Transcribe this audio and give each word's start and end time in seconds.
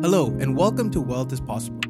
Hello, 0.00 0.26
and 0.38 0.56
welcome 0.56 0.92
to 0.92 1.00
Wealth 1.00 1.32
is 1.32 1.40
Possible, 1.40 1.80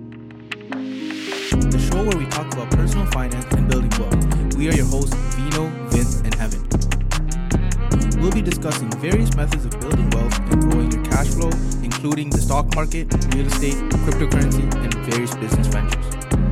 the 0.70 1.90
show 1.90 2.02
where 2.02 2.16
we 2.16 2.24
talk 2.30 2.50
about 2.54 2.70
personal 2.70 3.04
finance 3.12 3.44
and 3.54 3.68
building 3.68 3.90
wealth. 4.00 4.54
We 4.56 4.70
are 4.70 4.72
your 4.72 4.86
hosts, 4.86 5.14
Vino, 5.36 5.68
Vince, 5.90 6.22
and 6.22 6.34
Heaven. 6.34 6.66
We'll 8.18 8.32
be 8.32 8.40
discussing 8.40 8.90
various 8.92 9.36
methods 9.36 9.66
of 9.66 9.78
building 9.78 10.08
wealth 10.08 10.38
and 10.38 10.62
growing 10.62 10.90
your 10.90 11.04
cash 11.04 11.28
flow, 11.28 11.50
including 11.82 12.30
the 12.30 12.38
stock 12.38 12.74
market, 12.74 13.12
real 13.34 13.46
estate, 13.46 13.74
cryptocurrency, 13.74 14.64
and 14.82 14.94
various 15.10 15.34
business 15.36 15.66
ventures. 15.66 16.47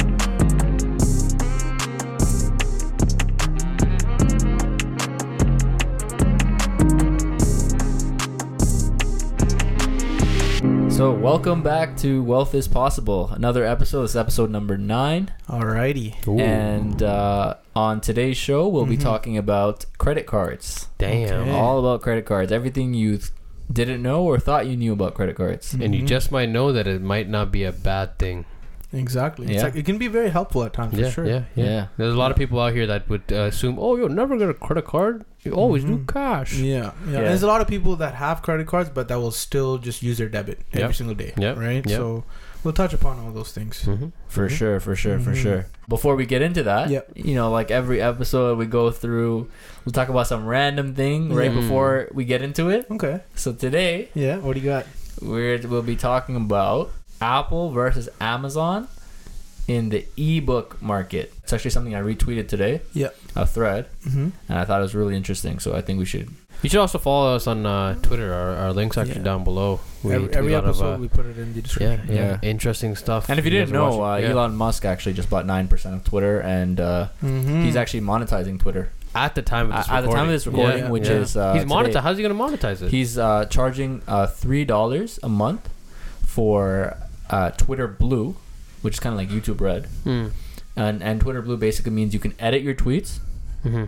Welcome 11.27 11.61
back 11.61 11.97
to 11.97 12.23
Wealth 12.23 12.55
is 12.55 12.69
Possible. 12.69 13.31
Another 13.33 13.65
episode. 13.65 14.03
This 14.03 14.13
is 14.13 14.17
episode 14.17 14.49
number 14.49 14.79
nine. 14.79 15.33
Alrighty. 15.49 16.15
And 16.41 17.03
uh, 17.03 17.57
on 17.75 18.01
today's 18.01 18.37
show, 18.37 18.69
we'll 18.69 18.87
be 18.87 18.97
talking 18.97 19.37
about 19.37 19.87
credit 19.99 20.25
cards. 20.25 20.87
Damn. 20.99 21.41
Okay. 21.41 21.51
All 21.51 21.81
about 21.81 22.01
credit 22.01 22.27
cards. 22.27 22.53
Everything 22.53 22.95
you 22.95 23.17
th- 23.19 23.33
didn't 23.73 24.03
know 24.03 24.23
or 24.23 24.39
thought 24.39 24.69
you 24.69 24.77
knew 24.77 24.93
about 24.93 25.15
credit 25.15 25.35
cards. 25.35 25.75
And 25.75 25.97
you 25.97 26.07
just 26.07 26.31
might 26.31 26.49
know 26.49 26.71
that 26.71 26.87
it 26.87 27.03
might 27.03 27.29
not 27.29 27.51
be 27.51 27.65
a 27.65 27.73
bad 27.73 28.21
thing. 28.21 28.45
Exactly. 28.93 29.47
It's 29.47 29.57
Yeah. 29.57 29.63
like, 29.65 29.77
it 29.77 29.85
can 29.85 29.99
be 29.99 30.09
very 30.09 30.31
helpful 30.31 30.63
at 30.65 30.73
times, 30.73 30.95
yeah, 30.95 31.07
for 31.07 31.13
sure. 31.13 31.27
yeah, 31.27 31.43
yeah, 31.55 31.65
Yeah. 31.65 31.87
There's 31.97 32.15
a 32.15 32.19
lot 32.19 32.31
of 32.31 32.37
people 32.37 32.61
out 32.61 32.73
here 32.73 32.87
that 32.87 33.09
would 33.09 33.23
uh, 33.33 33.51
assume, 33.53 33.77
oh, 33.79 33.97
you'll 33.97 34.09
never 34.09 34.37
get 34.39 34.49
a 34.49 34.55
credit 34.55 34.85
card. 34.87 35.25
You 35.43 35.53
always 35.53 35.85
do 35.85 35.99
Mhm. 35.99 36.13
cash. 36.13 36.55
Yeah, 36.55 36.93
yeah. 37.07 37.13
Yeah. 37.13 37.21
There's 37.23 37.43
a 37.43 37.47
lot 37.47 37.61
of 37.61 37.69
people 37.69 37.97
that 37.97 38.15
have 38.15 38.43
credit 38.43 38.67
cards, 38.67 38.91
but 38.93 39.09
that 39.09 39.19
will 39.19 39.31
still 39.31 39.79
just 39.79 40.03
use 40.03 40.19
their 40.19 40.29
debit 40.29 40.61
every 40.73 40.95
single 40.95 41.15
day. 41.15 41.33
Yeah. 41.37 41.53
Right. 41.59 41.85
Yep. 41.87 41.97
So 41.97 42.25
we'll 42.65 42.75
touch 42.75 42.93
upon 42.95 43.19
all 43.21 43.31
those 43.33 43.53
things. 43.53 43.83
hmm 43.85 44.07
For 44.29 44.49
Mhm. 44.49 44.51
sure, 44.51 44.81
for 44.81 44.97
sure, 44.97 45.19
for 45.21 45.31
Mhm. 45.33 45.37
sure. 45.43 45.67
Before 45.89 46.17
we 46.17 46.27
get 46.27 46.43
into 46.43 46.63
that, 46.65 46.91
Yep. 46.91 47.11
you 47.15 47.35
know, 47.37 47.51
like 47.51 47.71
every 47.71 48.01
episode 48.03 48.59
we 48.59 48.67
go 48.67 48.91
through, 48.91 49.47
we'll 49.85 49.93
talk 49.93 50.09
about 50.09 50.27
some 50.27 50.47
random 50.47 50.95
thing 50.95 51.33
right 51.33 51.53
before 51.55 52.09
we 52.13 52.25
get 52.25 52.43
into 52.43 52.69
it. 52.71 52.87
Okay. 52.91 53.21
So 53.37 53.53
today, 53.53 54.09
Yeah. 54.15 54.39
What 54.39 54.55
do 54.55 54.61
you 54.61 54.67
got? 54.67 54.87
we're, 55.23 55.59
we'll 55.69 55.83
be 55.83 55.97
talking 55.97 56.35
about 56.37 56.91
Apple 57.21 57.71
versus 57.71 58.09
Amazon 58.21 58.89
in 59.69 59.89
the 59.89 60.07
ebook 60.17 60.81
market. 60.81 61.33
It's 61.43 61.53
actually 61.53 61.73
something 61.73 61.95
I 61.95 62.01
retweeted 62.01 62.49
today, 62.49 62.83
Yeah. 62.93 63.09
a 63.35 63.47
thread, 63.47 63.87
Mm-hmm. 64.07 64.29
and 64.49 64.59
I 64.59 64.65
thought 64.65 64.79
it 64.81 64.83
was 64.83 64.95
really 64.95 65.17
interesting. 65.17 65.59
So 65.59 65.75
I 65.75 65.81
think 65.81 65.99
we 65.99 66.05
should. 66.05 66.29
You 66.63 66.71
should 66.71 66.81
also 66.81 66.99
follow 66.99 67.35
us 67.37 67.47
on 67.47 67.67
uh, 67.67 67.97
Twitter. 68.01 68.33
Our, 68.33 68.55
our 68.57 68.73
links 68.73 68.97
actually 68.97 69.17
Yeah. 69.17 69.23
down 69.25 69.45
below. 69.45 69.81
We 70.03 70.15
Every, 70.15 70.33
every 70.35 70.53
a 70.53 70.57
lot 70.57 70.65
of, 70.65 70.71
episode 70.71 70.95
uh, 70.95 70.99
we 70.99 71.09
put 71.09 71.27
it 71.27 71.37
in 71.37 71.53
the 71.53 71.61
description. 71.63 72.07
yeah, 72.09 72.15
Yeah. 72.15 72.39
interesting 72.43 72.97
stuff. 72.97 73.29
And 73.29 73.39
if 73.39 73.45
you 73.45 73.51
guys 73.51 73.67
didn't 73.69 73.77
are 73.77 73.91
know, 73.91 74.05
uh. 74.05 74.17
Yeah. 74.17 74.29
Elon 74.31 74.57
Musk 74.57 74.85
actually 74.85 75.13
just 75.15 75.29
bought 75.29 75.45
nine 75.47 75.69
percent 75.69 75.95
of 75.97 76.05
Twitter, 76.05 76.41
and 76.41 76.81
uh, 76.81 77.09
Mm-hmm. 77.23 77.63
he's 77.63 77.77
actually 77.77 78.01
monetizing 78.03 78.59
Twitter 78.61 78.91
at 79.15 79.35
the 79.35 79.43
time 79.43 79.71
of 79.71 79.77
this 79.77 79.89
at, 79.89 79.97
at 79.97 80.01
the 80.07 80.13
time 80.13 80.27
of 80.27 80.31
this 80.33 80.47
recording, 80.47 80.85
Yeah, 80.85 80.91
which 80.91 81.09
yeah. 81.09 81.15
is 81.17 81.37
uh, 81.37 81.53
he's 81.55 81.63
today. 81.65 81.75
monetized. 81.75 82.01
How's 82.03 82.17
he 82.17 82.23
gonna 82.23 82.35
monetize 82.35 82.81
it? 82.83 82.91
He's 82.91 83.19
uh, 83.19 83.45
charging 83.47 84.01
uh, 84.09 84.27
three 84.29 84.65
dollars 84.65 85.19
a 85.23 85.29
month 85.29 85.69
for 86.25 86.97
uh, 87.31 87.51
Twitter 87.53 87.87
Blue, 87.89 88.37
which 88.83 88.95
is 88.95 89.01
kind 89.01 89.13
of 89.13 89.19
like 89.19 89.29
YouTube 89.31 89.61
Red, 89.61 89.89
Mm. 90.05 90.31
and 90.77 91.03
and 91.03 91.21
Twitter 91.21 91.43
Blue 91.43 91.57
basically 91.57 91.93
means 91.93 92.15
you 92.15 92.21
can 92.21 92.35
edit 92.39 92.63
your 92.63 92.75
tweets, 92.75 93.19
hmm 93.63 93.85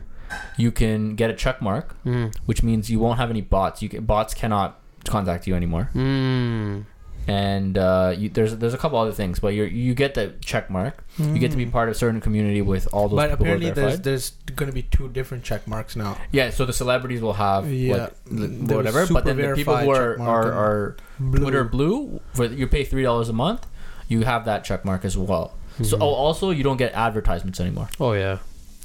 you 0.58 0.70
can 0.70 1.14
get 1.14 1.30
a 1.30 1.32
check 1.34 1.62
mark, 1.62 1.96
Mm. 2.04 2.34
which 2.44 2.62
means 2.62 2.90
you 2.90 2.98
won't 2.98 3.18
have 3.18 3.30
any 3.30 3.40
bots. 3.40 3.80
You 3.80 3.88
can, 3.88 4.04
bots 4.04 4.34
cannot 4.34 4.78
contact 5.06 5.46
you 5.46 5.54
anymore, 5.54 5.88
Mm. 5.94 6.84
And 7.28 7.76
uh, 7.76 8.14
you, 8.16 8.28
there's 8.30 8.56
there's 8.56 8.74
a 8.74 8.78
couple 8.78 8.98
other 8.98 9.12
things, 9.12 9.38
but 9.38 9.48
you 9.54 9.64
you 9.64 9.94
get 9.94 10.14
the 10.14 10.34
check 10.40 10.70
mark. 10.70 11.04
You 11.18 11.38
get 11.38 11.50
to 11.50 11.56
be 11.56 11.66
part 11.66 11.88
of 11.88 11.94
a 11.94 11.98
certain 11.98 12.20
community 12.20 12.62
with 12.62 12.88
all 12.92 13.08
those 13.08 13.18
Mm. 13.18 13.22
But 13.22 13.30
people 13.30 13.44
apparently, 13.44 13.70
there's 13.70 14.00
there's 14.00 14.30
going 14.56 14.68
to 14.70 14.72
be 14.74 14.82
two 14.82 15.08
different 15.08 15.44
check 15.44 15.66
marks 15.68 15.94
now. 15.96 16.16
Yeah, 16.32 16.50
so 16.50 16.64
the 16.64 16.72
celebrities 16.72 17.20
will 17.20 17.34
have 17.34 17.70
Yeah. 17.70 17.92
like, 17.96 18.02
l- 18.02 18.12
There 18.30 18.76
was 18.78 18.86
whatever, 18.86 19.06
but 19.12 19.24
then 19.24 19.36
the 19.36 19.54
people 19.54 19.76
who 19.76 19.90
are 19.90 20.18
are, 20.20 20.52
are 20.52 20.96
Blue. 21.20 21.42
Twitter 21.42 21.64
Blue, 21.64 22.20
for 22.34 22.46
you 22.46 22.66
pay 22.66 22.84
three 22.84 23.02
dollars 23.02 23.28
a 23.28 23.32
month, 23.34 23.66
you 24.08 24.22
have 24.22 24.44
that 24.46 24.64
check 24.64 24.84
mark 24.84 25.04
as 25.04 25.16
well. 25.18 25.54
So 25.82 25.96
Mhm. 25.96 26.02
oh, 26.02 26.06
also 26.14 26.50
you 26.50 26.64
don't 26.64 26.76
get 26.78 26.92
advertisements 26.94 27.60
anymore. 27.60 27.88
Oh 28.00 28.12
yeah. 28.12 28.38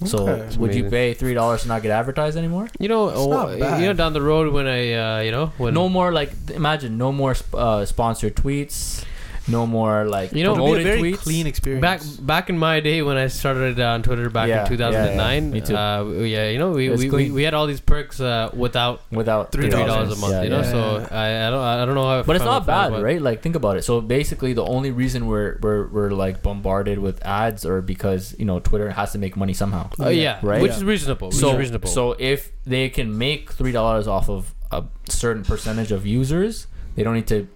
So 0.06 0.28
Okay. 0.28 0.58
would 0.58 0.74
you 0.76 0.82
Amazing. 0.88 0.90
pay 0.92 1.14
three 1.14 1.34
dollars 1.34 1.62
to 1.64 1.68
not 1.68 1.82
get 1.82 1.92
advertised 1.92 2.38
anymore? 2.38 2.68
You 2.80 2.88
know, 2.90 3.10
It's 3.10 3.18
oh, 3.20 3.30
not 3.30 3.60
bad. 3.60 3.80
you 3.82 3.88
know, 3.88 3.94
down 3.94 4.14
the 4.14 4.22
road 4.22 4.52
when 4.54 4.68
I, 4.68 4.94
uh, 4.94 5.20
you 5.22 5.32
know, 5.32 5.48
when 5.58 5.74
no 5.74 5.90
more 5.90 6.12
like 6.12 6.32
imagine 6.54 6.98
no 6.98 7.12
more 7.12 7.34
sp- 7.38 7.56
uh, 7.56 7.86
sponsored 7.86 8.36
tweets, 8.36 9.04
no 9.48 9.68
more 9.68 10.06
like 10.06 10.32
You 10.32 10.44
know, 10.44 10.54
It'll 10.54 10.66
be 10.66 10.72
a 10.72 10.76
promoted 10.76 10.86
very 11.00 11.12
tweets. 11.14 11.18
clean 11.20 11.48
experience. 11.48 11.82
back 11.82 12.02
back 12.26 12.50
in 12.50 12.58
my 12.58 12.80
day 12.80 13.02
when 13.02 13.18
I 13.18 13.28
started 13.28 13.80
uh, 13.80 13.88
on 13.96 14.04
Twitter 14.04 14.30
back 14.30 14.48
Yeah, 14.48 14.64
in 14.64 14.70
2009, 14.70 15.18
yeah, 15.18 15.34
yeah. 15.34 15.54
Me 15.54 15.62
too. 15.62 15.76
Uh, 15.76 16.04
yeah, 16.24 16.50
you 16.50 16.60
know, 16.60 16.72
we, 16.72 16.90
we, 16.90 17.10
we, 17.10 17.32
we 17.32 17.44
had 17.44 17.54
all 17.54 17.68
these 17.68 17.82
perks 17.82 18.20
uh, 18.20 18.50
without 18.54 19.02
without 19.12 19.52
Three 19.52 19.70
three 19.70 19.82
$3. 19.82 20.12
a 20.12 20.16
month. 20.16 20.34
Yeah, 20.34 20.44
you 20.44 20.50
know, 20.50 20.62
yeah. 20.62 20.72
so 20.72 21.08
I, 21.12 21.48
I 21.48 21.50
don't 21.50 21.60
I 21.64 21.86
don't 21.86 21.96
know 21.96 22.08
how. 22.08 22.24
But 22.24 22.36
it's 22.38 22.46
not 22.46 22.66
bad, 22.66 22.88
about- 22.94 23.04
right? 23.04 23.22
Like 23.22 23.42
think 23.42 23.56
about 23.56 23.78
it. 23.78 23.84
So 23.84 24.00
basically, 24.02 24.54
the 24.54 24.66
only 24.66 24.92
reason 24.92 25.28
we're 25.28 25.58
we're, 25.62 25.88
we're 25.88 26.12
like 26.12 26.42
bombarded 26.42 27.00
with 27.00 27.24
ads 27.26 27.66
or 27.66 27.82
because 27.82 28.36
you 28.40 28.46
know 28.46 28.60
Twitter 28.60 28.92
has 28.92 29.12
to 29.12 29.18
make 29.18 29.36
money 29.36 29.54
somehow. 29.54 29.90
Oh 30.00 30.10
yeah, 30.10 30.40
Right? 30.42 30.62
which 30.62 30.72
Yeah. 30.72 30.78
is 30.78 30.84
reasonable. 30.84 31.28
Which 31.30 31.38
so 31.38 31.52
is 31.52 31.58
reasonable. 31.58 31.90
so 31.90 32.16
if 32.20 32.52
they 32.66 32.90
can 32.90 33.18
make 33.18 33.52
three 33.52 33.72
dollars 33.72 34.08
off 34.08 34.30
of 34.30 34.54
a 34.72 34.86
certain 35.10 35.44
percentage 35.44 35.92
of 35.92 36.06
users, 36.06 36.68
they 36.96 37.04
don't 37.04 37.14
need 37.14 37.28
to, 37.28 37.48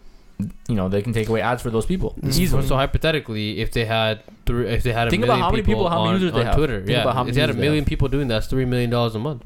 you 0.67 0.75
know, 0.75 0.87
they 0.89 1.01
can 1.01 1.13
take 1.13 1.29
away 1.29 1.41
ads 1.41 1.61
for 1.63 1.69
those 1.71 1.85
people. 1.85 2.15
Mm. 2.21 2.49
So, 2.49 2.61
so 2.61 2.75
hypothetically, 2.75 3.59
if 3.59 3.71
they 3.71 3.85
had 3.85 4.21
three, 4.45 4.67
if 4.67 4.83
they 4.83 4.93
had 4.93 5.07
a 5.07 5.11
Think 5.11 5.23
about 5.23 5.33
million 5.33 5.43
how 5.45 5.51
many 5.51 5.63
people- 5.63 5.89
how 5.89 6.03
many 6.03 6.09
on, 6.15 6.21
users 6.21 6.33
they 6.33 6.39
on 6.41 6.45
have. 6.47 6.55
Twitter, 6.55 6.77
Think 6.79 6.89
yeah, 6.91 7.01
about 7.01 7.15
how 7.15 7.21
if 7.21 7.25
many 7.27 7.35
they 7.35 7.41
had 7.41 7.49
a 7.49 7.53
users 7.53 7.59
they 7.61 7.67
million 7.67 7.83
have. 7.83 7.89
people 7.89 8.07
doing 8.07 8.27
that, 8.27 8.35
that's 8.35 8.47
three 8.47 8.65
million 8.65 8.89
dollars 8.89 9.15
a 9.15 9.19
month. 9.19 9.43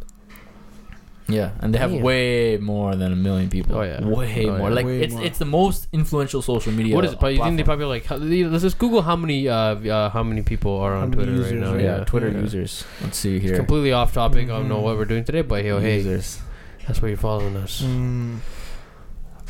Yeah, 1.28 1.52
and 1.62 1.74
they 1.74 1.78
have 1.80 1.92
Damn. 1.92 2.02
way 2.02 2.58
more 2.58 2.94
than 2.96 3.14
a 3.14 3.16
million 3.16 3.50
people. 3.50 3.78
Oh, 3.78 3.84
yeah. 3.84 4.04
way 4.04 4.48
Oh, 4.50 4.58
more. 4.58 4.68
yeah. 4.70 4.76
Like 4.76 4.86
Way 4.86 5.02
it's 5.04 5.14
more. 5.14 5.24
it's 5.24 5.38
the 5.40 5.46
most 5.46 5.88
influential 5.94 6.42
social 6.42 6.74
media. 6.74 6.94
what 6.94 7.06
is 7.06 7.14
it? 7.14 7.20
But 7.22 7.34
you 7.34 7.42
think 7.42 7.56
they 7.56 7.64
platform. 7.64 7.80
probably 7.80 7.86
like? 7.86 8.06
how- 8.44 8.50
Let's 8.52 8.64
just 8.64 8.78
Google 8.78 9.02
how 9.02 9.16
many 9.16 9.48
uh, 9.48 9.56
uh 9.56 10.10
how 10.10 10.24
many 10.24 10.42
people 10.42 10.78
are 10.80 10.94
How 10.96 11.02
on 11.04 11.12
many 11.12 11.24
Twitter 11.24 11.42
right 11.44 11.56
now. 11.56 11.74
right? 11.74 11.84
yeah, 11.84 12.04
Twitter 12.04 12.30
Yeah. 12.32 12.42
users. 12.42 12.84
Let's 13.02 13.18
see 13.18 13.38
It's 13.38 13.46
here. 13.46 13.56
completely 13.56 13.94
off 13.94 14.14
topic. 14.14 14.46
I 14.50 14.58
don't 14.58 14.68
know 14.68 14.80
Mhm. 14.80 14.84
what 14.84 14.98
we're 14.98 15.06
doing 15.06 15.24
today, 15.24 15.42
but 15.44 15.64
yo, 15.64 15.80
hey, 15.80 15.98
users. 15.98 16.40
that's 16.86 17.02
why 17.02 17.08
you're 17.10 17.18
following 17.18 17.56
us. 17.56 17.82
Mm. 17.82 18.40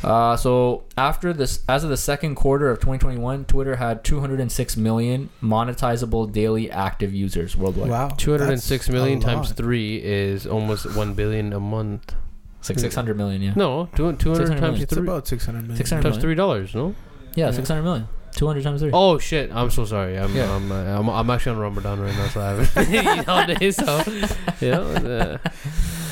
Uh, 0.04 0.36
so 0.36 0.84
after 0.96 1.32
this, 1.32 1.60
as 1.68 1.84
of 1.84 1.90
the 1.90 1.96
second 1.96 2.34
quarter 2.34 2.70
of 2.70 2.78
2021, 2.78 3.44
Twitter 3.44 3.76
had 3.76 4.02
206 4.04 4.76
million 4.76 5.30
monetizable 5.42 6.30
daily 6.32 6.70
active 6.70 7.14
users 7.14 7.56
worldwide. 7.56 7.90
Wow. 7.90 8.08
Two 8.08 8.32
hundred 8.32 8.50
and 8.50 8.60
six 8.62 8.86
that's 8.86 8.92
million 8.92 9.18
a 9.18 9.22
times 9.22 9.52
three 9.52 10.02
is 10.02 10.46
almost 10.46 10.94
one 10.96 11.14
billion 11.14 11.52
a 11.52 11.60
month. 11.60 12.14
It's 12.60 12.70
like 12.70 12.78
600 12.78 13.16
million. 13.16 13.42
Yeah. 13.42 13.52
No, 13.56 13.88
two 13.94 14.12
two 14.14 14.34
600 14.34 14.48
hundred 14.48 14.48
times 14.48 14.60
million. 14.60 14.82
It's 14.82 14.94
three. 14.94 15.02
about 15.02 15.26
600 15.28 15.58
million. 15.62 15.76
600 15.76 16.02
Times 16.02 16.18
three 16.18 16.34
dollars, 16.34 16.74
no? 16.74 16.94
Yeah, 17.34 17.46
Yeah. 17.46 17.50
600 17.52 17.82
million. 17.82 18.08
200 18.36 18.62
times 18.62 18.80
three. 18.80 18.90
Oh 18.94 19.18
shit! 19.18 19.50
I'm 19.52 19.70
so 19.70 19.84
sorry. 19.84 20.18
I'm 20.18 20.34
Yeah. 20.34 20.54
I'm, 20.56 20.72
uh, 20.72 20.98
I'm 20.98 21.08
I'm 21.10 21.28
actually 21.30 21.52
on 21.56 21.58
Ramadan 21.58 22.00
right 22.00 22.14
now, 22.14 22.28
so 22.28 22.40
I 22.40 22.48
haven't 22.64 22.94
eaten 22.94 23.28
all 23.28 23.46
day. 23.46 23.70
So 23.72 24.02
you 24.60 24.70
know, 24.70 24.82
uh, 25.44 25.48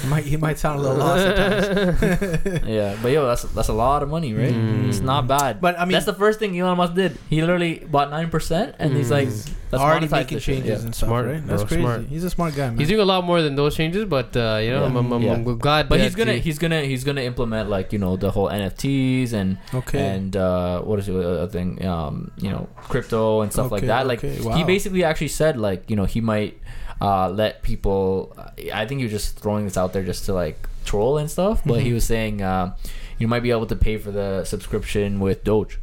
Might, 0.08 0.24
he 0.24 0.36
might 0.36 0.58
sound 0.58 0.78
a 0.80 0.82
little 0.82 0.96
lost 0.98 1.26
at 1.26 1.36
times. 1.36 2.62
Yeah, 2.66 2.96
but 3.02 3.12
yo, 3.12 3.26
that's 3.26 3.42
that's 3.42 3.68
a 3.68 3.72
lot 3.72 4.02
of 4.02 4.08
money, 4.08 4.32
right? 4.34 4.52
Mm. 4.54 4.88
It's 4.88 5.00
not 5.00 5.26
bad. 5.26 5.60
But 5.60 5.78
I 5.78 5.84
mean, 5.84 5.92
that's 5.92 6.06
the 6.06 6.14
first 6.14 6.38
thing 6.38 6.58
Elon 6.58 6.76
Musk 6.78 6.94
did. 6.94 7.18
He 7.28 7.40
literally 7.40 7.80
bought 7.84 8.10
nine 8.10 8.30
percent, 8.30 8.76
and 8.78 8.96
he's 8.96 9.08
Mm. 9.08 9.18
like, 9.18 9.28
"Let's 9.72 9.82
already 9.84 10.08
making 10.08 10.36
this 10.36 10.44
shit." 10.44 10.56
changes 10.64 10.80
Yeah. 10.80 10.86
and 10.86 10.94
stuff, 10.94 11.08
Smart, 11.08 11.26
right? 11.26 11.46
That's 11.46 11.62
bro, 11.62 11.68
crazy. 11.68 11.82
smart. 11.82 12.00
He's 12.08 12.24
a 12.24 12.30
smart 12.30 12.54
guy, 12.54 12.68
man. 12.70 12.78
he's 12.78 12.88
doing 12.88 13.00
a 13.00 13.04
lot 13.04 13.24
more 13.24 13.42
than 13.42 13.56
those 13.56 13.74
changes, 13.76 14.04
but 14.06 14.36
uh, 14.36 14.58
you 14.62 14.70
know, 14.70 14.80
Yeah. 14.80 14.86
I'm, 14.86 14.96
I'm, 14.96 15.12
I'm, 15.12 15.22
Yeah. 15.22 15.32
I'm 15.34 15.58
glad. 15.58 15.88
But 15.88 16.00
he's 16.00 16.14
gonna 16.14 16.34
he's 16.38 16.58
gonna 16.58 16.82
he's 16.82 17.04
gonna 17.04 17.22
implement 17.22 17.68
like 17.68 17.92
you 17.92 17.98
know 17.98 18.16
the 18.16 18.30
whole 18.30 18.48
NFTs 18.48 19.32
and 19.32 19.58
okay. 19.74 19.98
and 20.00 20.36
uh, 20.36 20.80
what 20.82 20.98
is 20.98 21.06
the 21.06 21.18
other 21.18 21.48
thing? 21.48 21.84
Um, 21.84 22.30
you 22.38 22.50
know, 22.50 22.68
crypto 22.88 23.40
and 23.42 23.52
stuff 23.52 23.70
like 23.70 23.82
that. 23.86 24.06
Like 24.06 24.24
okay, 24.24 24.38
he 24.56 24.64
basically 24.64 25.04
actually 25.04 25.28
said 25.28 25.56
like 25.58 25.90
you 25.90 25.96
know 25.96 26.04
he 26.04 26.20
might 26.20 26.56
uh, 27.00 27.28
let 27.30 27.62
people. 27.62 28.36
I 28.72 28.86
think 28.86 28.98
he 28.98 29.04
was 29.04 29.12
just 29.12 29.38
throwing 29.38 29.64
this 29.64 29.76
out 29.76 29.92
there 29.92 30.02
just 30.02 30.24
to 30.26 30.32
like 30.34 30.68
troll 30.84 31.18
and 31.18 31.30
stuff. 31.30 31.62
But 31.64 31.80
he 31.80 31.90
Mhm. 31.90 31.94
was 31.94 32.04
saying 32.04 32.42
uh, 32.42 32.74
you 33.18 33.28
might 33.28 33.40
be 33.42 33.50
able 33.50 33.66
to 33.66 33.76
pay 33.76 33.96
for 33.98 34.10
the 34.10 34.44
subscription 34.44 35.20
with 35.20 35.44
Doge. 35.44 35.78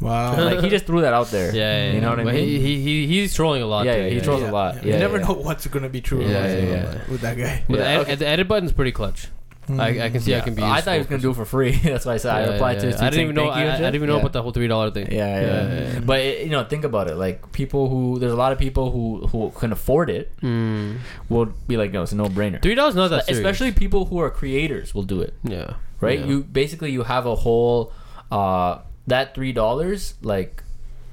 wow. 0.00 0.36
like 0.44 0.60
he 0.60 0.68
just 0.68 0.84
threw 0.86 1.00
that 1.00 1.14
out 1.14 1.28
there. 1.30 1.54
Yeah, 1.54 1.86
yeah, 1.86 1.92
you 1.94 2.00
know 2.02 2.10
what 2.10 2.20
I 2.20 2.24
mean. 2.24 2.34
He, 2.34 2.60
he, 2.60 2.80
he 2.82 3.06
he's 3.06 3.34
trolling 3.34 3.62
a 3.62 3.66
lot. 3.66 3.86
Yeah, 3.86 3.96
too, 3.96 4.02
yeah, 4.02 4.08
he 4.10 4.20
trolls 4.20 4.42
a 4.42 4.50
lot. 4.52 4.84
you 4.84 4.92
Yeah, 4.92 4.98
never 4.98 5.18
yeah. 5.18 5.26
know 5.26 5.34
what's 5.34 5.66
going 5.66 5.84
to 5.84 5.88
be 5.88 6.00
true 6.02 6.20
Yeah, 6.22 6.46
yeah, 6.46 6.58
yeah. 6.58 6.98
with 7.10 7.20
that 7.22 7.36
guy. 7.38 7.64
But 7.68 7.78
Yeah, 7.78 7.82
the, 7.84 7.88
ed- 7.90 8.00
okay. 8.00 8.14
the 8.16 8.26
edit 8.26 8.46
button's 8.48 8.72
pretty 8.72 8.92
clutch. 8.92 9.28
I, 9.68 10.06
I 10.06 10.10
can 10.10 10.20
see 10.20 10.34
I 10.34 10.40
can 10.40 10.54
be. 10.54 10.62
I 10.62 10.80
thought 10.80 10.92
he 10.92 10.98
was 10.98 11.06
gonna 11.08 11.22
do 11.22 11.30
it 11.30 11.34
for 11.34 11.44
free. 11.44 11.72
That's 11.82 12.06
why 12.06 12.14
I 12.14 12.16
said 12.18 12.34
I 12.34 12.40
Yeah, 12.46 12.52
replied 12.52 12.74
yeah, 12.74 12.80
to 12.82 12.86
his 12.86 12.96
yeah. 13.00 13.06
I 13.06 13.10
didn't 13.10 13.22
even 13.24 13.34
know. 13.34 13.48
I, 13.48 13.62
I 13.74 13.76
didn't 13.78 13.94
even 13.96 14.08
know 14.08 14.14
Yeah. 14.14 14.20
about 14.20 14.32
the 14.32 14.42
whole 14.42 14.52
three 14.52 14.68
dollar 14.68 14.90
thing. 14.92 15.10
Yeah, 15.10 15.18
yeah, 15.18 15.40
Yeah, 15.40 15.46
yeah. 15.68 15.92
yeah. 15.94 16.00
But 16.00 16.20
it, 16.20 16.44
you 16.44 16.50
know, 16.50 16.64
think 16.64 16.84
about 16.84 17.08
it. 17.08 17.16
Like 17.16 17.50
people 17.52 17.88
who 17.88 18.18
there's 18.18 18.32
a 18.32 18.36
lot 18.36 18.52
of 18.52 18.58
people 18.58 18.90
who 18.92 19.26
who 19.26 19.50
can 19.50 19.72
afford 19.72 20.08
it 20.10 20.30
Mm. 20.40 20.98
will 21.28 21.46
be 21.66 21.76
like, 21.76 21.90
no, 21.92 22.02
it's 22.02 22.12
a 22.12 22.16
no 22.16 22.26
brainer. 22.26 22.62
Three 22.62 22.74
dollars 22.74 22.94
not 22.94 23.08
that 23.08 23.26
serious. 23.26 23.38
Especially 23.38 23.72
people 23.72 24.04
who 24.06 24.18
are 24.18 24.30
creators 24.30 24.94
will 24.94 25.02
do 25.02 25.20
it, 25.20 25.34
Yeah. 25.42 25.74
right? 26.00 26.20
Yeah. 26.20 26.26
You 26.26 26.42
basically 26.44 26.90
you 26.92 27.02
have 27.02 27.26
a 27.26 27.34
whole 27.34 27.92
uh 28.30 28.78
that 29.08 29.34
three 29.34 29.52
dollars, 29.52 30.14
like 30.22 30.62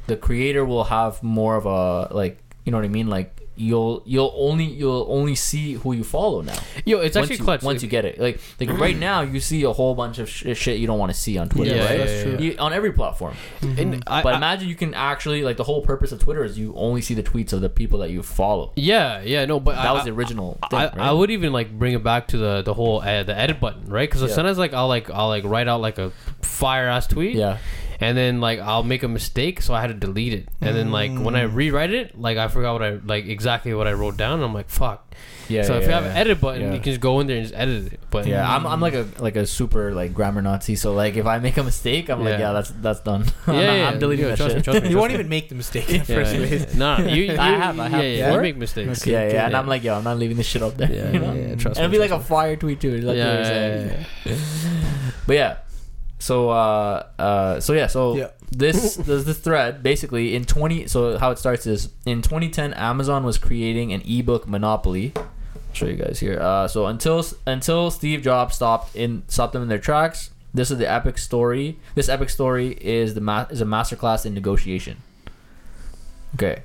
the 0.07 0.15
creator 0.17 0.65
will 0.65 0.85
have 0.85 1.21
more 1.23 1.55
of 1.55 1.65
a 1.65 2.13
like 2.13 2.37
you 2.65 2.71
know 2.71 2.77
what 2.77 2.85
I 2.85 2.89
mean, 2.89 3.07
like 3.07 3.39
you'll 3.55 4.01
you'll 4.05 4.33
only 4.35 4.65
you'll 4.65 5.05
only 5.09 5.35
see 5.35 5.73
who 5.73 5.93
you 5.93 6.03
follow 6.03 6.41
now. 6.41 6.57
Yo, 6.85 6.99
it's 6.99 7.15
once 7.15 7.25
actually 7.25 7.37
you, 7.37 7.43
clutch. 7.43 7.61
once 7.63 7.83
you 7.83 7.89
get 7.89 8.03
it. 8.05 8.19
Like 8.19 8.39
like 8.59 8.69
right 8.79 8.97
now, 8.97 9.21
you 9.21 9.39
see 9.39 9.63
a 9.63 9.71
whole 9.71 9.93
bunch 9.95 10.17
of 10.19 10.29
sh- 10.29 10.55
shit 10.57 10.79
you 10.79 10.87
don't 10.87 10.99
want 10.99 11.11
to 11.11 11.17
see 11.17 11.37
on 11.37 11.49
Twitter, 11.49 11.75
Yeah, 11.75 11.85
right? 11.85 11.99
yeah, 11.99 12.05
yeah, 12.05 12.25
yeah. 12.25 12.37
You- 12.39 12.55
on 12.57 12.73
every 12.73 12.91
platform. 12.91 13.35
and 13.61 14.03
I, 14.07 14.23
But 14.23 14.33
I- 14.33 14.37
imagine 14.37 14.67
you 14.69 14.75
can 14.75 14.93
actually 14.93 15.43
like 15.43 15.57
the 15.57 15.63
whole 15.63 15.81
purpose 15.81 16.11
of 16.11 16.19
Twitter 16.19 16.43
is 16.43 16.57
you 16.57 16.73
only 16.75 17.01
see 17.01 17.13
the 17.13 17.23
tweets 17.23 17.53
of 17.53 17.61
the 17.61 17.69
people 17.69 17.99
that 17.99 18.09
you 18.09 18.23
follow. 18.23 18.71
yeah, 18.75 19.21
yeah, 19.21 19.45
no, 19.45 19.59
but 19.59 19.75
That 19.75 19.85
I, 19.87 19.91
was 19.93 20.03
the 20.05 20.11
original 20.11 20.57
thing, 20.69 20.79
I, 20.79 20.85
right? 20.85 20.97
I 20.97 21.11
would 21.11 21.29
even 21.31 21.53
like 21.53 21.77
bring 21.77 21.93
it 21.93 22.03
back 22.03 22.27
to 22.29 22.37
the 22.37 22.61
the 22.63 22.73
whole 22.73 23.01
uh, 23.01 23.23
the 23.23 23.37
edit 23.37 23.59
button, 23.59 23.85
right? 23.87 24.09
Because 24.09 24.21
Yeah. 24.27 24.35
sometimes 24.35 24.57
like 24.57 24.73
I'll 24.73 24.87
like 24.87 25.09
I'll 25.11 25.27
like 25.27 25.43
write 25.43 25.67
out 25.67 25.81
like 25.81 25.97
a 25.99 26.11
fire 26.41 26.87
ass 26.87 27.07
tweet, 27.07 27.35
yeah. 27.35 27.57
And 28.03 28.17
then 28.17 28.41
like 28.41 28.59
I'll 28.59 28.83
make 28.83 29.03
a 29.03 29.07
mistake, 29.07 29.61
so 29.61 29.73
I 29.73 29.81
had 29.81 29.87
to 29.87 29.93
delete 29.93 30.33
it, 30.33 30.49
and 30.61 30.75
then 30.75 30.91
like 30.91 31.11
when 31.17 31.35
I 31.35 31.45
mm. 31.45 31.55
rewrite 31.55 31.91
it, 31.91 32.19
like 32.19 32.37
I 32.37 32.47
forgot 32.49 32.73
what 32.73 32.83
I 32.83 32.99
like 33.05 33.25
exactly 33.25 33.73
what 33.73 33.87
I 33.87 33.93
wrote 33.93 34.17
down. 34.17 34.33
And 34.33 34.43
I'm 34.43 34.53
like 34.53 34.69
fuck. 34.69 35.13
Yeah. 35.49 35.63
so 35.63 35.73
yeah, 35.73 35.79
if 35.79 35.85
you 35.87 35.93
have 35.93 36.03
yeah. 36.03 36.11
an 36.11 36.17
edit 36.17 36.41
button, 36.41 36.61
Yeah. 36.61 36.73
you 36.73 36.79
can 36.79 36.83
just 36.83 37.01
go 37.01 37.19
in 37.19 37.27
there 37.27 37.37
and 37.37 37.45
just 37.45 37.55
edit 37.55 37.93
it. 37.93 37.99
But 38.09 38.27
Yeah, 38.27 38.49
I'm, 38.49 38.65
I'm 38.65 38.79
like 38.79 38.93
a 38.93 39.07
like 39.19 39.35
a 39.35 39.45
super 39.45 39.93
like 39.93 40.13
grammar 40.13 40.41
Nazi. 40.41 40.75
So 40.75 40.93
like 40.93 41.15
if 41.15 41.25
I 41.25 41.39
make 41.39 41.57
a 41.57 41.63
mistake, 41.63 42.09
I'm 42.09 42.19
like, 42.19 42.39
Yeah. 42.39 42.47
yeah, 42.47 42.51
that's 42.53 42.71
that's 42.71 42.99
done. 43.01 43.25
I'm, 43.47 43.55
Yeah, 43.55 43.65
not- 43.65 43.73
yeah, 43.73 43.89
I'm 43.89 43.99
deleting 43.99 44.25
yeah, 44.25 44.31
that 44.31 44.37
trust 44.37 44.55
me, 44.55 44.59
shit. 44.59 44.63
trust 44.63 44.83
me. 44.83 44.89
you 44.91 44.97
won't 44.97 45.11
even 45.11 45.29
make 45.29 45.49
the 45.49 45.55
mistake 45.55 45.89
in 45.89 45.95
yeah, 45.95 46.03
first 46.03 46.33
yeah, 46.33 46.47
place. 46.47 46.73
no, 46.75 46.97
no, 46.97 47.07
you, 47.07 47.23
you, 47.23 47.37
I 47.37 47.49
have, 47.49 47.79
I 47.79 47.89
have 47.89 48.03
yeah, 48.03 48.09
yeah, 48.09 48.25
before. 48.27 48.37
you 48.37 48.43
make 48.43 48.57
mistakes. 48.57 49.01
Okay. 49.01 49.11
yeah, 49.11 49.27
yeah, 49.27 49.33
Yeah, 49.33 49.45
and. 49.47 49.55
I'm 49.55 49.67
like, 49.67 49.83
yo, 49.83 49.95
I'm 49.95 50.03
not 50.03 50.17
leaving 50.17 50.37
this 50.37 50.47
shit 50.47 50.61
up 50.61 50.75
there. 50.77 50.91
Yeah, 50.91 51.11
you 51.11 51.19
know? 51.19 51.33
yeah, 51.33 51.47
yeah, 51.47 51.55
trust 51.55 51.77
and 51.77 51.85
it'll 51.85 51.91
be 51.91 51.99
like 51.99 52.11
a 52.11 52.19
fire 52.19 52.55
tweet 52.55 52.81
too. 52.81 52.97
Like 52.97 53.17
yeah, 53.17 53.23
you 53.23 53.37
were 53.37 53.43
yeah, 53.43 53.43
saying. 53.43 54.05
yeah, 54.25 54.31
yeah. 54.31 55.11
But 55.27 55.35
yeah. 55.35 55.57
So 56.19 56.49
uh 56.49 57.05
uh 57.19 57.59
so 57.59 57.73
yeah, 57.73 57.87
so 57.87 58.15
Yeah. 58.15 58.29
this 58.51 58.95
there's 58.95 59.25
this 59.25 59.39
thread 59.39 59.83
basically 59.83 60.35
in 60.35 60.45
20 60.45 60.87
so 60.87 61.17
how 61.17 61.31
it 61.31 61.37
starts 61.39 61.65
is 61.67 61.89
in 62.05 62.21
2010 62.21 62.73
Amazon 62.75 63.23
was 63.23 63.37
creating 63.37 63.91
an 63.93 64.01
ebook 64.05 64.47
monopoly. 64.47 65.11
I'll 65.15 65.27
show 65.73 65.85
you 65.87 65.95
guys 65.97 66.19
here. 66.19 66.39
Uh 66.39 66.67
so 66.67 66.85
until 66.87 67.25
until 67.45 67.91
Steve 67.91 68.21
Jobs 68.21 68.55
stopped 68.55 68.95
in 68.95 69.23
stopped 69.27 69.53
them 69.53 69.61
in 69.63 69.67
their 69.69 69.79
tracks, 69.79 70.29
this 70.53 70.71
is 70.71 70.77
the 70.77 70.89
epic 70.89 71.17
story. 71.17 71.77
This 71.95 72.07
epic 72.09 72.29
story 72.29 72.77
is 72.79 73.15
the 73.15 73.21
ma- 73.21 73.47
is 73.49 73.59
a 73.59 73.65
masterclass 73.65 74.25
in 74.25 74.33
negotiation. 74.33 74.97
Okay. 76.35 76.63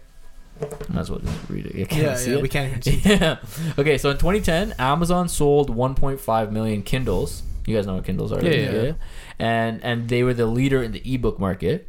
Might 0.89 1.01
as 1.01 1.11
well 1.11 1.21
just 1.21 1.49
read 1.49 1.67
it. 1.67 1.75
You 1.75 1.87
can't 1.87 2.03
Yeah, 2.03 2.15
see 2.17 2.31
yeah, 2.33 2.37
it. 2.39 2.43
we 2.43 2.49
can't 2.49 2.69
even 2.71 2.83
see. 2.83 3.01
Yeah. 3.05 3.37
Okay, 3.79 3.97
so 3.99 4.11
in 4.11 4.17
2010, 4.19 4.75
Amazon 4.79 5.29
sold 5.29 5.75
1.5 5.75 6.51
million 6.51 6.83
Kindles. 6.83 7.43
You 7.67 7.77
guys 7.77 7.87
know 7.87 7.95
what 7.97 8.05
Kindles 8.05 8.33
are, 8.33 8.43
Yeah, 8.43 8.51
right? 8.51 8.75
yeah, 8.75 8.83
yeah. 8.83 8.93
And 9.39 9.83
and 9.85 10.09
they 10.09 10.23
were 10.23 10.35
the 10.35 10.47
leader 10.47 10.83
in 10.83 10.93
the 10.93 11.03
ebook 11.15 11.39
market. 11.39 11.89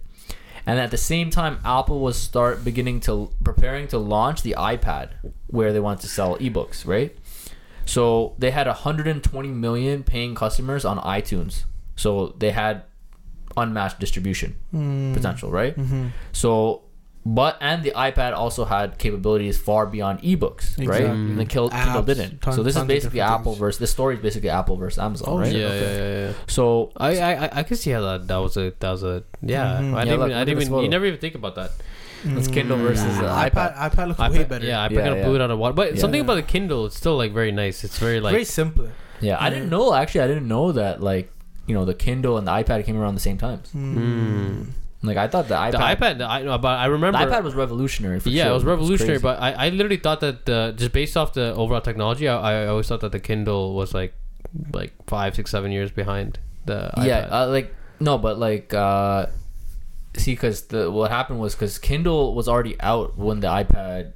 And 0.65 0.77
at 0.79 0.91
the 0.91 0.97
same 0.97 1.29
time, 1.31 1.59
Apple 1.65 1.99
was 1.99 2.15
start 2.17 2.63
beginning 2.63 2.99
to 3.01 3.31
preparing 3.43 3.87
to 3.87 3.97
launch 3.97 4.43
the 4.43 4.55
iPad, 4.57 5.09
where 5.47 5.73
they 5.73 5.79
wanted 5.79 6.01
to 6.01 6.07
sell 6.09 6.37
ebooks, 6.37 6.85
right? 6.85 7.17
So 7.85 8.35
they 8.37 8.51
had 8.51 8.67
120 8.67 9.47
million 9.49 10.03
paying 10.03 10.35
customers 10.35 10.85
on 10.85 10.99
iTunes. 10.99 11.63
So 11.95 12.35
they 12.37 12.51
had 12.51 12.83
unmatched 13.57 13.99
distribution 13.99 14.55
Mm. 14.73 15.13
potential, 15.15 15.49
right? 15.49 15.75
Mhm. 15.75 16.11
So, 16.31 16.83
but 17.37 17.57
and 17.69 17.83
the 17.87 17.91
iPad 18.07 18.31
also 18.43 18.61
had 18.65 18.97
capabilities 18.97 19.57
far 19.67 19.83
beyond 19.95 20.15
ebooks, 20.31 20.65
right? 20.93 21.03
And 21.05 21.37
the 21.39 21.45
Kindle, 21.45 21.69
Kindle 21.69 22.01
Apps, 22.01 22.05
didn't. 22.11 22.41
ton- 22.41 22.53
so 22.57 22.63
this 22.67 22.75
is 22.75 22.83
basically 22.95 23.21
Apple 23.21 23.53
things. 23.53 23.59
versus 23.63 23.79
this 23.83 23.91
story 23.97 24.15
is 24.17 24.21
basically 24.27 24.49
Apple 24.59 24.77
versus 24.83 24.99
Amazon, 25.07 25.27
Oh, 25.29 25.37
right? 25.39 25.53
yeah, 25.53 25.65
okay. 25.65 25.79
yeah, 25.81 25.97
yeah, 25.97 26.27
yeah. 26.27 26.33
So 26.57 26.63
I, 27.07 27.09
I 27.29 27.31
I- 27.45 27.51
I 27.59 27.63
could 27.67 27.77
see 27.83 27.91
how 27.95 28.01
that 28.07 28.27
that 28.29 28.37
was 28.45 28.55
a 28.63 28.65
that 28.81 28.91
was 28.95 29.03
a 29.03 29.15
yeah. 29.41 29.79
Mhm. 29.81 29.95
I 29.95 30.03
didn't 30.05 30.19
look- 30.19 30.29
even, 30.29 30.37
I 30.41 30.43
didn't 30.45 30.57
even 30.61 30.69
photo. 30.73 30.83
you 30.83 30.89
never 30.89 31.05
even 31.11 31.19
think 31.19 31.35
about 31.35 31.55
that. 31.55 31.71
It's 32.39 32.49
Kindle 32.49 32.77
versus 32.77 33.15
Mm. 33.17 33.23
uh, 33.23 33.49
iPad. 33.49 33.75
iPad. 33.75 33.91
iPad 33.95 34.07
looks 34.09 34.19
way 34.37 34.43
better. 34.43 34.65
yeah, 34.65 34.87
iPad 34.87 34.91
Yeah, 34.91 35.01
kind 35.05 35.13
of 35.15 35.17
yeah. 35.19 35.25
blew 35.25 35.35
it 35.35 35.41
out 35.41 35.51
of 35.51 35.57
water. 35.59 35.73
But 35.81 35.87
Yeah. 35.95 36.01
something 36.03 36.19
about 36.21 36.35
the 36.35 36.47
Kindle, 36.55 36.85
it's 36.87 36.97
still 36.97 37.15
like 37.15 37.31
very 37.31 37.51
nice. 37.63 37.83
It's 37.85 37.97
very 37.97 38.19
like 38.19 38.33
very 38.33 38.43
simpler. 38.43 38.91
Yeah, 39.21 39.37
I 39.39 39.49
didn't 39.49 39.69
know 39.69 39.93
actually. 39.93 40.21
I 40.21 40.27
didn't 40.27 40.47
know 40.47 40.71
that 40.73 41.01
like 41.11 41.31
you 41.67 41.73
know 41.75 41.85
the 41.85 41.93
Kindle 41.93 42.37
and 42.39 42.45
the 42.47 42.51
iPad 42.51 42.83
came 42.85 42.97
around 42.99 43.13
the 43.15 43.21
same 43.29 43.37
times. 43.37 43.69
Mm. 43.75 44.65
Like 45.01 45.17
I 45.17 45.27
thought 45.27 45.47
the 45.47 45.55
iPad, 45.55 45.71
the 45.71 45.77
iPad. 45.77 46.17
The, 46.17 46.25
I 46.25 46.41
know, 46.43 46.57
but 46.57 46.77
I 46.77 46.87
the 46.87 46.93
remember 46.93 47.19
iPad 47.19 47.43
was 47.43 47.55
revolutionary. 47.55 48.19
For 48.19 48.29
yeah, 48.29 48.43
sure. 48.43 48.51
it 48.51 48.53
was 48.55 48.65
revolutionary. 48.65 49.19
crazy. 49.19 49.21
But 49.21 49.39
I, 49.41 49.51
I 49.51 49.69
literally 49.69 49.97
thought 49.97 50.19
that 50.19 50.45
the 50.45 50.73
just 50.75 50.91
based 50.91 51.15
off 51.15 51.33
the 51.33 51.53
overall 51.55 51.81
technology, 51.81 52.27
I, 52.27 52.63
I 52.63 52.67
always 52.67 52.87
thought 52.87 53.01
that 53.01 53.13
the 53.13 53.19
Kindle 53.19 53.75
was 53.75 53.93
like 53.93 54.13
like 54.73 54.93
five, 55.07 55.35
six, 55.35 55.51
seven 55.51 55.71
years 55.71 55.91
behind 55.91 56.39
the 56.65 56.91
yeah, 56.97 57.27
iPad. 57.27 57.31
uh, 57.31 57.47
like 57.47 57.75
no, 58.01 58.17
but 58.17 58.39
like 58.39 58.73
uh 58.73 59.27
see, 60.17 60.33
because 60.33 60.63
the 60.67 60.91
what 60.91 61.11
happened 61.11 61.39
was 61.39 61.55
because 61.55 61.77
Kindle 61.77 62.35
was 62.35 62.49
already 62.49 62.79
out 62.81 63.17
when 63.17 63.39
the 63.39 63.47
iPad 63.47 64.13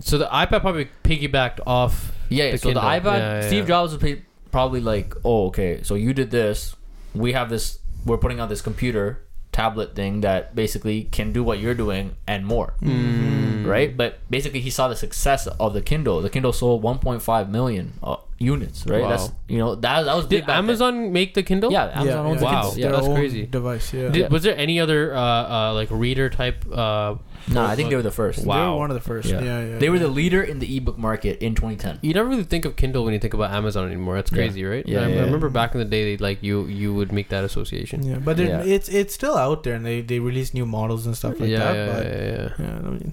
so 0.00 0.18
the 0.18 0.26
iPad 0.26 0.60
probably 0.60 0.88
piggybacked 1.04 1.60
off. 1.66 2.12
Yeah, 2.28 2.52
the 2.52 2.58
so 2.58 2.72
the 2.72 2.80
iPad, 2.80 3.04
Yeah, 3.04 3.40
yeah, 3.40 3.46
Steve. 3.46 3.66
Jobs 3.66 3.96
was 3.96 4.16
probably 4.50 4.80
like, 4.80 5.14
oh, 5.24 5.46
okay, 5.46 5.82
so 5.82 5.94
you 5.94 6.12
did 6.12 6.30
this. 6.30 6.76
We 7.14 7.32
have 7.32 7.50
this. 7.50 7.78
We're 8.04 8.18
putting 8.18 8.38
out 8.40 8.48
this 8.48 8.60
computer 8.60 9.24
tablet 9.58 9.88
thing 9.98 10.20
that 10.22 10.54
basically 10.54 10.98
can 11.10 11.32
do 11.32 11.42
what 11.42 11.58
you're 11.58 11.74
doing 11.74 12.14
and 12.30 12.46
more, 12.46 12.68
Mm. 12.80 13.66
right? 13.66 13.90
But 14.00 14.18
basically, 14.30 14.60
he 14.60 14.70
saw 14.70 14.86
the 14.88 14.94
success 14.96 15.48
of 15.64 15.74
the 15.74 15.82
Kindle. 15.82 16.22
The 16.22 16.30
Kindle 16.30 16.52
sold 16.52 16.82
1.5 16.82 17.50
million 17.50 17.86
uh, 18.02 18.16
units, 18.38 18.86
right? 18.86 19.02
Wow. 19.02 19.08
That's 19.10 19.32
you 19.48 19.58
know 19.58 19.74
that 19.74 20.02
that 20.02 20.14
was 20.16 20.26
big 20.26 20.40
Did 20.40 20.46
back 20.46 20.56
then. 20.56 20.64
Amazon 20.64 21.12
make 21.12 21.34
the 21.34 21.42
Kindle? 21.42 21.72
Yeah, 21.72 21.90
Amazon 21.94 22.26
owns 22.26 22.42
Wow. 22.42 22.50
the 22.50 22.68
Kindle. 22.70 22.78
Yeah, 22.78 22.90
that's 23.00 23.08
crazy. 23.14 23.46
Device. 23.46 23.92
Yeah. 23.92 24.08
Did, 24.08 24.16
Yeah. 24.16 24.28
Was 24.28 24.42
there 24.44 24.56
any 24.56 24.78
other 24.80 25.14
uh, 25.14 25.20
uh, 25.20 25.74
like 25.74 25.88
reader 25.90 26.30
type? 26.30 26.64
Uh, 26.70 27.16
No, 27.50 27.64
I 27.64 27.76
think 27.76 27.88
they 27.88 27.96
were 27.96 28.02
the 28.02 28.10
first. 28.10 28.44
Wow. 28.44 28.54
They 28.56 28.70
were 28.72 28.76
one 28.76 28.90
of 28.90 28.94
the 28.94 29.00
first. 29.00 29.28
Yeah. 29.30 29.40
Yeah, 29.40 29.60
yeah. 29.64 29.78
They 29.78 29.88
were 29.88 29.98
the 29.98 30.08
leader 30.20 30.42
in 30.42 30.58
the 30.58 30.68
ebook 30.76 30.98
market 30.98 31.40
in 31.42 31.54
2010. 31.54 31.98
you 32.02 32.12
never 32.12 32.28
really 32.28 32.44
think 32.44 32.64
of 32.66 32.76
Kindle 32.76 33.04
when 33.04 33.14
you 33.14 33.18
think 33.20 33.32
about 33.32 33.50
Amazon 33.52 33.86
anymore. 33.86 34.16
That's 34.16 34.30
Yeah. 34.30 34.36
crazy, 34.38 34.64
right? 34.64 34.86
Yeah, 34.86 35.00
I, 35.00 35.04
I 35.04 35.08
yeah. 35.08 35.20
remember 35.22 35.48
back 35.48 35.72
in 35.74 35.78
the 35.80 35.86
day, 35.88 36.02
they, 36.14 36.16
like 36.22 36.42
you 36.42 36.66
you 36.66 36.92
would 36.94 37.10
make 37.10 37.28
that 37.30 37.44
association. 37.44 38.02
Yeah, 38.04 38.18
but 38.20 38.36
Yeah. 38.38 38.60
it's 38.62 38.88
it's 38.90 39.14
still 39.14 39.36
out 39.36 39.64
there, 39.64 39.74
and 39.74 39.84
they 39.86 40.02
they 40.02 40.18
release 40.20 40.52
new 40.52 40.66
models 40.66 41.06
and 41.06 41.16
stuff 41.16 41.40
like 41.40 41.48
yeah, 41.50 41.58
that. 41.58 41.74
yeah, 41.76 41.92
but 41.92 42.04
yeah, 42.06 42.12
yeah. 42.12 42.48
yeah, 42.58 42.86
I 42.86 42.90
mean, 42.90 43.12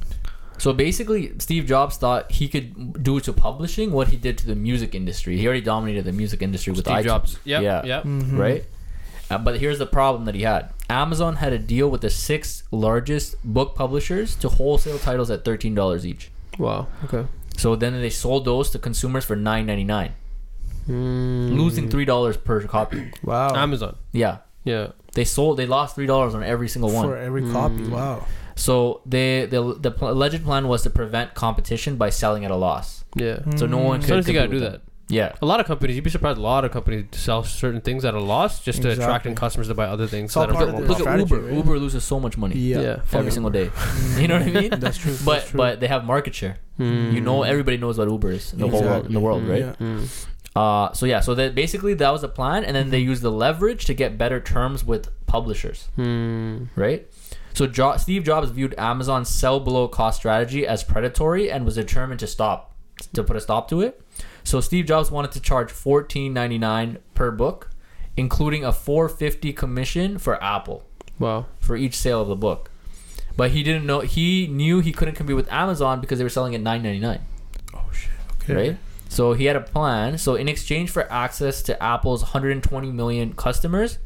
So 0.57 0.71
basically, 0.73 1.33
Steve 1.39 1.65
Jobs 1.65 1.97
thought 1.97 2.31
he 2.31 2.47
could 2.47 3.03
do 3.03 3.19
to 3.19 3.33
publishing 3.33 3.91
what 3.91 4.07
he 4.07 4.17
did 4.17 4.37
to 4.39 4.47
the 4.47 4.55
music 4.55 4.95
industry. 4.95 5.37
He 5.37 5.45
already 5.45 5.61
dominated 5.61 6.05
the 6.05 6.11
music 6.13 6.41
industry 6.41 6.71
with 6.71 6.85
Steve 6.85 6.97
iTunes. 6.97 7.03
Jobs. 7.05 7.39
Yep, 7.43 7.61
Yeah. 7.63 7.85
Yep. 7.85 8.03
mhm. 8.03 8.37
right? 8.39 8.63
Uh, 9.29 9.37
but 9.37 9.59
here's 9.59 9.79
the 9.79 9.85
problem 9.85 10.25
that 10.25 10.35
he 10.35 10.43
had. 10.43 10.69
Amazon 10.89 11.37
had 11.37 11.51
a 11.51 11.57
deal 11.59 11.89
with 11.89 12.01
the 12.01 12.09
six 12.09 12.63
largest 12.71 13.35
book 13.43 13.75
publishers 13.75 14.35
to 14.35 14.47
wholesale 14.49 14.99
titles 14.99 15.29
at 15.31 15.43
thirteen 15.43 15.73
dollars 15.75 16.05
each. 16.05 16.31
Wow. 16.59 16.87
Okay. 17.05 17.25
So 17.57 17.75
then 17.75 17.93
they 18.01 18.09
sold 18.11 18.45
those 18.45 18.69
to 18.71 18.79
consumers 18.79 19.25
for 19.25 19.35
nine 19.35 19.65
ninety 19.65 19.83
nine, 19.83 20.13
Mm. 20.87 21.57
losing 21.57 21.89
three 21.89 22.05
dollars 22.05 22.37
per 22.37 22.61
copy. 22.61 23.11
Wow. 23.23 23.55
Amazon. 23.55 23.95
Yeah, 24.11 24.37
Yeah. 24.63 24.89
they 25.13 25.25
sold. 25.25 25.57
They 25.57 25.65
lost 25.65 25.95
three 25.95 26.05
dollars 26.05 26.35
on 26.35 26.43
every 26.43 26.67
single 26.69 26.91
one. 26.91 27.07
for 27.07 27.17
every 27.17 27.41
copy. 27.51 27.77
Mm. 27.77 27.89
Wow. 27.89 28.27
So 28.55 29.01
they 29.05 29.45
the 29.45 29.75
the 29.79 29.91
pl- 29.91 30.09
alleged 30.11 30.43
plan 30.43 30.67
was 30.67 30.83
to 30.83 30.89
prevent 30.89 31.33
competition 31.33 31.97
by 31.97 32.09
selling 32.09 32.45
at 32.45 32.51
a 32.51 32.55
loss. 32.55 33.03
Yeah. 33.15 33.39
So 33.57 33.65
no 33.65 33.77
one 33.79 33.99
Mm. 33.99 34.03
could. 34.03 34.07
Sometimes 34.07 34.27
you 34.27 34.33
gotta 34.33 34.47
compete 34.47 34.59
do 34.59 34.63
with 34.65 34.71
that. 34.73 34.79
them. 34.79 34.81
Yeah. 35.07 35.33
A 35.39 35.45
lot 35.45 35.59
of 35.59 35.67
companies, 35.67 35.95
you'd 35.95 36.03
be 36.03 36.09
surprised. 36.09 36.39
A 36.39 36.41
lot 36.41 36.65
of 36.65 36.71
companies 36.71 37.05
sell 37.11 37.43
certain 37.43 37.79
things 37.81 38.03
at 38.05 38.15
a 38.15 38.19
loss 38.19 38.63
just 38.63 38.81
to 38.81 38.89
attract 38.89 39.27
in 39.27 39.35
customers 39.35 39.67
to 39.67 39.75
buy 39.75 39.85
other 39.85 40.07
things. 40.07 40.29
It's 40.31 40.37
all 40.37 40.47
that 40.47 40.53
are 40.53 40.55
part 40.55 40.69
of 40.69 40.75
bit 40.77 40.81
the 40.81 40.87
Look 40.87 40.97
at 40.97 41.01
strategy, 41.03 41.35
Uber. 41.35 41.45
right? 41.47 41.53
Uber 41.57 41.77
loses 41.79 42.03
so 42.03 42.19
much 42.19 42.37
money 42.39 42.55
Yeah. 42.55 42.79
Yeah. 42.81 42.89
every 43.13 43.25
Fuck. 43.25 43.31
single 43.33 43.51
day. 43.51 43.69
You 44.17 44.27
know 44.27 44.39
what 44.39 44.47
I 44.47 44.51
mean? 44.61 44.69
That's 44.79 44.97
true. 44.97 45.15
But 45.23 45.33
that's 45.35 45.49
true. 45.51 45.57
but 45.57 45.79
they 45.79 45.87
have 45.87 46.05
market 46.05 46.33
share. 46.33 46.57
Mm. 46.79 47.13
You 47.13 47.21
know, 47.21 47.43
everybody 47.43 47.77
knows 47.77 47.97
what 47.99 48.09
Uber 48.09 48.31
is 48.31 48.53
in 48.53 48.59
the 48.59 48.67
whole 48.67 48.81
world, 48.81 49.05
in 49.05 49.13
the 49.13 49.19
world, 49.19 49.43
Mm. 49.43 49.49
right? 49.49 49.59
Yeah. 49.59 49.73
Mm. 49.79 50.25
Uh, 50.55 50.93
so 50.93 51.05
yeah, 51.05 51.19
so 51.19 51.35
that 51.35 51.53
basically 51.53 51.93
that 51.95 52.11
was 52.11 52.21
the 52.21 52.29
plan, 52.29 52.63
and 52.63 52.73
then 52.75 52.89
they 52.89 52.99
used 52.99 53.21
the 53.21 53.29
leverage 53.31 53.83
to 53.85 53.93
get 53.93 54.17
better 54.17 54.39
terms 54.39 54.83
with 54.85 55.09
publishers, 55.27 55.89
right? 56.75 57.05
So 57.55 57.65
jo- 57.65 57.97
Steve 57.97 58.23
Jobs 58.23 58.51
viewed 58.51 58.75
Amazon's 58.77 59.29
sell 59.29 59.59
below 59.59 59.87
cost 59.87 60.17
strategy 60.19 60.67
as 60.67 60.83
predatory 60.83 61.49
and 61.49 61.65
was 61.65 61.75
determined 61.75 62.19
to 62.19 62.27
stop, 62.27 62.75
to 63.13 63.23
put 63.23 63.35
a 63.35 63.41
stop 63.41 63.67
to 63.69 63.81
it. 63.81 63.99
So 64.43 64.61
Steve 64.61 64.85
Jobs 64.85 65.09
wanted 65.09 65.31
to 65.31 65.39
charge 65.39 65.71
fourteen 65.71 66.33
ninety 66.33 66.57
nine 66.59 66.99
per 67.15 67.31
book, 67.31 67.71
including 68.17 68.63
a 68.63 68.71
four 68.71 69.09
fifty 69.09 69.51
commission 69.53 70.17
for 70.19 70.41
Apple 70.43 70.83
Wow. 71.17 71.47
for 71.59 71.75
each 71.75 71.95
sale 71.95 72.21
of 72.21 72.27
the 72.27 72.35
book. 72.35 72.69
But 73.37 73.51
he 73.51 73.63
didn't 73.63 73.85
know. 73.85 74.01
He 74.01 74.47
knew 74.47 74.79
he 74.81 74.91
couldn't 74.91 75.15
compete 75.15 75.35
with 75.35 75.51
Amazon 75.51 75.99
because 76.01 76.17
they 76.19 76.23
were 76.23 76.29
selling 76.29 76.53
at 76.55 76.61
nine 76.61 76.83
ninety 76.83 76.99
nine 76.99 77.21
Oh 77.73 77.83
shit. 77.93 78.11
Okay. 78.43 78.53
right? 78.69 78.77
So 79.09 79.33
he 79.33 79.45
had 79.45 79.55
a 79.55 79.61
plan. 79.61 80.17
So 80.17 80.35
in 80.35 80.47
exchange 80.49 80.89
for 80.91 81.09
access 81.11 81.61
to 81.63 81.81
Apple's 81.81 82.21
120 82.21 82.91
million 82.91 83.33
customers, 83.33 83.97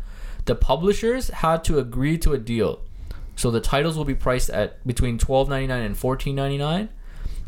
the 0.45 0.53
publishers 0.55 1.29
had 1.29 1.63
to 1.63 1.79
agree 1.79 2.17
to 2.19 2.33
a 2.33 2.37
deal. 2.37 2.81
So 3.39 3.51
the 3.51 3.61
titles 3.61 3.97
will 3.97 4.03
be 4.03 4.15
priced 4.15 4.49
at 4.49 4.85
between 4.85 5.17
12.99 5.17 5.85
and 5.85 5.95
14.99 5.95 6.89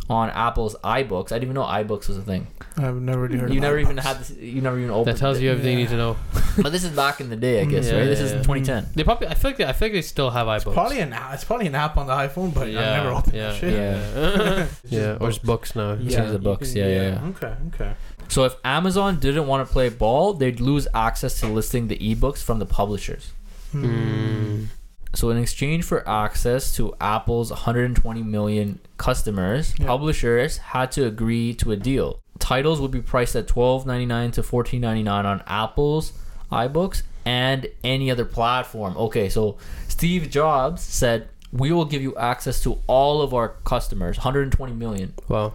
on 0.09 0.29
Apple's 0.29 0.73
iBooks. 0.85 1.33
I 1.33 1.35
didn't 1.35 1.43
even 1.43 1.55
know 1.55 1.63
iBooks 1.63 2.07
was 2.07 2.15
a 2.15 2.21
thing. 2.21 2.47
I've 2.77 2.95
never 2.95 3.23
really 3.23 3.37
heard. 3.37 3.49
You 3.49 3.57
of 3.57 3.61
never 3.61 3.77
even 3.77 3.97
had 3.97 4.19
this. 4.19 4.31
You 4.31 4.61
never 4.61 4.79
even 4.79 4.89
opened. 4.89 5.07
That 5.13 5.19
tells 5.19 5.37
it. 5.37 5.43
you 5.43 5.51
everything 5.51 5.73
you 5.73 5.79
need 5.79 5.89
to 5.89 5.97
know. 5.97 6.15
But 6.61 6.71
this 6.71 6.85
is 6.85 6.95
back 6.95 7.19
in 7.19 7.29
the 7.29 7.35
day, 7.35 7.61
I 7.61 7.65
mm, 7.65 7.71
guess, 7.71 7.87
Yeah, 7.87 7.97
right? 7.97 8.05
This 8.05 8.19
yeah, 8.19 8.25
is 8.25 8.31
yeah. 8.31 8.37
2010. 8.37 8.83
Mm. 8.83 8.93
They 8.93 9.03
probably. 9.03 9.27
I 9.27 9.33
feel 9.33 9.51
like. 9.51 9.57
They, 9.57 9.65
I 9.65 9.73
feel 9.73 9.87
like 9.87 9.93
they 9.93 10.01
still 10.01 10.29
have 10.29 10.47
iBooks. 10.47 10.73
Probably 10.73 10.99
an 10.99 11.11
app. 11.11 11.33
It's 11.33 11.43
probably 11.43 11.67
an 11.67 11.75
app 11.75 11.97
on 11.97 12.07
the 12.07 12.13
iPhone, 12.13 12.53
but 12.53 12.67
I've 12.67 12.73
never 12.73 13.09
opened 13.09 13.33
yeah, 13.33 13.51
that 13.51 13.59
shit. 13.59 13.73
Yeah. 13.73 14.63
It's 14.63 14.81
yeah. 14.91 14.99
just 14.99 15.21
Or 15.21 15.27
just 15.27 15.43
books 15.43 15.75
now. 15.75 15.93
Yeah. 15.93 16.17
Change 16.17 16.31
the 16.31 16.39
books. 16.39 16.69
can- 16.69 16.77
Yeah, 16.77 16.87
yeah, 16.87 17.21
yeah. 17.21 17.29
Okay, 17.29 17.55
okay. 17.73 17.93
So 18.29 18.45
if 18.45 18.55
Amazon 18.63 19.19
didn't 19.19 19.47
want 19.47 19.67
to 19.67 19.71
play 19.71 19.89
ball, 19.89 20.33
they'd 20.33 20.61
lose 20.61 20.87
access 20.93 21.39
to 21.41 21.47
listing 21.47 21.89
the 21.89 21.97
ebooks 21.97 22.41
from 22.41 22.59
the 22.59 22.65
publishers. 22.65 23.31
Mm. 23.73 24.67
So 25.13 25.29
in 25.29 25.37
exchange 25.37 25.83
for 25.83 26.07
access 26.07 26.73
to 26.75 26.95
Apple's 27.01 27.51
120 27.51 28.23
million 28.23 28.79
customers, 28.97 29.73
Yeah. 29.77 29.87
publishers 29.87 30.57
had 30.57 30.91
to 30.93 31.05
agree 31.05 31.53
to 31.55 31.71
a 31.71 31.75
deal. 31.75 32.19
Titles 32.39 32.79
would 32.79 32.91
be 32.91 33.01
priced 33.01 33.35
at 33.35 33.47
12.99 33.47 34.31
to 34.31 34.41
14.99 34.43 35.25
on 35.25 35.43
Apple's 35.47 36.13
iBooks 36.51 37.03
and 37.25 37.67
any 37.83 38.09
other 38.09 38.25
platform. 38.25 38.95
Okay, 38.97 39.29
so 39.29 39.57
Steve 39.87 40.29
Jobs 40.29 40.81
said, 40.81 41.27
"We 41.51 41.71
will 41.71 41.85
give 41.85 42.01
you 42.01 42.15
access 42.15 42.61
to 42.63 42.79
all 42.87 43.21
of 43.21 43.33
our 43.33 43.49
customers, 43.63 44.17
120 44.17 44.73
million, 44.73 45.13
Wow. 45.27 45.53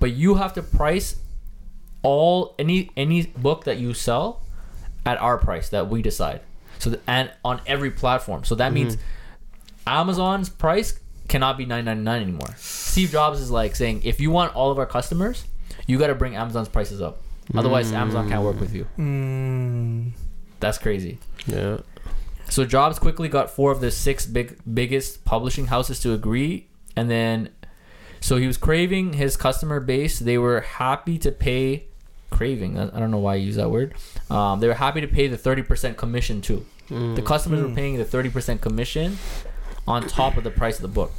but 0.00 0.12
you 0.12 0.36
have 0.36 0.54
to 0.54 0.62
price 0.62 1.16
all 2.02 2.54
any 2.58 2.90
any 2.96 3.26
book 3.36 3.64
that 3.64 3.78
you 3.78 3.92
sell 3.94 4.40
at 5.04 5.20
our 5.20 5.36
price 5.38 5.68
that 5.68 5.88
we 5.88 6.00
decide. 6.02 6.40
So 6.78 6.90
th- 6.90 7.02
and 7.06 7.30
on 7.44 7.60
every 7.66 7.90
platform. 7.90 8.44
So 8.44 8.54
that 8.56 8.72
means 8.72 8.96
Amazon's 9.86 10.48
price 10.48 10.98
cannot 11.28 11.58
be 11.58 11.66
9.99 11.66 12.08
anymore. 12.22 12.54
Steve 12.56 13.10
Jobs 13.10 13.40
is 13.40 13.50
like 13.50 13.76
saying 13.76 14.02
if 14.04 14.20
you 14.20 14.30
want 14.30 14.54
all 14.54 14.70
of 14.70 14.78
our 14.78 14.86
customers, 14.86 15.44
you 15.86 15.98
got 15.98 16.08
to 16.08 16.14
bring 16.14 16.36
Amazon's 16.36 16.68
prices 16.68 17.00
up. 17.00 17.20
Otherwise, 17.54 17.92
Amazon 17.92 18.28
can't 18.28 18.42
work 18.42 18.60
with 18.60 18.74
you. 18.74 18.86
Mm. 18.98 20.12
That's 20.60 20.78
crazy. 20.78 21.18
Yeah. 21.46 21.78
So 22.50 22.64
Jobs 22.64 22.98
quickly 22.98 23.28
got 23.28 23.50
four 23.50 23.72
of 23.72 23.80
the 23.80 23.90
six 23.90 24.26
big 24.26 24.58
biggest 24.72 25.24
publishing 25.24 25.66
houses 25.66 26.00
to 26.00 26.12
agree, 26.12 26.68
and 26.96 27.10
then 27.10 27.50
so 28.20 28.36
he 28.36 28.46
was 28.46 28.56
craving 28.56 29.14
his 29.14 29.36
customer 29.36 29.80
base. 29.80 30.18
They 30.18 30.38
were 30.38 30.60
happy 30.60 31.18
to 31.18 31.30
pay 31.30 31.87
craving. 32.30 32.78
I 32.78 32.84
I 32.94 32.98
don't 33.00 33.10
know 33.10 33.18
why 33.18 33.32
I 33.34 33.36
use 33.36 33.56
that 33.56 33.70
word. 33.70 33.94
Um, 34.30 34.60
they 34.60 34.68
were 34.68 34.74
happy 34.74 35.00
to 35.00 35.06
pay 35.08 35.26
the 35.28 35.36
thirty 35.38 35.62
percent 35.62 35.96
commission 35.96 36.40
too. 36.40 36.64
Mm. 36.90 37.16
The 37.16 37.22
customers 37.22 37.60
were 37.62 37.68
Mm. 37.68 37.74
paying 37.74 37.96
the 37.98 38.04
thirty 38.04 38.30
percent 38.30 38.60
commission 38.60 39.18
on 39.86 40.06
top 40.06 40.36
of 40.36 40.44
the 40.44 40.50
price 40.50 40.76
of 40.76 40.82
the 40.82 40.88
book. 40.88 41.12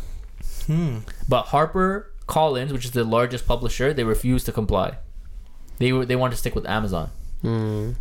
Hmm. 0.67 0.99
But 1.27 1.43
Harper 1.47 2.11
Collins, 2.27 2.71
which 2.71 2.85
is 2.85 2.91
the 2.91 3.03
largest 3.03 3.47
publisher, 3.47 3.93
they 3.93 4.03
refused 4.03 4.45
to 4.45 4.51
comply. 4.51 4.97
They 5.79 5.91
were 5.91 6.05
they 6.05 6.15
wanted 6.15 6.31
to 6.31 6.37
stick 6.37 6.53
with 6.55 6.67
Amazon. 6.67 7.09
Mm. 7.43 7.95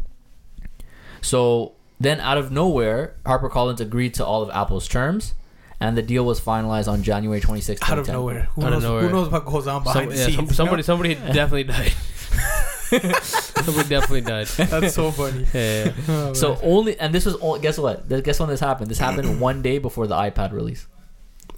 So 1.21 1.73
then, 2.01 2.21
out 2.21 2.39
of 2.39 2.51
nowhere, 2.53 3.17
HarperCollins 3.25 3.81
agreed 3.81 4.15
to 4.15 4.25
all 4.25 4.43
of 4.43 4.51
Apple's 4.51 4.87
terms, 4.89 5.35
and 5.81 5.97
the 5.97 6.03
deal 6.03 6.25
was 6.25 6.41
finalized 6.41 6.89
on 6.89 7.03
January 7.03 7.41
26th. 7.41 7.89
Out 7.91 7.99
of 7.99 8.07
nowhere. 8.09 8.49
Who 8.55 8.65
Out 8.65 8.73
of 8.73 8.83
nowhere. 8.83 9.03
Who 9.03 9.11
knows 9.11 9.29
what 9.31 9.45
goes 9.45 9.67
on 9.67 9.83
behind 9.83 10.05
Some- 10.05 10.09
the 10.11 10.17
yeah, 10.17 10.25
scenes? 10.27 10.37
some- 10.37 10.45
you 10.45 10.51
know? 10.51 10.55
somebody, 10.55 10.83
somebody 10.83 11.15
definitely 11.39 11.65
died. 11.65 11.93
somebody 13.23 13.89
definitely 13.89 14.21
died. 14.23 14.47
That's 14.57 14.95
so 14.95 15.11
funny. 15.11 15.47
Yeah, 15.53 15.85
yeah. 15.87 15.93
Oh, 16.09 16.33
So 16.33 16.59
only, 16.63 16.99
and 16.99 17.15
this 17.15 17.25
was 17.25 17.35
all. 17.37 17.59
Guess 17.59 17.79
what? 17.79 18.09
Guess 18.09 18.41
when 18.41 18.49
this 18.49 18.61
happened? 18.61 18.91
This 18.91 18.99
happened 18.99 19.41
one 19.49 19.63
day 19.63 19.79
before 19.79 20.07
the 20.07 20.15
iPad 20.15 20.53
release. 20.53 20.87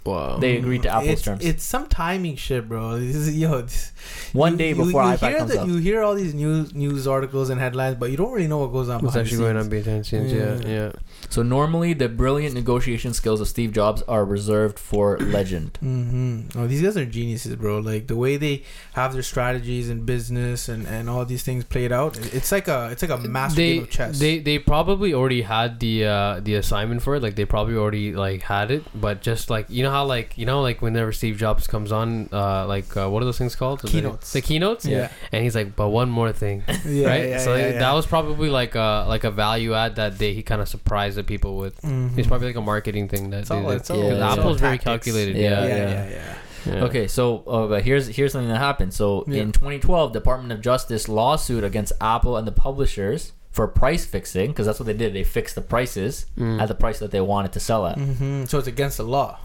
Wow. 0.03 0.37
They 0.39 0.57
agreed 0.57 0.81
to 0.83 0.89
Apple's 0.89 1.09
it's, 1.09 1.21
terms. 1.21 1.45
It's 1.45 1.63
some 1.63 1.87
timing 1.87 2.35
shit, 2.35 2.67
bro. 2.67 2.99
This 2.99 3.15
is, 3.15 3.37
yo, 3.37 3.61
this, 3.61 3.91
One 4.33 4.53
you- 4.53 4.57
day 4.57 4.69
you- 4.69 4.75
before 4.75 5.03
you 5.03 5.09
iPad 5.09 5.29
hear 5.29 5.37
comes 5.37 5.51
the- 5.53 5.61
out. 5.61 5.67
You 5.67 5.77
hear 5.77 6.01
all 6.01 6.15
these 6.15 6.33
news 6.33 6.73
news 6.73 7.07
articles 7.07 7.49
and 7.51 7.59
headlines, 7.61 7.97
but 7.97 8.09
you 8.11 8.17
don't 8.17 8.31
really 8.31 8.47
know 8.47 8.57
what 8.59 8.71
goes 8.71 8.89
on. 8.89 9.01
What's 9.01 9.13
behind 9.13 9.27
actually 9.27 9.37
the 9.37 9.43
going 9.43 9.57
on 9.57 9.69
behind 9.69 9.99
the 10.01 10.03
scenes? 10.03 10.33
Yeah, 10.33 10.55
Yeah. 10.67 10.67
yeah. 10.85 10.91
So 11.29 11.43
normally, 11.43 11.93
the 11.93 12.09
brilliant 12.09 12.55
negotiation 12.55 13.13
skills 13.13 13.39
of 13.41 13.47
Steve 13.47 13.71
Jobs 13.73 14.01
are 14.03 14.25
reserved 14.25 14.79
for 14.79 15.17
legend. 15.37 15.77
Mm-hmm. 15.83 16.59
Oh, 16.59 16.65
these 16.67 16.81
guys 16.81 16.97
are 16.97 17.05
geniuses, 17.05 17.55
bro. 17.55 17.77
Like 17.79 18.07
the 18.07 18.15
way 18.15 18.37
they 18.37 18.63
have 18.93 19.13
their 19.13 19.21
strategies 19.21 19.89
and 19.89 20.05
business 20.05 20.67
and, 20.67 20.87
and 20.87 21.09
all 21.09 21.25
these 21.25 21.43
things 21.43 21.63
played 21.63 21.91
out. 21.91 22.17
It's 22.33 22.51
like 22.51 22.67
a 22.67 22.89
it's 22.91 23.01
like 23.03 23.11
a 23.11 23.17
master 23.19 23.57
They, 23.57 23.73
game 23.75 23.83
of 23.83 23.89
chess. 23.91 24.19
they 24.19 24.39
they 24.39 24.57
probably 24.57 25.13
already 25.13 25.43
had 25.43 25.79
the 25.79 26.05
uh, 26.05 26.39
the 26.41 26.55
assignment 26.55 27.03
for 27.03 27.15
it. 27.15 27.21
Like 27.23 27.35
they 27.35 27.45
probably 27.45 27.75
already 27.75 28.13
like 28.13 28.41
had 28.41 28.71
it, 28.71 28.83
but 28.99 29.21
just 29.21 29.49
like 29.51 29.69
you 29.69 29.83
know 29.83 29.90
how 29.91 30.05
like 30.05 30.37
you 30.37 30.45
know 30.45 30.61
like 30.61 30.81
whenever 30.81 31.11
Steve 31.11 31.37
Jobs 31.37 31.67
comes 31.67 31.91
on, 31.91 32.29
uh, 32.33 32.65
like 32.67 32.95
uh, 32.97 33.09
what 33.09 33.21
are 33.21 33.25
those 33.25 33.37
things 33.37 33.55
called? 33.55 33.81
The- 33.81 33.87
Keynotes. 33.89 34.33
The, 34.33 34.41
keynotes. 34.41 34.85
yeah, 34.85 35.11
And 35.31 35.43
he's 35.43 35.55
like, 35.55 35.75
but 35.75 35.89
one 35.89 36.09
more 36.09 36.31
thing, 36.31 36.63
yeah, 36.85 37.07
right? 37.07 37.29
yeah, 37.29 37.37
so 37.39 37.55
yeah, 37.55 37.67
yeah. 37.73 37.79
that 37.79 37.93
was 37.93 38.05
probably 38.07 38.49
like 38.49 38.73
a 38.75 39.05
like 39.07 39.23
a 39.23 39.31
value 39.31 39.73
add 39.75 39.95
that 39.97 40.17
they 40.17 40.33
he 40.33 40.41
kind 40.43 40.61
of 40.61 40.67
surprised 40.67 41.17
the 41.17 41.23
people 41.23 41.57
with. 41.57 41.79
Mhm. 41.81 42.17
It's 42.17 42.27
probably 42.27 42.47
like 42.47 42.55
a 42.55 42.61
marketing 42.61 43.07
thing 43.09 43.29
that 43.31 43.41
It's 43.41 43.51
all- 43.51 43.67
did. 43.69 43.75
it's 43.81 43.89
all- 43.89 43.97
Because 43.97 44.13
it's 44.13 44.21
all 44.23 44.39
Apple's 44.39 44.59
very 44.61 44.77
calculated. 44.77 45.35
Yeah, 45.35 45.49
Yeah, 45.49 45.67
yeah, 45.67 45.75
yeah. 45.75 45.85
yeah, 45.85 46.09
yeah. 46.09 46.75
yeah. 46.75 46.83
Okay, 46.85 47.07
so 47.07 47.43
uh, 47.47 47.67
but 47.67 47.83
here's 47.83 48.07
here's 48.07 48.31
something 48.33 48.49
that 48.49 48.59
happened. 48.59 48.93
So 48.93 49.25
Yeah. 49.27 49.41
in 49.43 49.51
2012, 49.51 50.13
Department 50.13 50.51
of 50.53 50.61
Justice 50.61 51.09
lawsuit 51.09 51.63
against 51.63 51.91
Apple 51.99 52.37
and 52.37 52.45
the 52.47 52.51
publishers 52.51 53.33
for 53.51 53.67
price 53.67 54.05
fixing 54.05 54.47
because 54.51 54.65
that's 54.67 54.79
what 54.79 54.85
they 54.85 54.93
did. 54.93 55.13
They 55.13 55.23
fixed 55.25 55.55
the 55.55 55.61
prices 55.61 56.25
Mm. 56.39 56.61
at 56.61 56.67
the 56.69 56.75
price 56.75 56.99
that 56.99 57.11
they 57.11 57.19
wanted 57.19 57.51
to 57.53 57.59
sell 57.59 57.85
at. 57.87 57.97
hmm 57.97 58.45
So 58.45 58.57
it's 58.59 58.67
against 58.67 58.95
the 58.97 59.03
law. 59.03 59.39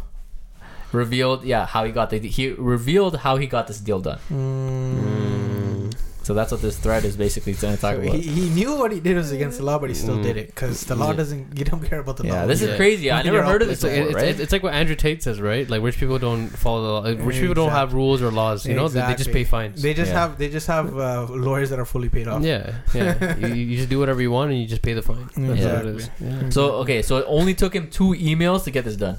Revealed, 1.02 1.44
yeah, 1.44 1.64
how 1.74 1.84
he 1.84 1.92
got 1.92 2.08
the 2.10 2.18
he 2.38 2.44
revealed 2.76 3.14
how 3.26 3.34
he 3.42 3.46
got 3.56 3.64
this 3.70 3.78
deal 3.88 4.00
done. 4.08 4.18
Mm. 4.30 5.94
So 6.26 6.34
that's 6.34 6.50
what 6.50 6.60
this 6.60 6.76
thread 6.76 7.04
is 7.04 7.16
basically 7.16 7.52
going 7.52 7.76
to 7.76 7.80
talk 7.80 7.94
So 7.94 8.00
about. 8.02 8.16
he, 8.16 8.22
he 8.22 8.48
knew 8.50 8.74
what 8.74 8.90
he 8.90 8.98
did 8.98 9.14
was 9.16 9.30
against 9.30 9.58
the 9.58 9.64
law, 9.64 9.78
but 9.78 9.90
he 9.90 9.94
still 9.94 10.16
Mm. 10.18 10.24
did 10.24 10.36
it 10.36 10.46
because 10.48 10.82
the 10.90 10.96
law 10.96 11.10
Yeah. 11.10 11.16
doesn't. 11.22 11.56
You 11.56 11.64
don't 11.64 11.84
care 11.88 12.00
about 12.00 12.16
the 12.16 12.24
law. 12.24 12.34
yeah, 12.34 12.46
this 12.46 12.60
Yeah. 12.62 12.70
is 12.70 12.76
crazy. 12.76 13.06
I 13.12 13.18
You 13.22 13.30
never 13.30 13.44
heard 13.44 13.62
of 13.62 13.68
this 13.68 13.76
It's 13.78 13.84
like, 13.84 13.92
before, 13.94 14.08
it's, 14.08 14.22
right? 14.24 14.40
it's 14.44 14.52
like 14.56 14.62
what 14.64 14.74
Andrew 14.74 14.96
Tate 14.96 15.22
says, 15.22 15.40
right? 15.40 15.70
Like 15.70 15.82
rich 15.88 15.98
people 16.02 16.18
don't 16.18 16.48
follow 16.48 16.82
the 16.86 16.92
law. 16.96 17.00
like, 17.10 17.18
Rich 17.30 17.38
people 17.42 17.54
don't 17.62 17.70
have 17.70 17.94
rules 17.94 18.22
or 18.22 18.32
laws. 18.32 18.66
You 18.66 18.74
know, 18.74 18.88
they, 18.88 19.02
they 19.02 19.14
just 19.14 19.30
pay 19.30 19.44
fines. 19.44 19.80
They 19.80 19.94
just 19.94 20.10
Yeah. 20.10 20.20
have 20.22 20.30
they 20.38 20.48
just 20.48 20.66
have 20.66 20.86
uh, 20.98 21.26
lawyers 21.30 21.70
that 21.70 21.78
are 21.78 21.84
fully 21.94 22.08
paid 22.08 22.26
off. 22.26 22.42
yeah, 22.42 22.72
yeah. 22.92 23.36
you, 23.46 23.54
you 23.54 23.76
just 23.76 23.88
do 23.94 24.00
whatever 24.00 24.20
you 24.20 24.32
want 24.32 24.50
and 24.50 24.58
you 24.60 24.66
just 24.66 24.82
pay 24.82 24.94
the 24.94 25.02
fine. 25.02 25.28
That's 25.36 25.62
what 25.62 25.86
it 25.86 25.96
is. 25.96 26.10
Yeah. 26.20 26.48
So 26.50 26.62
okay, 26.82 27.02
so 27.02 27.18
it 27.18 27.24
only 27.28 27.54
took 27.54 27.72
him 27.72 27.86
two 27.88 28.10
emails 28.30 28.64
to 28.64 28.72
get 28.72 28.84
this 28.84 28.96
done, 28.96 29.18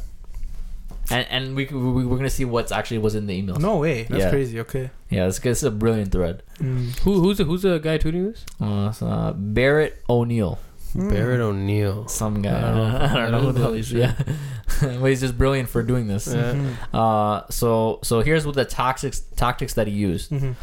and 1.09 1.25
and 1.29 1.55
we 1.55 1.65
we 1.65 2.05
we're 2.05 2.17
gonna 2.17 2.29
see 2.29 2.45
what's 2.45 2.71
actually 2.71 2.97
was 2.99 3.15
in 3.15 3.27
the 3.27 3.41
emails. 3.41 3.59
No 3.59 3.77
way. 3.77 4.03
That's 4.03 4.23
Yeah. 4.23 4.29
crazy. 4.29 4.59
Okay. 4.61 4.89
Yeah, 5.09 5.25
this, 5.27 5.39
this 5.39 5.59
is 5.59 5.63
a 5.63 5.71
brilliant 5.71 6.11
thread. 6.11 6.43
Mm. 6.59 6.97
Who 6.99 7.21
who's 7.21 7.37
the 7.37 7.43
who's 7.45 7.61
the 7.61 7.77
guy 7.79 7.97
tweeting 7.97 8.31
this? 8.33 8.45
Uh, 8.59 8.91
so, 8.91 9.07
uh, 9.07 9.31
Barrett 9.33 10.01
O'Neill, 10.09 10.59
Mm. 10.95 11.09
Barrett 11.11 11.39
O'Neill. 11.41 12.07
some 12.07 12.41
guy. 12.41 12.57
I 12.57 12.61
don't 12.61 12.75
know. 12.75 12.97
I 13.11 13.13
don't 13.15 13.31
know 13.31 13.39
who 13.41 13.51
the 13.51 13.59
hell 13.59 13.73
I 13.73 13.77
he's. 13.77 13.91
Yeah, 13.93 14.13
but 14.81 15.05
he's 15.07 15.21
just 15.21 15.37
brilliant 15.37 15.69
for 15.69 15.83
doing 15.83 16.07
this. 16.07 16.27
Yeah. 16.27 16.53
Mhm. 16.53 16.73
Uh, 16.93 17.43
so 17.49 17.99
so 18.03 18.21
here's 18.21 18.45
what 18.45 18.55
the 18.55 18.65
tactics 18.65 19.19
tactics 19.35 19.73
that 19.75 19.87
he 19.87 19.93
used. 19.93 20.31
Mhm. 20.31 20.55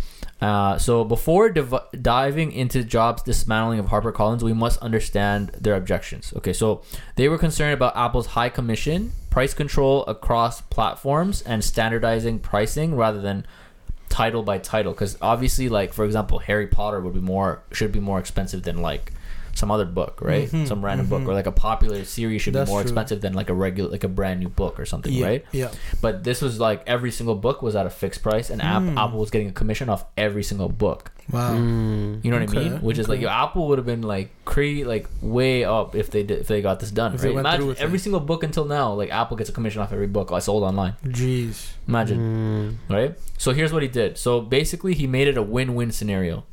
Uh, 0.42 0.76
so 0.76 1.04
before 1.04 1.48
div- 1.48 1.72
diving 2.02 2.52
into 2.52 2.82
Jobs' 2.84 3.22
dismantling 3.22 3.78
of 3.78 3.86
HarperCollins, 3.86 4.42
we 4.42 4.52
must 4.52 4.78
understand 4.82 5.50
their 5.58 5.74
objections. 5.74 6.34
Okay, 6.36 6.52
so 6.52 6.82
they 7.16 7.28
were 7.30 7.38
concerned 7.38 7.72
about 7.72 7.96
Apple's 7.96 8.26
high 8.26 8.50
commission, 8.50 9.12
price 9.34 9.52
control 9.52 10.04
across 10.04 10.60
platforms, 10.60 11.42
and 11.42 11.64
standardizing 11.64 12.38
pricing 12.38 12.94
rather 12.94 13.20
than 13.20 13.44
title 14.08 14.44
by 14.44 14.58
title. 14.58 14.92
Because 14.92 15.18
obviously, 15.20 15.68
like 15.68 15.92
for 15.92 16.04
example, 16.04 16.38
Harry 16.38 16.68
Potter 16.68 17.00
would 17.00 17.14
be 17.14 17.18
more 17.20 17.60
should 17.72 17.90
be 17.90 17.98
more 17.98 18.20
expensive 18.20 18.62
than 18.62 18.80
like 18.80 19.12
some 19.54 19.70
other 19.70 19.84
book, 19.84 20.20
right? 20.20 20.50
Mhm, 20.50 20.66
Some 20.66 20.84
random 20.84 21.06
book, 21.06 21.22
mhm. 21.22 21.28
or 21.28 21.34
like 21.34 21.46
a 21.46 21.52
popular 21.52 22.04
series 22.04 22.42
should 22.42 22.54
That's 22.54 22.68
be 22.68 22.72
more 22.72 22.80
true. 22.82 22.90
expensive 22.90 23.20
than 23.20 23.34
like 23.34 23.50
a 23.50 23.54
regular, 23.54 23.90
like 23.90 24.02
a 24.04 24.08
brand 24.08 24.40
new 24.40 24.48
book 24.48 24.80
or 24.80 24.84
something, 24.86 25.12
Yeah. 25.12 25.26
right? 25.26 25.44
Yeah. 25.52 25.70
But 26.00 26.24
this 26.24 26.42
was 26.42 26.58
like 26.58 26.82
every 26.86 27.10
single 27.10 27.34
book 27.36 27.62
was 27.62 27.76
at 27.76 27.86
a 27.86 27.90
fixed 27.90 28.22
price, 28.22 28.50
and 28.50 28.60
App- 28.60 28.82
Mm. 28.82 28.96
Apple 28.98 29.18
was 29.20 29.30
getting 29.30 29.48
a 29.48 29.52
commission 29.52 29.88
off 29.88 30.04
every 30.16 30.42
single 30.42 30.68
book. 30.68 31.12
Wow. 31.30 31.54
Mm. 31.54 32.22
You 32.24 32.30
know 32.30 32.38
what 32.40 32.50
I 32.50 32.60
mean? 32.60 32.72
Which 32.82 32.98
is 32.98 33.08
like 33.08 33.16
okay. 33.16 33.22
your 33.22 33.30
Apple 33.30 33.68
would 33.68 33.78
have 33.78 33.86
been 33.86 34.02
like 34.02 34.28
crazy, 34.44 34.84
like 34.84 35.08
way 35.22 35.64
up 35.64 35.94
if 35.94 36.10
they 36.10 36.22
did 36.22 36.40
if 36.40 36.48
they 36.48 36.60
got 36.60 36.80
this 36.80 36.90
done. 36.90 37.14
If 37.14 37.22
Right? 37.24 37.32
Imagine 37.34 37.74
every 37.78 37.96
it. 37.98 38.02
single 38.02 38.20
book 38.20 38.42
until 38.42 38.64
now, 38.66 38.92
like 38.92 39.10
Apple 39.10 39.36
gets 39.36 39.48
a 39.48 39.52
commission 39.52 39.80
off 39.80 39.92
every 39.92 40.06
book 40.08 40.32
I 40.32 40.38
sold 40.40 40.62
online. 40.64 40.94
Jeez. 41.06 41.70
Imagine, 41.88 42.78
Mm. 42.88 42.94
right? 42.94 43.14
So 43.38 43.52
here's 43.52 43.72
what 43.72 43.82
he 43.82 43.88
did. 43.88 44.18
So 44.18 44.40
basically, 44.40 44.94
he 44.94 45.06
made 45.06 45.28
it 45.28 45.36
a 45.38 45.42
win-win 45.42 45.92
scenario. 45.92 46.44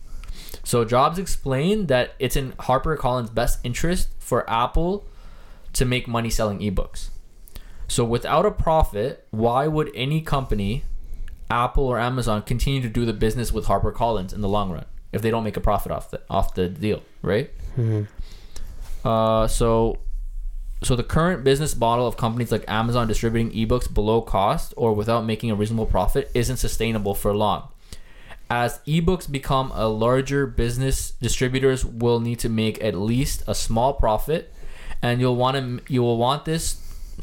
So 0.64 0.86
Jobs 0.86 1.18
explained 1.18 1.88
that 1.88 2.14
it's 2.20 2.36
in 2.36 2.54
HarperCollins' 2.54 3.34
best 3.34 3.60
interest 3.64 4.10
for 4.20 4.48
Apple 4.50 5.06
to 5.74 5.86
make 5.86 6.08
money 6.08 6.30
selling 6.30 6.60
ebooks. 6.60 7.10
So 7.88 8.06
without 8.06 8.46
a 8.46 8.52
profit, 8.52 9.28
why 9.32 9.68
would 9.68 9.92
any 9.96 10.22
company, 10.22 10.84
Apple 11.50 11.86
or 11.86 12.00
Amazon, 12.00 12.42
continue 12.44 12.82
to 12.82 12.90
do 12.90 13.06
the 13.06 13.14
business 13.14 13.52
with 13.52 13.66
HarperCollins 13.66 14.34
in 14.34 14.42
the 14.42 14.48
long 14.48 14.72
run 14.72 14.86
if 15.12 15.22
they 15.22 15.30
don't 15.30 15.44
make 15.44 15.58
a 15.58 15.62
profit 15.62 15.92
off 15.92 16.10
the 16.12 16.22
off 16.30 16.54
the 16.54 16.70
deal, 16.70 17.02
right? 17.22 17.52
Mhm. 17.78 18.08
Uh, 19.04 19.48
so 19.48 19.98
so 20.84 20.96
the 20.96 21.04
current 21.04 21.44
business 21.44 21.76
model 21.76 22.08
of 22.08 22.18
companies 22.18 22.52
like 22.52 22.64
Amazon 22.68 23.08
distributing 23.08 23.52
ebooks 23.52 23.92
below 23.94 24.22
cost 24.22 24.74
or 24.78 24.94
without 24.94 25.26
making 25.26 25.52
a 25.52 25.56
reasonable 25.56 25.86
profit 25.86 26.32
isn't 26.34 26.58
sustainable 26.58 27.14
for 27.14 27.36
long. 27.36 27.68
As 28.52 28.80
ebooks 28.80 29.32
become 29.32 29.72
a 29.74 29.88
larger 29.88 30.46
business, 30.46 31.12
distributors 31.12 31.86
will 31.86 32.20
need 32.20 32.38
to 32.40 32.50
make 32.50 32.84
at 32.84 32.96
least 32.96 33.44
a 33.48 33.56
small 33.56 33.94
profit, 33.94 34.54
and 35.02 35.22
you'll 35.22 35.38
want 35.38 35.56
to 35.56 35.94
you 35.94 36.02
will 36.04 36.18
want 36.18 36.44
this 36.44 36.76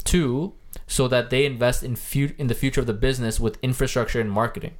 too, 0.03 0.53
so 0.87 1.07
that 1.07 1.29
they 1.29 1.45
invest 1.45 1.83
in 1.83 1.95
fu- 1.95 2.33
in 2.39 2.47
the 2.47 2.55
future 2.55 2.81
of 2.81 2.87
the 2.87 2.93
business 2.93 3.39
with 3.39 3.59
infrastructure 3.61 4.19
and 4.19 4.31
marketing. 4.31 4.73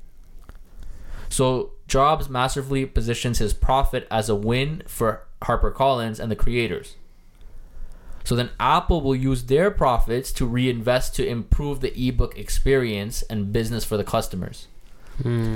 So 1.29 1.74
Jobs 1.88 2.29
masterfully 2.29 2.88
positions 2.88 3.38
his 3.38 3.53
profit 3.53 4.08
as 4.10 4.27
a 4.27 4.34
win 4.34 4.82
for 4.88 5.27
HarperCollins 5.44 6.20
and 6.20 6.32
the 6.32 6.36
creators. 6.36 6.96
So 8.24 8.36
then 8.36 8.50
Apple 8.60 9.01
will 9.01 9.15
use 9.15 9.44
their 9.44 9.70
profits 9.70 10.32
to 10.32 10.48
reinvest 10.48 11.13
to 11.18 11.27
improve 11.27 11.82
the 11.82 11.94
ebook 11.96 12.36
experience 12.39 13.22
and 13.29 13.53
business 13.53 13.86
for 13.86 13.98
the 13.98 14.03
customers. 14.03 14.65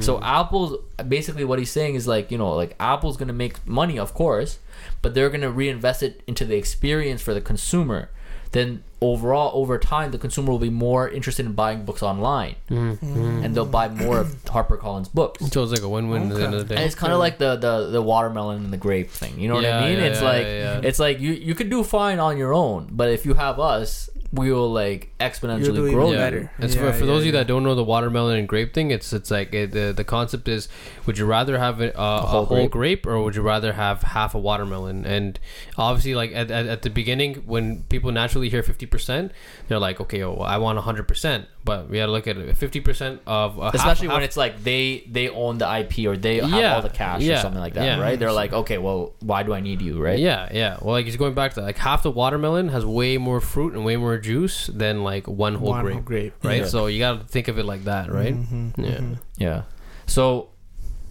So 0.01 0.21
Apple's 0.21 0.77
basically 1.07 1.45
what 1.45 1.59
he's 1.59 1.71
saying 1.71 1.95
is 1.95 2.07
like, 2.07 2.31
you 2.31 2.37
know, 2.37 2.51
like 2.55 2.75
Apple's 2.79 3.17
going 3.17 3.27
to 3.29 3.33
make 3.33 3.65
money 3.67 3.97
of 3.97 4.13
course, 4.13 4.59
but 5.01 5.13
they're 5.13 5.29
going 5.29 5.41
to 5.41 5.51
reinvest 5.51 6.03
it 6.03 6.21
into 6.27 6.45
the 6.45 6.55
experience 6.55 7.21
for 7.21 7.33
the 7.33 7.41
consumer. 7.41 8.09
Then 8.51 8.83
overall 9.01 9.51
over 9.59 9.79
time 9.79 10.11
the 10.11 10.17
consumer 10.19 10.51
will 10.51 10.59
be 10.59 10.69
more 10.69 11.09
interested 11.09 11.45
in 11.45 11.53
buying 11.53 11.83
books 11.85 12.03
online 12.03 12.55
Mm-hmm. 12.69 13.43
and 13.43 13.55
they'll 13.55 13.65
buy 13.65 13.89
more 13.89 14.19
of 14.19 14.27
HarperCollins 14.45 15.11
books. 15.11 15.43
So 15.51 15.63
it's 15.63 15.71
like 15.71 15.81
a 15.81 15.89
win-win 15.89 16.31
at 16.31 16.37
the 16.37 16.43
end 16.45 16.53
of 16.53 16.67
the 16.67 16.75
And 16.75 16.83
it's 16.83 16.95
kind 16.95 17.11
of 17.11 17.19
like 17.19 17.37
the, 17.39 17.55
the 17.55 17.89
the 17.89 18.01
watermelon 18.01 18.63
and 18.63 18.71
the 18.71 18.77
grape 18.77 19.09
thing. 19.09 19.39
You 19.39 19.47
know 19.49 19.55
what 19.55 19.65
I 19.65 19.89
mean? 19.89 19.97
yeah, 19.97 20.05
it's 20.05 20.21
yeah, 20.21 20.27
like 20.27 20.45
yeah, 20.45 20.79
yeah. 20.79 20.87
it's 20.87 20.99
like 20.99 21.19
you 21.19 21.31
you 21.33 21.55
could 21.55 21.69
do 21.71 21.83
fine 21.83 22.19
on 22.19 22.37
your 22.37 22.53
own, 22.53 22.89
but 22.91 23.09
if 23.09 23.25
you 23.25 23.33
have 23.33 23.59
us, 23.59 24.09
we 24.33 24.51
will 24.51 24.71
like 24.73 25.13
exponentially 25.19 25.75
doing 25.75 25.93
grow 25.93 26.07
even 26.07 26.19
better. 26.19 26.51
It's 26.57 26.73
Yeah, 26.73 26.91
for, 26.91 26.97
for 26.99 27.05
those 27.05 27.21
of 27.21 27.27
you 27.27 27.31
that 27.33 27.45
don't 27.45 27.63
know 27.63 27.75
the 27.75 27.83
watermelon 27.83 28.39
and 28.39 28.47
grape 28.47 28.73
thing. 28.73 28.89
It's 28.89 29.13
it's 29.13 29.29
like 29.29 29.53
it, 29.53 29.71
the 29.71 29.93
the 29.95 30.03
concept 30.03 30.47
is: 30.47 30.67
would 31.05 31.19
you 31.19 31.27
rather 31.27 31.59
have 31.59 31.79
uh, 31.79 31.85
a, 31.85 31.89
a, 31.93 32.21
whole 32.21 32.41
a 32.41 32.45
whole 32.45 32.67
grape? 32.67 33.03
grape. 33.03 33.07
or 33.07 33.21
would 33.21 33.35
you 33.35 33.43
rather 33.43 33.73
have 33.73 34.01
half 34.01 34.33
a 34.33 34.39
watermelon? 34.39 35.05
And 35.05 35.39
obviously, 35.77 36.15
like 36.15 36.31
at, 36.33 36.49
at, 36.49 36.65
at 36.65 36.81
the 36.81 36.89
beginning, 36.89 37.35
when 37.45 37.83
people 37.83 38.11
naturally 38.11 38.49
hear 38.49 38.63
fifty 38.63 38.87
percent, 38.87 39.31
they're 39.67 39.77
like, 39.77 40.01
okay, 40.01 40.23
oh, 40.23 40.37
I 40.37 40.57
want 40.57 40.79
hundred 40.79 41.07
percent. 41.07 41.45
But 41.65 41.89
we 41.89 41.97
gotta 41.97 42.11
look 42.11 42.27
at 42.27 42.35
it: 42.37 42.57
fifty 42.57 42.81
percent 42.81 43.21
of 43.25 43.57
a 43.57 43.63
half- 43.65 43.73
Especially 43.75 44.09
when 44.09 44.17
half- 44.17 44.25
it's 44.25 44.35
like 44.35 44.63
they 44.63 45.05
they 45.09 45.29
own 45.29 45.59
the 45.59 45.65
IP 45.79 46.05
or 46.07 46.17
they 46.17 46.39
have 46.39 46.49
Yeah, 46.49 46.75
all 46.75 46.81
the 46.81 46.89
cash 46.89 47.23
or 47.25 47.37
something 47.37 47.61
like 47.61 47.73
that, 47.75 47.85
yeah. 47.85 48.01
right? 48.01 48.19
They're 48.19 48.33
like, 48.33 48.51
okay, 48.51 48.77
well, 48.77 49.13
why 49.21 49.43
do 49.43 49.53
I 49.53 49.61
need 49.61 49.81
you, 49.81 50.01
right? 50.03 50.19
Yeah, 50.19 50.49
yeah. 50.51 50.77
Well, 50.81 50.91
like 50.93 51.07
it's 51.07 51.15
going 51.15 51.35
back 51.35 51.53
to 51.53 51.61
like 51.61 51.77
half 51.77 52.03
the 52.03 52.11
watermelon 52.11 52.67
has 52.69 52.85
way 52.85 53.17
more 53.17 53.39
fruit 53.39 53.75
and 53.75 53.85
way 53.85 53.95
more 53.95 54.17
juice 54.17 54.67
than 54.67 55.03
like 55.05 55.25
one 55.27 55.55
whole 55.55 55.69
One 55.69 55.83
grape, 55.85 55.93
whole 55.93 56.01
grape. 56.03 56.33
right? 56.43 56.61
Yeah. 56.63 56.67
So 56.67 56.87
you 56.87 56.99
gotta 56.99 57.23
think 57.23 57.47
of 57.47 57.57
it 57.57 57.63
like 57.65 57.85
that, 57.85 58.11
right? 58.11 58.33
Mhm, 58.35 58.73
Yeah. 58.77 58.85
mhm. 58.97 59.17
Yeah. 59.37 59.61
So, 60.05 60.49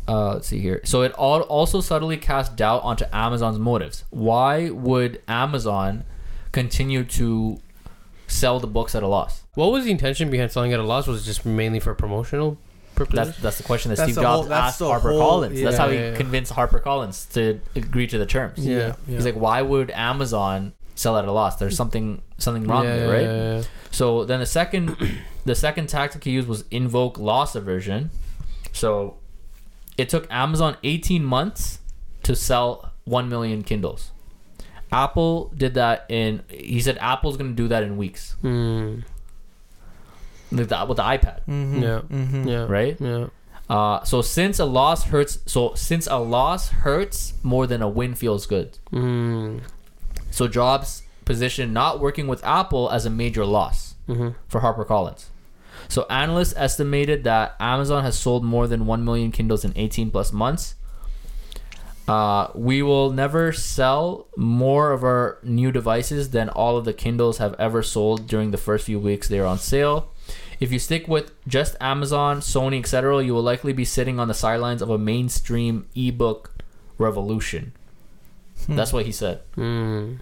uh, 0.06 0.34
let's 0.34 0.48
see 0.48 0.58
here. 0.60 0.82
So 0.84 1.00
it 1.00 1.12
all 1.12 1.40
also 1.42 1.80
subtly 1.80 2.18
casts 2.18 2.54
doubt 2.54 2.82
onto 2.82 3.06
Amazon's 3.10 3.58
motives. 3.58 4.04
Why 4.10 4.68
would 4.68 5.22
Amazon 5.28 6.04
continue 6.52 7.04
to 7.04 7.58
sell 8.32 8.58
the 8.60 8.66
books 8.66 8.94
at 8.94 9.02
a 9.02 9.06
loss? 9.08 9.42
What 9.54 9.70
was 9.72 9.84
the 9.84 9.90
intention 9.90 10.30
behind 10.30 10.50
selling 10.52 10.72
at 10.72 10.80
a 10.80 10.82
loss? 10.82 11.06
Was 11.06 11.22
it 11.22 11.26
just 11.26 11.44
mainly 11.44 11.80
for 11.80 11.94
promotional 11.94 12.58
purposes? 12.94 13.28
That's 13.28 13.38
that's 13.42 13.56
the 13.58 13.62
question 13.64 13.90
that 13.90 13.96
That's 13.96 14.12
Steve 14.12 14.22
Jobs 14.22 14.46
whole- 14.48 14.54
asked 14.54 14.78
the 14.78 14.86
Harper 14.86 15.10
whole- 15.12 15.20
Collins. 15.20 15.60
that's 15.60 15.76
how 15.76 15.88
he 15.90 15.96
yeah, 15.96 16.10
yeah. 16.10 16.16
convinced 16.16 16.52
Harper 16.52 16.78
Collins 16.78 17.26
to 17.34 17.60
agree 17.76 18.06
to 18.06 18.18
the 18.18 18.26
terms. 18.26 18.58
Yeah. 18.58 18.94
He's 19.06 19.24
like, 19.24 19.34
why 19.34 19.62
would 19.62 19.90
Amazon 19.90 20.72
sell 20.94 21.16
at 21.16 21.24
a 21.26 21.32
loss? 21.32 21.56
There's 21.56 21.76
something 21.76 22.22
something 22.38 22.64
wrong 22.64 22.84
yeah, 22.84 22.96
there, 22.96 23.08
right? 23.12 23.22
yeah, 23.22 23.56
yeah. 23.58 23.62
So 23.90 24.24
then 24.24 24.40
the 24.40 24.46
second 24.46 24.96
the 25.44 25.54
second 25.54 25.88
tactic 25.88 26.24
he 26.24 26.30
used 26.30 26.48
was 26.48 26.64
invoke 26.70 27.18
loss 27.18 27.54
aversion. 27.54 28.10
So 28.72 29.18
it 29.98 30.08
took 30.08 30.26
Amazon 30.30 30.76
18 30.82 31.22
months 31.22 31.80
to 32.22 32.34
sell 32.34 32.92
1 33.04 33.28
million 33.28 33.62
Kindles. 33.62 34.11
Apple 34.92 35.50
did 35.56 35.74
that 35.74 36.06
in 36.08 36.42
he 36.48 36.80
said 36.80 36.98
Apple's 37.00 37.36
going 37.36 37.50
to 37.50 37.56
do 37.56 37.68
that 37.68 37.82
in 37.82 37.96
weeks. 37.96 38.36
With 38.42 39.04
the, 40.68 40.84
with 40.86 40.96
the 40.98 41.02
iPad, 41.02 41.40
Mhm, 41.48 41.82
Yeah. 41.82 42.00
mhm. 42.14 42.46
Yeah. 42.46 42.66
right? 42.68 42.96
Yeah. 43.00 43.26
Uh, 43.70 44.04
so 44.04 44.20
since 44.20 44.58
a 44.58 44.66
loss 44.66 45.04
hurts 45.04 45.38
so 45.46 45.72
since 45.74 46.06
a 46.06 46.18
loss 46.18 46.68
hurts 46.68 47.32
more 47.42 47.66
than 47.66 47.80
a 47.80 47.88
win 47.88 48.14
feels 48.14 48.44
good. 48.46 48.76
Hmm. 48.90 49.58
So 50.30 50.46
Jobs 50.48 51.02
positioned 51.24 51.72
not 51.72 51.98
working 52.00 52.26
with 52.28 52.44
Apple 52.44 52.90
as 52.90 53.06
a 53.06 53.10
major 53.10 53.46
loss. 53.46 53.88
Mm-hmm. 54.08 54.30
for 54.48 54.60
HarperCollins. 54.60 55.26
So 55.88 56.06
analysts 56.10 56.54
estimated 56.56 57.22
that 57.22 57.54
Amazon 57.60 58.02
has 58.02 58.18
sold 58.18 58.42
more 58.44 58.66
than 58.66 58.84
1 58.84 59.04
million 59.04 59.30
Kindles 59.30 59.64
in 59.64 59.72
18 59.76 60.10
plus 60.10 60.32
months. 60.32 60.74
Uh, 62.12 62.50
we 62.54 62.82
will 62.82 63.10
never 63.10 63.52
sell 63.52 64.26
more 64.36 64.92
of 64.92 65.02
our 65.02 65.38
new 65.42 65.72
devices 65.72 66.28
than 66.28 66.50
all 66.50 66.76
of 66.76 66.84
the 66.84 66.92
Kindles 66.92 67.38
have 67.38 67.54
ever 67.58 67.82
sold 67.82 68.26
during 68.26 68.50
the 68.50 68.58
first 68.58 68.84
few 68.84 69.00
weeks 69.00 69.28
they 69.28 69.38
are 69.38 69.46
on 69.46 69.58
sale. 69.58 70.12
If 70.60 70.70
you 70.70 70.78
stick 70.78 71.08
with 71.08 71.32
just 71.48 71.74
Amazon, 71.80 72.40
Sony, 72.40 72.80
etc., 72.80 73.24
you 73.24 73.32
will 73.32 73.42
likely 73.42 73.72
be 73.72 73.86
sitting 73.86 74.20
on 74.20 74.28
the 74.28 74.34
sidelines 74.34 74.82
of 74.82 74.90
a 74.90 74.98
mainstream 74.98 75.88
ebook 75.94 76.52
revolution. 76.98 77.72
Hmm. 78.66 78.76
That's 78.76 78.92
what 78.92 79.06
he 79.06 79.12
said. 79.12 79.40
Hmm. 79.54 80.16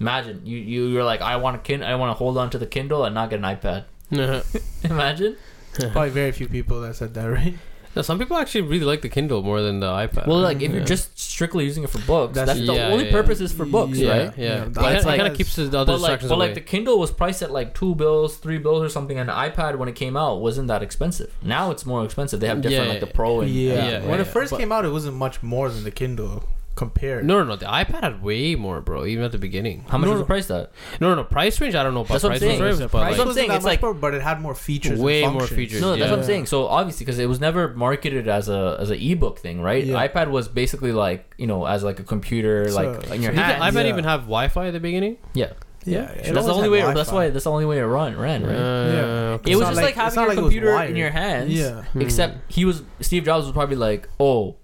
Imagine 0.00 0.40
you, 0.46 0.56
you 0.56 0.86
you're 0.86 1.04
like 1.04 1.20
I 1.20 1.36
want 1.36 1.56
a 1.56 1.58
kin 1.58 1.82
I 1.82 1.96
want 1.96 2.14
to 2.14 2.18
hold 2.18 2.38
on 2.38 2.48
to 2.48 2.58
the 2.58 2.66
Kindle 2.66 3.04
and 3.04 3.14
not 3.14 3.28
get 3.28 3.40
an 3.40 3.44
iPad. 3.44 3.84
Imagine. 4.84 5.36
Probably 5.74 6.08
very 6.08 6.32
few 6.32 6.48
people 6.48 6.80
that 6.80 6.96
said 6.96 7.12
that, 7.12 7.26
right? 7.26 7.56
Now, 7.96 8.02
some 8.02 8.18
people 8.18 8.36
actually 8.36 8.60
really 8.60 8.84
like 8.84 9.00
the 9.00 9.08
Kindle 9.08 9.42
more 9.42 9.62
than 9.62 9.80
the 9.80 9.86
iPad. 9.86 10.26
Well, 10.26 10.38
like 10.40 10.58
if 10.58 10.64
mm-hmm. 10.64 10.70
Yeah. 10.72 10.76
you're 10.80 10.86
just 10.86 11.18
strictly 11.18 11.64
using 11.64 11.82
it 11.82 11.88
for 11.88 11.98
books, 12.00 12.34
that's, 12.34 12.48
That's- 12.48 12.66
the 12.66 12.74
Yeah, 12.74 12.88
only 12.88 13.06
yeah. 13.06 13.10
purpose 13.12 13.40
is 13.40 13.52
for 13.54 13.64
books, 13.64 13.96
yeah, 13.96 14.10
right? 14.10 14.32
Yeah, 14.36 14.44
Yeah, 14.56 14.64
But 14.64 14.74
but 14.74 14.92
it 14.92 14.96
it's 14.96 15.04
kind 15.06 15.22
of 15.22 15.34
keeps 15.34 15.56
the 15.56 15.62
other 15.64 15.70
But 15.70 15.86
like, 15.86 15.98
distractions 16.00 16.28
but 16.28 16.34
away. 16.34 16.46
like 16.48 16.54
the 16.54 16.60
Kindle 16.60 16.98
was 16.98 17.10
priced 17.10 17.40
at 17.42 17.50
like 17.50 17.74
two 17.74 17.94
bills, 17.94 18.36
three 18.36 18.58
bills, 18.58 18.82
or 18.82 18.90
something, 18.90 19.18
and 19.18 19.30
the 19.30 19.32
iPad 19.32 19.76
when 19.78 19.88
it 19.88 19.94
came 19.94 20.14
out 20.14 20.42
wasn't 20.42 20.68
that 20.68 20.82
expensive. 20.82 21.34
Now 21.42 21.70
it's 21.70 21.86
more 21.86 22.04
expensive. 22.04 22.38
They 22.40 22.48
have 22.48 22.60
different 22.60 22.84
Yeah, 22.84 22.90
like 22.92 23.00
the 23.00 23.06
Pro 23.06 23.40
and 23.40 23.50
Yeah. 23.50 23.88
yeah, 23.88 24.06
when 24.06 24.20
it 24.20 24.26
first 24.26 24.50
But- 24.50 24.58
came 24.60 24.72
out, 24.72 24.84
it 24.84 24.90
wasn't 24.90 25.16
much 25.16 25.42
more 25.42 25.70
than 25.70 25.84
the 25.84 25.90
Kindle 25.90 26.44
compared. 26.76 27.24
no, 27.24 27.38
no, 27.38 27.44
no. 27.44 27.56
The 27.56 27.66
iPad 27.66 28.02
had 28.02 28.22
way 28.22 28.54
more, 28.54 28.80
bro. 28.80 29.04
Even 29.06 29.24
at 29.24 29.32
the 29.32 29.38
beginning. 29.38 29.84
How 29.88 29.98
much 29.98 30.06
No, 30.06 30.12
was 30.12 30.18
no. 30.20 30.22
the 30.22 30.26
price 30.26 30.46
that? 30.46 30.70
No, 31.00 31.08
no, 31.08 31.14
no. 31.16 31.24
Price 31.24 31.60
range. 31.60 31.74
I 31.74 31.82
don't 31.82 31.94
know 31.94 32.00
about 32.02 32.12
That's 32.12 32.22
what 32.24 32.32
I'm 32.34 32.38
price 32.38 32.50
saying. 32.50 32.60
range, 32.62 32.76
but 32.78 32.80
That's 32.80 32.92
what 32.92 33.00
I'm 33.02 33.08
like, 33.10 33.18
wasn't 33.18 33.34
saying, 33.34 33.50
it's 33.50 33.64
like- 33.64 33.82
more, 33.82 33.94
but 33.94 34.14
it 34.14 34.22
had 34.22 34.40
more 34.40 34.54
features. 34.54 35.00
Way 35.00 35.24
and 35.24 35.32
more 35.32 35.46
features, 35.46 35.80
No, 35.80 35.96
that's 35.96 36.10
what 36.10 36.20
I'm 36.20 36.24
saying. 36.24 36.46
So 36.46 36.66
obviously, 36.66 37.04
because 37.06 37.18
it 37.18 37.28
was 37.28 37.40
never 37.40 37.74
marketed 37.74 38.28
as 38.28 38.48
a 38.48 38.76
as 38.78 38.90
an 38.90 39.00
ebook 39.00 39.38
thing, 39.40 39.60
right? 39.60 39.84
Yeah. 39.84 40.06
iPad 40.06 40.28
was 40.30 40.46
basically 40.48 40.92
like 40.92 41.34
you 41.38 41.46
know 41.48 41.64
as 41.66 41.82
like 41.82 41.98
a 41.98 42.04
computer, 42.04 42.68
So- 42.68 42.76
like 42.76 43.10
in 43.10 43.22
your 43.22 43.32
Did 43.32 43.38
the 43.40 43.42
hand. 43.42 43.62
iPad 43.62 43.84
Yeah. 43.84 43.88
even 43.88 44.04
have 44.04 44.20
Wi-Fi 44.22 44.66
at 44.68 44.72
the 44.72 44.80
beginning? 44.80 45.16
yeah, 45.34 45.52
Yeah, 45.86 46.10
it 46.10 46.34
that's 46.34 46.46
the 46.46 46.52
only 46.52 46.68
way. 46.68 46.78
Wi-Fi. 46.80 46.94
That's 46.98 47.12
why. 47.12 47.30
That's 47.30 47.44
the 47.44 47.50
only 47.50 47.64
way 47.64 47.78
it 47.78 47.84
run 47.84 48.16
ran, 48.18 48.44
right? 48.44 48.54
Uh, 48.54 48.92
Yeah. 48.92 49.52
it 49.52 49.56
was 49.56 49.66
just 49.68 49.76
like- 49.76 49.84
like, 49.86 49.94
having 49.94 50.16
not 50.16 50.22
your 50.22 50.28
like 50.34 50.38
computer 50.38 50.82
in 50.82 50.96
your 50.96 51.10
hands. 51.10 51.52
Yeah. 51.52 51.82
Hmm. 51.92 52.00
Except 52.02 52.38
he 52.52 52.64
was 52.64 52.82
Steve 53.00 53.24
Jobs 53.24 53.44
was 53.46 53.52
probably 53.52 53.76
like, 53.76 54.08
"Oh, 54.20 54.56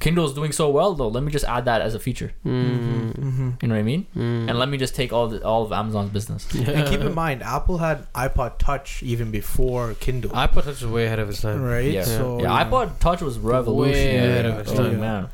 Kindle's 0.00 0.34
doing 0.34 0.52
so 0.52 0.68
well 0.70 0.94
though. 0.94 1.08
Let 1.08 1.22
me 1.22 1.32
just 1.32 1.44
add 1.46 1.64
that 1.64 1.80
as 1.80 1.94
a 1.94 1.98
feature." 1.98 2.32
Mm, 2.44 3.14
hmm 3.16 3.50
You 3.62 3.68
know 3.68 3.74
what 3.74 3.80
I 3.80 3.82
mean? 3.82 4.06
mm. 4.16 4.48
And 4.48 4.58
let 4.58 4.68
me 4.68 4.76
just 4.76 4.94
take 4.94 5.12
all 5.12 5.28
the, 5.28 5.42
all 5.44 5.62
of 5.64 5.72
Amazon's 5.72 6.10
business. 6.10 6.46
And 6.54 6.88
keep 6.88 7.00
in 7.00 7.14
mind, 7.14 7.42
Apple 7.42 7.78
had 7.78 8.12
iPod 8.12 8.58
Touch 8.58 9.02
even 9.02 9.30
before 9.30 9.94
Kindle, 9.94 10.30
iPod 10.32 10.64
Touch 10.64 10.82
was 10.82 10.86
way 10.86 11.06
ahead 11.06 11.18
of 11.18 11.28
its 11.30 11.40
time. 11.40 11.62
right? 11.62 11.90
Yeah. 11.90 12.04
So 12.04 12.38
yeah, 12.40 12.42
you 12.42 12.70
know, 12.70 12.76
iPod 12.78 12.98
Touch 12.98 13.22
was 13.22 13.38
revolutionary. 13.38 14.20
Way 14.20 14.28
ahead 14.28 14.46
of 14.46 14.58
its 14.58 14.72
oh, 14.72 14.76
time. 14.76 15.00
man. 15.00 15.28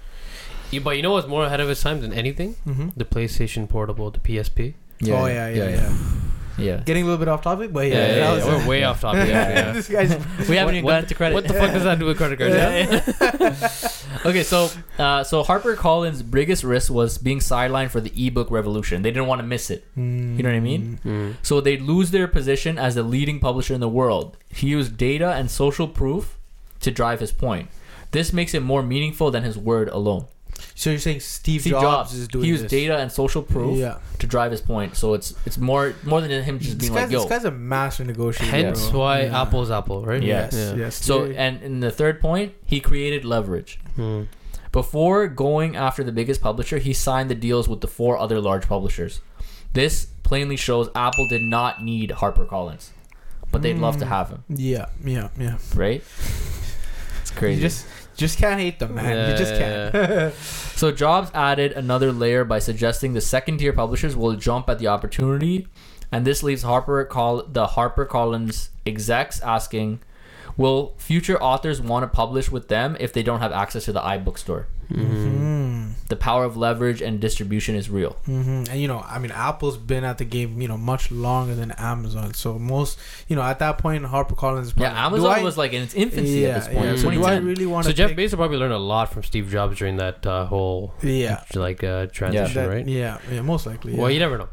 Yeah, 0.70 0.80
but 0.80 0.96
you 0.96 1.02
know 1.02 1.10
what's 1.12 1.26
more 1.26 1.44
ahead 1.46 1.58
of 1.60 1.68
its 1.68 1.82
time 1.82 2.00
than 2.00 2.12
anything? 2.12 2.54
mhm. 2.66 2.92
The 2.96 3.04
PlayStation 3.04 3.68
Portable, 3.68 4.10
the 4.12 4.20
PSP. 4.20 4.74
oh 5.08 5.26
yeah, 5.26 5.48
yeah, 5.48 5.48
yeah, 5.48 5.68
yeah. 5.70 5.92
Getting 6.84 7.02
a 7.02 7.06
little 7.06 7.18
bit 7.18 7.28
off 7.28 7.42
topic, 7.42 7.72
but 7.72 7.86
yeah, 7.88 7.94
Yeah, 7.94 8.06
that 8.06 8.16
yeah, 8.18 8.32
was 8.34 8.44
yeah. 8.46 8.56
we're 8.58 8.68
way 8.68 8.84
off 8.84 9.00
topic. 9.00 9.28
Yeah, 9.28 9.48
yeah. 9.48 9.72
this 9.72 9.88
guy's 9.88 10.10
We 10.48 10.56
haven't 10.56 10.66
What- 10.66 10.74
even 10.74 10.84
what- 10.84 10.90
gotten 10.92 11.08
to 11.08 11.14
credit. 11.14 11.34
What 11.34 11.48
the 11.48 11.54
fuck 11.54 11.72
does 11.72 11.84
that 11.84 11.98
do 11.98 12.06
with 12.06 12.16
credit 12.16 12.38
cards? 12.38 12.54
Yeah. 12.54 14.20
okay, 14.26 14.42
so 14.42 14.70
uh, 14.98 15.24
so 15.24 15.42
Harper 15.42 15.74
Collins' 15.76 16.22
biggest 16.22 16.64
risk 16.64 16.90
was 16.90 17.18
being 17.18 17.38
sidelined 17.38 17.90
for 17.90 18.00
the 18.00 18.12
ebook 18.26 18.50
revolution. 18.50 19.02
They 19.02 19.10
didn't 19.10 19.26
want 19.28 19.40
to 19.40 19.46
miss 19.46 19.70
it. 19.70 19.84
You 19.96 20.02
know 20.02 20.48
what 20.48 20.54
I 20.56 20.60
mean? 20.60 20.98
Mm. 21.04 21.34
So 21.42 21.60
they'd 21.60 21.82
lose 21.82 22.10
their 22.10 22.28
position 22.28 22.78
as 22.78 22.94
the 22.94 23.02
leading 23.02 23.40
publisher 23.40 23.74
in 23.74 23.80
the 23.80 23.88
world. 23.88 24.36
He 24.48 24.68
used 24.68 24.96
data 24.96 25.32
and 25.32 25.50
social 25.50 25.86
proof 25.88 26.36
to 26.80 26.90
drive 26.90 27.20
his 27.20 27.32
point. 27.32 27.68
This 28.12 28.32
makes 28.32 28.54
it 28.54 28.62
more 28.62 28.82
meaningful 28.82 29.30
than 29.30 29.44
his 29.44 29.56
word 29.56 29.88
alone. 29.88 30.26
So 30.74 30.90
you're 30.90 30.98
saying 30.98 31.20
Steve, 31.20 31.60
Steve 31.62 31.72
Jobs, 31.72 31.82
Jobs, 32.10 32.14
is 32.14 32.28
doing 32.28 32.44
he 32.44 32.50
used 32.50 32.64
this. 32.64 32.70
data 32.70 32.96
and 32.98 33.10
social 33.12 33.42
proof 33.42 33.78
Yeah, 33.78 33.98
to 34.18 34.26
drive 34.26 34.50
his 34.50 34.60
point. 34.60 34.96
So 34.96 35.14
it's 35.14 35.34
it's 35.46 35.58
more 35.58 35.94
more 36.04 36.20
than 36.20 36.30
him 36.42 36.58
just 36.58 36.78
this 36.78 36.88
being 36.88 36.94
guy's, 36.94 37.02
like, 37.08 37.12
"Yo." 37.12 37.20
this 37.20 37.28
guy's 37.30 37.44
a 37.44 37.50
master 37.50 38.04
negotiator. 38.04 38.50
Hence 38.50 38.88
bro. 38.90 39.00
why 39.00 39.22
Yeah. 39.22 39.42
Apple's 39.42 39.70
Apple, 39.70 40.04
right? 40.04 40.22
Yes. 40.22 40.52
Yes, 40.54 40.70
Yeah. 40.76 40.84
yes. 40.84 40.94
So 41.04 41.24
and 41.26 41.62
in 41.62 41.80
the 41.80 41.90
third 41.90 42.20
point, 42.20 42.54
he 42.64 42.80
created 42.80 43.24
leverage. 43.24 43.78
Mm. 43.98 44.26
Before 44.72 45.26
going 45.26 45.74
after 45.76 46.04
the 46.04 46.12
biggest 46.12 46.40
publisher, 46.40 46.78
he 46.78 46.92
signed 46.92 47.28
the 47.28 47.34
deals 47.34 47.68
with 47.68 47.80
the 47.80 47.88
four 47.88 48.16
other 48.18 48.40
large 48.40 48.68
publishers. 48.68 49.20
This 49.72 50.06
plainly 50.22 50.56
shows 50.56 50.88
Apple 50.94 51.26
did 51.28 51.42
not 51.42 51.82
need 51.82 52.10
HarperCollins, 52.10 52.90
but 53.50 53.62
they'd 53.62 53.78
love 53.78 53.96
to 53.98 54.06
have 54.06 54.28
him, 54.30 54.44
Yeah, 54.48 54.86
yeah, 55.04 55.28
yeah. 55.38 55.56
right? 55.74 56.02
It's 57.22 57.30
crazy. 57.32 57.56
You 57.60 57.68
just 57.68 57.84
just 58.20 58.38
can't 58.38 58.60
hate 58.60 58.78
them, 58.78 58.94
man. 58.94 59.16
Yeah, 59.16 59.30
you 59.30 59.36
just 59.36 59.54
can't. 59.54 60.34
So 60.80 60.92
Jobs 60.92 61.30
added 61.34 61.72
another 61.72 62.12
layer 62.12 62.44
by 62.44 62.58
suggesting 62.58 63.14
the 63.14 63.20
second 63.20 63.58
tier 63.58 63.72
publishers 63.72 64.14
will 64.14 64.34
jump 64.36 64.68
at 64.68 64.78
the 64.78 64.88
opportunity, 64.88 65.66
and 66.12 66.26
this 66.26 66.42
leaves 66.42 66.62
Harper 66.62 67.04
Call 67.04 67.42
the 67.42 67.66
Harper 67.68 68.04
Collins 68.04 68.70
execs 68.84 69.40
asking, 69.40 70.00
"Will 70.56 70.94
future 70.98 71.42
authors 71.42 71.80
want 71.80 72.02
to 72.02 72.08
publish 72.08 72.50
with 72.50 72.68
them 72.68 72.96
if 73.00 73.12
they 73.12 73.22
don't 73.22 73.40
have 73.40 73.52
access 73.52 73.86
to 73.86 73.92
the 73.92 74.00
iBook 74.00 74.36
store? 74.38 74.66
Mm-hmm. 74.90 75.90
The 76.08 76.16
power 76.16 76.44
of 76.44 76.56
leverage 76.56 77.00
and 77.02 77.20
distribution 77.20 77.74
is 77.76 77.88
real." 77.88 78.12
hmm 78.26 78.64
And 78.70 78.80
you 78.80 78.88
know, 78.88 79.00
I 79.08 79.18
mean, 79.18 79.30
Apple's 79.30 79.76
been 79.78 80.02
at 80.04 80.18
the 80.18 80.24
game, 80.24 80.60
you 80.60 80.68
know, 80.68 80.76
much 80.76 81.10
longer 81.12 81.54
than 81.54 81.70
Amazon. 81.72 82.34
So 82.34 82.58
most, 82.58 82.98
you 83.28 83.36
know, 83.36 83.42
at 83.42 83.58
that 83.60 83.78
point, 83.78 84.04
HarperCollins. 84.04 84.62
is 84.62 84.74
Yeah, 84.76 85.06
Amazon 85.06 85.30
I- 85.38 85.42
was 85.42 85.56
like 85.56 85.72
in 85.72 85.82
its 85.82 85.94
infancy 85.94 86.40
yeah, 86.40 86.48
at 86.48 86.54
this 86.64 86.68
point. 86.74 86.86
Yeah. 86.86 86.96
So 86.96 87.10
do 87.10 87.24
I 87.24 87.36
really 87.36 87.66
want 87.66 87.86
So? 87.86 87.92
Jeff 87.92 88.10
Bezos 88.12 88.36
probably 88.36 88.56
learned 88.58 88.72
a 88.72 88.78
lot 88.78 89.12
from 89.12 89.22
Steve 89.22 89.48
Jobs 89.50 89.78
during 89.78 89.96
that 89.96 90.26
uh, 90.26 90.46
whole 90.46 90.94
Yeah. 91.02 91.42
like 91.54 91.84
uh, 91.84 92.06
transition, 92.06 92.54
That- 92.54 92.68
right? 92.68 92.86
Yeah, 92.86 93.18
yeah, 93.30 93.42
most 93.42 93.66
likely. 93.66 93.94
Well, 93.94 94.10
you 94.10 94.18
never 94.18 94.36
know. 94.38 94.48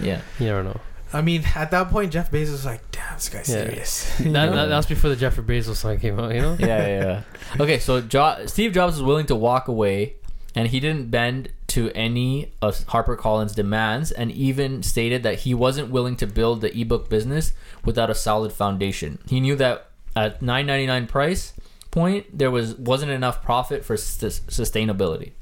yeah. 0.00 0.20
You 0.38 0.46
never 0.46 0.62
know. 0.62 0.80
I 1.14 1.22
mean, 1.22 1.42
at 1.54 1.70
that 1.70 1.88
point, 1.90 2.12
Jeff 2.12 2.30
Bezos 2.30 2.50
was 2.52 2.64
like, 2.66 2.82
"Damn, 2.90 3.14
this 3.14 3.28
guy's 3.28 3.48
Yeah. 3.48 3.64
serious." 3.64 4.10
That, 4.18 4.24
You 4.24 4.30
know? 4.32 4.50
that, 4.56 4.66
that's 4.66 4.86
before 4.86 5.10
the 5.10 5.16
Jeffrey 5.16 5.44
Bezos 5.44 5.76
song 5.76 5.98
came 5.98 6.18
out. 6.20 6.34
You 6.34 6.40
know. 6.42 6.56
yeah, 6.58 6.86
yeah, 6.86 7.04
yeah. 7.04 7.22
Okay, 7.60 7.78
so 7.78 8.00
jo- 8.00 8.44
Steve 8.46 8.72
Jobs 8.72 8.94
was 8.94 9.02
willing 9.02 9.26
to 9.26 9.36
walk 9.36 9.68
away, 9.68 10.14
and 10.54 10.68
he 10.68 10.80
didn't 10.80 11.10
bend 11.10 11.50
to 11.68 11.90
any 11.92 12.52
of 12.62 12.76
HarperCollins' 12.86 13.54
demands, 13.54 14.12
and 14.12 14.30
even 14.32 14.82
stated 14.82 15.22
that 15.22 15.40
he 15.40 15.54
wasn't 15.54 15.90
willing 15.90 16.16
to 16.16 16.26
build 16.26 16.60
the 16.60 16.76
ebook 16.78 17.08
business 17.08 17.52
without 17.84 18.10
a 18.10 18.14
solid 18.14 18.52
foundation. 18.52 19.18
He 19.28 19.40
knew 19.40 19.56
that 19.56 19.88
at 20.16 20.40
9.99 20.40 21.08
price 21.08 21.52
point, 21.90 22.26
there 22.36 22.50
was 22.50 22.74
wasn't 22.76 23.10
enough 23.12 23.42
profit 23.42 23.84
for 23.84 23.96
sus- 23.96 24.40
sustainability. 24.48 25.32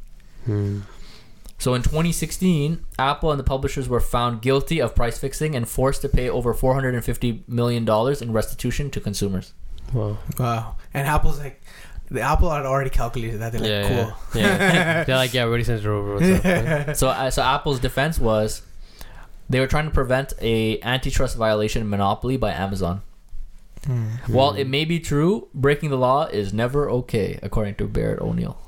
Hmm. 0.45 0.81
So 1.63 1.75
in 1.75 1.83
2016, 1.83 2.85
Apple 2.99 3.31
and 3.31 3.39
the 3.39 3.45
publishers 3.45 3.89
were 3.89 4.01
found 4.01 4.43
guilty 4.43 4.81
of 4.81 4.97
price 4.97 5.21
fixing 5.21 5.55
and 5.55 5.69
forced 5.69 6.03
to 6.03 6.09
pay 6.09 6.29
over 6.29 6.53
450 6.53 7.45
million 7.47 7.85
dollars 7.85 8.21
in 8.21 8.33
restitution 8.33 8.91
to 8.91 9.01
consumers. 9.01 9.53
Wow. 9.93 10.19
Wow. 10.41 10.77
And 10.93 11.07
Apple's 11.07 11.39
like, 11.39 11.63
the 12.11 12.21
Apple 12.21 12.51
had 12.51 12.67
already 12.67 12.91
calculated 12.91 13.39
that. 13.39 13.53
They're 13.53 13.61
like, 13.61 13.71
yeah, 13.71 13.89
cool. 13.89 14.17
yeah, 14.35 14.59
yeah. 14.59 15.05
They're 15.05 15.15
like, 15.15 15.33
yeah, 15.33 15.45
we 15.45 15.51
already 15.51 15.63
sent 15.63 15.85
it 15.85 15.87
over. 15.87 16.15
What's 16.15 16.45
up? 16.45 16.97
so 16.97 17.09
uh, 17.11 17.31
so 17.31 17.43
Apple's 17.43 17.79
defense 17.79 18.19
was 18.19 18.63
they 19.49 19.61
were 19.61 19.69
trying 19.69 19.85
to 19.85 19.95
prevent 19.95 20.33
a 20.41 20.81
antitrust 20.81 21.37
violation 21.37 21.89
monopoly 21.89 22.37
by 22.37 22.51
Amazon. 22.51 23.03
Hmm. 23.87 24.07
While 24.27 24.55
it 24.55 24.65
may 24.65 24.85
be 24.85 24.99
true, 24.99 25.47
breaking 25.55 25.91
the 25.91 25.97
law 25.97 26.25
is 26.25 26.53
never 26.53 26.91
okay, 26.91 27.39
according 27.41 27.77
to 27.77 27.87
Barrett 27.87 28.21
O'Neill. 28.21 28.59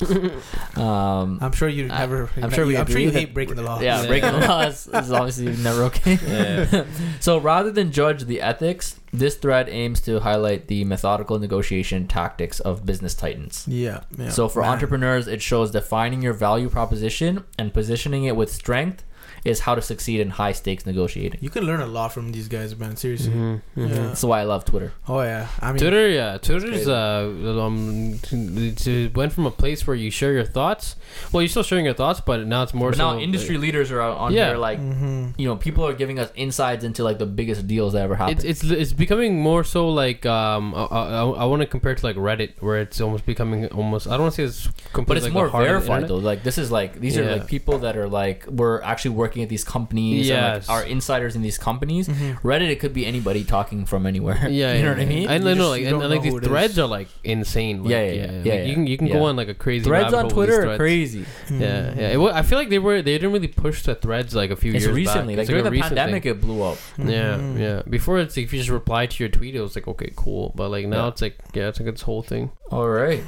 um, 0.76 1.38
I'm 1.40 1.52
sure 1.52 1.68
you 1.68 1.84
I- 1.84 2.00
never. 2.00 2.30
I'm 2.36 2.50
sure 2.50 2.66
we 2.66 2.76
I'm 2.76 2.86
sure 2.86 2.92
agree 2.96 3.04
you 3.04 3.10
that- 3.10 3.18
hate 3.20 3.34
breaking 3.34 3.56
the 3.56 3.62
law. 3.62 3.80
yeah, 3.80 4.02
Yeah. 4.02 4.08
breaking 4.08 4.32
the 4.40 4.46
law 4.48 4.62
is, 4.62 4.86
is 4.88 5.12
obviously 5.12 5.46
never 5.62 5.84
okay. 5.84 6.18
Yeah. 6.26 6.84
so 7.20 7.38
rather 7.38 7.70
than 7.70 7.92
judge 7.92 8.24
the 8.24 8.40
ethics, 8.40 8.98
this 9.12 9.36
thread 9.36 9.68
aims 9.68 10.00
to 10.02 10.20
highlight 10.20 10.66
the 10.66 10.84
methodical 10.84 11.38
negotiation 11.38 12.08
tactics 12.08 12.58
of 12.60 12.84
business 12.84 13.14
titans. 13.14 13.64
Yeah. 13.68 14.00
yeah. 14.18 14.30
So 14.30 14.48
for 14.48 14.62
Man. 14.62 14.70
entrepreneurs, 14.70 15.28
it 15.28 15.40
shows 15.40 15.70
defining 15.70 16.22
your 16.22 16.32
value 16.34 16.68
proposition 16.68 17.44
and 17.58 17.72
positioning 17.72 18.24
it 18.24 18.34
with 18.36 18.52
strength 18.52 19.04
is 19.44 19.60
how 19.60 19.74
to 19.74 19.82
succeed 19.82 20.20
in 20.20 20.30
high 20.30 20.52
stakes 20.52 20.86
negotiating. 20.86 21.38
you 21.42 21.50
can 21.50 21.64
learn 21.64 21.80
a 21.80 21.86
lot 21.86 22.12
from 22.12 22.32
these 22.32 22.48
guys, 22.48 22.74
man. 22.78 22.96
Seriously. 22.96 23.32
Mhm, 23.32 23.60
mhm. 23.76 23.88
Yeah. 23.90 23.94
That's 24.06 24.22
why 24.24 24.40
I 24.40 24.44
love 24.44 24.64
Twitter. 24.64 24.92
Oh 25.08 25.20
yeah. 25.20 25.48
I 25.60 25.72
mean, 25.72 25.78
Twitter, 25.78 26.08
yeah, 26.08 26.38
Twitter's 26.38 26.84
crazy. 26.84 26.90
uh, 26.90 27.60
um, 27.64 28.18
to, 28.22 29.10
went 29.14 29.32
from 29.32 29.46
a 29.46 29.50
place 29.50 29.86
where 29.86 29.96
you 29.96 30.10
share 30.10 30.32
your 30.32 30.44
thoughts. 30.44 30.96
Well, 31.32 31.42
you're 31.42 31.48
still 31.48 31.62
sharing 31.62 31.84
your 31.84 31.94
thoughts, 31.94 32.20
but 32.20 32.46
now 32.46 32.62
it's 32.62 32.74
more 32.74 32.90
But 32.90 32.98
so 32.98 33.12
now 33.14 33.18
industry 33.20 33.58
leaders 33.58 33.90
are 33.92 34.00
out 34.00 34.16
on 34.16 34.32
Yeah. 34.32 34.48
there, 34.48 34.58
like 34.58 34.80
mhm. 34.80 35.34
you 35.36 35.46
know, 35.48 35.56
people 35.56 35.86
are 35.86 35.92
giving 35.94 36.18
us 36.18 36.30
insights 36.36 36.84
into 36.84 37.02
like 37.04 37.18
the 37.18 37.26
biggest 37.26 37.66
deals 37.66 37.92
that 37.94 38.02
ever 38.02 38.14
happened. 38.16 38.44
It's 38.44 38.62
it's 38.62 38.64
it's 38.82 38.92
becoming 38.92 39.40
more 39.40 39.64
so 39.64 39.88
like 39.88 40.24
um 40.26 40.74
I, 40.74 40.84
I, 40.84 41.22
I 41.42 41.44
want 41.44 41.60
to 41.62 41.66
compare 41.66 41.92
it 41.92 41.98
to 41.98 42.06
like 42.06 42.16
Reddit 42.16 42.60
where 42.60 42.78
it's 42.80 43.00
almost 43.00 43.26
becoming 43.26 43.66
almost 43.68 44.06
I 44.06 44.12
don't 44.12 44.22
want 44.22 44.34
to 44.34 44.42
say 44.42 44.44
it's 44.44 44.66
completely 44.92 45.04
but 45.06 45.16
it's 45.18 45.24
like 45.24 45.32
more 45.34 45.46
the 45.46 45.52
heart 45.52 45.62
of 45.64 45.68
the 45.68 45.72
verified 45.78 46.02
internet. 46.04 46.08
though. 46.08 46.28
Like 46.30 46.42
this 46.42 46.58
is 46.58 46.70
like 46.70 47.00
these 47.00 47.18
are 47.18 47.24
like 47.30 47.46
people 47.46 47.78
that 47.80 47.96
are 47.96 48.08
like 48.08 48.46
we're 48.46 48.80
actually 48.82 49.10
working 49.16 49.33
at 49.42 49.48
these 49.48 49.64
companies. 49.64 50.30
and, 50.30 50.36
Yes. 50.38 50.68
like, 50.68 50.84
are 50.84 50.86
insiders 50.86 51.34
in 51.36 51.42
these 51.42 51.58
companies. 51.58 52.08
Mhm. 52.08 52.40
Reddit, 52.42 52.70
it 52.70 52.80
could 52.80 52.92
be 52.92 53.04
anybody 53.06 53.44
talking 53.44 53.84
from 53.86 54.06
anywhere. 54.06 54.38
Yeah, 54.48 54.48
you 54.74 54.82
know 54.82 54.88
yeah, 54.90 54.94
what 54.94 55.00
I 55.00 55.04
mean. 55.04 55.28
I 55.28 55.34
You 55.34 55.38
know, 55.40 55.54
just- 55.54 55.68
like, 55.70 55.82
and, 55.82 55.90
don't 55.90 56.00
like 56.00 56.10
know 56.10 56.22
these 56.22 56.30
who 56.32 56.38
it 56.38 56.42
is. 56.44 56.48
threads 56.48 56.78
are 56.78 56.86
like 56.86 57.08
insane. 57.24 57.82
Like, 57.82 57.90
Yeah, 57.90 58.02
yeah, 58.04 58.12
yeah. 58.12 58.26
Like, 58.32 58.44
Yeah, 58.46 58.62
you 58.64 58.74
can 58.74 58.86
you 58.86 58.96
can 58.98 59.06
Yeah. 59.08 59.14
go 59.14 59.24
on 59.24 59.36
like 59.36 59.48
a 59.48 59.54
crazy 59.54 59.84
Threads 59.84 60.14
on 60.14 60.28
Twitter 60.28 60.52
these 60.52 60.58
are 60.60 60.62
threads. 60.64 60.78
crazy. 60.78 61.24
Yeah, 61.50 61.94
yeah. 61.96 62.08
It, 62.12 62.16
wa- 62.18 62.32
I 62.34 62.42
feel 62.42 62.58
like 62.58 62.70
they 62.70 62.78
were 62.78 63.02
they 63.02 63.12
didn't 63.14 63.32
really 63.32 63.48
push 63.48 63.82
the 63.82 63.94
threads 63.94 64.34
like 64.34 64.50
a 64.50 64.56
few 64.56 64.72
It's 64.72 64.84
years 64.84 64.94
recently, 64.94 65.34
back. 65.34 65.38
like 65.38 65.42
It's 65.44 65.50
during 65.50 65.64
the 65.64 65.80
pandemic, 65.80 66.22
thing. 66.24 66.32
it 66.32 66.40
blew 66.40 66.62
up. 66.62 66.78
Yeah, 66.98 67.40
yeah. 67.56 67.82
Before 67.88 68.18
it's 68.20 68.36
like 68.36 68.44
if 68.46 68.52
you 68.52 68.58
just 68.58 68.70
reply 68.70 69.06
to 69.06 69.22
your 69.22 69.28
tweet, 69.30 69.54
it 69.54 69.60
was 69.60 69.74
like 69.74 69.88
okay, 69.88 70.12
cool. 70.16 70.52
But 70.56 70.70
like 70.70 70.86
now 70.86 71.08
it's 71.08 71.22
like 71.22 71.36
yeah, 71.54 71.68
it's 71.68 71.80
like 71.80 71.90
this 71.90 72.02
whole 72.02 72.22
thing. 72.22 72.50
All 72.70 72.88
right. 72.88 73.22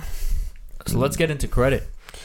So 0.86 0.98
let's 0.98 1.16
get 1.16 1.30
into 1.30 1.48
credit. 1.48 1.82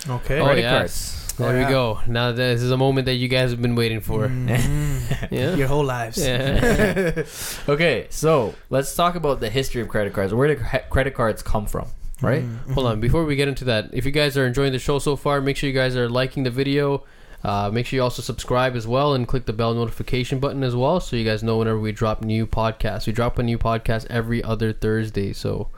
Okay. 0.08 0.40
Oh 0.40 0.46
Credit 0.46 0.62
yes, 0.62 0.72
cards. 0.72 1.21
There 1.42 1.66
we 1.66 1.72
go. 1.72 2.00
Now 2.08 2.32
this 2.32 2.62
is 2.62 2.72
a 2.72 2.78
moment 2.78 3.06
that 3.06 3.16
you 3.16 3.28
guys 3.28 3.52
have 3.52 3.62
been 3.62 3.76
waiting 3.76 4.02
for. 4.02 4.28
Mhm. 4.28 5.30
Yeah. 5.32 5.56
Your 5.56 5.68
whole 5.68 5.84
lives. 5.86 6.18
Yeah. 6.18 7.24
Okay, 7.70 8.08
so 8.10 8.56
let's 8.70 8.96
talk 8.96 9.16
about 9.16 9.40
the 9.40 9.50
history 9.50 9.82
of 9.82 9.88
credit 9.88 10.14
cards. 10.14 10.34
Where 10.34 10.54
do 10.56 10.62
credit 10.90 11.14
cards 11.14 11.42
come 11.44 11.66
from? 11.68 11.88
Right. 12.22 12.44
Mhm. 12.44 12.74
Hold 12.74 12.88
on, 12.88 13.00
before 13.00 13.24
we 13.26 13.36
get 13.36 13.48
into 13.48 13.66
that, 13.66 13.90
if 13.94 14.06
you 14.06 14.12
guys 14.12 14.38
are 14.38 14.46
enjoying 14.46 14.72
the 14.74 14.80
show 14.80 15.00
so 15.00 15.16
far, 15.16 15.42
make 15.42 15.58
sure 15.58 15.68
you 15.68 15.76
guys 15.76 15.96
are 15.96 16.10
liking 16.10 16.44
the 16.44 16.52
video. 16.52 17.04
Uh, 17.44 17.72
make 17.74 17.88
sure 17.88 17.98
you 17.98 18.04
also 18.04 18.22
subscribe 18.22 18.76
as 18.76 18.86
well 18.86 19.16
and 19.16 19.28
click 19.28 19.46
the 19.48 19.54
bell 19.54 19.74
notification 19.74 20.40
button 20.40 20.62
as 20.64 20.76
well 20.76 21.00
so 21.00 21.16
you 21.16 21.26
guys 21.26 21.42
know 21.42 21.58
whenever 21.58 21.80
we 21.80 21.92
drop 21.92 22.22
new 22.24 22.46
podcasts. 22.46 23.08
We 23.08 23.14
drop 23.14 23.40
a 23.40 23.44
new 23.44 23.58
podcast 23.58 24.06
every 24.12 24.44
other 24.44 24.72
Thursday. 24.74 25.34
So, 25.34 25.70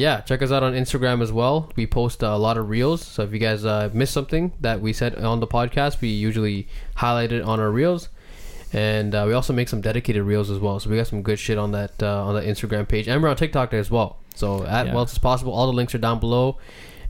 yeah, 0.00 0.20
check 0.22 0.40
us 0.42 0.50
out 0.50 0.62
on 0.62 0.72
Instagram 0.72 1.20
as 1.22 1.30
well. 1.30 1.70
We 1.76 1.86
post 1.86 2.24
uh, 2.24 2.28
a 2.28 2.38
lot 2.46 2.56
of 2.56 2.68
reels. 2.70 3.04
So, 3.04 3.22
if 3.22 3.32
you 3.32 3.38
guys 3.38 3.64
uh, 3.64 3.90
miss 3.92 4.10
something 4.10 4.52
that 4.60 4.80
we 4.80 4.92
said 4.92 5.14
on 5.16 5.40
the 5.40 5.46
podcast, 5.46 6.00
we 6.00 6.08
usually 6.08 6.68
highlight 6.94 7.32
it 7.32 7.42
on 7.42 7.60
our 7.60 7.70
reels. 7.70 8.08
And 8.72 9.14
uh, 9.14 9.24
we 9.26 9.32
also 9.34 9.52
make 9.52 9.68
some 9.68 9.80
dedicated 9.80 10.22
reels 10.22 10.48
as 10.48 10.58
well. 10.58 10.80
So, 10.80 10.88
we 10.90 10.96
got 10.96 11.06
some 11.06 11.22
good 11.22 11.38
shit 11.38 11.58
on 11.58 11.72
that 11.72 12.02
uh, 12.02 12.24
on 12.24 12.34
the 12.34 12.42
Instagram 12.42 12.88
page. 12.88 13.08
And 13.08 13.22
we're 13.22 13.28
on 13.28 13.36
TikTok 13.36 13.70
there 13.70 13.80
as 13.80 13.90
well. 13.90 14.18
So, 14.34 14.64
at 14.64 14.86
Yeah. 14.86 14.94
Wealth 14.94 15.12
is 15.12 15.18
Possible, 15.18 15.52
all 15.52 15.66
the 15.66 15.72
links 15.74 15.94
are 15.94 15.98
down 15.98 16.18
below. 16.20 16.58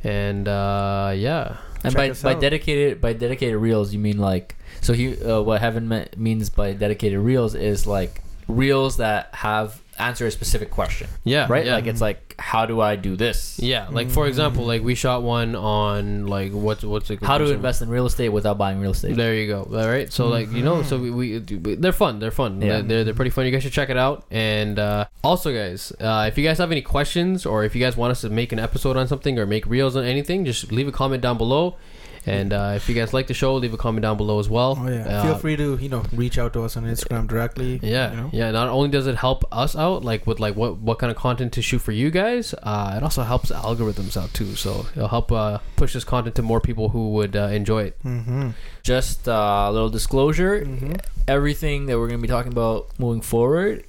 And 0.03 0.49
uh, 0.49 1.13
yeah. 1.15 1.59
And 1.85 1.95
by 1.95 2.11
by 2.13 2.35
dedicated 2.35 3.01
by 3.01 3.13
dedicated 3.15 3.57
reels, 3.57 3.93
you 3.95 3.99
mean 3.99 4.19
like 4.19 4.57
so 4.81 4.93
he 4.93 5.17
uh, 5.23 5.41
what 5.41 5.61
Heaven 5.61 5.89
me- 5.89 6.09
means 6.17 6.51
by 6.51 6.73
dedicated 6.73 7.19
reels 7.21 7.55
is 7.55 7.87
like 7.87 8.23
reels 8.49 8.97
that 8.99 9.35
have 9.35 9.81
answer 10.01 10.27
a 10.27 10.31
specific 10.31 10.71
question, 10.71 11.09
Yeah. 11.25 11.47
right? 11.49 11.65
Yeah. 11.67 11.75
Like 11.75 11.87
it's 11.87 12.01
like 12.01 12.35
how 12.39 12.65
do 12.67 12.81
I 12.81 12.97
do 12.97 13.17
this? 13.17 13.59
Yeah, 13.63 13.89
like 13.91 14.09
for 14.11 14.27
example, 14.27 14.65
like 14.65 14.83
we 14.83 14.95
shot 14.95 15.23
one 15.23 15.55
on 15.55 16.27
like 16.27 16.53
what's 16.53 16.83
what's 16.83 17.11
it 17.11 17.23
How 17.23 17.39
to 17.39 17.53
invest 17.53 17.83
in 17.83 17.89
real 17.89 18.07
estate 18.07 18.31
without 18.31 18.57
buying 18.59 18.81
real 18.81 18.93
estate. 18.93 19.17
There 19.17 19.35
you 19.35 19.47
go. 19.47 19.63
All 19.71 19.89
right, 19.89 20.11
so 20.13 20.29
like 20.29 20.51
you 20.53 20.63
know, 20.63 20.83
so 20.83 20.99
we, 20.99 21.11
we 21.11 21.39
they're 21.39 21.93
fun. 21.93 22.19
They're 22.19 22.31
fun. 22.31 22.61
Yeah. 22.61 22.69
They're, 22.69 22.83
they're 22.83 23.05
they're 23.05 23.15
pretty 23.15 23.31
fun. 23.31 23.45
You 23.45 23.51
guys 23.53 23.63
should 23.63 23.73
check 23.73 23.91
it 23.91 23.97
out. 23.97 24.25
And 24.31 24.79
uh, 24.79 25.07
also, 25.23 25.53
guys, 25.53 25.93
uh, 26.01 26.25
if 26.29 26.39
you 26.39 26.45
guys 26.45 26.59
have 26.59 26.73
any 26.73 26.83
questions 26.83 27.45
or 27.45 27.65
if 27.65 27.75
you 27.75 27.81
guys 27.81 27.97
want 27.97 28.11
us 28.13 28.23
to 28.23 28.31
make 28.31 28.53
an 28.53 28.59
episode 28.59 28.97
on 28.97 29.07
something 29.07 29.39
or 29.39 29.47
make 29.47 29.67
reels 29.67 29.97
on 29.97 30.05
anything, 30.05 30.45
just 30.45 30.73
leave 30.73 30.89
a 30.89 30.93
comment 30.93 31.23
down 31.23 31.37
below. 31.37 31.77
And 32.27 32.53
uh, 32.53 32.73
if 32.77 32.89
you 32.89 32.95
guys 32.95 33.15
like 33.15 33.29
the 33.29 33.35
show, 33.35 33.55
leave 33.55 33.73
a 33.73 33.79
comment 33.79 34.03
down 34.03 34.17
below 34.19 34.39
as 34.39 34.49
well. 34.49 34.79
Oh 34.79 34.89
yeah. 34.89 35.09
Uh, 35.09 35.23
Feel 35.23 35.39
free 35.39 35.57
to 35.57 35.77
you 35.81 35.89
know 35.89 36.03
reach 36.13 36.37
out 36.39 36.53
to 36.53 36.63
us 36.65 36.77
on 36.77 36.85
Instagram 36.85 37.27
directly. 37.27 37.81
Yeah, 37.83 38.11
You 38.11 38.17
know? 38.17 38.31
yeah. 38.33 38.51
Not 38.51 38.69
only 38.69 38.91
does 38.91 39.07
it 39.07 39.17
help 39.17 39.45
us 39.51 39.75
out, 39.75 40.05
like 40.05 40.27
with 40.27 40.39
like 40.39 40.55
what 40.55 40.77
what 40.79 40.99
kind 40.99 41.11
of 41.11 41.17
content 41.17 41.53
to 41.55 41.63
shoot 41.63 41.79
for 41.79 41.93
you 41.93 42.11
guys, 42.11 42.55
uh, 42.63 42.95
it 42.99 43.03
also 43.03 43.23
helps 43.23 43.51
algorithms 43.51 44.17
out 44.21 44.33
too. 44.35 44.55
So 44.55 44.87
it'll 44.95 45.09
help 45.09 45.33
uh, 45.33 45.59
push 45.77 45.95
this 45.95 46.05
content 46.05 46.35
to 46.37 46.43
more 46.43 46.61
people 46.61 46.91
who 46.91 47.13
would 47.13 47.35
uh, 47.37 47.45
enjoy 47.49 47.85
it. 47.85 47.99
Mm-hmm. 48.05 48.51
Just 48.83 49.27
uh, 49.29 49.67
a 49.69 49.73
little 49.73 49.91
disclosure: 49.91 50.61
Mm-hmm. 50.61 50.95
everything 51.27 51.87
that 51.87 51.99
we're 51.99 52.09
going 52.09 52.19
to 52.21 52.23
be 52.23 52.29
talking 52.29 52.53
about 52.53 52.89
moving 52.99 53.23
forward, 53.23 53.85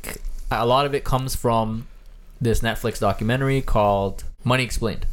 a 0.50 0.66
lot 0.66 0.86
of 0.86 0.96
it 0.96 1.04
comes 1.04 1.36
from 1.36 1.88
this 2.40 2.62
Netflix 2.62 3.00
documentary 3.00 3.62
called 3.62 4.24
Money 4.44 4.64
Explained. 4.64 5.06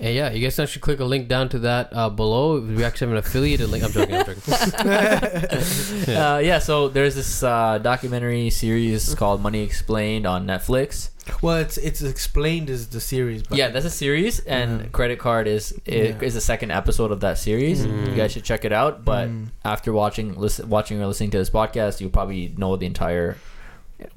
And 0.00 0.14
yeah, 0.14 0.30
you 0.30 0.40
guys 0.40 0.54
can 0.54 0.62
actually 0.62 0.80
click 0.82 1.00
a 1.00 1.04
link 1.04 1.26
down 1.28 1.48
to 1.50 1.58
that 1.60 1.90
uh, 1.92 2.08
below. 2.08 2.60
We 2.60 2.84
actually 2.84 3.08
have 3.08 3.12
an 3.12 3.18
affiliated 3.18 3.68
link. 3.68 3.82
I'm 3.84 3.90
joking. 3.90 4.14
I'm 4.14 4.24
joking. 4.26 4.42
Yeah. 6.08 6.34
Uh, 6.34 6.38
yeah, 6.38 6.58
so 6.58 6.88
there's 6.88 7.14
this 7.14 7.42
uh, 7.42 7.78
documentary 7.78 8.50
series 8.50 9.14
called 9.14 9.40
Money 9.42 9.62
Explained 9.62 10.26
on 10.26 10.46
Netflix. 10.46 11.10
Well, 11.42 11.56
it's 11.58 11.76
it's 11.76 12.00
explained 12.02 12.70
as 12.70 12.88
the 12.88 13.00
series. 13.00 13.42
But 13.42 13.58
yeah, 13.58 13.68
that's 13.68 13.84
a 13.84 13.90
series, 13.90 14.38
and 14.40 14.82
Mm. 14.82 14.92
Credit 14.92 15.18
Card 15.18 15.46
is 15.46 15.72
is, 15.84 16.10
Yeah. 16.16 16.22
is 16.26 16.34
the 16.34 16.40
second 16.40 16.70
episode 16.70 17.10
of 17.12 17.20
that 17.20 17.36
series. 17.36 17.84
Mm. 17.84 18.08
You 18.10 18.14
guys 18.14 18.32
should 18.32 18.44
check 18.44 18.64
it 18.64 18.72
out. 18.72 19.04
But 19.04 19.28
Mm. 19.28 19.48
after 19.64 19.92
watching, 19.92 20.34
listen, 20.38 20.68
watching 20.70 21.02
or 21.02 21.06
listening 21.06 21.30
to 21.32 21.38
this 21.38 21.50
podcast, 21.50 22.00
you 22.00 22.08
probably 22.08 22.54
know 22.56 22.76
the 22.76 22.86
entire 22.86 23.36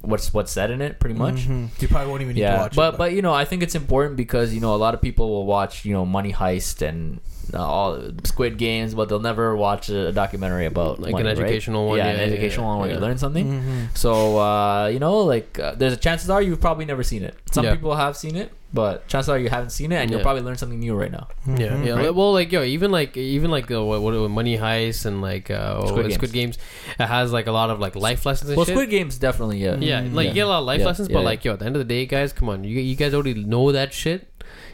what's 0.02 0.34
what's 0.34 0.52
said 0.52 0.70
in 0.72 0.82
it, 0.82 1.00
pretty 1.00 1.15
much. 1.15 1.48
Mhm. 1.48 1.70
you 1.82 1.88
probably 1.88 2.10
won't 2.10 2.22
even 2.22 2.36
need 2.36 2.41
to 2.41 2.48
Yeah, 2.48 2.62
watch 2.62 2.76
but 2.76 2.94
it. 2.94 2.98
but 2.98 3.13
you 3.13 3.22
know, 3.22 3.34
I 3.34 3.46
think 3.46 3.63
it's 3.63 3.76
important 3.76 4.15
because 4.15 4.54
you 4.54 4.62
know 4.62 4.76
a 4.76 4.78
lot 4.86 4.94
of 4.94 5.02
people 5.02 5.30
will 5.30 5.46
watch 5.46 5.86
you 5.86 5.94
know 5.94 6.06
Money 6.06 6.32
Heist 6.34 6.82
and 6.88 7.20
uh, 7.54 7.58
all 7.65 8.00
Squid 8.24 8.58
Games, 8.58 8.94
but 8.94 9.10
they'll 9.10 9.20
never 9.20 9.56
watch 9.56 9.89
a 9.89 10.12
documentary 10.12 10.65
about 10.67 11.00
Like 11.00 11.12
money, 11.13 11.22
an 11.30 11.36
right? 11.36 11.44
educational 11.44 11.88
one, 11.88 11.98
Yeah, 11.98 12.06
yeah, 12.06 12.12
an 12.12 12.17
yeah, 12.20 12.26
educational 12.36 12.65
yeah, 12.65 12.70
one 12.70 12.80
where 12.80 12.89
yeah. 12.89 12.96
you 12.96 13.02
learn 13.02 13.17
something. 13.17 13.62
Mhm. 13.91 13.98
So 13.98 14.38
uh, 14.39 14.88
you 14.88 15.00
know, 15.00 15.17
like 15.20 15.60
uh, 15.60 15.74
there's 15.76 15.94
a 15.94 15.98
chances 15.98 16.30
are 16.30 16.41
you've 16.41 16.62
probably 16.62 16.86
never 16.86 17.04
seen 17.04 17.24
it. 17.24 17.36
Some 17.52 17.65
Yeah. 17.65 17.74
people 17.74 17.96
have 17.96 18.15
seen 18.15 18.36
it, 18.36 18.52
but 18.73 19.07
chances 19.07 19.29
are 19.29 19.38
you 19.38 19.49
haven't 19.49 19.71
seen 19.71 19.91
it, 19.91 19.95
and 19.97 20.10
you'll 20.10 20.19
Yeah. 20.19 20.23
probably 20.23 20.43
learn 20.43 20.55
something 20.57 20.79
new 20.79 20.95
right 20.95 21.12
now. 21.12 21.27
Yeah, 21.45 21.84
yeah. 21.84 21.93
Right? 21.93 22.15
Well, 22.15 22.31
like 22.34 22.51
yo, 22.51 22.63
even 22.63 22.89
like 22.91 23.17
even 23.17 23.51
like 23.51 23.69
uh, 23.69 23.84
what, 23.84 24.01
what 24.01 24.13
Money 24.31 24.57
Heist 24.57 25.05
and 25.05 25.21
like 25.21 25.51
uh, 25.51 25.86
Squid 25.88 26.13
Squid, 26.13 26.31
Games. 26.31 26.57
Games. 26.57 26.57
it 26.99 27.07
has 27.07 27.31
like 27.34 27.47
a 27.47 27.51
lot 27.51 27.69
of 27.69 27.79
like 27.79 27.95
life 27.95 28.25
lessons 28.25 28.49
and 28.49 28.57
Well, 28.57 28.65
shit. 28.65 28.75
Squid 28.75 28.89
Games 28.89 29.17
definitely 29.17 29.60
yeah. 29.60 29.75
yeah, 29.75 30.01
Mm, 30.01 30.13
like 30.13 30.25
yeah. 30.25 30.29
you 30.31 30.36
get 30.36 30.45
a 30.45 30.49
lot 30.49 30.60
of 30.60 30.65
life 30.65 30.79
Yeah, 30.79 30.86
lessons, 30.88 31.10
yeah, 31.10 31.13
but 31.13 31.19
yeah. 31.19 31.25
like 31.25 31.45
yo, 31.45 31.53
at 31.53 31.60
the 31.60 31.65
end 31.65 31.75
of 31.75 31.79
the 31.79 31.86
day, 31.86 32.05
guys, 32.05 32.31
come 32.34 32.49
on, 32.49 32.63
you 32.63 32.79
you 32.79 32.95
guys 32.95 33.13
already 33.13 33.43
know 33.43 33.71
that 33.71 33.93
shit. 33.93 34.31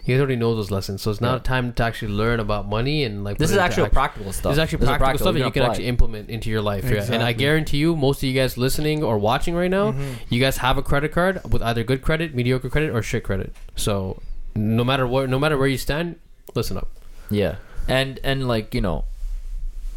Guys 0.08 0.20
already 0.20 0.38
knows 0.38 0.56
those 0.56 0.72
lessons, 0.72 1.02
so 1.02 1.12
it's 1.12 1.20
now 1.20 1.34
Yeah. 1.34 1.40
time 1.40 1.74
to 1.74 1.84
actually 1.84 2.14
learn 2.14 2.40
about 2.40 2.68
money 2.68 3.04
and 3.04 3.24
like. 3.26 3.38
This 3.38 3.52
is 3.52 3.58
actual 3.58 3.84
action. 3.86 3.94
practical 3.94 4.32
stuff. 4.32 4.52
This 4.52 4.54
is 4.54 4.60
actually 4.60 4.78
This 4.80 4.90
is 4.90 4.98
practical, 4.98 5.18
stuff 5.26 5.34
that 5.34 5.40
you 5.46 5.52
can 5.52 5.62
apply. 5.64 5.72
actually 5.74 5.88
implement 5.88 6.30
into 6.30 6.50
your 6.50 6.62
life. 6.62 6.86
Yeah. 6.90 7.06
And 7.12 7.22
I 7.22 7.34
guarantee 7.34 7.78
you, 7.78 7.96
most 7.96 8.20
of 8.20 8.24
you 8.24 8.34
guys 8.34 8.58
listening 8.58 9.04
or 9.04 9.18
watching 9.18 9.54
right 9.56 9.70
now, 9.70 9.92
Mhm. 9.92 10.14
you 10.30 10.40
guys 10.40 10.58
have 10.58 10.78
a 10.78 10.82
credit 10.82 11.12
card 11.12 11.42
with 11.50 11.62
either 11.62 11.84
good 11.84 12.02
credit, 12.02 12.34
mediocre 12.34 12.70
credit, 12.70 12.92
or 12.96 13.02
shit 13.04 13.24
credit. 13.24 13.54
So 13.76 14.22
no 14.56 14.84
matter 14.84 15.06
what, 15.06 15.30
no 15.30 15.38
matter 15.38 15.58
where 15.58 15.68
you 15.68 15.78
stand, 15.78 16.16
listen 16.56 16.78
up. 16.78 16.88
Yeah, 17.30 17.56
and 17.90 18.20
and 18.24 18.48
like 18.48 18.74
you 18.74 18.80
know, 18.82 19.04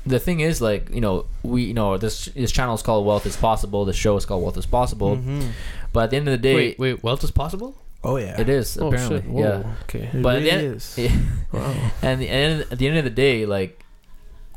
the 0.04 0.18
thing 0.18 0.40
is 0.40 0.60
like 0.60 0.88
you 0.92 1.00
know 1.00 1.26
we 1.44 1.62
you 1.62 1.74
know 1.74 1.96
this 1.98 2.24
this 2.34 2.50
channel 2.50 2.74
is 2.74 2.82
called 2.82 3.06
Wealth 3.06 3.26
is 3.26 3.36
Possible. 3.36 3.84
The 3.84 3.92
show 3.92 4.16
is 4.16 4.24
called 4.26 4.42
Wealth 4.42 4.56
is 4.56 4.66
Possible. 4.66 5.16
Mhm. 5.16 5.50
But 5.92 6.04
at 6.04 6.10
the 6.10 6.16
end 6.16 6.28
of 6.28 6.32
the 6.32 6.38
day, 6.38 6.54
wait, 6.54 6.78
wait, 6.78 7.02
wealth 7.04 7.22
is 7.24 7.30
possible? 7.30 7.74
Oh 8.02 8.16
yeah, 8.16 8.40
it 8.40 8.48
is 8.48 8.78
Oh 8.78 8.88
apparently 8.88 9.20
shit! 9.20 9.28
Whoa. 9.30 9.40
yeah. 9.40 9.72
Okay. 9.84 10.08
It 10.12 10.22
But 10.22 10.36
at 10.36 10.42
the 10.42 10.50
end- 10.52 10.74
is. 10.76 10.94
Yeah. 10.98 11.16
Wow. 11.52 11.74
and 12.02 12.20
the 12.20 12.28
and 12.28 12.60
at 12.72 12.78
the 12.78 12.88
end 12.88 12.96
of 12.98 13.04
the 13.04 13.10
day, 13.10 13.44
like 13.46 13.84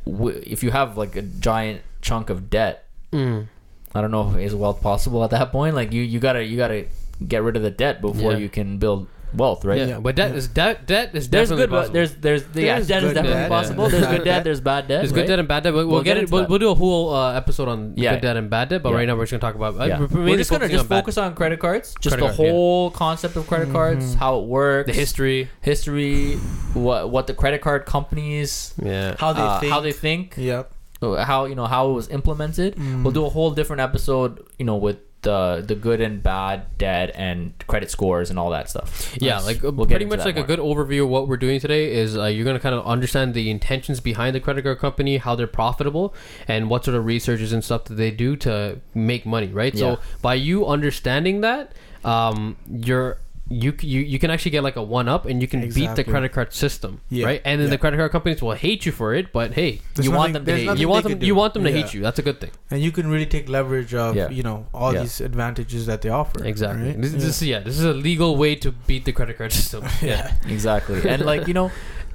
w- 0.06 0.42
if 0.46 0.64
you 0.64 0.72
have 0.72 0.98
like 0.98 1.16
a 1.16 1.22
giant 1.22 1.82
chunk 2.02 2.30
of 2.30 2.50
debt, 2.50 2.86
Mm. 3.12 3.48
I 3.94 4.02
don't 4.02 4.10
know 4.12 4.32
if 4.32 4.38
is 4.38 4.56
wealth 4.56 4.82
possible 4.82 5.24
at 5.24 5.30
that 5.32 5.52
point. 5.52 5.76
Like 5.76 5.92
you 5.94 6.02
you 6.02 6.20
gotta 6.20 6.44
you 6.44 6.58
gotta 6.58 6.86
get 7.28 7.44
rid 7.44 7.56
of 7.56 7.62
the 7.64 7.70
debt 7.72 8.02
before 8.02 8.32
Yeah. 8.34 8.38
you 8.40 8.50
can 8.50 8.78
build 8.80 9.08
wealth, 9.36 9.66
right? 9.66 9.88
Yeah, 9.88 10.00
but 10.00 10.16
debt 10.16 10.36
is 10.36 10.48
debt. 10.48 10.86
Debt 10.86 11.10
is 11.14 11.30
There's 11.30 11.50
definitely 11.50 11.64
good, 11.64 11.70
but 11.72 11.78
possible. 11.78 11.94
there's 11.94 12.14
there's 12.16 12.42
yeah, 12.56 12.76
There's 12.76 12.88
debt 12.88 13.04
is 13.04 13.14
definitely 13.14 13.34
debt, 13.42 13.50
possible. 13.50 13.90
There's 13.90 14.06
good 14.08 14.18
debt. 14.18 14.26
debt. 14.26 14.44
There's 14.44 14.62
bad 14.62 14.88
debt. 14.88 15.02
There's 15.02 15.12
right? 15.12 15.16
good 15.22 15.28
debt 15.28 15.40
and 15.40 15.48
bad 15.48 15.64
debt. 15.64 15.74
We'll, 15.74 15.86
we'll, 15.88 15.96
We'll 15.96 16.04
get, 16.04 16.16
get 16.16 16.24
it. 16.26 16.32
We'll, 16.32 16.48
we'll 16.48 16.60
do 16.60 16.70
a 16.70 16.76
whole 16.76 17.14
uh, 17.14 17.34
episode 17.34 17.68
on 17.68 17.94
Yeah. 17.98 18.14
good 18.16 18.22
debt 18.22 18.38
and 18.38 18.50
bad 18.50 18.70
debt. 18.70 18.84
But 18.84 18.90
Yeah. 18.92 18.96
right 18.98 19.08
now 19.08 19.16
we're 19.16 19.24
just 19.26 19.32
gonna 19.32 19.42
talk 19.42 19.56
about. 19.56 19.80
uh, 19.80 19.86
Yeah. 19.86 20.00
we're 20.00 20.24
We're 20.24 20.38
just 20.38 20.50
gonna 20.52 20.68
just 20.70 20.84
on 20.84 20.88
focus 20.88 21.18
on 21.18 21.34
credit 21.36 21.60
cards, 21.60 21.96
just 22.02 22.16
Credit 22.18 22.32
the 22.32 22.36
card, 22.36 22.46
yeah. 22.48 22.52
whole 22.54 22.92
concept 22.92 23.36
of 23.36 23.48
credit 23.48 23.72
cards, 23.72 24.16
Mhm. 24.16 24.20
how 24.20 24.40
it 24.40 24.46
works, 24.46 24.88
the 24.88 24.94
history. 24.94 25.50
history, 25.62 26.36
what 26.74 27.10
what 27.10 27.28
the 27.28 27.34
credit 27.34 27.62
card 27.62 27.86
companies, 27.86 28.74
Yeah. 28.84 29.16
How 29.18 29.34
they 29.34 29.42
uh, 29.42 29.60
think. 29.60 29.72
how 29.74 29.80
they 29.82 29.92
think, 29.92 30.36
Yep. 30.38 30.72
how 31.02 31.46
you 31.46 31.56
know 31.56 31.66
how 31.66 31.90
it 31.90 31.94
was 31.94 32.08
implemented. 32.10 32.76
Mm. 32.76 33.04
We'll 33.04 33.12
do 33.14 33.26
a 33.26 33.30
whole 33.30 33.52
different 33.52 33.82
episode, 33.82 34.40
you 34.58 34.66
know, 34.66 34.76
with 34.78 34.98
the 35.24 35.64
the 35.66 35.76
good 35.76 36.00
and 36.02 36.22
bad 36.22 36.66
debt 36.78 37.12
and 37.16 37.54
credit 37.68 37.90
scores 37.90 38.30
and 38.30 38.38
all 38.38 38.50
that 38.52 38.70
stuff. 38.70 39.16
Yeah, 39.20 39.36
Nice. 39.36 39.46
like 39.46 39.64
uh, 39.64 39.72
We'll 39.72 39.88
pretty 39.88 40.06
much 40.06 40.24
like 40.26 40.36
more. 40.36 40.44
a 40.44 40.48
good 40.48 40.60
overview 40.60 41.04
of 41.04 41.10
what 41.10 41.28
we're 41.28 41.38
doing 41.38 41.60
today 41.60 41.94
is 41.94 42.18
uh, 42.18 42.26
you're 42.26 42.46
gonna 42.46 42.60
kind 42.60 42.76
of 42.76 42.86
understand 42.86 43.34
the 43.34 43.50
intentions 43.50 44.00
behind 44.00 44.36
the 44.36 44.40
credit 44.40 44.64
card 44.64 44.80
company, 44.80 45.18
how 45.18 45.36
they're 45.36 45.48
profitable, 45.48 46.14
and 46.48 46.70
what 46.70 46.86
sort 46.86 46.96
of 46.96 47.06
researches 47.06 47.52
and 47.54 47.64
stuff 47.64 47.86
that 47.86 47.96
they 47.96 48.12
do 48.12 48.36
to 48.38 48.80
make 48.94 49.26
money, 49.26 49.48
right? 49.48 49.74
Yeah. 49.74 49.96
So 49.96 50.00
by 50.22 50.36
you 50.36 50.68
understanding 50.68 51.42
that, 51.42 51.74
um, 52.06 52.58
you're 52.70 53.18
you, 53.50 53.74
you 53.82 54.00
you 54.02 54.20
can 54.20 54.32
actually 54.32 54.52
get 54.52 54.64
like 54.64 54.78
a 54.78 54.82
one 54.82 55.10
up 55.10 55.26
and 55.26 55.42
you 55.42 55.48
can 55.48 55.70
beat 55.70 55.96
the 55.96 56.04
credit 56.04 56.32
card 56.32 56.54
system, 56.54 57.02
Yeah, 57.10 57.26
right? 57.26 57.42
And 57.44 57.60
then 57.60 57.68
yeah. 57.68 57.72
the 57.72 57.78
credit 57.78 57.98
card 57.98 58.12
companies 58.12 58.42
will 58.42 58.54
hate 58.54 58.86
you 58.86 58.92
for 58.94 59.14
it, 59.14 59.34
but 59.34 59.54
hey, 59.54 59.82
There's 59.96 60.06
You 60.08 60.12
want 60.14 60.34
them 60.34 60.46
to 60.46 60.56
hate 60.56 60.66
nothing 60.66 60.82
you 60.82 60.88
want 60.88 61.04
them 61.04 61.22
you 61.22 61.36
want 61.36 61.54
them 61.54 61.64
to 61.66 61.70
Yeah. 61.72 61.82
hate 61.84 61.94
you. 61.94 62.02
That's 62.02 62.20
a 62.20 62.22
good 62.24 62.40
thing. 62.40 62.52
and 62.72 62.82
you 62.82 62.92
can 62.92 63.10
really 63.10 63.26
take 63.26 63.50
leverage 63.50 63.94
of 63.94 64.16
Yeah. 64.16 64.30
you 64.30 64.44
know 64.44 64.68
all 64.74 64.94
Yeah. 64.94 65.02
these 65.02 65.20
advantages 65.20 65.86
that 65.88 66.02
they 66.02 66.10
offer. 66.10 66.44
Exactly. 66.44 66.88
right? 66.88 67.02
This, 67.02 67.12
this 67.12 67.42
yeah, 67.42 67.60
this 67.60 67.78
is 67.78 67.84
a 67.86 67.94
legal 67.94 68.38
way 68.38 68.56
to 68.56 68.72
beat 68.72 69.04
the 69.06 69.12
credit 69.12 69.38
card 69.38 69.52
system. 69.62 69.84
yeah. 70.02 70.34
Exactly. 70.48 71.08
and 71.08 71.24
like, 71.26 71.46
you 71.48 71.54
know, 71.54 71.70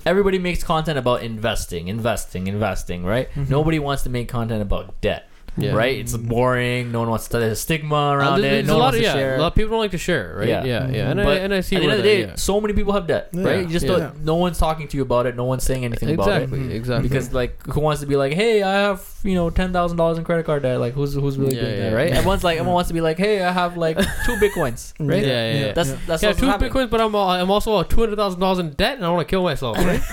everybody 0.06 0.38
makes 0.38 0.62
content 0.64 0.98
about 0.98 1.22
investing, 1.22 1.88
investing, 1.88 2.46
investing, 2.46 3.04
right? 3.04 3.28
Mhm. 3.34 3.50
Nobody 3.50 3.78
wants 3.78 4.02
to 4.04 4.08
make 4.10 4.28
content 4.28 4.62
about 4.62 4.98
debt. 5.02 5.27
Yeah. 5.58 5.72
Right? 5.74 5.98
It's 5.98 6.16
boring. 6.16 6.92
No 6.92 7.00
one 7.00 7.10
wants 7.10 7.28
to 7.28 7.38
there's 7.38 7.52
a 7.52 7.56
stigma 7.56 7.94
Uh, 7.96 8.14
around 8.14 8.40
there's- 8.40 8.52
it. 8.52 8.56
there's 8.56 8.66
No 8.68 8.72
a 8.74 8.76
one 8.76 8.80
lot 8.80 8.84
wants 8.86 8.96
of 8.98 9.02
to 9.02 9.06
yeah, 9.08 9.12
share. 9.14 9.36
a 9.36 9.40
lot 9.40 9.46
of 9.48 9.54
people 9.54 9.70
don't 9.70 9.80
like 9.80 9.90
to 9.90 9.98
share, 9.98 10.34
right? 10.38 10.48
Yeah. 10.48 10.64
Yeah, 10.64 10.88
yeah, 10.88 11.10
and, 11.10 11.20
I, 11.20 11.24
But 11.24 11.40
and 11.42 11.54
I 11.54 11.60
see 11.60 11.76
At 11.76 11.78
the 11.80 11.84
end 11.84 11.92
of 11.92 11.98
the 11.98 12.02
day, 12.04 12.20
yeah. 12.22 12.34
so 12.36 12.60
many 12.60 12.74
people 12.74 12.92
have 12.92 13.06
debt, 13.06 13.28
Yeah. 13.32 13.42
right? 13.44 13.60
You 13.60 13.66
just 13.66 13.86
Yeah. 13.86 13.96
don't, 13.98 14.24
no 14.24 14.36
one's 14.36 14.58
talking 14.58 14.86
to 14.88 14.96
you 14.96 15.02
about 15.02 15.26
it. 15.26 15.36
No 15.36 15.44
one's 15.44 15.64
saying 15.64 15.84
anything 15.84 16.10
about 16.14 16.28
it. 16.28 16.42
exactly, 16.44 16.58
Mhm. 16.60 16.70
exactly. 16.70 17.08
Because 17.08 17.32
like, 17.32 17.66
who 17.66 17.80
wants 17.80 18.00
to 18.00 18.06
be 18.06 18.16
like, 18.16 18.32
hey, 18.34 18.62
I 18.62 18.72
have 18.72 19.02
you 19.24 19.34
know 19.34 19.50
ten 19.50 19.72
thousand 19.72 19.96
dollars 19.96 20.16
in 20.16 20.24
credit 20.24 20.46
card 20.46 20.62
debt? 20.62 20.78
Like, 20.78 20.94
who's 20.94 21.14
who's 21.14 21.36
really 21.38 21.56
Yeah, 21.56 21.62
doing 21.62 21.76
yeah. 21.78 21.90
that, 21.90 21.96
right? 21.96 22.12
Everyone's 22.12 22.44
like, 22.44 22.58
everyone 22.58 22.74
wants 22.74 22.88
to 22.88 22.94
be 22.94 23.00
like, 23.00 23.18
hey, 23.18 23.42
I 23.42 23.50
have 23.50 23.76
like 23.76 23.96
two 23.98 24.36
bitcoins, 24.42 24.92
right? 25.00 25.24
Yeah, 25.24 25.26
yeah, 25.52 25.60
yeah. 25.66 25.72
That's 25.72 25.88
Yeah. 25.90 25.96
that's 26.06 26.22
yeah, 26.22 26.32
two 26.34 26.46
bitcoins, 26.46 26.88
but 26.90 27.00
I'm 27.00 27.14
uh, 27.14 27.26
I'm 27.38 27.50
also 27.50 27.82
two 27.82 28.00
hundred 28.00 28.16
thousand 28.16 28.38
dollars 28.40 28.60
in 28.60 28.70
debt, 28.74 28.96
and 28.96 29.04
I 29.04 29.10
want 29.10 29.26
to 29.26 29.30
kill 29.30 29.42
myself. 29.42 29.76
Right? 29.78 30.00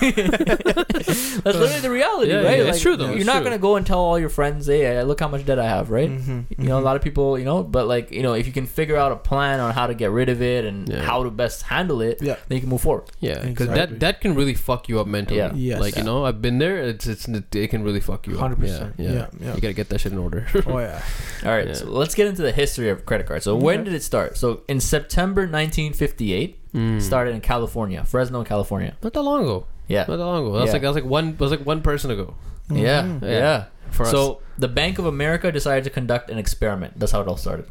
That's 1.36 1.44
literally 1.44 1.80
the 1.80 1.90
reality, 1.90 2.32
right? 2.34 2.58
yeah, 2.58 2.64
it's 2.64 2.80
true, 2.80 2.96
though. 2.96 3.12
You're 3.12 3.24
not 3.26 3.44
gonna 3.44 3.58
go 3.58 3.76
and 3.76 3.86
tell 3.86 3.98
all 3.98 4.18
your 4.18 4.28
friends, 4.28 4.66
"Hey, 4.66 5.02
look 5.02 5.20
how 5.20 5.28
much 5.28 5.35
debt 5.44 5.58
I 5.58 5.66
have," 5.68 5.90
right? 5.90 6.10
Mhm. 6.10 6.44
You 6.58 6.68
know, 6.68 6.78
a 6.78 6.80
Mhm. 6.80 6.84
lot 6.84 6.96
of 6.96 7.02
people, 7.02 7.38
you 7.38 7.44
know, 7.44 7.62
but 7.62 7.86
like, 7.86 8.10
you 8.12 8.22
know, 8.22 8.34
if 8.34 8.46
you 8.46 8.52
can 8.52 8.66
figure 8.66 8.96
out 8.96 9.12
a 9.12 9.16
plan 9.16 9.60
on 9.60 9.72
how 9.72 9.86
to 9.86 9.94
get 9.94 10.10
rid 10.10 10.28
of 10.28 10.40
it 10.40 10.64
and 10.64 10.88
Yeah. 10.88 11.02
how 11.02 11.22
to 11.24 11.30
best 11.30 11.62
handle 11.64 12.00
it, 12.00 12.22
Yeah. 12.22 12.36
then 12.48 12.56
you 12.56 12.60
can 12.60 12.70
move 12.70 12.80
forward. 12.80 13.04
yeah, 13.20 13.34
because 13.40 13.68
Exactly. 13.68 13.98
that 13.98 14.00
that 14.00 14.20
can 14.20 14.34
really 14.34 14.54
fuck 14.54 14.88
you 14.88 15.00
up 15.00 15.06
mentally. 15.06 15.38
Yeah. 15.38 15.52
Yes. 15.54 15.80
like 15.80 15.96
you 15.96 16.04
know, 16.04 16.24
I've 16.24 16.40
been 16.40 16.58
there. 16.58 16.76
It's 16.78 17.06
it's 17.06 17.28
it 17.28 17.68
can 17.70 17.82
really 17.82 18.00
fuck 18.00 18.26
you 18.26 18.34
up. 18.34 18.40
100%. 18.40 18.94
Yeah, 18.98 19.04
yeah. 19.06 19.12
Yeah, 19.12 19.26
yeah. 19.40 19.54
You 19.54 19.60
gotta 19.60 19.74
get 19.74 19.88
that 19.90 20.00
shit 20.00 20.12
in 20.12 20.18
order. 20.18 20.46
Oh 20.66 20.78
yeah. 20.78 21.00
All 21.44 21.50
right, 21.50 21.66
Yeah. 21.68 21.74
so 21.74 21.86
let's 21.86 22.14
get 22.14 22.26
into 22.26 22.42
the 22.42 22.52
history 22.52 22.88
of 22.90 23.04
credit 23.06 23.26
cards. 23.26 23.44
So 23.44 23.56
when 23.56 23.84
did 23.84 23.94
it 23.94 24.02
start? 24.02 24.36
So 24.36 24.60
in 24.68 24.80
September 24.80 25.46
1958, 25.46 26.58
Mm. 26.74 27.00
started 27.00 27.34
in 27.34 27.40
California, 27.40 28.04
Fresno, 28.04 28.44
California. 28.44 28.94
not 29.02 29.12
that 29.14 29.22
long 29.22 29.42
ago. 29.42 29.64
Yeah, 29.88 30.04
Not 30.08 30.16
that 30.18 30.24
long 30.24 30.44
ago. 30.46 30.58
That's 30.58 30.66
Yeah. 30.66 30.72
like 30.74 30.82
that's 30.82 30.94
like 30.96 31.04
one 31.06 31.36
was 31.38 31.50
like 31.50 31.64
one 31.64 31.80
person 31.80 32.10
ago. 32.10 32.34
yeah, 32.70 33.02
Mhm. 33.02 33.22
yeah. 33.22 33.28
Yeah. 33.30 33.64
For 33.90 34.04
us. 34.04 34.10
So 34.10 34.40
the 34.58 34.68
Bank 34.68 34.98
of 34.98 35.06
America 35.06 35.50
decided 35.52 35.84
to 35.84 35.90
conduct 35.90 36.30
an 36.30 36.38
experiment. 36.38 36.98
That's 36.98 37.12
how 37.12 37.20
it 37.20 37.28
all 37.28 37.36
started. 37.36 37.66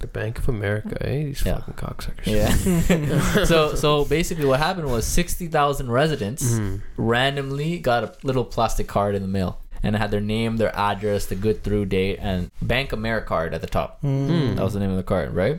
the 0.00 0.08
Bank 0.08 0.38
of 0.38 0.48
America, 0.50 0.96
eh? 1.00 1.24
These 1.24 1.46
Yeah. 1.46 1.60
fucking 1.60 1.74
cocksuckers. 1.74 2.26
Yeah. 2.26 3.44
so 3.52 3.74
so 3.74 4.04
basically, 4.04 4.44
what 4.44 4.60
happened 4.60 4.88
was 4.90 5.06
sixty 5.06 5.46
thousand 5.46 5.90
residents 5.90 6.44
Mhm. 6.44 6.82
randomly 6.98 7.78
got 7.78 8.04
a 8.04 8.12
little 8.22 8.44
plastic 8.44 8.86
card 8.86 9.14
in 9.14 9.22
the 9.22 9.28
mail, 9.28 9.60
and 9.82 9.96
it 9.96 9.98
had 10.00 10.10
their 10.10 10.20
name, 10.20 10.58
their 10.58 10.74
address, 10.76 11.24
the 11.26 11.34
good 11.36 11.62
through 11.64 11.86
date, 11.86 12.18
and 12.20 12.50
BankAmericard 12.62 13.54
at 13.54 13.60
the 13.62 13.66
top. 13.66 14.02
Mm. 14.02 14.56
That 14.56 14.62
was 14.64 14.74
the 14.74 14.80
name 14.80 14.90
of 14.90 14.96
the 14.98 15.02
card, 15.14 15.32
right? 15.34 15.58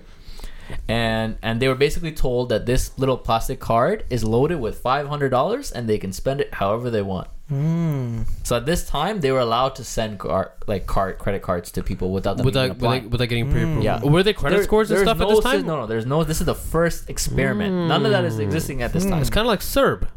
And 0.87 1.37
and 1.41 1.59
they 1.61 1.67
were 1.67 1.75
basically 1.75 2.11
told 2.11 2.49
that 2.49 2.65
this 2.65 2.91
little 2.99 3.17
plastic 3.17 3.59
card 3.59 4.03
is 4.11 4.23
loaded 4.23 4.59
with 4.59 4.77
five 4.79 5.07
hundred 5.07 5.29
dollars, 5.29 5.71
and 5.71 5.87
they 5.89 5.97
can 5.97 6.11
spend 6.13 6.39
it 6.41 6.53
however 6.55 6.89
they 6.91 7.01
want. 7.01 7.27
Mm. 7.51 8.25
So 8.43 8.55
at 8.57 8.65
this 8.65 8.87
time, 8.87 9.19
they 9.21 9.31
were 9.31 9.39
allowed 9.39 9.75
to 9.75 9.83
send 9.83 10.17
car, 10.19 10.53
like 10.67 10.87
card 10.87 11.19
credit 11.19 11.41
cards 11.43 11.71
to 11.73 11.83
people 11.83 12.11
without 12.11 12.37
them 12.37 12.45
Without, 12.45 12.77
without, 12.77 13.03
without 13.09 13.29
getting 13.29 13.51
pre-approved. 13.51 13.83
Yeah. 13.83 14.03
Were 14.03 14.23
they 14.23 14.33
credit 14.33 14.55
There- 14.55 14.63
scores 14.63 14.89
and 14.89 15.01
stuff 15.01 15.19
no 15.19 15.25
at 15.25 15.29
this 15.29 15.39
sys- 15.39 15.43
time? 15.43 15.65
No, 15.67 15.75
no, 15.81 15.85
there's 15.85 16.05
no. 16.07 16.23
This 16.23 16.39
is 16.39 16.45
the 16.47 16.55
first 16.55 17.09
experiment. 17.09 17.87
None 17.87 18.03
of 18.05 18.11
that 18.11 18.25
is 18.25 18.39
existing 18.39 18.81
at 18.81 18.93
this 18.93 19.05
Mm. 19.05 19.09
time. 19.11 19.21
It's 19.21 19.29
kind 19.29 19.45
of 19.45 19.49
like 19.49 19.59
CERB. 19.61 20.07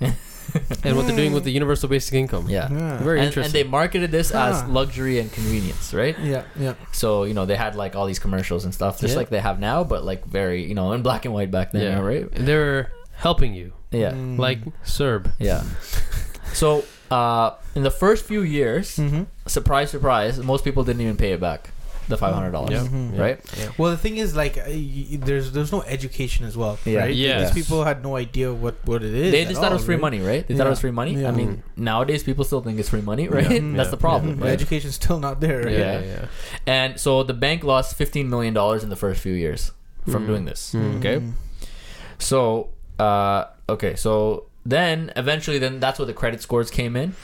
and 0.84 0.96
what 0.96 1.06
they're 1.06 1.16
doing 1.16 1.32
with 1.32 1.44
the 1.44 1.50
universal 1.52 1.88
basic 1.88 2.12
income. 2.14 2.46
Yeah. 2.50 2.68
Yeah. 2.70 2.98
Very 2.98 3.20
and, 3.20 3.36
and 3.36 3.52
they 3.52 3.62
marketed 3.62 4.10
this 4.10 4.32
as 4.32 4.64
luxury 4.64 5.18
and 5.20 5.32
convenience, 5.32 5.94
right? 5.94 6.18
Yeah. 6.18 6.42
Yeah. 6.58 6.74
So 6.90 7.22
you 7.24 7.32
know 7.32 7.46
they 7.46 7.56
had 7.56 7.76
like 7.76 7.94
all 7.96 8.06
these 8.06 8.18
commercials 8.18 8.64
and 8.64 8.74
stuff, 8.74 9.00
just 9.00 9.12
Yeah. 9.12 9.18
like 9.18 9.30
they 9.30 9.38
have 9.40 9.60
now, 9.60 9.84
but 9.84 10.04
like 10.04 10.24
very 10.26 10.64
you 10.66 10.74
know 10.74 10.92
in 10.92 11.02
black 11.02 11.24
and 11.24 11.32
white 11.32 11.50
back 11.52 11.70
then, 11.72 11.82
yeah. 11.82 12.00
right? 12.00 12.26
They're 12.32 12.90
helping 13.14 13.54
you, 13.54 13.72
Yeah, 13.92 14.10
Mm. 14.12 14.36
like 14.38 14.58
CERB. 14.84 15.32
yeah. 15.38 15.62
So 16.52 16.84
uh, 17.10 17.52
in 17.74 17.82
the 17.82 17.90
first 17.90 18.24
few 18.24 18.42
years, 18.42 18.96
Mhm. 18.96 19.26
surprise, 19.46 19.90
surprise, 19.90 20.38
most 20.38 20.64
people 20.64 20.82
didn't 20.84 21.02
even 21.02 21.16
pay 21.16 21.32
it 21.32 21.40
back. 21.40 21.70
the 22.08 22.16
five 22.18 22.34
hundred 22.34 22.50
dollars, 22.50 22.72
Yeah. 22.72 22.88
Mhm. 22.90 23.16
right? 23.16 23.38
Well, 23.78 23.92
the 23.92 23.96
thing 23.96 24.16
is, 24.18 24.34
like, 24.34 24.58
uh, 24.58 24.62
y- 24.66 25.06
y- 25.12 25.18
there's 25.22 25.52
there's 25.52 25.70
no 25.70 25.82
education 25.86 26.44
as 26.44 26.56
well, 26.56 26.76
Yeah. 26.84 26.98
right? 27.06 27.14
Yes. 27.14 27.54
These 27.54 27.64
people 27.64 27.84
had 27.84 28.02
no 28.02 28.16
idea 28.16 28.52
what 28.52 28.74
what 28.84 29.04
it 29.04 29.14
is. 29.14 29.30
They 29.30 29.44
just 29.46 29.60
thought 29.60 29.70
it 29.70 29.76
was 29.80 29.84
free 29.86 29.94
right? 29.94 30.00
money, 30.08 30.20
right? 30.20 30.42
They 30.46 30.56
thought 30.56 30.66
it 30.66 30.70
was 30.76 30.80
free 30.80 30.90
money. 30.90 31.14
Yeah. 31.14 31.28
I 31.28 31.30
mean, 31.30 31.62
nowadays 31.76 32.24
people 32.24 32.44
still 32.44 32.60
think 32.60 32.80
it's 32.80 32.88
free 32.90 33.02
money, 33.12 33.28
right? 33.28 33.48
Yeah. 33.48 33.76
That's 33.78 33.90
the 33.94 34.02
problem. 34.08 34.40
The 34.40 34.46
right? 34.46 34.52
education's 34.52 34.96
still 34.96 35.20
not 35.20 35.40
there. 35.40 35.62
Right? 35.62 35.78
Yeah. 35.78 36.00
yeah. 36.02 36.26
And 36.66 36.98
so 36.98 37.22
the 37.22 37.34
bank 37.38 37.62
lost 37.62 37.94
fifteen 37.94 38.28
million 38.28 38.52
dollars 38.52 38.82
in 38.82 38.90
the 38.90 38.96
first 39.04 39.20
few 39.22 39.32
years 39.46 39.70
from 40.10 40.24
Mm. 40.24 40.26
doing 40.26 40.44
this. 40.50 40.74
Mm. 40.74 40.98
Okay, 40.98 41.22
so 42.18 42.68
uh, 42.98 43.44
okay, 43.68 43.94
so 43.94 44.46
then 44.64 45.12
eventually, 45.16 45.58
then 45.58 45.80
that's 45.80 45.98
where 45.98 46.06
the 46.06 46.12
credit 46.14 46.40
scores 46.42 46.70
came 46.70 46.96
in 46.96 47.14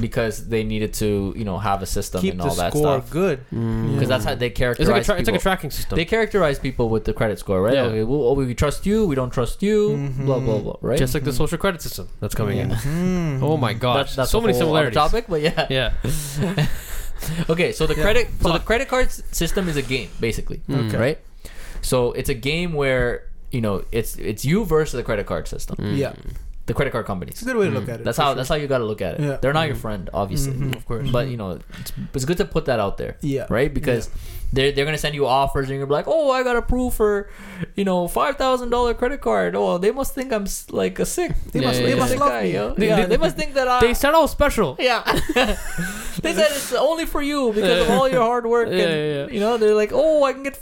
because 0.00 0.48
they 0.48 0.64
needed 0.64 0.92
to, 0.92 1.32
you 1.36 1.44
know, 1.44 1.56
have 1.58 1.80
a 1.80 1.86
system 1.86 2.20
Keep 2.20 2.32
and 2.32 2.40
the 2.40 2.44
all 2.46 2.54
that 2.56 2.72
score 2.72 2.98
stuff. 2.98 3.10
good. 3.10 3.38
Mm. 3.54 3.94
Because 3.94 4.08
that's 4.08 4.24
how 4.24 4.34
they 4.34 4.46
It's 4.48 4.58
characterize 4.58 4.88
like 4.88 5.02
a 5.02 5.04
tra- 5.04 5.18
it's 5.20 5.28
like 5.28 5.36
a 5.38 5.42
tracking 5.42 5.70
system. 5.70 5.94
They 5.96 6.04
characterize 6.04 6.58
people 6.58 6.88
with 6.88 7.04
the 7.04 7.12
credit 7.12 7.38
score, 7.38 7.62
right? 7.62 7.74
Yeah. 7.74 7.82
Okay, 7.82 8.02
well, 8.02 8.22
oh, 8.22 8.32
we 8.34 8.54
trust 8.54 8.86
you, 8.86 9.06
we 9.06 9.14
don't 9.14 9.30
trust 9.32 9.62
you, 9.62 9.90
Mhm. 9.90 10.26
blah 10.26 10.40
blah 10.40 10.58
blah, 10.58 10.76
right? 10.82 10.98
Just 10.98 11.14
like 11.14 11.22
the 11.24 11.30
Mhm. 11.30 11.36
social 11.36 11.58
credit 11.58 11.80
system 11.80 12.08
that's 12.20 12.34
coming 12.34 12.58
in. 12.58 12.70
Mhm. 12.70 13.42
Oh 13.42 13.56
my 13.56 13.72
gosh, 13.72 13.96
that's, 13.96 14.16
that's 14.16 14.30
so 14.32 14.38
a 14.38 14.42
many 14.42 14.52
whole 14.54 14.74
other 14.76 14.90
similarities. 14.90 14.96
topic, 14.96 15.24
but 15.28 15.40
yeah. 15.42 15.66
Yeah. 15.70 16.66
Okay, 17.48 17.72
so 17.72 17.86
the 17.86 17.94
Yeah. 17.94 18.02
credit 18.02 18.28
so 18.42 18.52
the 18.52 18.58
credit 18.58 18.88
card 18.88 19.10
system 19.10 19.68
is 19.68 19.76
a 19.76 19.82
game 19.82 20.08
basically, 20.20 20.60
Mm. 20.68 20.88
Okay. 20.88 20.98
right? 20.98 21.18
So 21.80 22.12
it's 22.12 22.28
a 22.28 22.34
game 22.34 22.72
where 22.74 23.22
you 23.50 23.60
know 23.60 23.84
it's 23.92 24.16
it's 24.16 24.44
you 24.44 24.64
versus 24.64 24.92
the 24.92 25.02
credit 25.02 25.24
card 25.26 25.46
system, 25.48 25.76
Mm. 25.78 25.96
Yeah. 25.96 26.12
The 26.66 26.74
credit 26.74 26.92
card 26.92 27.04
companies. 27.06 27.32
It's 27.34 27.40
companies. 27.42 27.66
a 27.66 27.68
good 27.68 27.74
way 27.74 27.74
to 27.74 27.80
look 27.80 27.88
Mm. 27.88 27.94
at 27.94 28.00
it. 28.00 28.04
That's 28.04 28.16
how 28.18 28.28
sure. 28.28 28.34
that's 28.36 28.48
how 28.48 28.54
you 28.54 28.66
got 28.66 28.78
to 28.78 28.84
look 28.84 29.02
at 29.02 29.14
it. 29.14 29.20
Yeah. 29.20 29.36
They're 29.40 29.52
not 29.52 29.66
your 29.66 29.76
Mhm. 29.76 29.80
friend, 29.80 30.10
obviously, 30.14 30.52
Mhm. 30.54 30.76
Of 30.76 30.86
course. 30.86 31.10
but 31.10 31.28
you 31.28 31.36
know 31.36 31.58
it's, 31.80 31.92
it's 32.14 32.24
good 32.24 32.38
to 32.38 32.44
put 32.46 32.64
that 32.66 32.80
out 32.80 32.96
there, 32.96 33.16
Yeah. 33.20 33.46
right? 33.50 33.72
Because 33.72 34.08
they're 34.54 34.72
they're 34.72 34.84
gonna 34.84 34.98
send 34.98 35.14
you 35.14 35.26
offers 35.26 35.68
and 35.68 35.76
you're 35.76 35.86
gonna 35.86 35.88
be 35.94 35.94
like, 35.94 36.08
oh, 36.08 36.30
I 36.30 36.42
got 36.42 36.56
approved 36.56 36.96
for, 36.96 37.28
you 37.74 37.84
know, 37.84 38.08
five 38.08 38.36
thousand 38.36 38.70
dollar 38.70 38.94
credit 38.94 39.20
card. 39.20 39.54
Oh, 39.56 39.78
they 39.78 39.90
must 39.90 40.14
think 40.14 40.32
I'm 40.32 40.46
like 40.70 40.98
a 40.98 41.06
sick. 41.06 41.32
They 41.52 41.60
Yeah, 41.60 41.66
must, 41.66 41.80
yeah, 41.80 41.86
they 41.86 41.92
yeah. 41.94 41.98
must 41.98 42.16
love 42.16 42.28
guy, 42.30 42.42
me. 42.44 42.52
yo. 42.54 42.74
They- 42.74 42.88
yeah, 42.88 42.96
they- 42.96 43.06
they 43.06 43.16
must 43.16 43.36
think 43.36 43.54
that 43.54 43.68
I. 43.74 43.80
They 43.80 43.94
start 43.94 44.14
out 44.14 44.26
special. 44.30 44.76
Yeah. 44.78 45.02
they 45.34 46.32
said 46.32 46.50
it's 46.50 46.72
only 46.72 47.06
for 47.06 47.20
you 47.22 47.52
because 47.52 47.82
of 47.88 47.90
all 47.90 48.08
your 48.08 48.22
hard 48.22 48.46
work. 48.46 48.68
Yeah, 48.68 48.74
and, 48.74 48.80
yeah, 48.80 49.14
yeah. 49.14 49.26
You 49.28 49.40
know, 49.40 49.56
they're 49.58 49.74
like, 49.74 49.90
oh, 49.92 50.24
I 50.24 50.32
can 50.32 50.42
get 50.44 50.58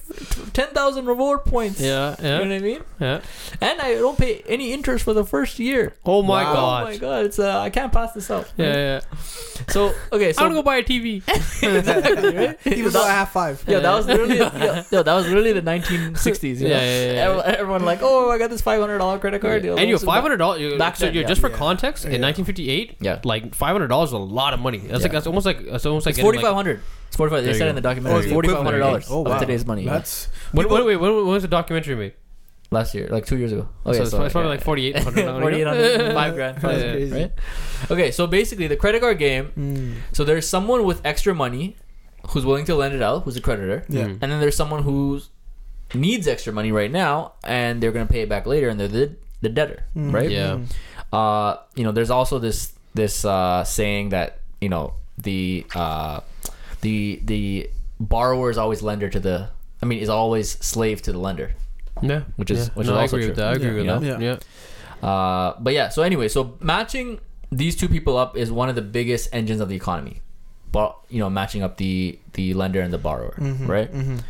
10,000 0.55 1.07
reward 1.07 1.44
points. 1.44 1.81
Yeah, 1.81 2.16
yeah. 2.20 2.38
You 2.40 2.44
know 2.44 2.44
yeah, 2.44 2.48
what 2.48 2.52
I 2.52 2.59
mean? 2.59 2.83
yeah. 3.00 3.20
And 3.61 3.81
I 3.81 3.94
don't 3.94 4.18
pay 4.18 4.42
any 4.48 4.72
interest 4.72 5.05
for 5.05 5.12
the 5.12 5.24
first 5.24 5.59
year. 5.59 5.94
Oh 6.05 6.22
my 6.22 6.42
Wow. 6.44 6.52
god. 6.55 6.83
Oh 6.83 6.85
my 6.87 6.96
god, 6.96 7.24
it's 7.26 7.38
uh, 7.38 7.61
I 7.61 7.70
can't 7.70 7.92
pass 7.92 8.12
this 8.12 8.31
up. 8.31 8.46
Yeah, 8.57 8.74
yeah. 8.74 9.00
So 9.68 9.94
okay, 10.12 10.33
so 10.33 10.42
I'm 10.42 10.48
gonna 10.50 10.55
go 10.61 10.62
buy 10.62 10.76
a 10.76 10.83
TV. 10.83 11.22
exactly, 11.62 12.37
right? 12.37 12.59
Even 12.66 12.92
though 12.92 13.05
I 13.05 13.11
have 13.12 13.28
five. 13.31 13.62
Yeah, 13.66 13.81
that 13.83 13.95
was 13.95 14.07
literally 14.07 14.38
yeah, 14.38 14.85
yo, 14.90 15.03
that 15.03 15.14
was 15.14 15.27
literally 15.27 15.53
the 15.53 15.62
1960s. 15.62 16.61
You 16.61 16.68
know? 16.68 16.75
Yeah, 16.75 16.81
yeah, 16.81 16.83
yeah, 17.07 17.12
yeah. 17.12 17.21
Everyone, 17.23 17.45
everyone 17.47 17.85
like, 17.85 17.99
oh, 18.03 18.31
I 18.31 18.38
got 18.38 18.51
this 18.51 18.62
$500 18.62 19.21
credit 19.21 19.40
card. 19.40 19.62
Deal. 19.62 19.77
And 19.79 19.88
you 19.88 19.95
have 19.95 20.03
five 20.03 20.23
hundred 20.23 20.38
dollars. 20.38 20.79
Back 20.79 20.97
So 20.97 21.05
then, 21.07 21.14
you're 21.14 21.23
yeah. 21.23 21.29
just 21.29 21.40
for 21.40 21.51
Yeah. 21.51 21.57
context, 21.57 22.05
in 22.05 22.21
1958, 22.21 22.97
Yeah. 23.01 23.21
like 23.25 23.55
five 23.55 23.73
hundred 23.73 23.88
dollars 23.88 24.11
is 24.11 24.14
a 24.14 24.18
lot 24.18 24.55
of 24.55 24.61
money. 24.61 24.79
That's 24.79 25.03
like 25.03 25.12
Yeah. 25.12 25.18
that's 25.18 25.27
almost 25.27 25.47
like 25.47 25.64
that's 25.64 25.87
almost 25.87 26.07
like 26.07 26.12
It's 26.12 26.16
getting, 26.23 26.40
like- 26.40 26.42
4500 26.42 26.81
It's 27.09 27.16
45 27.16 27.45
They 27.45 27.53
said 27.55 27.68
in 27.68 27.75
the 27.75 27.81
documentary. 27.81 28.16
Oh, 28.18 28.23
it's 28.23 28.33
$4,500 28.33 29.03
equivalent. 29.03 29.05
Oh, 29.11 29.27
of 29.27 29.40
today's 29.40 29.66
money. 29.66 29.85
That's 29.85 30.29
When, 30.53 30.68
wait, 30.68 30.85
wait, 30.87 30.97
when, 30.97 31.14
when 31.14 31.27
was 31.27 31.42
the 31.42 31.49
documentary 31.49 31.95
made? 31.97 32.14
Last 32.71 32.95
year, 32.95 33.07
like 33.11 33.27
two 33.27 33.37
years 33.37 33.53
ago. 33.53 33.68
Oh, 33.85 33.92
so 33.92 34.01
it's, 34.03 34.14
it's 34.14 34.33
probably 34.33 34.49
like 34.49 34.62
forty 34.62 34.87
eight 34.87 34.97
hundred. 34.99 35.25
4800 35.42 36.12
five 36.14 36.35
grand 36.35 36.57
That's 36.57 36.64
grand, 36.64 36.92
crazy. 36.95 37.12
right 37.21 37.33
okay 37.90 38.11
so 38.11 38.27
basically 38.27 38.66
the 38.66 38.77
credit 38.77 39.03
card 39.03 39.18
game 39.18 39.53
Mm. 39.59 39.95
so 40.16 40.25
there's 40.25 40.49
someone 40.49 40.85
with 40.85 41.03
extra 41.05 41.35
money 41.35 41.77
who's 42.31 42.45
willing 42.47 42.65
to 42.65 42.75
lend 42.75 42.95
it 42.95 43.03
out 43.03 43.25
who's 43.25 43.37
a 43.37 43.41
creditor 43.41 43.85
Yeah. 43.89 44.05
Mm. 44.05 44.19
and 44.23 44.33
then 44.33 44.41
there's 44.41 44.57
someone 44.57 44.83
who 44.83 45.21
needs 45.95 46.27
extra 46.27 46.53
money 46.53 46.73
right 46.73 46.91
now 46.91 47.33
and 47.45 47.83
they're 47.83 47.93
going 47.93 48.07
to 48.07 48.13
pay 48.13 48.21
it 48.23 48.29
back 48.29 48.47
later 48.47 48.69
and 48.69 48.79
they're 48.81 48.89
the, 48.89 49.17
the 49.41 49.49
debtor 49.49 49.85
Mm. 49.97 50.13
right 50.13 50.31
Yeah. 50.31 50.59
uh 51.13 51.57
you 51.75 51.85
know 51.85 51.93
there's 51.93 52.11
also 52.11 52.39
this 52.39 52.73
this 52.95 53.25
uh 53.25 53.65
saying 53.65 54.11
that 54.11 54.39
you 54.61 54.69
know 54.69 54.95
the 55.19 55.67
uh 55.75 56.21
the 56.81 57.21
the 57.25 57.71
borrower 58.01 58.51
is 58.51 58.59
always 58.59 58.83
lender 58.83 59.09
to 59.09 59.21
the 59.21 59.49
i 59.83 59.87
mean 59.87 59.99
is 59.99 60.09
always 60.09 60.51
slave 60.65 61.03
to 61.03 61.13
the 61.13 61.19
lender 61.19 61.53
Yeah, 62.03 62.23
Which 62.37 62.51
is- 62.51 62.69
yeah. 62.69 62.75
which 62.75 62.87
no, 62.89 62.93
is 62.95 62.99
I 62.99 63.01
also 63.03 63.17
agree 63.17 63.29
with 63.29 63.37
true. 63.37 63.45
that. 63.45 63.53
I 63.53 63.57
agree 63.57 63.85
Yeah. 63.85 63.95
with 63.95 64.05
You 64.05 64.11
that. 64.13 64.19
know? 64.21 64.39
Yeah. 65.03 65.09
Uh, 65.09 65.55
but 65.61 65.73
yeah, 65.75 65.89
so 65.91 66.03
anyway, 66.03 66.27
so 66.29 66.57
matching 66.61 67.21
these 67.51 67.77
two 67.77 67.87
people 67.89 68.17
up 68.17 68.37
is 68.37 68.51
one 68.51 68.69
of 68.69 68.75
the 68.75 68.83
biggest 68.83 69.29
engines 69.33 69.61
of 69.61 69.69
the 69.69 69.77
economy. 69.77 70.21
But 70.73 70.97
you 71.11 71.19
know, 71.21 71.29
matching 71.31 71.63
up 71.63 71.77
the 71.77 72.19
the 72.33 72.55
lender 72.55 72.81
and 72.81 72.93
the 72.93 72.99
borrower, 72.99 73.35
Mhm. 73.39 73.69
right? 73.69 73.93
Mhm. 73.93 74.23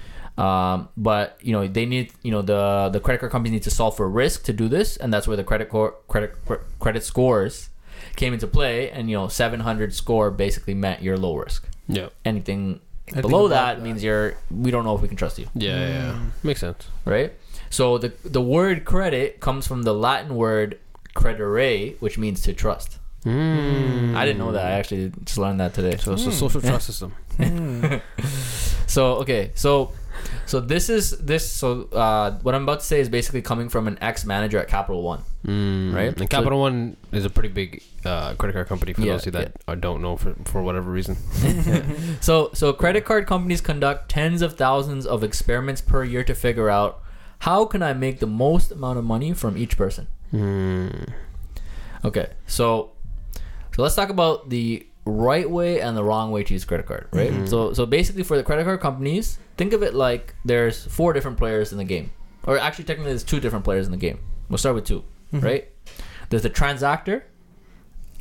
Um, 0.43 0.89
but 0.97 1.39
you 1.43 1.53
know, 1.53 1.67
they 1.69 1.87
need 1.87 2.11
you 2.23 2.33
know 2.33 2.43
the 2.43 2.89
the 2.93 3.01
credit 3.01 3.19
card 3.21 3.33
companies 3.33 3.53
need 3.53 3.63
to 3.65 3.71
solve 3.71 3.97
for 3.97 4.09
risk 4.09 4.45
to 4.45 4.53
do 4.53 4.67
this, 4.69 4.97
and 4.97 5.13
that's 5.13 5.29
where 5.29 5.37
the 5.37 5.45
credit 5.45 5.69
cor- 5.69 5.95
credit 6.09 6.35
cr- 6.47 6.65
credit 6.81 7.05
scores 7.05 7.69
came 8.17 8.33
into 8.35 8.47
play. 8.47 8.91
And 8.91 9.09
you 9.11 9.17
know, 9.17 9.29
700 9.29 9.95
score 9.95 10.31
basically 10.31 10.75
meant 10.75 11.03
you're 11.03 11.17
low 11.19 11.37
risk. 11.37 11.69
Yeah. 11.87 12.09
Anything 12.25 12.81
Anything 13.09 13.31
below 13.31 13.49
that, 13.49 13.77
that. 13.77 13.83
means 13.83 14.03
you're 14.03 14.35
we 14.51 14.71
don't 14.71 14.85
know 14.85 14.95
if 14.97 15.03
we 15.03 15.09
can 15.09 15.17
trust 15.19 15.39
you, 15.39 15.47
Yeah, 15.55 15.79
yeah, 15.79 15.89
yeah. 15.89 16.13
Mm. 16.13 16.31
Makes 16.45 16.61
sense. 16.61 16.89
right? 17.05 17.33
So 17.71 17.99
the 17.99 18.13
the 18.25 18.41
word 18.43 18.85
credit 18.85 19.39
comes 19.41 19.67
from 19.67 19.83
the 19.83 19.93
Latin 19.95 20.35
word 20.35 20.79
credere, 21.15 21.97
which 22.01 22.17
means 22.19 22.41
to 22.43 22.53
trust. 22.55 22.99
Mm. 23.25 24.15
I 24.17 24.25
didn't 24.27 24.39
know 24.39 24.53
that. 24.53 24.65
I 24.67 24.71
actually 24.73 25.13
just 25.25 25.39
learned 25.39 25.61
that 25.61 25.75
today. 25.75 25.97
So 25.97 26.13
it's 26.15 26.27
a 26.27 26.31
Mm. 26.31 26.33
social 26.33 26.61
trust 26.61 26.87
system. 26.87 27.13
Mm. 27.39 28.01
So 28.93 29.15
okay, 29.25 29.53
so 29.55 29.93
so 30.45 30.61
this 30.61 30.91
is 30.91 31.13
this. 31.19 31.51
So 31.51 31.89
uh, 31.93 32.33
what 32.43 32.55
I'm 32.55 32.65
about 32.65 32.81
to 32.81 32.85
say 32.87 33.01
is 33.01 33.09
basically 33.09 33.41
coming 33.41 33.71
from 33.71 33.89
an 33.89 33.97
ex 34.03 34.27
manager 34.27 34.59
at 34.59 34.69
Capital 34.69 35.03
One. 35.03 35.23
Mm. 35.47 35.95
Right? 35.95 36.21
And 36.21 36.29
Capital 36.29 36.61
One 36.61 36.99
is 37.11 37.25
a 37.25 37.31
pretty 37.31 37.49
big 37.49 37.83
uh, 38.05 38.35
credit 38.35 38.53
card 38.53 38.69
company 38.69 38.93
for 38.93 39.01
Yeah, 39.01 39.13
those 39.13 39.23
of 39.27 39.27
you 39.35 39.41
that 39.41 39.53
uh 39.67 39.77
don't 39.77 40.03
know 40.03 40.17
for, 40.19 40.35
for 40.45 40.63
whatever 40.63 40.91
reason. 40.91 41.17
So 42.21 42.51
so 42.53 42.75
credit 42.75 43.07
card 43.07 43.27
companies 43.27 43.63
conduct 43.63 44.11
tens 44.11 44.43
of 44.43 44.57
thousands 44.59 45.07
of 45.07 45.25
experiments 45.25 45.81
per 45.81 46.05
year 46.05 46.23
to 46.25 46.35
figure 46.35 46.69
out 46.69 47.01
how 47.49 47.65
can 47.65 47.83
I 47.83 47.95
make 47.95 48.19
the 48.21 48.27
most 48.27 48.71
amount 48.73 48.99
of 48.99 49.05
money 49.05 49.33
from 49.33 49.57
each 49.57 49.79
person. 49.79 50.07
Mm. 50.35 51.09
Okay, 52.05 52.29
so 52.47 52.91
so 53.75 53.83
let's 53.83 53.95
talk 53.95 54.09
about 54.11 54.51
the 54.51 54.87
right 55.05 55.49
way 55.51 55.81
and 55.81 55.97
the 55.97 56.05
wrong 56.05 56.31
way 56.31 56.45
to 56.45 56.53
use 56.53 56.65
credit 56.65 56.87
card, 56.87 57.09
right? 57.13 57.33
Mhm. 57.33 57.49
So 57.49 57.73
so 57.73 57.87
basically 57.87 58.23
for 58.23 58.37
the 58.37 58.43
credit 58.45 58.65
card 58.65 58.81
companies, 58.81 59.39
think 59.57 59.73
of 59.73 59.83
it 59.83 59.95
like 59.95 60.35
there's 60.45 60.85
four 60.87 61.13
different 61.13 61.39
players 61.39 61.73
in 61.73 61.79
the 61.79 61.85
game. 61.85 62.11
Or 62.45 62.59
actually 62.59 62.85
technically 62.85 63.11
there's 63.13 63.25
two 63.25 63.41
different 63.41 63.65
players 63.65 63.87
in 63.87 63.93
the 63.93 63.99
game. 63.99 64.19
We'll 64.49 64.59
start 64.59 64.75
with 64.77 64.85
2 64.85 65.03
Mhm. 65.33 65.43
right? 65.43 65.69
There's 66.31 66.43
the 66.43 66.51
transactor 66.51 67.23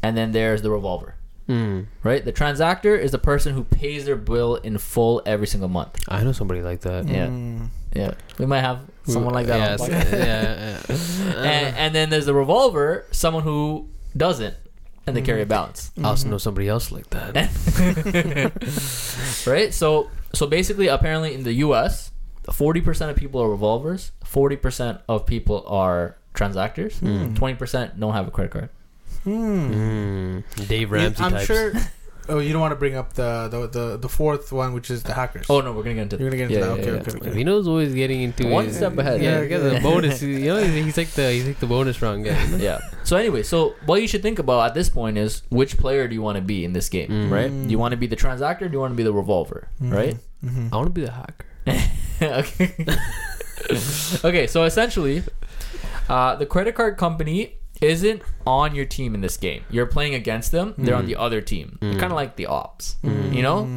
and 0.03 0.17
then 0.17 0.31
there's 0.31 0.61
the 0.61 0.71
revolver. 0.71 1.15
Mm. 1.49 1.87
Right? 2.03 2.23
The 2.23 2.31
transactor 2.33 2.97
is 2.97 3.11
the 3.11 3.17
person 3.19 3.53
who 3.53 3.63
pays 3.63 4.05
their 4.05 4.15
bill 4.15 4.55
in 4.55 4.77
full 4.77 5.21
every 5.25 5.47
single 5.47 5.69
month. 5.69 5.99
I 6.07 6.23
know 6.23 6.31
somebody 6.31 6.61
like 6.61 6.81
that. 6.81 7.07
Yeah. 7.07 7.27
Mm. 7.27 7.67
Yeah. 7.93 8.13
We 8.37 8.45
might 8.45 8.61
have 8.61 8.79
someone 9.05 9.33
like 9.33 9.47
that 9.47 9.57
Yes. 9.57 9.81
the 9.85 9.91
podcast. 9.93 10.11
yeah, 10.25 10.77
yeah. 10.89 11.35
and, 11.43 11.75
and 11.77 11.95
then 11.95 12.09
there's 12.09 12.25
the 12.25 12.33
revolver, 12.33 13.05
someone 13.11 13.43
who 13.43 13.87
doesn't 14.15 14.55
and 15.07 15.15
they 15.15 15.21
carry 15.21 15.41
a 15.41 15.45
balance. 15.45 15.91
I 16.01 16.07
also 16.09 16.27
know 16.29 16.37
somebody 16.37 16.67
else 16.67 16.91
like 16.91 17.09
that. 17.11 17.35
right? 19.47 19.73
So 19.73 20.09
so 20.33 20.47
basically, 20.47 20.87
apparently 20.87 21.33
in 21.33 21.43
the 21.43 21.53
U.S., 21.65 22.11
forty 22.51 22.81
percent 22.81 23.11
of 23.11 23.17
people 23.17 23.41
are 23.41 23.49
revolvers, 23.49 24.11
forty 24.23 24.55
percent 24.55 24.99
of 25.09 25.25
people 25.25 25.63
are 25.67 26.17
transactors, 26.33 26.99
Mm. 26.99 27.35
twenty 27.35 27.55
percent 27.55 27.99
don't 27.99 28.13
have 28.13 28.27
a 28.27 28.31
credit 28.31 28.51
card. 28.51 28.69
Mm. 29.25 30.43
Mm. 30.53 30.67
Dave 30.67 30.89
Yeah, 30.89 30.95
Ramsey 30.97 31.23
I'm 31.23 31.31
types. 31.33 31.45
sure. 31.45 31.73
Oh, 32.29 32.39
you 32.39 32.53
don't 32.53 32.61
want 32.61 32.71
to 32.71 32.75
bring 32.75 32.95
up 32.95 33.13
the, 33.13 33.47
the 33.49 33.67
the 33.67 33.97
the 33.97 34.07
fourth 34.09 34.51
one, 34.51 34.73
which 34.73 34.89
is 34.91 35.03
the 35.03 35.13
hackers. 35.13 35.47
Oh 35.49 35.59
no, 35.61 35.73
we're 35.73 35.83
gonna 35.83 35.95
get 35.95 36.03
into 36.03 36.17
You're 36.17 36.29
gonna 36.29 36.37
get 36.47 36.51
into 36.51 36.65
that. 36.65 36.71
Okay, 36.79 36.91
okay, 36.91 37.17
okay. 37.17 37.29
Vino's 37.31 37.67
always 37.67 37.93
getting 37.93 38.21
into 38.21 38.47
One 38.47 38.65
his- 38.65 38.77
step 38.77 38.97
ahead. 38.97 39.21
Yeah, 39.21 39.41
Yeah. 39.41 39.57
the 39.57 39.79
bonus. 39.81 40.21
You 40.21 40.39
know, 40.53 40.63
he's, 40.63 40.85
he's 40.85 40.97
like 40.97 41.09
the 41.09 41.31
he's 41.31 41.47
like 41.47 41.59
the 41.59 41.65
bonus 41.65 42.01
round 42.01 42.23
guy. 42.25 42.45
yeah. 42.57 42.79
So 43.03 43.17
anyway, 43.17 43.43
so 43.43 43.75
what 43.85 44.01
you 44.01 44.07
should 44.07 44.21
think 44.21 44.39
about 44.39 44.67
at 44.67 44.73
this 44.75 44.87
point 44.89 45.17
is 45.17 45.41
which 45.49 45.77
player 45.77 46.07
do 46.07 46.13
you 46.13 46.21
want 46.21 46.35
to 46.37 46.41
be 46.41 46.63
in 46.63 46.73
this 46.73 46.89
game, 46.89 47.09
Mm. 47.09 47.31
right? 47.31 47.49
Do 47.49 47.69
you 47.69 47.79
want 47.79 47.91
to 47.93 47.97
be 47.97 48.07
the 48.07 48.15
transactor? 48.15 48.63
Or 48.63 48.69
do 48.69 48.73
you 48.73 48.79
want 48.79 48.91
to 48.93 48.97
be 48.97 49.03
the 49.03 49.13
revolver, 49.13 49.67
Mhm. 49.81 49.91
right? 49.93 50.17
Mhm. 50.45 50.71
I 50.71 50.75
want 50.77 50.87
to 50.87 50.93
be 50.93 51.05
the 51.05 51.11
hacker. 51.11 51.45
okay. 52.21 52.75
okay, 54.23 54.47
so 54.47 54.63
essentially, 54.63 55.23
uh, 56.09 56.35
the 56.35 56.45
credit 56.45 56.75
card 56.75 56.97
company 56.97 57.55
isn't 57.81 58.21
on 58.45 58.75
your 58.75 58.85
team 58.85 59.13
in 59.15 59.21
this 59.21 59.37
game. 59.37 59.63
You're 59.69 59.85
playing 59.87 60.13
against 60.15 60.51
them. 60.51 60.73
They're 60.77 60.95
on 60.95 61.03
Mm. 61.03 61.07
the 61.07 61.15
other 61.17 61.41
team. 61.41 61.77
Mm. 61.81 61.99
Kind 61.99 62.11
of 62.11 62.15
like 62.15 62.35
the 62.35 62.45
ops, 62.45 62.95
Mm. 63.03 63.33
you 63.35 63.41
know. 63.41 63.67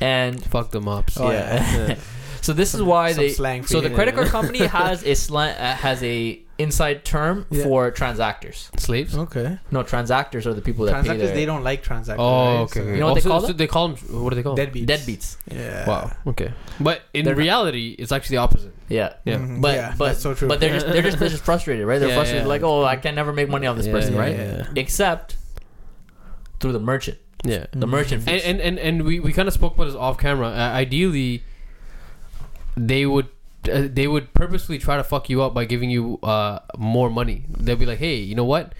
And 0.00 0.42
Fuck 0.44 0.70
them 0.72 0.88
ups. 0.88 1.18
Oh, 1.20 1.30
yeah. 1.30 1.96
So 2.46 2.52
this 2.52 2.74
is 2.74 2.82
why 2.82 3.12
some 3.12 3.24
they. 3.24 3.30
slang 3.30 3.62
for 3.62 3.68
So 3.68 3.80
the 3.80 3.90
credit 3.90 4.14
card 4.14 4.28
company 4.28 4.60
has 4.80 5.04
a 5.04 5.14
slant, 5.14 5.58
uh, 5.60 5.74
has 5.74 6.00
a 6.04 6.40
inside 6.58 7.04
term 7.04 7.44
Yeah. 7.50 7.64
for 7.64 7.90
transactors. 7.90 8.58
Slaves. 8.80 9.16
Okay. 9.24 9.58
No, 9.72 9.82
transactors 9.82 10.46
are 10.46 10.54
the 10.54 10.62
people 10.62 10.86
that 10.86 10.92
pay 10.94 11.08
Transactors, 11.10 11.18
their 11.18 11.34
they 11.34 11.44
don't 11.44 11.64
like 11.64 11.82
transactors. 11.84 12.16
Oh, 12.20 12.44
right? 12.54 12.60
okay. 12.66 12.80
So- 12.80 12.86
You 12.86 12.96
know 13.00 13.06
what 13.08 13.14
they 13.16 13.20
so- 13.20 13.30
call 13.30 13.40
so 13.40 13.46
them? 13.48 13.56
They 13.56 13.66
call 13.66 13.88
them. 13.88 13.96
What 14.22 14.30
do 14.30 14.36
they 14.36 14.42
call 14.44 14.54
them? 14.54 14.66
Deadbeats. 14.70 14.86
deadbeats. 14.86 15.36
Yeah. 15.50 15.88
Wow. 15.88 16.12
Okay. 16.28 16.52
But 16.80 17.02
in 17.12 17.24
They're 17.24 17.34
not- 17.34 17.40
reality, 17.42 17.96
it's 17.98 18.12
actually 18.12 18.36
the 18.36 18.42
opposite. 18.42 18.72
Yeah. 18.88 19.14
Yeah. 19.24 19.38
Mhm. 19.38 19.60
But 19.60 19.74
yeah, 19.74 19.94
but 19.98 20.06
that's 20.10 20.22
so 20.22 20.32
true. 20.34 20.46
but 20.48 20.60
they're 20.60 20.72
just 20.78 20.86
they're 20.86 21.02
just 21.02 21.18
they're 21.18 21.28
just 21.36 21.44
frustrated, 21.50 21.84
right? 21.84 21.98
They're 21.98 22.10
Yeah, 22.10 22.14
frustrated, 22.14 22.44
yeah. 22.44 22.48
like, 22.54 22.62
oh, 22.62 22.84
I 22.84 22.94
can 22.96 23.14
never 23.16 23.32
make 23.32 23.48
money 23.48 23.66
off 23.66 23.76
this 23.76 23.86
Yeah, 23.88 23.92
person, 23.92 24.14
yeah, 24.14 24.20
right? 24.20 24.36
yeah. 24.36 24.66
Except 24.76 25.36
through 26.60 26.72
the 26.78 26.80
merchant, 26.92 27.18
Yeah. 27.44 27.66
the 27.72 27.88
merchant 27.88 28.22
fees. 28.22 28.42
And, 28.44 28.60
and 28.60 28.60
and 28.60 28.78
and 28.78 29.02
we, 29.04 29.18
we 29.20 29.32
kind 29.32 29.48
of 29.48 29.52
spoke 29.54 29.74
about 29.74 29.86
this 29.86 29.96
off 29.96 30.16
camera. 30.16 30.46
Uh, 30.48 30.70
ideally, 30.84 31.42
they 32.76 33.06
would 33.06 33.28
uh, 33.72 33.88
they 33.90 34.06
would 34.06 34.32
purposely 34.34 34.78
try 34.78 34.96
to 34.96 35.04
fuck 35.04 35.28
you 35.28 35.42
up 35.42 35.54
by 35.54 35.64
giving 35.64 35.90
you 35.90 36.18
uh, 36.22 36.60
more 36.78 37.10
money. 37.10 37.44
They'll 37.48 37.76
be 37.76 37.86
like, 37.86 37.98
hey, 37.98 38.16
you 38.16 38.34
know 38.34 38.44
what? 38.44 38.72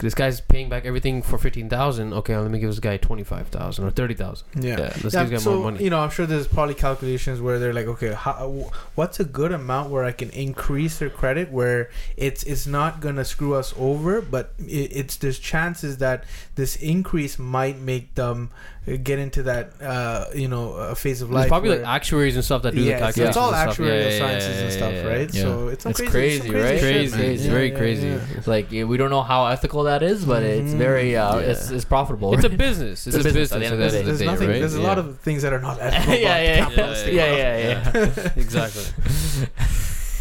This 0.00 0.14
guy's 0.14 0.40
paying 0.40 0.68
back 0.68 0.84
everything 0.84 1.22
for 1.22 1.38
fifteen 1.38 1.68
thousand. 1.68 2.12
Okay, 2.12 2.36
let 2.36 2.50
me 2.50 2.58
give 2.60 2.70
this 2.70 2.78
guy 2.78 2.98
twenty 2.98 3.24
five 3.24 3.48
thousand 3.48 3.84
or 3.84 3.90
thirty 3.90 4.14
thousand. 4.14 4.46
yeah. 4.54 4.78
Yeah, 4.78 4.78
let's 5.02 5.12
Yeah, 5.14 5.22
give 5.24 5.30
this 5.30 5.40
guy 5.40 5.44
so 5.44 5.54
more 5.56 5.72
money. 5.72 5.82
you 5.84 5.90
know, 5.90 5.98
I'm 5.98 6.10
sure 6.10 6.24
there's 6.24 6.46
probably 6.46 6.74
calculations 6.74 7.40
where 7.40 7.58
they're 7.58 7.72
like, 7.72 7.86
okay, 7.88 8.12
how, 8.12 8.70
what's 8.94 9.18
a 9.18 9.24
good 9.24 9.50
amount 9.50 9.90
where 9.90 10.04
I 10.04 10.12
can 10.12 10.30
increase 10.30 10.98
their 11.00 11.10
credit 11.10 11.50
where 11.50 11.90
it's 12.16 12.44
it's 12.44 12.66
not 12.66 13.00
gonna 13.00 13.24
screw 13.24 13.54
us 13.54 13.74
over, 13.76 14.20
but 14.22 14.52
it, 14.60 14.92
it's 14.94 15.16
there's 15.16 15.38
chances 15.40 15.98
that 15.98 16.24
this 16.54 16.76
increase 16.76 17.36
might 17.38 17.78
make 17.80 18.14
them 18.14 18.50
uh, 18.86 18.96
get 19.02 19.18
into 19.18 19.42
that 19.42 19.72
uh, 19.82 20.26
you 20.34 20.46
know 20.46 20.74
uh, 20.74 20.94
phase 20.94 21.22
of 21.22 21.30
life. 21.32 21.46
It's 21.46 21.48
probably 21.50 21.70
where- 21.70 21.78
like 21.78 21.88
actuaries 21.88 22.36
and 22.36 22.44
stuff 22.44 22.62
that 22.62 22.74
do 22.74 22.82
the 22.82 22.90
yeah, 22.90 22.98
calculations. 23.00 23.28
it's 23.30 23.36
all 23.36 23.52
and 23.52 23.72
stuff. 23.72 23.78
Yeah, 23.84 23.92
actuarial 23.92 24.02
yeah, 24.04 24.08
yeah, 24.10 24.18
sciences 24.18 24.56
yeah, 24.56 24.62
and 24.62 24.72
stuff, 24.72 24.92
yeah, 24.92 25.06
right? 25.06 25.34
yeah. 25.34 25.42
So 25.42 25.68
it's 25.68 25.82
some 25.82 25.90
It's 25.90 26.00
crazy, 26.00 26.10
crazy, 26.12 26.46
some 26.46 26.54
right? 26.56 26.78
shit, 26.78 26.80
Crazy, 26.80 27.16
man. 27.16 27.30
it's 27.32 27.44
Yeah, 27.44 27.50
very 27.50 27.70
yeah, 27.72 27.78
crazy. 27.78 28.06
yeah. 28.08 28.20
It's 28.36 28.46
like 28.46 28.70
yeah, 28.72 28.84
we 28.84 28.96
don't 28.96 29.10
know 29.10 29.22
how 29.22 29.46
ethical 29.46 29.82
that 29.88 30.02
is, 30.02 30.24
but 30.24 30.42
it's 30.42 30.72
Mhm. 30.72 30.78
very 30.78 31.16
uh, 31.16 31.36
Yeah. 31.36 31.50
it's, 31.50 31.70
it's 31.70 31.84
profitable. 31.84 32.34
It's 32.34 32.44
a 32.44 32.48
business. 32.66 33.06
It's, 33.06 33.16
It's 33.16 33.16
a 33.16 33.20
a 33.20 33.32
business. 33.32 33.50
business 33.50 33.52
at 33.52 33.58
the 33.60 33.64
end 33.66 33.74
of 33.74 33.80
the 33.80 33.84
the 33.86 33.90
There's, 33.90 33.94
end 33.94 34.08
of 34.08 34.18
the 34.18 34.24
there's 34.24 34.32
nothing. 34.40 34.48
right? 34.48 34.58
There's 34.60 34.74
a 34.74 34.80
lot 34.82 34.98
of 34.98 35.18
things 35.20 35.42
that 35.42 35.52
are 35.52 35.60
not 35.60 35.78
ethical. 35.82 36.14
yeah, 36.14 36.36
about 36.36 36.44
yeah, 36.44 36.58
capitalistic 36.64 37.12
yeah, 37.14 37.24
law. 37.24 37.36
yeah, 37.36 37.58
yeah, 37.58 38.32
exactly. 38.42 38.84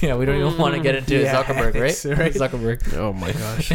yeah. 0.01 0.15
We 0.15 0.26
don't 0.26 0.38
even 0.38 0.57
want 0.57 0.76
to 0.76 0.82
get 0.82 0.95
into 0.95 1.15
Yeah, 1.20 1.36
Zuckerberg, 1.36 1.74
right? 1.76 2.18
right. 2.20 2.34
Zuckerberg. 2.34 2.93
Oh 2.97 3.13
my 3.13 3.32
gosh. 3.32 3.72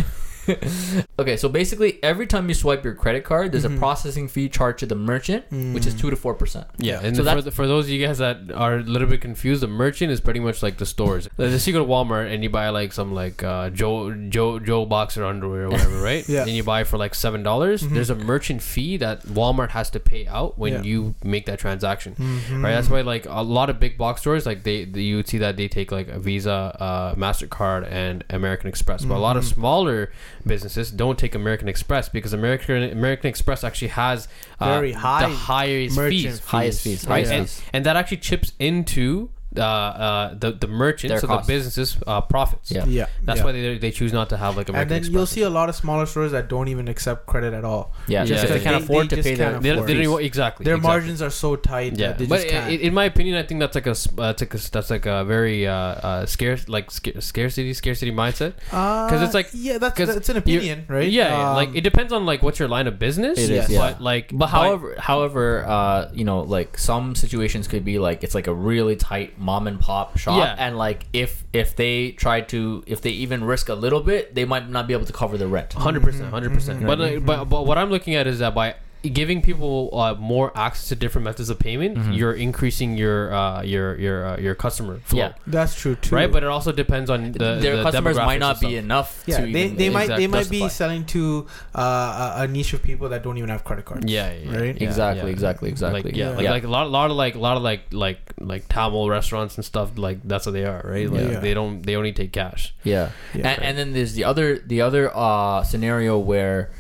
Okay, 1.19 1.37
so 1.37 1.49
basically, 1.49 2.03
every 2.03 2.27
time 2.27 2.49
you 2.49 2.55
swipe 2.55 2.83
your 2.85 2.95
credit 2.95 3.23
card, 3.23 3.53
there's 3.53 3.65
Mhm. 3.65 3.77
a 3.77 3.79
processing 3.79 4.27
fee 4.29 4.49
charged 4.49 4.81
to 4.81 4.87
the 4.87 4.95
merchant, 4.97 5.45
which 5.51 5.87
is 5.87 5.95
Mm. 5.95 6.01
two 6.01 6.11
to 6.11 6.17
four 6.17 6.35
percent. 6.35 6.67
Yeah, 6.79 6.99
and 7.03 7.15
So 7.17 7.23
for, 7.25 7.43
the, 7.43 7.51
for 7.53 7.67
those 7.69 7.85
of 7.85 7.91
you 7.91 8.05
guys 8.05 8.19
that 8.19 8.39
are 8.55 8.77
a 8.79 8.83
little 8.83 9.07
bit 9.07 9.21
confused, 9.21 9.63
the 9.63 9.69
merchant 9.69 10.11
is 10.11 10.21
pretty 10.21 10.41
much 10.41 10.63
like 10.63 10.79
the 10.79 10.87
stores. 10.87 11.29
Let's 11.39 11.63
say 11.63 11.71
you 11.71 11.79
go 11.79 11.85
to 11.85 11.89
Walmart 11.89 12.33
and 12.33 12.43
you 12.43 12.51
buy 12.51 12.71
like 12.71 12.93
some 12.93 13.15
like 13.15 13.43
uh, 13.45 13.71
Joe 13.71 14.11
Joe 14.31 14.59
Joe 14.59 14.85
boxer 14.85 15.25
underwear 15.25 15.65
or 15.67 15.71
whatever, 15.71 16.03
right? 16.03 16.29
Yeah. 16.29 16.43
And 16.43 16.51
you 16.51 16.65
buy 16.65 16.83
for 16.85 16.97
like 16.99 17.15
seven 17.15 17.43
dollars. 17.45 17.83
Mhm. 17.83 17.95
There's 17.95 18.11
a 18.11 18.17
merchant 18.17 18.63
fee 18.63 18.97
that 18.97 19.25
Walmart 19.27 19.71
has 19.71 19.91
to 19.91 20.01
pay 20.01 20.27
out 20.27 20.59
when 20.59 20.73
Yeah. 20.73 20.83
you 20.83 21.15
make 21.23 21.47
that 21.47 21.59
transaction. 21.61 22.17
Mhm. 22.19 22.65
Right, 22.65 22.73
that's 22.73 22.89
why 22.91 23.03
like 23.03 23.27
a 23.29 23.43
lot 23.43 23.71
of 23.71 23.79
big 23.79 23.97
box 23.97 24.23
stores, 24.23 24.45
like 24.47 24.65
they, 24.65 24.85
they 24.87 25.03
you 25.03 25.17
would 25.17 25.29
see 25.29 25.39
that 25.39 25.57
they 25.57 25.69
take 25.69 25.93
like 25.93 26.09
a 26.09 26.19
Visa, 26.19 26.75
uh, 26.81 27.15
Mastercard, 27.15 27.87
and 27.89 28.25
American 28.31 28.67
Express. 28.69 29.05
But 29.05 29.17
a 29.17 29.19
lot 29.21 29.37
of 29.37 29.45
Mhm. 29.45 29.55
smaller 29.55 30.11
businesses. 30.47 30.91
Don't 30.91 31.19
take 31.19 31.35
American 31.35 31.69
Express 31.69 32.09
because 32.09 32.33
American 32.33 32.83
American 32.85 33.29
Express 33.29 33.65
actually 33.65 33.89
has 33.89 34.29
uh, 34.61 34.67
Very 34.67 34.93
high 34.93 35.29
the 35.29 35.35
highest 35.35 35.97
merchant 35.97 36.21
fees, 36.23 36.39
Highest 36.45 36.83
fees, 36.83 37.05
highest 37.05 37.33
And, 37.33 37.49
fees. 37.49 37.63
and 37.73 37.87
that 37.87 37.97
actually 37.97 38.19
chips 38.19 38.53
into 38.59 39.31
uh, 39.57 39.63
uh, 39.63 40.35
the 40.39 40.53
the 40.53 40.67
merchants, 40.67 41.11
Their 41.11 41.21
so 41.21 41.27
costs. 41.27 41.47
the 41.47 41.53
businesses 41.53 41.97
uh, 42.07 42.21
profits. 42.23 42.71
Yeah. 42.71 42.85
Yeah, 42.87 43.07
That's 43.23 43.39
yeah. 43.41 43.45
why 43.45 43.53
they, 43.53 43.79
they 43.79 43.91
choose 43.91 44.13
not 44.13 44.29
to 44.31 44.37
have 44.37 44.57
like 44.57 44.69
a. 44.69 44.73
and 44.75 44.91
then 44.91 44.99
Express. 44.99 45.15
you'll 45.15 45.27
see 45.27 45.43
a 45.43 45.51
lot 45.51 45.69
of 45.69 45.75
smaller 45.75 46.07
stores 46.07 46.33
that 46.33 46.49
don't 46.49 46.69
even 46.69 46.89
accept 46.89 47.27
credit 47.27 47.53
at 47.55 47.65
all. 47.65 47.93
Yeah, 48.07 48.21
Yeah, 48.21 48.25
just 48.25 48.41
'cause 48.43 48.51
yeah. 48.51 48.57
they 48.59 48.65
can't 48.65 48.85
afford 48.85 49.05
they 49.07 49.09
to 49.09 49.17
just 49.17 49.29
pay 49.29 49.35
their. 49.35 49.59
they, 49.61 49.75
don't- 49.75 49.87
they 49.87 50.03
don't 50.03 50.23
exactly 50.23 50.65
Their 50.65 50.77
exactly. 50.77 50.99
margins 51.01 51.23
are 51.23 51.31
so 51.31 51.57
tight 51.57 51.97
Yeah, 51.99 52.09
that 52.09 52.19
they 52.19 52.27
but 52.27 52.37
just 52.37 52.49
can't. 52.49 52.81
in 52.81 52.95
my 52.95 53.05
opinion, 53.05 53.37
I 53.37 53.43
think 53.43 53.61
that's 53.61 53.75
like 53.75 53.87
a 53.87 53.91
s- 53.91 54.09
uh, 54.19 54.33
that's 54.33 54.41
like 54.43 54.55
a, 54.55 54.71
that's 54.71 54.91
like 54.91 55.07
a 55.07 55.25
very 55.25 55.67
uh, 55.67 55.73
uh, 55.75 56.27
scarce 56.27 56.69
like 56.69 56.91
sca- 56.91 57.21
scarcity 57.21 57.75
scarcity 57.75 58.11
mindset. 58.13 58.55
because 58.71 59.23
it's 59.23 59.35
like- 59.35 59.51
yeah, 59.53 59.79
that's 59.79 59.97
'cause 59.97 60.09
that's 60.15 60.29
an 60.29 60.37
opinion, 60.39 60.85
right? 60.89 61.11
Yeah, 61.11 61.51
Um, 61.51 61.57
like 61.57 61.75
it 61.75 61.83
depends 61.83 62.13
on 62.13 62.25
like 62.27 62.43
what's 62.43 62.59
your 62.59 62.69
line 62.69 62.87
of 62.87 62.99
business. 62.99 63.39
It 63.39 63.51
is, 63.51 63.69
yeah. 63.69 63.79
But 63.79 64.01
like, 64.03 64.31
But 64.33 64.47
however, 64.49 64.95
however, 64.99 65.65
uh, 65.67 66.11
you 66.15 66.25
know, 66.25 66.41
like 66.41 66.79
some 66.79 67.15
situations 67.15 67.69
could 67.69 67.85
be 67.85 67.99
like 67.99 68.23
it's 68.25 68.35
like 68.35 68.47
a 68.47 68.55
really 68.55 68.97
tight 68.97 69.39
mom 69.43 69.67
and 69.67 69.79
pop 69.81 70.17
shop, 70.17 70.39
Yeah. 70.39 70.55
and 70.59 70.79
like 70.79 71.07
if 71.13 71.45
if 71.53 71.77
they 71.77 72.13
try 72.13 72.41
to, 72.43 72.83
if 72.87 73.01
they 73.03 73.11
even 73.11 73.45
risk 73.45 73.69
a 73.69 73.75
little 73.75 74.01
bit, 74.01 74.35
they 74.35 74.45
might 74.45 74.69
not 74.71 74.87
be 74.87 74.95
able 74.95 75.07
to 75.07 75.13
cover 75.13 75.37
the 75.37 75.47
rent. 75.49 75.73
Hundred 75.75 76.03
percent, 76.03 76.31
hundred 76.31 76.53
percent. 76.55 76.81
Mhm. 76.83 76.87
But 76.87 76.99
like, 76.99 77.27
but 77.27 77.45
but 77.47 77.67
what 77.67 77.77
I'm 77.79 77.91
looking 77.91 78.15
at 78.15 78.27
is 78.27 78.39
that 78.39 78.55
by 78.55 78.75
giving 79.03 79.43
people 79.43 79.91
uh, 79.93 80.15
more 80.15 80.53
access 80.57 80.89
to 80.89 80.95
different 80.95 81.25
methods 81.25 81.51
of 81.51 81.59
payment, 81.59 81.97
Mhm. 81.99 82.17
you're 82.17 82.33
increasing 82.35 82.97
your 82.97 83.35
uh, 83.35 83.63
your 83.63 83.99
your 83.99 84.27
uh, 84.27 84.37
your 84.39 84.55
customer 84.55 85.01
flow. 85.05 85.19
Yeah. 85.19 85.33
that's 85.47 85.75
true 85.75 85.97
too. 85.97 86.15
Right, 86.15 86.31
but 86.31 86.43
it 86.45 86.49
also 86.49 86.71
depends 86.71 87.11
on 87.11 87.33
the 87.33 87.57
Their 87.59 87.77
the 87.79 87.83
customers 87.83 88.17
might 88.17 88.39
not 88.39 88.61
be 88.61 88.77
enough. 88.77 89.25
yeah, 89.27 89.41
to 89.41 89.53
they, 89.53 89.65
even 89.65 89.77
they 89.77 89.89
might 89.91 90.03
exact- 90.05 90.19
they 90.21 90.27
might 90.29 90.49
be 90.51 90.69
selling 90.69 91.05
to 91.07 91.47
uh, 91.75 92.35
a, 92.39 92.43
a 92.43 92.47
niche 92.47 92.73
of 92.75 92.83
people 92.83 93.09
that 93.11 93.23
don't 93.25 93.39
even 93.39 93.51
have 93.51 93.65
credit 93.65 93.85
cards. 93.85 94.07
Yeah, 94.11 94.31
yeah, 94.33 94.51
yeah. 94.51 94.59
Right? 94.59 94.77
Yeah, 94.81 94.89
Exactly, 94.89 95.27
yeah. 95.27 95.33
exactly, 95.33 95.69
exactly. 95.69 96.03
Like, 96.03 96.17
yeah, 96.17 96.31
Yeah. 96.31 96.37
Like, 96.37 96.63
like 96.63 96.65
a 96.65 96.69
lot, 96.69 96.91
lot 96.91 97.11
of 97.11 97.17
like, 97.17 97.35
a 97.35 97.39
lot 97.41 97.57
of 97.57 97.63
like, 97.65 97.83
like, 97.91 98.21
like 98.39 98.69
Tamil 98.69 99.09
restaurants 99.11 99.57
and 99.57 99.65
stuff. 99.65 99.99
Like 99.99 100.19
that's 100.25 100.47
what 100.47 100.53
they 100.53 100.65
are, 100.65 100.83
right? 100.85 101.11
Like 101.11 101.29
Yeah. 101.31 101.41
they 101.41 101.55
don't, 101.55 101.83
they 101.83 101.97
only 101.97 102.13
take 102.13 102.33
cash. 102.33 102.75
Yeah. 102.85 103.11
Yeah. 103.35 103.49
and, 103.51 103.63
and 103.63 103.79
then 103.79 103.93
there's 103.95 104.15
the 104.15 104.25
other 104.25 104.59
the 104.59 104.81
other 104.81 105.11
uh, 105.15 105.63
scenario 105.65 106.19
where 106.19 106.71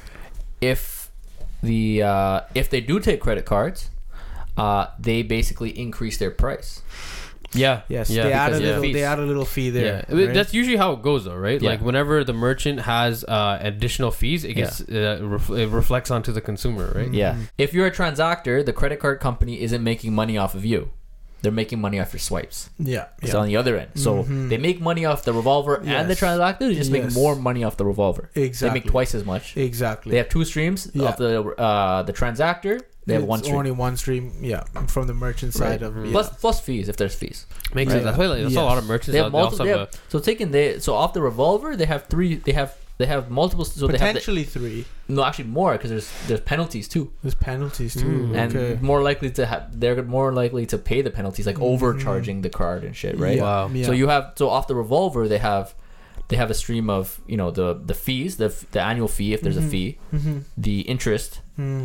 if 0.60 0.91
the 1.62 2.02
uh, 2.02 2.40
if 2.54 2.68
they 2.70 2.80
do 2.80 3.00
take 3.00 3.20
credit 3.20 3.44
cards, 3.44 3.90
uh, 4.56 4.86
they 4.98 5.22
basically 5.22 5.70
increase 5.78 6.18
their 6.18 6.30
price. 6.30 6.82
Yeah, 7.54 7.82
Yes, 7.88 8.08
yeah, 8.08 8.22
they 8.22 8.32
add 8.32 8.52
a 8.52 8.54
because- 8.54 8.60
yeah. 8.62 8.66
little. 8.68 8.82
Fees. 8.82 8.94
They 8.94 9.04
add 9.04 9.18
a 9.18 9.22
little 9.22 9.44
fee 9.44 9.68
there. 9.70 10.06
I 10.08 10.12
mean, 10.14 10.26
right? 10.28 10.34
that's 10.34 10.54
usually 10.54 10.76
how 10.78 10.92
it 10.92 11.02
goes, 11.02 11.26
though, 11.26 11.36
right? 11.36 11.60
Yeah. 11.60 11.68
Like 11.70 11.82
whenever 11.82 12.24
the 12.24 12.32
merchant 12.32 12.80
has 12.80 13.24
uh, 13.24 13.58
additional 13.60 14.10
fees, 14.10 14.44
it 14.44 14.54
gets 14.54 14.80
uh, 14.80 15.18
ref- 15.22 15.50
it 15.50 15.68
reflects 15.68 16.10
onto 16.10 16.32
the 16.32 16.40
consumer, 16.40 16.90
right? 16.94 17.12
Yeah. 17.12 17.34
Mhm. 17.34 17.50
If 17.58 17.74
you're 17.74 17.86
a 17.86 17.90
transactor, 17.90 18.64
the 18.64 18.72
credit 18.72 19.00
card 19.00 19.20
company 19.20 19.60
isn't 19.60 19.84
making 19.84 20.14
money 20.14 20.38
off 20.38 20.54
of 20.54 20.64
you. 20.64 20.90
They're 21.42 21.52
making 21.52 21.80
money 21.80 21.98
off 22.00 22.12
your 22.12 22.20
swipes. 22.20 22.70
yeah, 22.78 23.06
It's 23.20 23.32
yeah. 23.34 23.40
on 23.40 23.46
the 23.48 23.56
other 23.56 23.76
end. 23.76 23.90
So 23.96 24.22
Mhm. 24.22 24.48
they 24.48 24.58
make 24.58 24.80
money 24.80 25.04
off 25.04 25.24
the 25.24 25.32
revolver 25.32 25.74
and 25.84 26.08
the 26.08 26.14
transactor. 26.14 26.60
They 26.60 26.74
just 26.74 26.90
make 26.92 27.12
more 27.12 27.34
money 27.36 27.64
off 27.64 27.76
the 27.76 27.84
revolver. 27.84 28.30
exactly. 28.34 28.68
They 28.80 28.84
make 28.84 28.90
twice 28.90 29.14
as 29.14 29.24
much. 29.24 29.56
Exactly. 29.56 30.12
They 30.12 30.18
have 30.18 30.28
two 30.28 30.44
streams 30.44 30.88
Yeah. 30.94 31.08
of 31.08 31.16
the 31.16 31.42
uh, 31.60 32.02
the 32.04 32.12
transactor. 32.12 32.80
They 33.04 33.14
have 33.14 33.22
It's 33.24 33.28
one 33.28 33.40
stream. 33.42 33.56
Only 33.56 33.72
one 33.72 33.96
stream. 33.96 34.32
Yeah, 34.40 34.62
from 34.86 35.08
the 35.08 35.14
merchant 35.14 35.54
side 35.54 35.82
Right. 35.82 35.82
of 35.82 35.96
yeah. 36.06 36.12
Plus 36.12 36.28
plus 36.40 36.60
fees 36.60 36.88
if 36.88 36.96
there's 36.96 37.16
fees. 37.16 37.46
Makes 37.74 37.88
Right. 37.88 37.94
sense. 37.96 38.04
That's 38.04 38.18
why 38.18 38.26
like, 38.26 38.42
that's 38.44 38.54
a 38.54 38.62
lot 38.62 38.78
of 38.78 38.86
merchants. 38.86 39.10
They 39.10 39.18
have 39.18 39.26
out- 39.26 39.32
they 39.32 39.38
also 39.38 39.56
multiple. 39.56 39.64
They 39.66 39.70
have 39.72 39.80
have, 39.80 40.00
so 40.08 40.18
taking 40.20 40.52
they 40.52 40.78
so 40.78 40.94
off 40.94 41.12
the 41.12 41.20
revolver 41.22 41.74
they 41.74 41.86
have 41.86 42.06
three. 42.06 42.36
They 42.36 42.52
have 42.52 42.74
they 43.02 43.08
have 43.14 43.24
multiple. 43.40 43.64
So 43.64 43.86
they 43.86 43.98
have 43.98 44.00
the, 44.00 44.20
potentially 44.20 44.44
three. 44.56 44.80
no 45.16 45.20
actually 45.28 45.50
more 45.60 45.72
because 45.76 45.90
there's 45.94 46.08
there's 46.28 46.44
penalties 46.52 46.86
too, 46.94 47.04
There's 47.22 47.38
penalties 47.50 47.92
too. 48.02 48.14
Mm. 48.20 48.36
and 48.40 48.50
okay. 48.56 48.78
more 48.90 49.00
likely 49.10 49.30
to 49.38 49.42
have 49.50 49.62
they're 49.80 50.02
more 50.18 50.30
likely 50.42 50.64
to 50.72 50.76
pay 50.90 51.00
the 51.06 51.12
penalties 51.18 51.44
like 51.50 51.58
Mhm. 51.60 51.72
overcharging 51.72 52.38
the 52.46 52.52
card 52.60 52.80
and 52.86 52.94
shit, 53.00 53.14
right? 53.24 53.36
Yeah, 53.38 53.42
Wow. 53.48 53.64
yeah. 53.78 53.86
So 53.88 53.92
you 54.00 54.06
have 54.14 54.24
so 54.40 54.44
off 54.54 54.64
the 54.72 54.76
revolver 54.84 55.22
they 55.34 55.42
have 55.52 55.66
they 56.28 56.36
have 56.42 56.50
a 56.56 56.58
stream 56.64 56.86
of 56.98 57.04
you 57.32 57.36
know 57.40 57.50
the 57.60 57.68
the 57.90 57.96
fees 58.04 58.30
the 58.42 58.48
the 58.74 58.80
annual 58.90 59.08
fee 59.16 59.30
if 59.36 59.40
there's 59.44 59.58
Mhm. 59.60 59.66
a 59.66 59.72
fee 59.72 59.88
Mhm. 60.18 60.36
the 60.66 60.76
interest 60.94 61.30
Mm. 61.58 61.84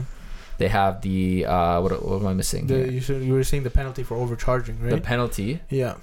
they 0.61 0.69
have 0.79 0.93
the 1.07 1.19
uh 1.55 1.77
what, 1.83 1.91
what 2.07 2.17
am 2.21 2.27
I 2.33 2.35
missing 2.43 2.63
The, 2.73 2.79
you, 2.97 3.01
said- 3.07 3.21
you 3.27 3.33
were 3.37 3.43
saying 3.51 3.63
the 3.69 3.75
penalty 3.81 4.03
for 4.09 4.15
overcharging, 4.23 4.75
right? 4.83 4.95
the 4.95 5.01
penalty 5.13 5.49
yeah, 5.81 5.95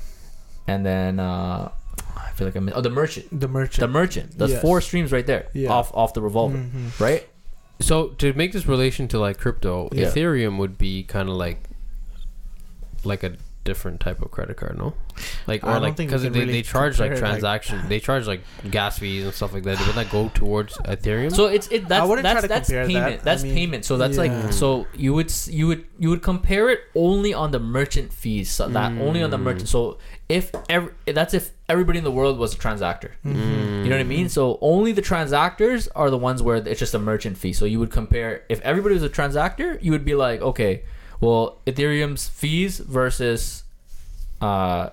and 0.72 0.80
then 0.90 1.12
uh 1.30 1.70
I 2.16 2.30
feel 2.36 2.46
like 2.46 2.56
I'm 2.56 2.70
oh 2.74 2.80
the 2.80 2.90
merchant 2.90 3.40
the 3.40 3.48
merchant. 3.48 3.80
the 3.80 3.88
merchant 3.88 4.38
there's 4.38 4.50
Yes. 4.52 4.62
four 4.62 4.80
streams 4.80 5.12
right 5.12 5.26
there 5.26 5.46
Yeah. 5.52 5.70
off 5.70 5.92
off 5.94 6.14
the 6.14 6.22
revolver 6.22 6.58
Mhm. 6.58 6.98
right 7.00 7.28
So 7.80 8.08
to 8.22 8.32
make 8.34 8.52
this 8.52 8.66
relation 8.66 9.08
to 9.08 9.18
like 9.18 9.38
crypto, 9.38 9.88
Yeah. 9.92 10.06
Ethereum 10.06 10.58
would 10.58 10.78
be 10.78 11.02
kind 11.02 11.28
of 11.28 11.34
like 11.36 11.64
like 13.04 13.22
a 13.22 13.32
different 13.64 13.98
type 13.98 14.20
of 14.20 14.30
credit 14.30 14.56
card, 14.58 14.76
no? 14.76 14.92
Like 15.46 15.64
or 15.64 15.72
don't 15.72 15.82
like 15.82 15.96
because 15.96 16.22
they, 16.22 16.28
really 16.28 16.52
they 16.52 16.62
charge 16.62 17.00
like 17.00 17.12
compare 17.12 17.36
it 17.36 17.42
like 17.42 17.64
they 17.88 17.98
charge 17.98 18.26
like 18.26 18.42
gas 18.70 18.98
fees 18.98 19.24
and 19.24 19.32
stuff 19.34 19.52
like 19.54 19.62
that. 19.64 19.78
Would 19.86 19.96
that 19.96 20.10
go 20.10 20.30
towards 20.34 20.76
Ethereum? 20.78 21.34
So 21.34 21.46
it's 21.46 21.66
it 21.68 21.88
that's 21.88 22.06
wouldn't 22.06 22.24
try 22.26 22.34
that's 22.34 22.42
to 22.42 22.48
that's 22.48 22.68
compare 22.68 22.86
that. 22.86 22.92
payment. 22.92 23.20
I 23.22 23.24
That's 23.24 23.42
mean, 23.42 23.54
payment. 23.54 23.84
So 23.86 23.96
that's 23.96 24.16
yeah. 24.16 24.24
like 24.44 24.52
so 24.52 24.86
you 24.94 25.14
would 25.14 25.32
you 25.48 25.66
would 25.66 25.84
you 25.98 26.10
would 26.10 26.22
compare 26.22 26.68
it 26.70 26.80
only 26.94 27.32
on 27.34 27.50
the 27.52 27.60
merchant 27.60 28.12
fees. 28.12 28.50
So 28.50 28.68
that 28.68 28.92
only 29.00 29.22
on 29.22 29.30
the 29.30 29.38
Mm. 29.38 29.42
merchant. 29.42 29.68
So 29.68 29.98
if 30.28 30.50
every 30.68 30.92
that's 31.06 31.34
if 31.34 31.50
everybody 31.68 31.98
in 31.98 32.04
the 32.04 32.10
world 32.10 32.38
was 32.38 32.54
a 32.54 32.56
transactor. 32.58 33.10
Mhm. 33.24 33.84
You 33.84 33.90
know 33.90 33.96
what 33.96 34.00
I 34.00 34.04
mean? 34.04 34.28
So 34.28 34.58
only 34.60 34.92
the 34.92 35.02
transactors 35.02 35.88
are 35.94 36.08
the 36.10 36.16
ones 36.18 36.42
where 36.42 36.56
it's 36.56 36.80
just 36.80 36.94
a 36.94 36.98
merchant 36.98 37.36
fee. 37.36 37.52
So 37.52 37.64
you 37.66 37.78
would 37.80 37.90
compare 37.90 38.42
if 38.48 38.60
everybody 38.62 38.94
was 38.94 39.02
a 39.02 39.08
transactor, 39.10 39.78
you 39.82 39.92
would 39.92 40.04
be 40.04 40.14
like, 40.14 40.40
okay, 40.40 40.82
well, 41.20 41.58
Ethereum's 41.66 42.28
fees 42.28 42.78
versus 42.78 43.64
uh, 44.40 44.90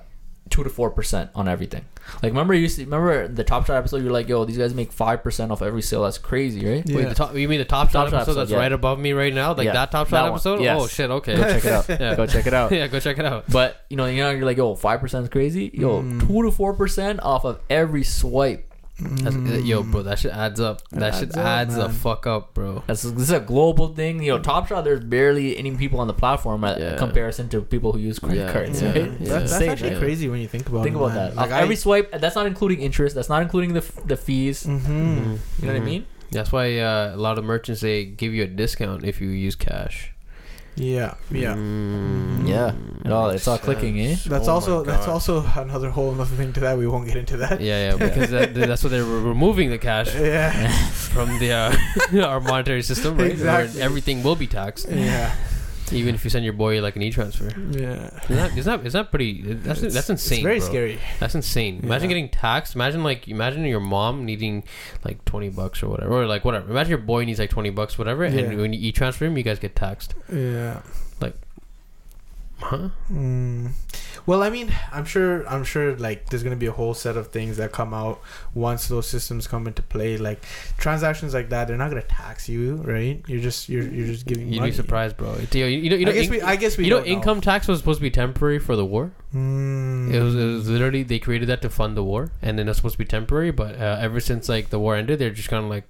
two 0.51 0.63
to 0.63 0.69
four 0.69 0.91
percent 0.91 1.31
on 1.33 1.47
everything. 1.47 1.85
Like 2.21 2.31
remember 2.31 2.53
you 2.53 2.61
used 2.61 2.77
to, 2.77 2.83
remember 2.83 3.27
the 3.27 3.43
Top 3.43 3.65
Shot 3.65 3.77
episode? 3.77 4.03
You're 4.03 4.11
like, 4.11 4.27
yo, 4.27 4.45
these 4.45 4.57
guys 4.57 4.73
make 4.73 4.91
five 4.91 5.23
percent 5.23 5.51
off 5.51 5.61
every 5.61 5.81
sale. 5.81 6.03
That's 6.03 6.17
crazy, 6.17 6.63
right? 6.67 6.87
Yeah. 6.87 6.97
Wait, 6.97 7.09
the 7.09 7.15
top, 7.15 7.35
you 7.35 7.47
mean 7.47 7.59
the 7.59 7.65
Top 7.65 7.89
Shot 7.89 8.03
Top 8.03 8.09
Shot 8.09 8.15
episode, 8.17 8.21
episode, 8.31 8.39
that's 8.41 8.51
yeah. 8.51 8.57
right 8.57 8.71
above 8.71 8.99
me 8.99 9.13
right 9.13 9.33
now? 9.33 9.53
Like 9.53 9.65
Yeah. 9.65 9.73
that 9.73 9.91
Top 9.91 10.09
Shot 10.09 10.23
one, 10.25 10.31
episode? 10.33 10.61
yes. 10.61 10.79
Oh 10.81 10.87
shit, 10.87 11.09
okay. 11.09 11.35
Go 11.35 11.43
check 11.43 11.65
it 11.65 11.71
out. 11.71 11.89
Yeah. 12.01 12.15
Go 12.15 12.25
check 12.27 12.45
it 12.47 12.53
out. 12.53 12.71
yeah, 12.73 12.87
go 12.87 12.99
check 12.99 13.17
it 13.17 13.25
out. 13.25 13.45
But 13.49 13.83
you 13.89 13.97
know, 13.97 14.05
you 14.05 14.21
know, 14.21 14.31
you're 14.31 14.45
like, 14.45 14.57
yo, 14.57 14.75
five 14.75 14.99
percent 14.99 15.23
is 15.23 15.29
crazy. 15.29 15.71
Yo, 15.73 16.01
Mm. 16.03 16.27
two 16.27 16.43
to 16.43 16.51
four 16.51 16.73
percent 16.73 17.19
off 17.21 17.45
of 17.45 17.59
every 17.69 18.03
swipe. 18.03 18.70
That's, 19.01 19.35
Mm. 19.35 19.65
Yo, 19.65 19.83
bro, 19.83 20.03
that 20.03 20.19
shit 20.19 20.31
adds 20.31 20.59
up. 20.59 20.81
It 20.93 20.99
That 20.99 21.15
shit 21.15 21.35
adds 21.35 21.37
up, 21.37 21.45
adds 21.45 21.75
the 21.75 21.89
fuck 21.89 22.27
up, 22.27 22.53
bro. 22.53 22.83
That's 22.87 23.01
this 23.01 23.23
is 23.23 23.31
a 23.31 23.39
global 23.39 23.87
thing. 23.89 24.21
You 24.21 24.33
know, 24.33 24.39
Top 24.39 24.67
Shot. 24.67 24.83
There's 24.83 25.03
barely 25.03 25.57
any 25.57 25.71
people 25.75 25.99
on 25.99 26.07
the 26.07 26.13
platform 26.13 26.63
at 26.63 26.79
Yeah. 26.79 26.97
comparison 26.97 27.49
to 27.49 27.61
people 27.61 27.91
who 27.93 27.99
use 27.99 28.19
credit 28.19 28.37
Yeah, 28.45 28.51
cards. 28.53 28.81
yeah, 28.81 28.87
Right? 28.89 28.95
yeah. 28.97 29.07
That's, 29.19 29.29
that's 29.29 29.51
Insane, 29.53 29.69
actually 29.69 29.89
right? 29.91 29.99
crazy 29.99 30.29
when 30.29 30.39
you 30.39 30.47
think 30.47 30.69
about 30.69 30.81
it. 30.81 30.83
Think 30.83 30.95
it. 30.95 30.99
about 30.99 31.07
man. 31.15 31.15
that. 31.29 31.35
Like 31.35 31.47
Off 31.51 31.57
I, 31.57 31.61
every 31.61 31.75
swipe, 31.75 32.11
that's 32.21 32.35
not 32.35 32.45
including 32.45 32.79
interest. 32.81 33.15
That's 33.15 33.29
not 33.29 33.41
including 33.41 33.73
the 33.73 33.79
f- 33.81 33.99
the 34.05 34.15
fees. 34.17 34.63
Mhm. 34.65 34.79
Mhm. 34.81 34.87
You 34.87 35.67
know 35.67 35.73
what 35.73 35.75
I 35.75 35.79
Mhm. 35.79 35.83
mean? 35.85 36.05
That's 36.31 36.51
why 36.51 36.77
uh, 36.79 37.11
a 37.13 37.17
lot 37.17 37.37
of 37.37 37.43
merchants 37.43 37.81
they 37.81 38.05
give 38.05 38.33
you 38.33 38.43
a 38.43 38.47
discount 38.47 39.03
if 39.03 39.19
you 39.19 39.29
use 39.29 39.55
cash. 39.55 40.10
Yeah, 40.75 41.15
yeah. 41.31 41.53
Mm, 41.55 42.47
Yeah. 42.47 42.73
It 43.05 43.11
all- 43.11 43.29
it's 43.31 43.47
all 43.47 43.57
clicking, 43.57 43.99
eh? 43.99 44.15
That's 44.25 44.47
Oh 44.47 44.53
also 44.53 44.83
that's 44.83 45.07
also 45.07 45.43
another 45.55 45.89
whole 45.89 46.11
other 46.19 46.25
thing 46.35 46.53
to 46.53 46.59
that. 46.61 46.77
We 46.77 46.87
won't 46.87 47.07
get 47.07 47.17
into 47.17 47.37
that. 47.37 47.59
Yeah, 47.59 47.91
yeah, 47.91 47.95
because 47.97 48.29
that, 48.31 48.53
that's 48.69 48.83
what 48.83 48.89
they're 48.91 49.03
re- 49.03 49.19
removing 49.33 49.69
the 49.69 49.77
cash 49.77 50.13
Yeah, 50.15 50.69
from 51.13 51.37
the 51.39 51.51
uh, 51.51 52.23
our 52.27 52.39
monetary 52.39 52.83
system, 52.83 53.17
right? 53.17 53.37
Where 53.37 53.61
Exactly. 53.63 53.81
everything 53.81 54.23
will 54.23 54.35
be 54.37 54.47
taxed, 54.47 54.87
yeah, 54.89 55.35
even 55.93 56.15
if 56.15 56.23
you 56.23 56.29
send 56.29 56.43
your 56.43 56.53
boy 56.53 56.81
like 56.81 56.95
an 56.95 57.01
e-transfer. 57.01 57.49
yeah. 57.71 58.09
Is 58.29 58.35
that 58.37 58.57
is 58.57 58.65
that 58.65 58.85
is 58.85 58.93
that 58.93 59.11
pretty? 59.11 59.41
That's 59.41 59.79
It's- 59.79 59.93
that's 59.93 60.09
insane. 60.09 60.39
It's 60.39 60.43
very 60.43 60.59
bro. 60.59 60.67
scary. 60.67 60.99
That's 61.19 61.35
insane. 61.35 61.79
Imagine 61.83 62.09
Yeah. 62.09 62.15
getting 62.15 62.29
taxed. 62.29 62.75
Imagine 62.75 63.03
like 63.03 63.27
imagine 63.27 63.63
your 63.65 63.79
mom 63.79 64.25
needing 64.25 64.63
like 65.03 65.23
twenty 65.25 65.49
bucks 65.49 65.83
or 65.83 65.89
whatever, 65.89 66.13
or 66.21 66.25
like 66.25 66.43
whatever. 66.45 66.69
Imagine 66.71 66.89
your 66.91 66.99
boy 66.99 67.25
needs 67.25 67.39
like 67.39 67.49
twenty 67.49 67.69
bucks, 67.69 67.97
whatever, 67.97 68.25
Yeah. 68.25 68.41
and 68.41 68.57
when 68.59 68.73
you 68.73 68.79
e-transfer 68.87 69.25
him, 69.25 69.37
you 69.37 69.43
guys 69.43 69.59
get 69.59 69.75
taxed. 69.75 70.13
Yeah. 70.31 70.81
Like, 71.19 71.35
huh? 72.59 72.89
Mm. 73.11 73.71
Well, 74.25 74.43
I 74.43 74.49
mean, 74.49 74.73
I'm 74.91 75.05
sure. 75.05 75.47
I'm 75.47 75.63
sure. 75.63 75.95
Like, 75.95 76.29
there's 76.29 76.43
gonna 76.43 76.55
be 76.55 76.65
a 76.67 76.71
whole 76.71 76.93
set 76.93 77.17
of 77.17 77.27
things 77.27 77.57
that 77.57 77.71
come 77.71 77.93
out 77.93 78.21
once 78.53 78.87
those 78.87 79.07
systems 79.07 79.47
come 79.47 79.67
into 79.67 79.81
play. 79.81 80.17
Like, 80.17 80.43
transactions 80.77 81.33
like 81.33 81.49
that, 81.49 81.67
they're 81.67 81.77
not 81.77 81.89
gonna 81.89 82.01
tax 82.03 82.47
you, 82.49 82.75
right? 82.77 83.21
You're 83.27 83.41
just 83.41 83.69
you're 83.69 83.83
you're 83.83 84.07
just 84.07 84.25
giving. 84.25 84.47
You'd 84.49 84.59
money. 84.59 84.71
be 84.71 84.75
surprised, 84.77 85.17
bro. 85.17 85.33
It- 85.33 85.53
You 85.55 85.63
know, 85.63 85.67
you 85.69 85.89
know, 85.89 85.95
you 85.97 86.05
know, 86.05 86.11
I 86.11 86.15
guess 86.15 86.25
in- 86.25 86.31
we. 86.31 86.41
I 86.41 86.55
guess 86.55 86.77
we. 86.77 86.83
you 86.85 86.89
know, 86.91 87.03
income 87.03 87.41
tax 87.41 87.67
was 87.67 87.79
supposed 87.79 87.99
to 87.99 88.03
be 88.03 88.11
temporary 88.11 88.59
for 88.59 88.75
the 88.75 88.85
war. 88.85 89.11
Mm. 89.35 90.13
It 90.13 90.21
was, 90.21 90.35
it 90.35 90.45
was 90.45 90.69
literally 90.69 91.03
they 91.03 91.19
created 91.19 91.47
that 91.49 91.61
to 91.61 91.69
fund 91.69 91.95
the 91.95 92.03
war, 92.03 92.31
and 92.41 92.57
then 92.59 92.67
it's 92.67 92.77
supposed 92.77 92.93
to 92.95 92.99
be 92.99 93.05
temporary. 93.05 93.51
But 93.51 93.75
uh, 93.79 93.97
ever 93.99 94.19
since 94.19 94.49
like 94.49 94.69
the 94.69 94.79
war 94.79 94.95
ended, 94.95 95.19
they're 95.19 95.29
just 95.29 95.49
kind 95.49 95.63
of 95.63 95.69
like, 95.69 95.85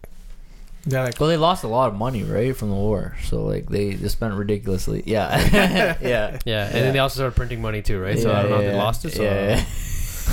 Yeah, 0.86 1.04
like 1.04 1.20
Well, 1.20 1.30
they 1.30 1.38
lost 1.38 1.64
a 1.64 1.68
lot 1.68 1.90
of 1.90 1.96
money, 1.96 2.24
right, 2.24 2.56
from 2.56 2.70
the 2.70 2.76
war. 2.76 3.16
So 3.24 3.44
like 3.44 3.70
they 3.70 3.94
just 3.94 4.16
spent 4.18 4.34
ridiculously. 4.34 5.04
Yeah, 5.06 5.38
yeah. 5.54 5.98
yeah. 6.02 6.28
And 6.28 6.42
Yeah. 6.46 6.70
then 6.72 6.94
they 6.94 7.00
also 7.00 7.16
started 7.16 7.36
printing 7.36 7.62
money 7.62 7.82
too, 7.82 8.00
right? 8.02 8.18
so 8.18 8.34
I 8.34 8.42
don't 8.42 8.52
know 8.52 8.60
if 8.62 8.72
they 8.72 8.78
lost 8.78 9.06
it. 9.06 9.14
So 9.14 9.24
yeah. 9.24 9.64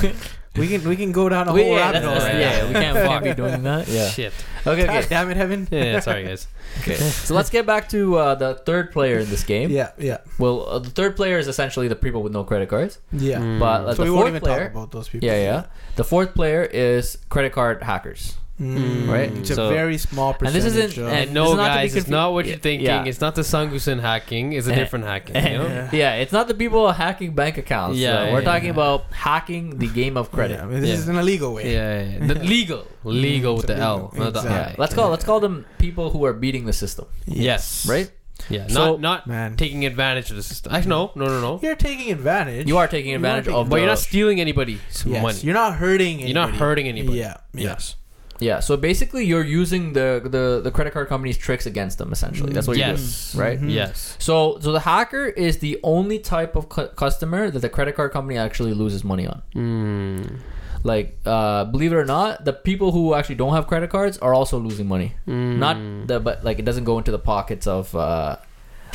we 0.57 0.66
can 0.68 0.88
we 0.88 0.96
can 0.96 1.12
go 1.12 1.28
down 1.28 1.46
a 1.49 1.53
whole 1.53 1.76
rabbit 1.76 2.03
hole 2.03 2.14
right 2.16 2.34
yeah, 2.34 2.66
we 2.66 2.72
can't, 2.72 2.96
we 2.96 3.03
can't 3.07 3.24
be 3.24 3.34
doing 3.34 3.62
that. 3.62 3.86
Yeah. 3.88 4.09
shit. 4.09 4.32
Okay, 4.66 4.86
God 4.86 4.96
okay. 4.96 5.09
damn 5.09 5.30
it, 5.30 5.36
heaven. 5.36 5.68
Yeah, 5.70 5.84
yeah, 5.84 6.01
sorry 6.01 6.24
guys. 6.24 6.46
okay. 6.80 6.94
So 6.96 7.34
let's 7.34 7.51
get 7.51 7.64
back 7.66 7.88
to 7.90 8.16
uh, 8.16 8.34
the 8.34 8.55
third 8.66 8.90
player 8.92 9.18
in 9.18 9.28
this 9.30 9.44
game. 9.44 9.70
Yeah, 9.70 9.92
yeah, 9.99 10.18
Well, 10.38 10.66
uh, 10.68 10.78
the 10.80 10.90
third 10.90 11.16
player 11.16 11.38
is 11.38 11.46
essentially 11.49 11.88
the 11.88 11.96
people 11.96 12.22
with 12.22 12.32
no 12.32 12.44
credit 12.44 12.68
cards. 12.68 12.99
yeah. 13.12 13.38
Mm. 13.38 13.59
But 13.61 13.80
uh, 13.84 13.94
So 13.94 14.03
the 14.03 14.05
we 14.05 14.11
won't 14.11 14.22
fourth 14.24 14.28
even 14.30 14.40
player, 14.42 14.62
talk 14.64 14.72
about 14.72 14.90
those 14.92 15.09
people. 15.09 15.26
yeah, 15.28 15.40
yeah. 15.42 15.66
The 15.96 16.05
fourth 16.05 16.34
player 16.34 16.62
is 16.64 17.18
credit 17.28 17.53
card 17.53 17.82
hackers. 17.82 18.36
Mm, 18.61 19.09
Right? 19.09 19.31
It's 19.39 19.55
So- 19.55 19.69
a 19.69 19.73
very 19.73 19.99
small 19.99 20.35
and 20.41 20.49
this 20.55 20.65
percentage. 20.65 20.93
isn't- 20.99 21.05
of- 21.05 21.13
and 21.13 21.19
And 21.19 21.35
no, 21.35 21.45
This 21.45 21.51
is 21.53 21.57
not 21.57 21.63
to 21.69 21.71
be 21.71 21.79
guys, 21.79 21.95
it's 21.97 22.09
not 22.09 22.33
what 22.33 22.45
Yeah, 22.45 22.51
you're 22.53 22.59
thinking. 22.61 22.87
yeah. 22.87 23.05
It's 23.05 23.21
not 23.21 23.35
the 23.37 23.43
Sangusun 23.43 24.01
hacking. 24.01 24.53
It's 24.53 24.67
a 24.67 24.75
different 24.81 25.05
hacking. 25.05 25.37
You 25.37 25.59
know? 25.59 25.67
Yeah. 25.69 25.89
Yeah, 26.03 26.15
it's 26.15 26.33
not 26.33 26.49
the 26.49 26.55
people 26.55 26.91
hacking 26.91 27.35
bank 27.35 27.57
accounts. 27.57 27.99
Yeah, 27.99 28.25
yeah, 28.25 28.33
we're 28.33 28.41
yeah. 28.41 28.53
talking 28.53 28.71
about 28.71 29.05
hacking 29.13 29.79
the 29.79 29.87
game 29.87 30.17
of 30.17 30.33
credit. 30.33 30.57
Yeah, 30.59 30.65
I 30.65 30.67
mean, 30.67 30.81
this 30.81 30.91
Yeah. 30.91 30.95
is 30.97 31.09
an 31.09 31.17
illegal 31.19 31.55
way. 31.55 31.73
Yeah, 31.73 32.03
yeah, 32.03 32.19
yeah. 32.21 32.27
The 32.35 32.35
legal, 32.57 32.87
legal 33.05 33.55
with 33.57 33.67
the 33.67 33.75
Illegal. 33.75 34.13
L, 34.17 34.25
not 34.25 34.33
the 34.35 34.41
I. 34.49 34.75
let's 34.77 34.93
call 34.95 35.05
Yeah. 35.07 35.11
let's 35.11 35.25
call 35.25 35.39
them 35.41 35.65
people 35.79 36.11
who 36.11 36.25
are 36.25 36.33
beating 36.33 36.67
the 36.67 36.73
system, 36.73 37.07
Yes. 37.27 37.87
right? 37.89 38.11
Yeah, 38.49 38.67
So- 38.69 38.93
not 38.97 39.01
not 39.01 39.27
Man, 39.27 39.57
taking 39.57 39.85
advantage 39.85 40.31
of 40.31 40.37
the 40.37 40.43
system. 40.43 40.73
Actually, 40.75 40.91
no, 40.91 41.11
no, 41.15 41.27
no, 41.27 41.41
no. 41.41 41.61
you're 41.63 41.75
taking 41.77 42.11
advantage. 42.13 42.67
You 42.69 42.77
are 42.79 42.87
taking 42.89 43.11
You 43.11 43.17
are 43.17 43.23
advantage 43.23 43.45
taking 43.47 43.61
of 43.61 43.69
But 43.69 43.77
you're 43.81 43.87
not 43.89 43.99
stealing 43.99 44.41
anybody's 44.41 44.79
Yes, 45.07 45.23
money. 45.23 45.39
You're 45.43 45.55
not 45.55 45.75
hurting. 45.77 46.21
You're 46.21 46.35
not 46.35 46.49
anybody. 46.51 46.59
hurting 46.59 46.89
anybody. 46.89 47.19
Yeah. 47.19 47.37
Yes. 47.53 47.97
Yeah, 48.41 48.61
so 48.61 48.76
basically 48.76 49.24
you're 49.24 49.45
using 49.45 49.93
the, 49.95 50.20
the 50.24 50.61
the 50.62 50.70
credit 50.70 50.93
card 50.93 51.09
company's 51.09 51.36
tricks 51.36 51.66
against 51.66 51.99
them 51.99 52.12
essentially. 52.12 52.53
That's 52.53 52.68
what 52.68 52.76
Yes. 52.76 53.34
you're 53.34 53.45
doing, 53.45 53.59
right? 53.59 53.61
Mhm. 53.61 53.72
Yes. 53.74 54.16
So 54.18 54.59
so 54.61 54.72
the 54.72 54.80
hacker 54.80 55.26
is 55.26 55.59
the 55.59 55.80
only 55.82 56.18
type 56.18 56.55
of 56.57 56.68
cu- 56.68 56.89
customer 56.95 57.51
that 57.51 57.59
the 57.61 57.68
credit 57.68 57.95
card 57.97 58.12
company 58.12 58.39
actually 58.39 58.74
loses 58.74 59.03
money 59.03 59.26
on. 59.26 59.43
Mm. 59.57 60.39
Like 60.84 61.18
uh, 61.26 61.64
believe 61.64 61.93
it 61.93 61.97
or 61.97 62.05
not, 62.05 62.45
the 62.45 62.53
people 62.53 62.93
who 62.93 63.14
actually 63.14 63.34
don't 63.34 63.53
have 63.55 63.66
credit 63.66 63.91
cards 63.91 64.16
are 64.18 64.32
also 64.32 64.59
losing 64.59 64.86
money. 64.86 65.14
Mm. 65.26 65.59
Not 65.59 65.76
the 66.07 66.20
but 66.20 66.45
like 66.45 66.59
it 66.61 66.64
doesn't 66.64 66.84
go 66.84 66.99
into 66.99 67.11
the 67.11 67.18
pockets 67.18 67.66
of 67.66 67.93
uh, 67.97 68.36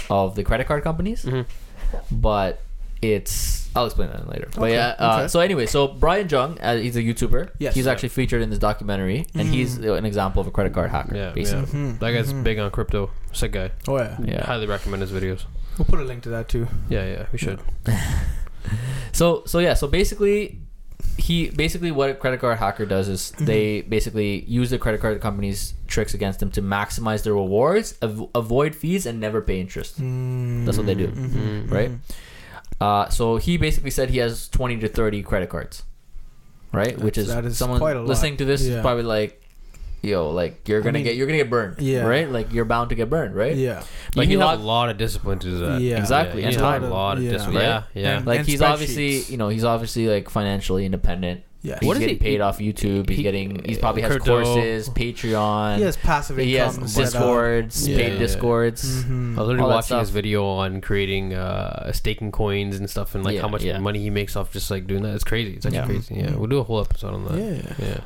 of 0.10 0.36
the 0.36 0.44
credit 0.44 0.68
card 0.68 0.84
companies, 0.84 1.26
Mhm. 1.26 1.46
but 2.12 2.62
it's 3.12 3.70
I'll 3.76 3.86
explain 3.86 4.10
that 4.10 4.30
later. 4.30 4.48
But 4.56 4.64
Okay, 4.64 4.74
yeah, 4.74 4.96
uh, 5.00 5.18
okay. 5.20 5.28
so 5.28 5.40
anyway, 5.40 5.66
so 5.66 5.88
Brian 5.88 6.30
Jung, 6.30 6.60
uh, 6.62 6.78
he's 6.78 6.96
a 6.96 7.02
YouTuber. 7.02 7.50
Yes. 7.60 7.74
he's 7.76 7.86
Yeah. 7.86 7.92
actually 7.92 8.10
featured 8.10 8.42
in 8.42 8.50
this 8.50 8.60
documentary, 8.60 9.26
and 9.36 9.48
he's 9.50 9.80
uh, 9.84 9.94
an 9.94 10.06
example 10.06 10.42
of 10.42 10.48
a 10.48 10.52
credit 10.52 10.74
card 10.74 10.92
hacker. 10.92 11.16
Yeah, 11.16 11.32
basically. 11.32 11.66
Mhm, 11.66 12.00
That 12.00 12.12
guy's 12.12 12.32
mhm. 12.32 12.44
big 12.44 12.60
on 12.60 12.70
crypto. 12.72 13.10
Sick 13.34 13.52
guy. 13.52 13.72
Oh 13.88 13.98
yeah. 13.98 14.18
Yeah. 14.24 14.46
Highly 14.46 14.68
recommend 14.68 15.02
his 15.02 15.12
videos. 15.12 15.46
We'll 15.78 15.86
put 15.86 16.00
a 16.00 16.04
link 16.04 16.22
to 16.24 16.30
that 16.30 16.48
too. 16.50 16.68
Yeah, 16.88 17.06
yeah, 17.06 17.26
we 17.32 17.38
should. 17.40 17.60
So 19.12 19.44
so 19.46 19.60
yeah, 19.60 19.74
so 19.74 19.88
basically 19.88 20.60
he 21.18 21.50
basically 21.50 21.92
what 21.92 22.10
a 22.10 22.14
credit 22.16 22.40
card 22.40 22.58
hacker 22.58 22.86
does 22.86 23.08
is 23.08 23.32
Mm-hmm. 23.36 23.46
they 23.46 23.82
basically 23.82 24.44
use 24.46 24.70
the 24.70 24.80
credit 24.80 25.02
card 25.02 25.20
company's 25.22 25.74
tricks 25.88 26.14
against 26.14 26.40
them 26.40 26.50
to 26.52 26.62
maximize 26.62 27.24
their 27.24 27.34
rewards, 27.34 27.96
av- 28.02 28.30
avoid 28.34 28.74
fees 28.76 29.06
and 29.06 29.20
never 29.20 29.42
pay 29.42 29.60
interest. 29.60 29.98
That's 29.98 30.78
what 30.78 30.86
they 30.88 30.96
do, 30.96 31.08
Mhm. 31.10 31.70
right? 31.72 31.92
Uh, 32.82 33.08
so 33.10 33.38
he 33.38 33.58
basically 33.58 33.92
said 33.92 34.10
he 34.10 34.18
has 34.18 34.50
20 34.50 34.78
to 34.78 34.88
30 34.88 35.24
credit 35.24 35.50
cards. 35.50 35.84
Right? 36.72 36.98
Which 36.98 37.18
is, 37.18 37.28
That's- 37.28 37.56
someone 37.58 37.80
quite 37.80 37.96
a 37.96 38.00
lot. 38.00 38.08
listening 38.08 38.38
to 38.38 38.46
this 38.46 38.62
is 38.62 38.82
probably 38.82 39.04
like 39.04 39.40
yo, 40.02 40.32
like 40.32 40.68
you're 40.68 40.82
going 40.82 40.94
to 40.94 40.98
mean, 40.98 41.06
get 41.06 41.16
you're 41.16 41.26
going 41.28 41.38
to 41.40 41.44
get 41.46 41.50
burned, 41.50 41.80
yeah. 41.80 42.02
right? 42.02 42.30
Like 42.30 42.52
you're 42.52 42.66
bound 42.66 42.90
to 42.90 42.96
get 42.96 43.10
burned, 43.10 43.36
right? 43.36 43.56
Yeah. 43.56 43.84
But 44.14 44.24
you 44.26 44.32
he 44.32 44.36
need 44.36 44.44
log- 44.44 44.60
a 44.60 44.64
lot 44.64 44.90
of 44.90 44.98
discipline 44.98 45.40
to 45.40 45.50
do 45.50 45.58
that. 45.60 45.82
Yeah. 45.82 45.98
Exactly, 46.00 46.42
you 46.42 46.48
and 46.48 46.58
need 46.58 46.62
a 46.62 46.90
lot 46.90 47.18
of 47.18 47.24
Yeah. 47.24 47.32
discipline. 47.32 47.64
Yeah, 47.64 47.84
yeah. 47.94 48.18
And- 48.18 48.28
Like 48.28 48.46
he's 48.46 48.62
obviously, 48.62 49.20
you 49.32 49.38
know, 49.38 49.48
he's 49.50 49.64
obviously 49.64 50.08
like 50.08 50.30
financially 50.30 50.86
independent. 50.86 51.44
Yeah. 51.64 51.78
He's 51.80 51.88
What 51.88 51.96
is 51.96 52.02
getting 52.02 52.16
he- 52.18 52.22
paid 52.24 52.42
off 52.42 52.58
YouTube. 52.60 53.10
He's 53.10 53.22
getting. 53.22 53.64
He's 53.64 53.78
probably 53.78 54.02
has 54.02 54.12
crypto. 54.12 54.44
courses, 54.44 54.90
Patreon. 54.90 55.78
He 55.78 55.84
has 55.84 55.96
passive 55.96 56.38
income. 56.38 56.48
He 56.50 56.54
has 56.56 56.74
income. 56.76 56.88
set 56.90 57.04
discords, 57.06 57.88
Yeah, 57.88 57.98
paid 57.98 58.14
yeah. 58.14 58.20
discords. 58.20 59.04
Mhm. 59.06 59.38
I 59.38 59.40
was 59.40 59.48
literally 59.48 59.72
watching 59.74 60.00
his 60.00 60.10
video 60.10 60.46
on 60.46 60.82
creating 60.82 61.34
uh, 61.34 61.92
staking 61.94 62.32
coins 62.34 62.76
and 62.78 62.90
stuff, 62.90 63.16
and 63.16 63.24
like 63.24 63.36
Yeah, 63.36 63.42
how 63.44 63.48
much 63.48 63.64
yeah. 63.64 63.80
money 63.80 64.00
he 64.00 64.10
makes 64.10 64.36
off 64.36 64.52
just 64.52 64.70
like 64.70 64.88
doing 64.88 65.04
that. 65.04 65.16
It's 65.16 65.24
crazy. 65.24 65.54
It's 65.54 65.66
actually 65.66 65.78
Yeah. 65.80 65.86
crazy. 65.86 66.16
Yeah, 66.16 66.36
we'll 66.36 66.50
do 66.50 66.60
a 66.60 66.64
whole 66.64 66.82
episode 66.82 67.14
on 67.14 67.24
that. 67.26 67.38
Yeah. 67.80 67.88
yeah. 67.88 67.98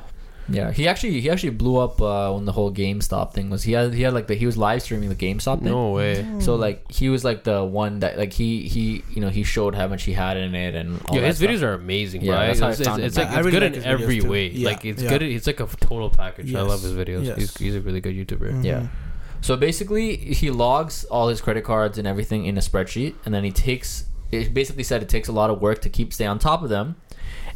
Yeah, 0.50 0.72
he 0.72 0.88
actually 0.88 1.20
he 1.20 1.30
actually 1.30 1.50
blew 1.52 1.78
up 1.78 2.02
uh, 2.02 2.32
when 2.34 2.46
the 2.46 2.52
whole 2.54 2.72
GameStop 2.72 3.34
thing 3.34 3.50
was. 3.50 3.64
He 3.64 3.74
had 3.74 3.94
he 3.94 4.02
had 4.04 4.14
like 4.14 4.28
the 4.28 4.36
he 4.36 4.46
was 4.46 4.58
live 4.58 4.82
streaming 4.82 5.10
the 5.10 5.16
GameStop 5.16 5.58
thing. 5.60 5.72
No 5.72 5.92
way. 5.92 6.26
So 6.40 6.56
like 6.56 6.90
he 6.92 7.10
was 7.10 7.26
like 7.26 7.44
the 7.44 7.64
one 7.66 8.00
that 8.00 8.18
like 8.18 8.32
he 8.34 8.68
he 8.68 9.04
you 9.14 9.20
know 9.22 9.30
he 9.30 9.44
showed 9.44 9.76
how 9.76 9.88
much 9.88 10.04
he 10.04 10.14
had 10.14 10.38
in 10.38 10.56
it 10.56 10.74
and 10.76 11.02
all 11.08 11.16
Yeah, 11.16 11.22
that 11.22 11.28
his 11.28 11.38
stuff. 11.38 11.50
videos 11.50 11.62
are 11.64 11.74
amazing, 11.74 12.22
Yeah, 12.22 12.34
right? 12.36 12.56
that's 12.58 12.80
it's, 12.80 12.88
it's, 12.90 12.98
it's 13.00 13.18
like 13.18 13.28
I 13.28 13.38
it's 13.40 13.46
really 13.46 13.52
good 13.52 13.64
like 13.74 13.76
in 13.76 13.84
every 13.84 14.20
too. 14.22 14.30
way. 14.30 14.48
Yeah, 14.48 14.70
like 14.70 14.86
it's 14.86 15.02
yeah. 15.04 15.10
good. 15.10 15.24
It's 15.24 15.48
like 15.48 15.60
a 15.60 15.68
total 15.82 16.10
package. 16.10 16.56
I 16.56 16.62
love 16.62 16.82
his 16.82 16.94
videos. 16.94 17.26
yes. 17.26 17.38
He's, 17.38 17.58
he's 17.58 17.76
a 17.76 17.82
really 17.82 18.00
good 18.02 18.16
YouTuber. 18.16 18.64
Yeah. 18.64 18.80
Mhm. 18.82 18.90
So 19.42 19.56
basically, 19.56 20.16
he 20.16 20.50
logs 20.50 21.04
all 21.06 21.28
his 21.28 21.42
credit 21.42 21.64
cards 21.64 21.98
and 21.98 22.08
everything 22.08 22.46
in 22.46 22.58
a 22.58 22.62
spreadsheet, 22.62 23.16
and 23.26 23.34
then 23.34 23.44
he 23.44 23.52
takes. 23.52 24.06
It 24.32 24.54
basically 24.54 24.84
said 24.84 25.02
it 25.04 25.10
takes 25.10 25.28
a 25.28 25.32
lot 25.32 25.50
of 25.50 25.62
work 25.62 25.82
to 25.82 25.90
keep 25.90 26.12
stay 26.14 26.26
on 26.26 26.40
top 26.40 26.64
of 26.64 26.70
them, 26.70 26.96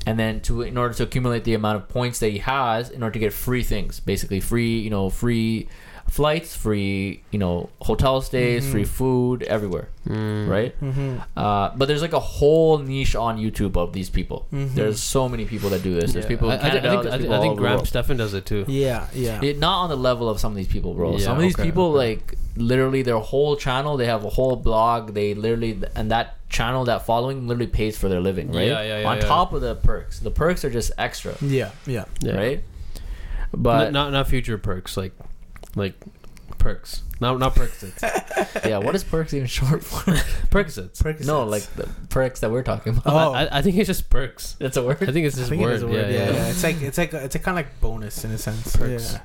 and 0.06 0.18
then 0.20 0.40
to 0.42 0.62
in 0.64 0.78
order 0.78 0.94
to 0.96 1.04
accumulate 1.04 1.44
the 1.44 1.54
amount 1.54 1.78
of 1.78 1.88
points 1.90 2.20
that 2.20 2.30
he 2.30 2.40
has, 2.40 2.90
in 2.90 3.04
order 3.04 3.14
to 3.14 3.20
get 3.20 3.34
free 3.34 3.64
things, 3.64 4.00
basically 4.00 4.40
free, 4.40 4.80
you 4.80 4.90
know, 4.90 5.10
free 5.10 5.68
flights, 6.10 6.54
free, 6.56 7.24
you 7.32 7.40
know, 7.40 7.70
hotel 7.82 8.20
stays, 8.22 8.66
Mhm. 8.66 8.72
free 8.72 8.84
food 8.84 9.44
everywhere, 9.44 9.88
Mm. 10.10 10.50
right? 10.50 10.76
Mhm. 10.82 11.22
Uh, 11.38 11.70
but 11.78 11.88
there's 11.88 12.02
like 12.02 12.12
a 12.12 12.20
whole 12.20 12.80
niche 12.80 13.16
on 13.16 13.38
YouTube 13.38 13.78
of 13.78 13.94
these 13.94 14.10
people. 14.10 14.46
Mhm. 14.54 14.74
There's 14.76 15.00
so 15.02 15.30
many 15.30 15.46
people 15.46 15.70
that 15.70 15.84
do 15.84 15.94
this. 15.94 16.12
There's 16.12 16.26
Yeah. 16.26 16.30
people 16.30 16.50
I, 16.52 16.56
in 16.56 16.60
think- 16.60 16.74
Canada. 16.74 16.88
I 16.88 16.92
think, 16.92 17.04
there's 17.04 17.14
I 17.14 17.18
think, 17.18 17.30
people 17.30 17.36
I 17.38 17.42
think 17.42 17.58
Graham. 17.58 17.86
Stephan 17.86 18.18
does 18.18 18.34
it 18.34 18.46
too. 18.46 18.66
Yeah. 18.68 19.06
Yeah. 19.16 19.40
It, 19.42 19.58
not 19.60 19.84
on 19.84 19.90
the 19.90 19.96
level 19.96 20.28
of 20.30 20.38
some 20.42 20.52
of 20.52 20.58
these 20.58 20.68
people, 20.68 20.94
bro. 20.96 21.14
Yeah, 21.14 21.20
some 21.20 21.38
of 21.38 21.44
these 21.44 21.56
okay, 21.56 21.64
people, 21.64 21.96
okay. 21.96 22.10
like 22.10 22.36
literally, 22.58 23.04
their 23.04 23.20
whole 23.20 23.56
channel, 23.56 23.96
they 23.96 24.08
have 24.08 24.26
a 24.26 24.30
whole 24.32 24.58
blog. 24.58 25.14
They 25.14 25.34
literally, 25.34 25.80
and 25.96 26.12
that 26.12 26.36
channel, 26.52 26.86
that 26.86 27.06
following, 27.06 27.48
literally 27.48 27.68
pays 27.72 27.98
for 27.98 28.10
their 28.10 28.20
living, 28.22 28.52
right? 28.52 28.68
Yeah, 28.68 28.82
yeah, 28.84 29.00
yeah, 29.02 29.10
On 29.10 29.18
yeah. 29.18 29.24
top 29.26 29.54
of 29.54 29.62
the 29.62 29.76
perks, 29.76 30.20
the 30.20 30.32
perks 30.32 30.64
are 30.66 30.70
just 30.70 30.92
extra, 30.98 31.36
Yeah, 31.42 31.72
yeah. 31.88 32.06
Yeah. 32.22 32.36
right? 32.36 32.64
But 33.52 33.62
But 33.86 33.94
not 33.94 34.12
not 34.12 34.28
future 34.28 34.58
perks 34.58 34.96
like 34.98 35.14
like 35.76 35.96
perks. 36.58 37.02
Not 37.20 37.38
not 37.38 37.54
Percocets. 37.54 38.02
yeah, 38.68 38.80
what 38.80 38.96
is 38.96 39.04
perks 39.04 39.34
even 39.34 39.46
short 39.48 39.84
for? 39.84 40.00
Percocets. 40.50 41.02
Percocets. 41.04 41.28
no, 41.28 41.44
like 41.44 41.64
the 41.76 41.88
perks 42.10 42.40
that 42.40 42.50
we're 42.50 42.64
talking 42.64 42.98
about. 42.98 43.14
Oh. 43.14 43.34
I, 43.34 43.60
I 43.60 43.62
think 43.62 43.78
it's 43.78 43.88
just 43.88 44.10
perks. 44.10 44.56
That's 44.60 44.76
a 44.78 44.84
word. 44.84 44.98
I 45.04 45.12
think 45.12 45.28
it's 45.28 45.36
I 45.36 45.40
just 45.40 45.50
think 45.50 45.62
it 45.62 45.66
word. 45.66 45.74
is 45.76 45.84
a 45.84 45.88
word. 45.88 45.96
Yeah, 45.96 46.18
Yeah, 46.18 46.30
yeah. 46.30 46.32
yeah. 46.34 46.48
It's 46.50 46.64
like 46.64 46.82
it's 46.82 46.98
like 46.98 47.14
a, 47.14 47.24
it's 47.26 47.36
a 47.36 47.40
kind 47.40 47.60
of 47.60 47.66
like 47.66 47.80
bonus 47.82 48.24
in 48.26 48.32
a 48.32 48.38
sense. 48.38 48.76
Perks. 48.76 49.14
Yeah. 49.14 49.22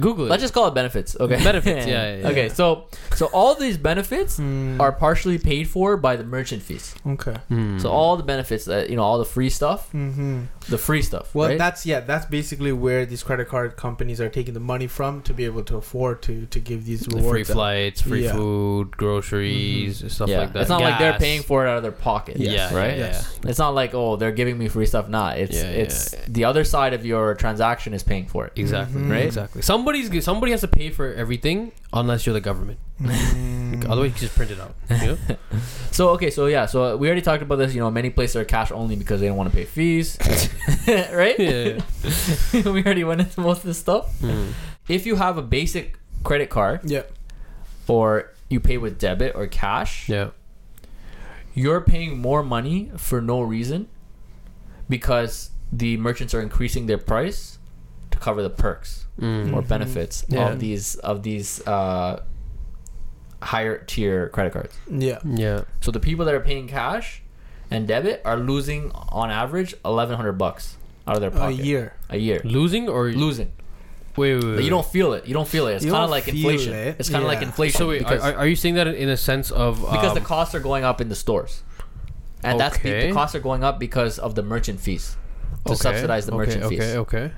Google 0.00 0.26
it. 0.26 0.30
Let's 0.30 0.42
just 0.42 0.54
call 0.54 0.66
it 0.68 0.74
benefits. 0.74 1.16
Okay. 1.18 1.42
Benefits, 1.42 1.86
yeah, 1.92 2.02
yeah, 2.12 2.16
yeah. 2.22 2.28
Okay, 2.30 2.48
so 2.48 2.86
so 3.14 3.26
all 3.32 3.54
these 3.54 3.78
benefits 3.78 4.38
Mm. 4.38 4.80
are 4.80 4.92
partially 4.92 5.38
paid 5.38 5.68
for 5.68 5.96
by 5.96 6.16
the 6.16 6.24
merchant 6.24 6.62
fees. 6.62 6.94
okay. 7.06 7.36
Hmm. 7.48 7.78
So 7.78 7.90
all 7.90 8.16
the 8.16 8.22
benefits 8.22 8.64
that 8.66 8.90
you 8.90 8.96
know, 8.96 9.02
all 9.02 9.18
the 9.18 9.24
free 9.24 9.50
stuff, 9.50 9.88
Mm-hmm. 9.92 10.42
the 10.68 10.78
free 10.78 11.02
stuff. 11.02 11.34
Well, 11.34 11.48
right? 11.48 11.58
that's 11.58 11.86
yeah. 11.86 12.00
That's 12.00 12.26
basically 12.26 12.72
where 12.72 13.06
these 13.06 13.22
credit 13.22 13.48
card 13.48 13.76
companies 13.76 14.20
are 14.20 14.28
taking 14.28 14.54
the 14.54 14.60
money 14.74 14.86
from 14.86 15.22
to 15.22 15.32
be 15.32 15.44
able 15.44 15.62
to 15.64 15.76
afford 15.76 16.22
to 16.22 16.46
to 16.46 16.58
give 16.60 16.84
these 16.84 17.00
The 17.00 17.16
rewards. 17.16 17.30
free 17.32 17.44
flights, 17.44 18.00
free 18.02 18.24
Yeah. 18.24 18.32
food, 18.32 18.96
groceries, 18.96 20.04
stuff 20.12 20.28
yeah. 20.28 20.40
like 20.40 20.52
that. 20.52 20.60
It's 20.60 20.68
not 20.68 20.80
like 20.80 20.98
they're 20.98 21.18
paying 21.18 21.42
for 21.42 21.66
it 21.66 21.70
out 21.70 21.76
of 21.78 21.82
their 21.82 21.92
pocket. 21.92 22.36
Yeah, 22.38 22.74
right. 22.74 22.96
yeah, 22.98 23.06
Yes. 23.06 23.38
It's 23.44 23.58
not 23.58 23.74
like 23.74 23.94
oh 23.94 24.16
they're 24.16 24.32
giving 24.32 24.58
me 24.58 24.68
free 24.68 24.86
stuff. 24.86 25.08
Nah, 25.08 25.30
it's 25.30 25.56
Yeah, 25.56 25.62
yeah, 25.70 25.82
it's 25.82 26.12
yeah. 26.12 26.20
the 26.28 26.44
other 26.44 26.64
side 26.64 26.92
of 26.94 27.04
your 27.06 27.34
transaction 27.34 27.94
is 27.94 28.02
paying 28.02 28.26
for 28.26 28.46
it. 28.46 28.52
Exactly. 28.56 29.00
Mhm. 29.00 29.10
Right? 29.10 29.24
Exactly. 29.26 29.62
Somebody's 29.86 30.24
somebody 30.24 30.50
has 30.50 30.62
to 30.62 30.68
pay 30.68 30.90
for 30.90 31.14
everything 31.14 31.70
unless 31.92 32.26
you're 32.26 32.32
the 32.32 32.40
government. 32.40 32.80
Mm. 33.00 33.84
Otherwise, 33.88 34.14
you 34.14 34.18
just 34.26 34.34
print 34.34 34.50
it 34.50 34.58
out. 34.60 34.74
You 34.90 35.06
know? 35.06 35.18
So 35.92 36.08
okay, 36.10 36.28
so 36.30 36.46
yeah, 36.46 36.66
so 36.66 36.96
we 36.96 37.06
already 37.06 37.22
talked 37.22 37.42
about 37.42 37.56
this. 37.56 37.72
You 37.72 37.80
know, 37.80 37.90
many 37.90 38.10
places 38.10 38.34
are 38.36 38.44
cash 38.44 38.70
only 38.72 38.96
because 38.96 39.20
they 39.20 39.28
don't 39.28 39.36
want 39.36 39.48
to 39.50 39.56
pay 39.56 39.64
fees, 39.64 40.18
right? 40.88 41.38
yeah. 41.38 41.78
we 42.52 42.82
already 42.84 43.04
went 43.04 43.20
into 43.20 43.40
most 43.40 43.58
of 43.58 43.64
this 43.64 43.78
stuff. 43.78 44.12
Hmm. 44.18 44.48
If 44.88 45.06
you 45.06 45.16
have 45.16 45.38
a 45.38 45.42
basic 45.42 45.98
credit 46.24 46.50
card 46.50 46.80
Yeah. 46.84 47.02
or 47.86 48.32
you 48.50 48.58
pay 48.60 48.76
with 48.76 48.98
debit 48.98 49.34
or 49.36 49.46
cash, 49.46 50.08
Yeah. 50.08 50.30
you're 51.54 51.80
paying 51.80 52.18
more 52.18 52.42
money 52.42 52.90
for 52.98 53.22
no 53.22 53.40
reason 53.40 53.88
because 54.88 55.50
the 55.72 55.96
merchants 55.96 56.34
are 56.34 56.42
increasing 56.42 56.86
their 56.86 56.98
price 56.98 57.58
to 58.16 58.22
cover 58.24 58.42
the 58.42 58.50
perks 58.50 59.04
Mm. 59.20 59.52
or 59.54 59.62
Mhm. 59.62 59.68
benefits 59.68 60.24
Yeah. 60.28 60.48
of 60.50 60.58
these 60.60 60.94
of 60.96 61.22
these 61.22 61.66
uh, 61.66 62.20
higher 63.42 63.78
tier 63.86 64.28
credit 64.30 64.52
cards. 64.52 64.74
Yeah. 64.90 65.18
Yeah. 65.24 65.62
So 65.80 65.90
the 65.90 66.00
people 66.00 66.24
that 66.24 66.34
are 66.34 66.40
paying 66.40 66.68
cash 66.68 67.22
and 67.70 67.86
debit 67.86 68.22
are 68.24 68.36
losing 68.36 68.90
on 69.10 69.30
average 69.30 69.74
eleven 69.84 70.16
hundred 70.16 70.32
bucks 70.34 70.76
out 71.06 71.14
of 71.16 71.20
their 71.20 71.30
pocket 71.30 71.60
A 71.60 71.62
year. 71.64 71.92
A 72.10 72.16
year. 72.18 72.40
Losing 72.44 72.88
or 72.88 73.10
Losing. 73.10 73.52
wait, 74.16 74.34
wait, 74.36 74.44
wait, 74.44 74.54
But 74.56 74.64
you 74.64 74.70
don't 74.70 74.86
feel 74.86 75.12
it. 75.12 75.26
You 75.26 75.34
don't 75.34 75.48
feel 75.48 75.66
it. 75.66 75.74
It's 75.76 75.84
kind 75.84 76.04
of 76.04 76.10
like 76.10 76.26
inflation. 76.28 76.72
it. 76.72 76.96
It's 76.98 77.08
kind 77.10 77.22
of 77.22 77.28
like 77.28 77.42
inflation. 77.42 77.78
So 77.78 77.88
wait, 77.88 78.04
are, 78.04 78.18
are 78.20 78.34
are 78.42 78.46
you 78.46 78.56
saying 78.56 78.74
that 78.74 78.86
in 78.88 79.08
a 79.08 79.16
sense 79.16 79.50
of 79.50 79.80
because 79.80 80.14
the 80.14 80.20
um, 80.20 80.26
costs 80.26 80.54
are 80.54 80.60
going 80.60 80.84
up 80.84 81.00
in 81.00 81.08
the 81.08 81.14
stores, 81.16 81.62
and 82.42 82.58
that's 82.58 82.78
be- 82.78 82.90
the 82.90 83.12
costs 83.12 83.34
are 83.34 83.40
going 83.40 83.62
up 83.64 83.78
because 83.78 84.18
of 84.18 84.34
the 84.34 84.42
merchant 84.42 84.80
fees 84.80 85.16
to 85.66 85.72
okay, 85.72 85.78
subsidize 85.80 86.26
the 86.26 86.32
okay, 86.32 86.38
merchant 86.38 86.64
okay, 86.64 86.76
fees. 86.78 86.94
Okay. 86.96 87.30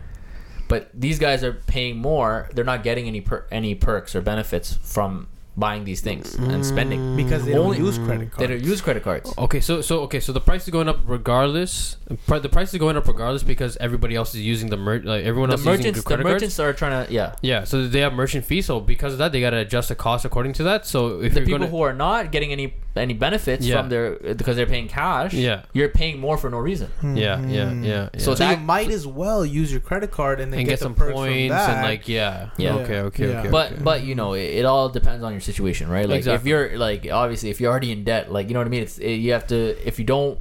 But 0.69 0.91
these 0.95 1.19
guys 1.19 1.43
are 1.43 1.55
paying 1.67 1.97
more. 1.97 2.49
They're 2.55 2.65
not 2.65 2.83
getting 2.83 3.07
any 3.09 3.21
per- 3.21 3.47
any 3.51 3.75
perks 3.75 4.15
or 4.15 4.21
benefits 4.21 4.79
from 4.83 5.29
buying 5.57 5.83
these 5.85 6.01
things 6.01 6.35
and 6.37 6.65
spending. 6.65 7.01
Mm. 7.01 7.17
Because 7.17 7.45
they 7.45 7.51
don't 7.53 7.67
Only- 7.67 7.79
use 7.79 7.99
credit 7.99 8.31
They 8.39 8.47
cards. 8.47 8.51
don't 8.63 8.63
use 8.71 8.81
credit 8.81 9.03
cards. 9.03 9.35
Okay, 9.37 9.61
so 9.61 9.81
so 9.81 10.01
okay, 10.03 10.21
so 10.21 10.33
the 10.33 10.41
price 10.41 10.63
is 10.63 10.71
going 10.71 10.89
up 10.89 11.01
regardless. 11.05 11.97
pri- 12.29 12.39
The 12.39 12.49
price 12.49 12.73
is 12.73 12.79
going 12.79 12.97
up 12.97 13.09
regardless 13.09 13.43
because 13.43 13.77
everybody 13.81 14.15
else 14.15 14.35
is 14.37 14.43
using 14.43 14.71
the 14.71 14.77
mer- 14.77 15.01
like 15.03 15.25
everyone 15.25 15.51
The 15.51 15.55
else 15.55 15.61
is 15.63 15.67
using 15.67 15.79
merchants, 15.81 15.99
the 15.99 16.03
the 16.03 16.07
credit 16.07 16.23
cards. 16.23 16.35
merchants 16.35 16.61
are 16.61 16.73
trying 16.73 17.07
to 17.07 17.13
yeah. 17.13 17.35
Yeah, 17.43 17.65
so 17.65 17.89
they 17.89 18.01
have 18.01 18.13
merchant 18.13 18.45
fees. 18.45 18.67
So 18.67 18.79
because 18.79 19.13
of 19.15 19.19
that, 19.19 19.33
they 19.33 19.41
gotta 19.41 19.59
adjust 19.59 19.89
the 19.89 19.97
cost 19.97 20.25
according 20.25 20.53
to 20.55 20.63
that. 20.65 20.87
So 20.87 21.21
if 21.23 21.35
the 21.35 21.41
you're 21.41 21.47
people 21.47 21.59
gonna, 21.59 21.71
who 21.71 21.81
are 21.83 21.93
not 21.93 22.31
getting 22.31 22.53
any 22.53 22.75
any 22.99 23.15
benefits 23.15 23.65
Yeah. 23.65 23.79
from 23.79 23.89
their 23.89 24.17
because 24.35 24.57
they're 24.57 24.67
paying 24.67 24.89
cash, 24.89 25.33
Yeah. 25.33 25.63
you're 25.73 25.89
paying 25.89 26.19
more 26.21 26.37
for 26.37 26.51
no 26.51 26.59
reason. 26.59 26.89
yeah, 27.03 27.09
yeah, 27.15 27.37
Mhm. 27.71 27.85
yeah, 27.85 27.91
yeah. 28.13 28.19
So 28.19 28.35
So, 28.35 28.35
that- 28.37 28.59
you 28.59 28.65
might 28.65 28.91
as 28.91 29.07
well 29.07 29.47
use 29.47 29.71
your 29.71 29.81
credit 29.81 30.11
card 30.11 30.41
and 30.41 30.53
then 30.53 30.61
and 30.61 30.67
get, 30.69 30.73
get, 30.75 30.79
the 30.81 30.85
some 30.85 30.95
perks 30.95 31.13
points 31.13 31.49
from 31.49 31.49
that. 31.57 31.71
and 31.71 31.83
like 31.83 32.09
yeah, 32.09 32.49
Yeah. 32.57 32.75
Okay, 32.75 32.99
okay, 33.01 33.29
Yeah. 33.31 33.41
okay. 33.41 33.49
But 33.51 33.73
okay. 33.73 33.81
but 33.83 34.03
you 34.05 34.15
know 34.15 34.35
it, 34.35 34.45
it 34.61 34.65
all 34.65 34.89
depends 34.89 35.23
on 35.25 35.33
your 35.33 35.41
situation, 35.41 35.89
right? 35.89 36.09
Like 36.09 36.27
if 36.27 36.45
you're 36.47 36.77
like 36.79 37.09
obviously 37.11 37.51
if 37.51 37.61
you're 37.61 37.71
already 37.71 37.93
in 37.93 38.05
debt, 38.05 38.33
like 38.33 38.49
you 38.49 38.55
know 38.55 38.61
what 38.61 38.67
I 38.67 38.71
mean. 38.71 38.83
It's 38.83 38.99
it, 38.99 39.15
you 39.15 39.33
have 39.33 39.47
to 39.49 39.77
if 39.87 39.99
you 39.99 40.05
don't 40.05 40.39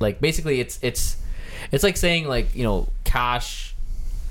like 0.00 0.20
basically 0.20 0.60
it's 0.60 0.78
it's 0.82 1.16
it's 1.72 1.82
like 1.84 1.96
saying 1.96 2.28
like 2.28 2.54
you 2.54 2.62
know 2.64 2.88
cash 3.04 3.74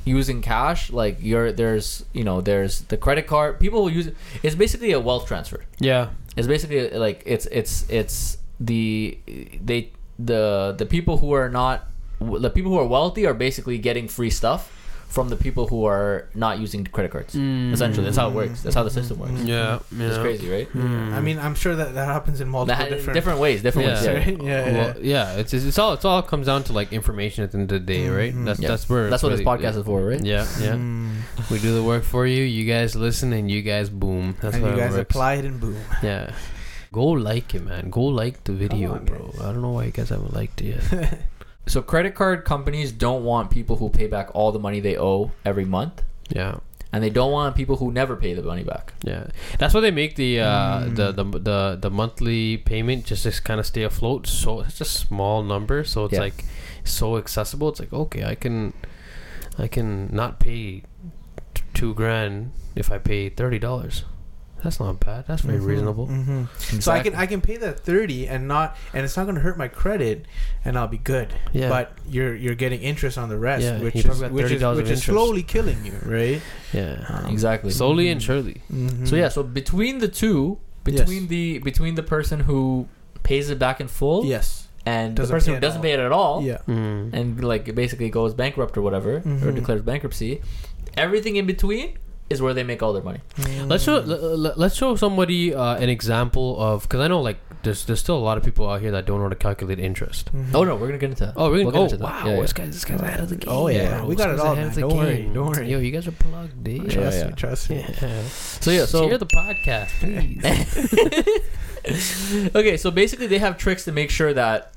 using 0.06 0.42
cash 0.42 0.90
like 0.92 1.18
you're 1.22 1.52
there's 1.52 2.06
you 2.14 2.24
know 2.24 2.40
there's 2.40 2.82
the 2.84 2.96
credit 2.96 3.28
card 3.28 3.60
people 3.60 3.86
who 3.90 3.94
use 3.94 4.08
it 4.08 4.16
it's 4.42 4.56
basically 4.56 4.94
a 4.94 5.00
wealth 5.00 5.28
transfer 5.28 5.60
yeah, 5.80 6.08
it's 6.38 6.48
basically 6.48 6.90
like 6.92 7.24
it's 7.26 7.46
it's 7.48 7.90
it's 7.90 8.38
the 8.60 9.18
they 9.64 9.92
the 10.20 10.76
the 10.78 10.86
people 10.86 11.18
who 11.18 11.32
are 11.34 11.50
not 11.50 11.88
the 12.20 12.50
people 12.50 12.72
who 12.72 12.80
are 12.80 12.88
wealthy 12.88 13.26
are 13.26 13.34
basically 13.34 13.78
getting 13.78 14.08
free 14.08 14.30
stuff 14.30 14.72
from 15.08 15.30
the 15.30 15.36
people 15.38 15.68
who 15.68 15.86
are 15.86 16.28
not 16.36 16.60
using 16.60 16.84
credit 16.86 17.12
cards 17.12 17.34
essentially 17.34 18.04
that's 18.06 18.18
how 18.18 18.28
it 18.30 18.34
works 18.34 18.62
that's 18.62 18.76
how 18.76 18.84
the 18.84 18.90
system 18.90 19.18
works 19.20 19.32
yeah, 19.44 19.80
yeah. 19.98 20.08
it's 20.08 20.18
crazy 20.18 20.50
right 20.50 20.70
Mm. 20.74 21.14
I 21.14 21.22
mean, 21.22 21.40
I'm 21.40 21.56
sure 21.56 21.76
that 21.76 21.94
that 21.96 22.06
happens 22.06 22.42
in 22.42 22.50
multiple 22.50 22.78
That- 22.78 22.90
different. 22.90 23.14
different, 23.16 23.40
ways 23.40 23.62
different 23.64 23.88
Yeah. 23.88 23.94
ways 23.96 24.06
yeah. 24.06 24.14
Right? 24.14 24.42
Yeah, 24.52 24.66
yeah. 24.70 24.78
Well, 24.78 24.94
yeah, 25.02 25.34
it's, 25.40 25.54
it's 25.54 25.66
it's 25.66 25.80
all 25.80 25.94
it's 25.94 26.06
all 26.06 26.22
comes 26.22 26.46
down 26.48 26.64
to 26.66 26.74
like 26.74 26.92
information 26.94 27.44
at 27.46 27.52
the 27.52 27.58
end 27.60 27.72
of 27.72 27.80
the 27.86 27.94
day, 27.94 28.10
right? 28.10 28.34
Mhm. 28.36 28.46
That's 28.46 28.60
Yeah. 28.60 28.68
that's 28.70 28.88
where 28.90 29.10
that's 29.10 29.24
what 29.24 29.30
this 29.30 29.40
really- 29.40 29.58
podcast 29.64 29.78
is 29.80 29.86
for 29.86 30.06
right 30.06 30.24
Yeah, 30.24 30.46
yeah. 30.62 30.74
Mm. 30.76 31.50
We 31.50 31.58
do 31.60 31.74
the 31.74 31.84
work 31.84 32.04
for 32.04 32.28
you. 32.28 32.44
You 32.44 32.66
guys 32.66 32.96
listen, 32.96 33.32
and 33.34 33.50
you 33.50 33.62
guys 33.62 33.90
boom. 33.90 34.36
That's 34.42 34.56
and 34.56 34.66
how 34.66 34.72
you 34.72 34.78
guys 34.78 34.92
works. 34.92 35.02
apply 35.10 35.34
it 35.36 35.46
and 35.46 35.60
boom. 35.60 35.78
Yeah. 36.04 36.32
Go 36.92 37.06
like 37.08 37.54
it, 37.56 37.64
man. 37.66 37.90
Go 37.90 38.04
like 38.04 38.44
the 38.44 38.54
video, 38.54 38.94
on, 38.94 39.06
bro. 39.06 39.20
guys. 39.32 39.42
I 39.42 39.52
don't 39.54 39.62
know 39.62 39.72
why 39.72 39.86
you 39.86 39.92
guys 39.92 40.10
haven't 40.10 40.34
liked 40.34 40.62
it 40.62 40.82
yet. 40.92 41.20
so 41.68 41.82
credit 41.82 42.16
card 42.16 42.46
companies 42.46 42.92
don't 42.92 43.24
want 43.24 43.50
people 43.52 43.76
who 43.78 43.90
pay 43.90 44.08
back 44.08 44.30
all 44.34 44.52
the 44.52 44.60
money 44.60 44.80
they 44.80 44.98
owe 44.98 45.32
every 45.46 45.66
month 45.66 46.02
yeah, 46.30 46.56
and 46.94 47.04
they 47.04 47.10
don't 47.10 47.32
want 47.32 47.56
people 47.56 47.76
who 47.78 47.92
never 47.92 48.16
pay 48.16 48.34
the 48.34 48.42
money 48.42 48.64
back 48.64 48.94
yeah. 49.04 49.28
That's 49.60 49.74
why 49.74 49.82
they 49.82 49.92
make 49.92 50.16
the 50.16 50.40
uh, 50.42 50.80
Mm. 50.82 50.96
the, 50.96 51.12
the 51.12 51.24
the 51.40 51.78
the 51.82 51.90
monthly 51.90 52.58
payment 52.58 53.06
just 53.06 53.24
to 53.24 53.32
kind 53.42 53.60
of 53.60 53.66
stay 53.66 53.84
afloat. 53.84 54.28
So 54.28 54.62
it's 54.62 54.82
a 54.82 54.86
small 54.86 55.44
number, 55.44 55.84
so 55.84 56.06
it's 56.06 56.14
Yeah. 56.14 56.22
like 56.28 56.46
so 56.84 57.18
accessible. 57.18 57.70
It's 57.70 57.80
like 57.80 57.94
okay, 57.94 58.24
I 58.26 58.36
can 58.36 58.74
I 59.58 59.68
can 59.68 60.10
not 60.12 60.40
pay 60.40 60.84
t- 61.54 61.64
two 61.74 61.94
grand 61.94 62.52
if 62.76 62.92
I 62.92 62.98
pay 62.98 63.30
thirty 63.30 63.60
dollars. 63.60 64.04
That's 64.64 64.80
not 64.80 65.00
bad. 65.00 65.26
That's 65.28 65.42
very 65.44 65.60
Mhm, 65.60 65.66
reasonable. 65.68 66.08
mhm. 66.08 66.82
So 66.82 66.92
I 66.92 67.00
can 67.02 67.14
I 67.16 67.26
can 67.28 67.42
pay 67.42 67.58
that 67.58 67.80
thirty 67.82 68.28
and 68.28 68.48
not 68.48 68.76
and 68.94 69.06
it's 69.06 69.16
not 69.16 69.24
going 69.26 69.36
to 69.36 69.42
hurt 69.42 69.58
my 69.58 69.68
credit 69.68 70.26
and 70.66 70.78
I'll 70.78 70.88
be 70.88 70.98
good. 70.98 71.34
Yeah. 71.54 71.70
But 71.70 71.92
you're 72.10 72.36
you're 72.36 72.56
getting 72.56 72.82
interest 72.82 73.18
on 73.18 73.30
the 73.30 73.38
rest, 73.38 73.64
Yeah, 73.64 73.80
which 73.80 73.96
is 73.96 74.06
which 74.32 74.52
is, 74.52 74.64
which 74.64 74.90
is 74.90 75.04
slowly 75.04 75.44
killing 75.44 75.78
you, 75.86 75.94
right? 76.06 76.42
Yeah. 76.74 77.06
Um, 77.10 77.32
exactly 77.32 77.72
Slowly 77.72 78.10
and 78.10 78.20
Mhm. 78.20 78.26
surely. 78.26 78.62
Mhm. 78.74 79.08
So 79.08 79.16
yeah, 79.16 79.30
so 79.30 79.44
between 79.44 80.00
the 80.00 80.08
two, 80.08 80.58
Yes. 80.86 81.02
between 81.02 81.28
the 81.28 81.60
between 81.60 81.96
the 81.96 82.04
person 82.04 82.42
who 82.42 82.88
pays 83.24 83.50
it 83.50 83.60
back 83.60 83.80
in 83.80 83.88
full 83.88 84.26
Yes. 84.26 84.68
and 84.86 85.16
the 85.16 85.22
Doesn't 85.22 85.36
person 85.36 85.54
who 85.54 85.60
doesn't 85.60 85.78
all. 85.80 85.84
pay 85.84 85.92
it 85.92 86.00
at 86.00 86.12
all, 86.12 86.42
Yeah. 86.42 86.58
Mm. 86.68 87.14
and 87.14 87.44
like 87.44 87.76
basically 87.76 88.10
goes 88.10 88.34
bankrupt 88.34 88.76
or 88.78 88.82
whatever, 88.82 89.18
or 89.18 89.22
Mhm. 89.22 89.56
declares 89.56 89.82
bankruptcy, 89.84 90.42
everything 90.96 91.36
in 91.36 91.46
between 91.46 91.90
is 92.30 92.42
where 92.42 92.54
they 92.54 92.64
make 92.64 92.84
all 92.84 92.94
their 92.94 93.04
money. 93.04 93.20
Let's 93.66 93.84
show 93.84 94.00
let, 94.00 94.58
let's 94.60 94.76
show 94.76 94.96
somebody 94.96 95.54
uh, 95.54 95.76
an 95.76 95.90
example 95.90 96.60
of 96.62 96.84
because 96.84 97.00
I 97.00 97.08
know 97.08 97.22
like 97.22 97.38
there's 97.64 97.86
there's 97.86 98.00
still 98.00 98.18
a 98.18 98.26
lot 98.30 98.38
of 98.38 98.44
people 98.44 98.70
out 98.70 98.82
here 98.82 98.92
that 98.92 99.06
don't 99.06 99.18
know 99.18 99.24
how 99.24 99.30
to 99.30 99.36
calculate 99.36 99.80
interest. 99.80 100.32
Mhm. 100.34 100.54
Oh 100.54 100.64
no, 100.64 100.76
we're 100.76 100.88
gonna 100.88 100.98
get 101.00 101.10
into 101.12 101.26
that. 101.26 101.34
Oh, 101.38 101.50
really? 101.50 101.64
We'll 101.66 101.72
get 101.74 101.80
oh, 101.80 101.84
into 101.86 101.98
that. 101.98 102.04
wow! 102.04 102.26
Yeah, 102.26 102.36
yeah. 102.36 102.42
This 102.42 102.54
guy's 102.54 102.74
this 102.74 102.86
guy's 102.86 103.02
ahead 103.02 103.20
of 103.22 103.30
the 103.30 103.36
game. 103.38 103.54
Oh, 103.54 103.68
yeah. 103.70 104.00
bro. 104.00 104.08
We 104.08 104.16
got 104.16 104.30
it 104.32 104.40
all, 104.40 104.54
ahead 104.54 104.66
man. 104.68 104.76
the 104.76 104.82
Don't 104.82 104.98
worry, 104.98 105.16
game. 105.18 105.34
don't 105.34 105.48
worry. 105.48 105.70
Yo, 105.72 105.80
you 105.80 105.92
guys 105.92 106.08
are 106.08 106.12
plugged, 106.12 106.68
eh? 106.68 106.78
Trust 106.90 107.18
Yeah, 107.18 107.28
me, 107.28 107.34
trust 107.34 107.70
me. 107.70 107.86
Yeah. 108.02 108.24
So 108.28 108.72
yeah, 108.72 108.86
so 108.86 109.08
share 109.10 109.18
the 109.18 109.26
podcast, 109.26 109.90
please. 110.00 110.44
okay, 112.56 112.78
so 112.78 112.92
basically 112.92 113.28
they 113.28 113.38
have 113.40 113.58
tricks 113.58 113.86
to 113.86 113.92
make 113.92 114.10
sure 114.10 114.34
that 114.34 114.74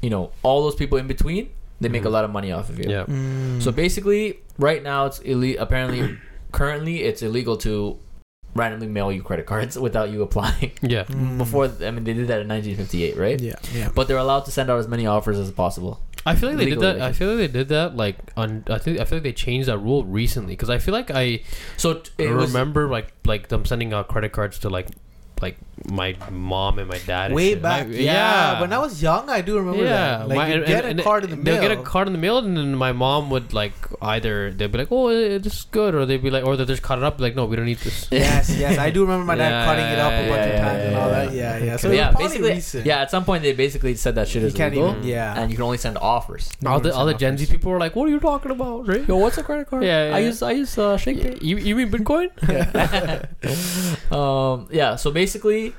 you 0.00 0.10
know 0.10 0.30
all 0.42 0.62
those 0.62 0.74
people 0.74 0.98
in 0.98 1.06
between 1.06 1.50
they 1.80 1.88
make 1.88 2.04
a 2.04 2.08
Mhm. 2.08 2.12
lot 2.12 2.24
of 2.24 2.30
money 2.30 2.52
off 2.52 2.68
of 2.70 2.78
you. 2.78 2.84
yeah. 2.88 3.04
Mm. 3.06 3.60
So 3.60 3.72
basically, 3.72 4.38
right 4.56 4.82
now 4.84 5.06
it's 5.06 5.18
ille- 5.20 5.56
apparently 5.58 6.16
currently 6.52 7.02
it's 7.02 7.22
illegal 7.22 7.56
to 7.58 7.98
randomly 8.54 8.86
mail 8.86 9.10
you 9.10 9.22
credit 9.22 9.46
cards 9.46 9.78
without 9.86 10.10
you 10.10 10.22
applying. 10.22 10.72
Yeah. 10.82 11.04
Mm. 11.04 11.38
Before 11.38 11.64
I 11.64 11.90
mean 11.90 12.04
they 12.04 12.12
did 12.12 12.28
that 12.28 12.42
in 12.42 12.48
1958, 12.48 13.16
right? 13.16 13.40
Yeah. 13.40 13.54
Yeah. 13.74 13.90
But 13.94 14.08
they're 14.08 14.18
allowed 14.18 14.44
to 14.44 14.50
send 14.50 14.70
out 14.70 14.78
as 14.78 14.88
many 14.88 15.06
offers 15.06 15.38
as 15.38 15.50
possible. 15.50 16.00
I 16.24 16.36
feel 16.36 16.50
like 16.50 16.58
they 16.58 16.66
did 16.66 16.80
that. 16.80 17.00
I 17.00 17.08
I 17.08 17.12
feel 17.12 17.30
like 17.30 17.38
they 17.38 17.58
did 17.58 17.68
that. 17.70 17.96
Like 17.96 18.16
on, 18.36 18.64
I 18.68 18.78
think 18.78 19.00
I 19.00 19.04
feel 19.04 19.16
like 19.16 19.24
they 19.24 19.32
changed 19.32 19.68
that 19.68 19.78
rule 19.78 20.04
recently 20.04 20.52
because 20.52 20.70
I 20.70 20.78
feel 20.78 20.92
like 20.94 21.10
I 21.10 21.42
So 21.76 21.94
t- 21.94 22.10
it 22.18 22.30
was 22.30 22.52
remember 22.52 22.86
like 22.88 23.12
like 23.24 23.48
them 23.48 23.64
sending 23.64 23.92
out 23.92 24.08
credit 24.08 24.30
cards 24.30 24.58
to 24.60 24.70
like 24.70 24.88
like 25.40 25.56
my 25.90 26.14
mom 26.30 26.78
and 26.78 26.88
my 26.88 26.98
dad. 26.98 27.32
Way 27.32 27.50
shit. 27.50 27.62
back, 27.62 27.86
Like, 27.88 27.96
yeah. 27.98 28.60
When 28.60 28.72
I 28.72 28.78
was 28.78 29.02
young, 29.02 29.28
I 29.28 29.40
do 29.40 29.56
remember 29.58 29.84
that. 29.84 30.28
Like 30.28 30.36
my- 30.36 30.48
you 30.48 30.54
and- 30.54 30.66
get 30.66 30.84
and- 30.84 31.00
a 31.00 31.02
card 31.02 31.24
in 31.24 31.30
the 31.30 31.36
they'll 31.36 31.60
get 31.60 31.70
a 31.72 31.76
card 31.82 32.06
in 32.06 32.12
the 32.12 32.18
mail, 32.18 32.38
and 32.38 32.56
then 32.56 32.74
my 32.74 32.92
mom 32.92 33.30
would 33.30 33.52
like 33.52 33.72
either 34.00 34.52
they'd 34.52 34.70
be 34.70 34.78
like, 34.78 34.88
"Oh, 34.92 35.08
this 35.38 35.46
is 35.54 35.66
good," 35.70 35.94
or 35.94 36.06
they'd 36.06 36.22
be 36.22 36.30
like, 36.30 36.44
or 36.44 36.56
they 36.56 36.64
just 36.64 36.82
cut 36.82 36.98
it 36.98 37.04
up, 37.04 37.20
like, 37.20 37.34
"No, 37.34 37.44
we 37.46 37.56
don't 37.56 37.66
need 37.66 37.78
this." 37.78 38.06
yes, 38.12 38.50
yes, 38.56 38.78
I 38.78 38.90
do 38.90 39.02
remember 39.02 39.24
my 39.24 39.34
dad 39.36 39.50
Yeah, 39.50 39.64
cutting 39.64 39.84
it 39.86 39.98
up 39.98 40.12
a 40.12 40.22
yeah, 40.22 40.28
bunch 40.28 40.46
yeah, 40.46 40.54
of 40.54 40.60
times 40.66 40.78
yeah, 40.78 40.86
and 40.88 40.96
all 40.96 41.08
yeah, 41.10 41.24
that. 41.24 41.34
Yeah, 41.34 41.64
yeah. 41.64 41.76
So 41.76 41.90
yeah, 41.90 42.10
basically, 42.12 42.50
recent. 42.52 42.86
yeah. 42.86 43.02
At 43.02 43.10
some 43.10 43.24
point, 43.24 43.42
they 43.42 43.52
basically 43.52 43.94
said 43.96 44.14
that 44.14 44.28
shit 44.28 44.42
is 44.44 44.54
can't 44.54 44.74
legal, 44.74 44.90
even- 44.90 45.02
yeah. 45.04 45.34
and 45.40 45.50
you 45.50 45.56
can 45.56 45.64
only 45.64 45.78
send 45.78 45.98
offers. 45.98 46.50
All 46.66 46.80
the 46.80 46.94
all 46.94 47.06
the 47.06 47.14
Gen 47.14 47.36
Z 47.38 47.44
offers. 47.44 47.50
people 47.56 47.72
were 47.72 47.78
like, 47.80 47.96
"What 47.96 48.06
are 48.08 48.10
you 48.12 48.20
talking 48.20 48.50
about?" 48.52 48.86
Right? 48.86 49.06
Yo, 49.08 49.16
what's 49.16 49.38
a 49.38 49.42
credit 49.42 49.68
card? 49.68 49.82
Yeah, 49.84 50.08
yeah. 50.10 50.16
I 50.16 50.18
use 50.20 50.42
I 50.42 50.52
use 50.52 50.76
uh, 50.78 50.96
ShakePay. 50.96 51.42
You 51.42 51.56
you 51.58 51.74
mean 51.76 51.90
Bitcoin? 51.90 52.30
um, 54.12 54.68
yeah. 54.70 54.96
So 54.96 55.10
basically, 55.10 55.71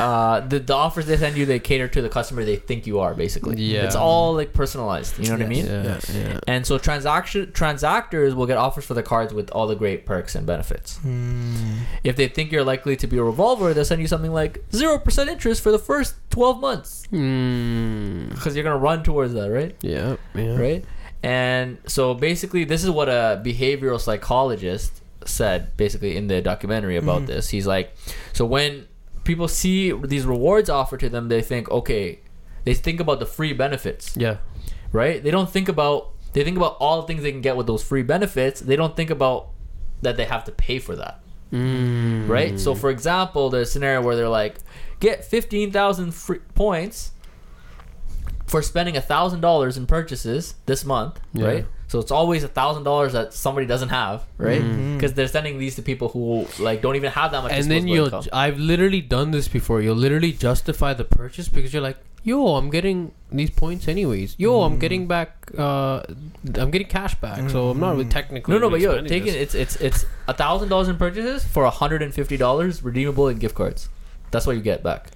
uh, 0.00 0.40
the 0.40 0.58
the 0.60 0.72
offers 0.74 1.06
they 1.06 1.16
send 1.16 1.36
you, 1.36 1.44
they 1.44 1.58
cater 1.58 1.88
to 1.88 2.00
the 2.00 2.08
customer 2.08 2.44
they 2.44 2.56
think 2.56 2.86
you 2.86 3.00
are. 3.00 3.14
Basically, 3.14 3.56
Yeah. 3.62 3.84
It's 3.84 3.94
all 3.96 4.34
like 4.34 4.52
personalized. 4.52 5.18
You 5.18 5.26
know 5.26 5.32
what 5.36 5.42
I 5.42 5.48
mean? 5.48 5.66
Yeah, 5.66 5.82
Yes. 5.82 6.10
yeah. 6.14 6.40
And 6.46 6.64
so 6.66 6.78
transaction 6.78 7.46
transactors 7.52 8.34
will 8.34 8.46
get 8.46 8.56
offers 8.56 8.84
for 8.84 8.94
the 8.94 9.02
cards 9.02 9.34
with 9.34 9.50
all 9.50 9.66
the 9.66 9.74
great 9.76 10.06
perks 10.06 10.34
and 10.34 10.46
benefits. 10.46 10.96
Hmm. 10.98 11.80
If 12.04 12.16
they 12.16 12.28
think 12.28 12.50
you're 12.52 12.64
likely 12.64 12.96
to 12.96 13.06
be 13.06 13.18
a 13.18 13.22
revolver, 13.22 13.74
they'll 13.74 13.84
send 13.84 14.00
you 14.00 14.06
something 14.08 14.32
like 14.32 14.64
zero 14.72 14.98
percent 14.98 15.28
interest 15.28 15.62
for 15.62 15.70
the 15.72 15.78
first 15.78 16.14
twelve 16.30 16.60
months 16.60 17.04
Hmm. 17.10 18.28
because 18.30 18.54
you're 18.54 18.64
gonna 18.64 18.78
run 18.78 19.02
towards 19.02 19.34
that, 19.34 19.50
right? 19.50 19.74
Yeah, 19.82 20.16
yeah. 20.34 20.56
right? 20.56 20.84
And 21.22 21.78
so 21.86 22.14
basically, 22.14 22.64
this 22.64 22.84
is 22.84 22.90
what 22.90 23.08
a 23.08 23.42
behavioral 23.44 24.00
psychologist 24.00 25.02
said 25.24 25.76
basically 25.76 26.16
in 26.16 26.28
the 26.28 26.40
documentary 26.40 26.96
about 26.96 27.22
Mhm. 27.22 27.26
this. 27.26 27.48
He's 27.50 27.66
like, 27.66 27.94
so 28.32 28.46
when 28.46 28.86
people 29.28 29.46
see 29.46 29.92
these 29.92 30.24
rewards 30.26 30.68
offered 30.70 31.00
to 31.00 31.08
them, 31.08 31.28
they 31.28 31.42
think, 31.42 31.70
okay, 31.70 32.18
they 32.64 32.74
think 32.74 32.98
about 32.98 33.20
the 33.20 33.26
free 33.26 33.52
benefits, 33.52 34.16
Yeah. 34.16 34.38
right? 34.90 35.22
They 35.22 35.30
don't 35.30 35.50
think 35.50 35.68
about 35.68 36.00
they 36.34 36.44
think 36.44 36.56
about 36.58 36.76
all 36.78 37.00
the 37.00 37.06
things 37.06 37.22
they 37.22 37.32
can 37.32 37.40
get 37.40 37.56
with 37.56 37.66
those 37.66 37.82
free 37.82 38.02
benefits. 38.02 38.60
They 38.60 38.76
don't 38.76 38.94
think 38.94 39.10
about 39.10 39.48
that 40.02 40.16
they 40.18 40.24
have 40.26 40.44
to 40.44 40.52
pay 40.52 40.78
for 40.78 40.94
that, 40.96 41.20
Mm. 41.52 42.28
right? 42.28 42.60
So 42.60 42.74
for 42.74 42.90
example, 42.90 43.48
there's 43.50 43.68
a 43.68 43.70
scenario 43.70 44.02
where 44.02 44.14
they're 44.16 44.28
like, 44.42 44.56
get 45.00 45.24
fifteen 45.24 45.70
thousand 45.72 46.12
free 46.14 46.40
points 46.54 47.12
for 48.46 48.60
spending 48.62 48.96
a 48.96 49.00
thousand 49.00 49.40
dollars 49.40 49.76
in 49.76 49.86
purchases 49.86 50.54
this 50.66 50.84
month, 50.84 51.20
Yeah. 51.32 51.46
right? 51.46 51.66
So 51.88 51.98
it's 51.98 52.10
always 52.10 52.44
a 52.44 52.48
thousand 52.48 52.84
dollars 52.84 53.12
that 53.14 53.32
somebody 53.32 53.66
doesn't 53.66 53.88
have, 53.88 54.22
right? 54.36 54.60
Mhm. 54.62 54.96
Because 54.96 55.14
they're 55.14 55.26
sending 55.28 55.58
these 55.58 55.74
to 55.76 55.82
people 55.82 56.08
who 56.10 56.46
like 56.58 56.82
don't 56.82 56.96
even 56.96 57.10
have 57.12 57.32
that 57.32 57.42
much. 57.42 57.52
and 57.52 57.70
then 57.70 57.88
you'll 57.88 58.04
income. 58.06 58.24
I've 58.32 58.58
literally 58.58 59.00
done 59.00 59.30
this 59.30 59.48
before. 59.48 59.80
You'll 59.80 59.96
literally 59.96 60.32
justify 60.32 60.92
the 60.94 61.04
purchase 61.04 61.48
because 61.48 61.72
you're 61.72 61.82
like, 61.82 61.96
yo, 62.24 62.56
I'm 62.56 62.68
getting 62.68 63.12
these 63.32 63.48
points 63.50 63.88
anyways. 63.88 64.34
Yo, 64.38 64.60
I'm 64.62 64.76
Mm. 64.76 64.80
getting 64.80 65.06
back. 65.06 65.50
Uh, 65.56 66.02
I'm 66.56 66.70
getting 66.70 66.88
cash 66.88 67.14
back, 67.14 67.48
so 67.48 67.70
I'm 67.70 67.80
not 67.80 67.92
really 67.92 68.04
Mm. 68.04 68.10
technically. 68.10 68.52
no, 68.52 68.58
no, 68.60 68.68
but 68.68 68.80
yo, 68.80 69.00
taking 69.00 69.32
this. 69.32 69.54
it's 69.54 69.54
it's 69.54 69.76
it's 69.76 70.06
a 70.26 70.34
thousand 70.34 70.68
dollars 70.68 70.88
in 70.88 70.96
purchases 70.98 71.42
for 71.44 71.64
a 71.64 71.70
hundred 71.70 72.02
and 72.02 72.12
fifty 72.12 72.36
dollars 72.36 72.82
redeemable 72.84 73.28
in 73.28 73.38
gift 73.38 73.54
cards. 73.54 73.88
That's 74.30 74.46
what 74.46 74.56
you 74.56 74.62
get 74.62 74.82
back. 74.82 75.08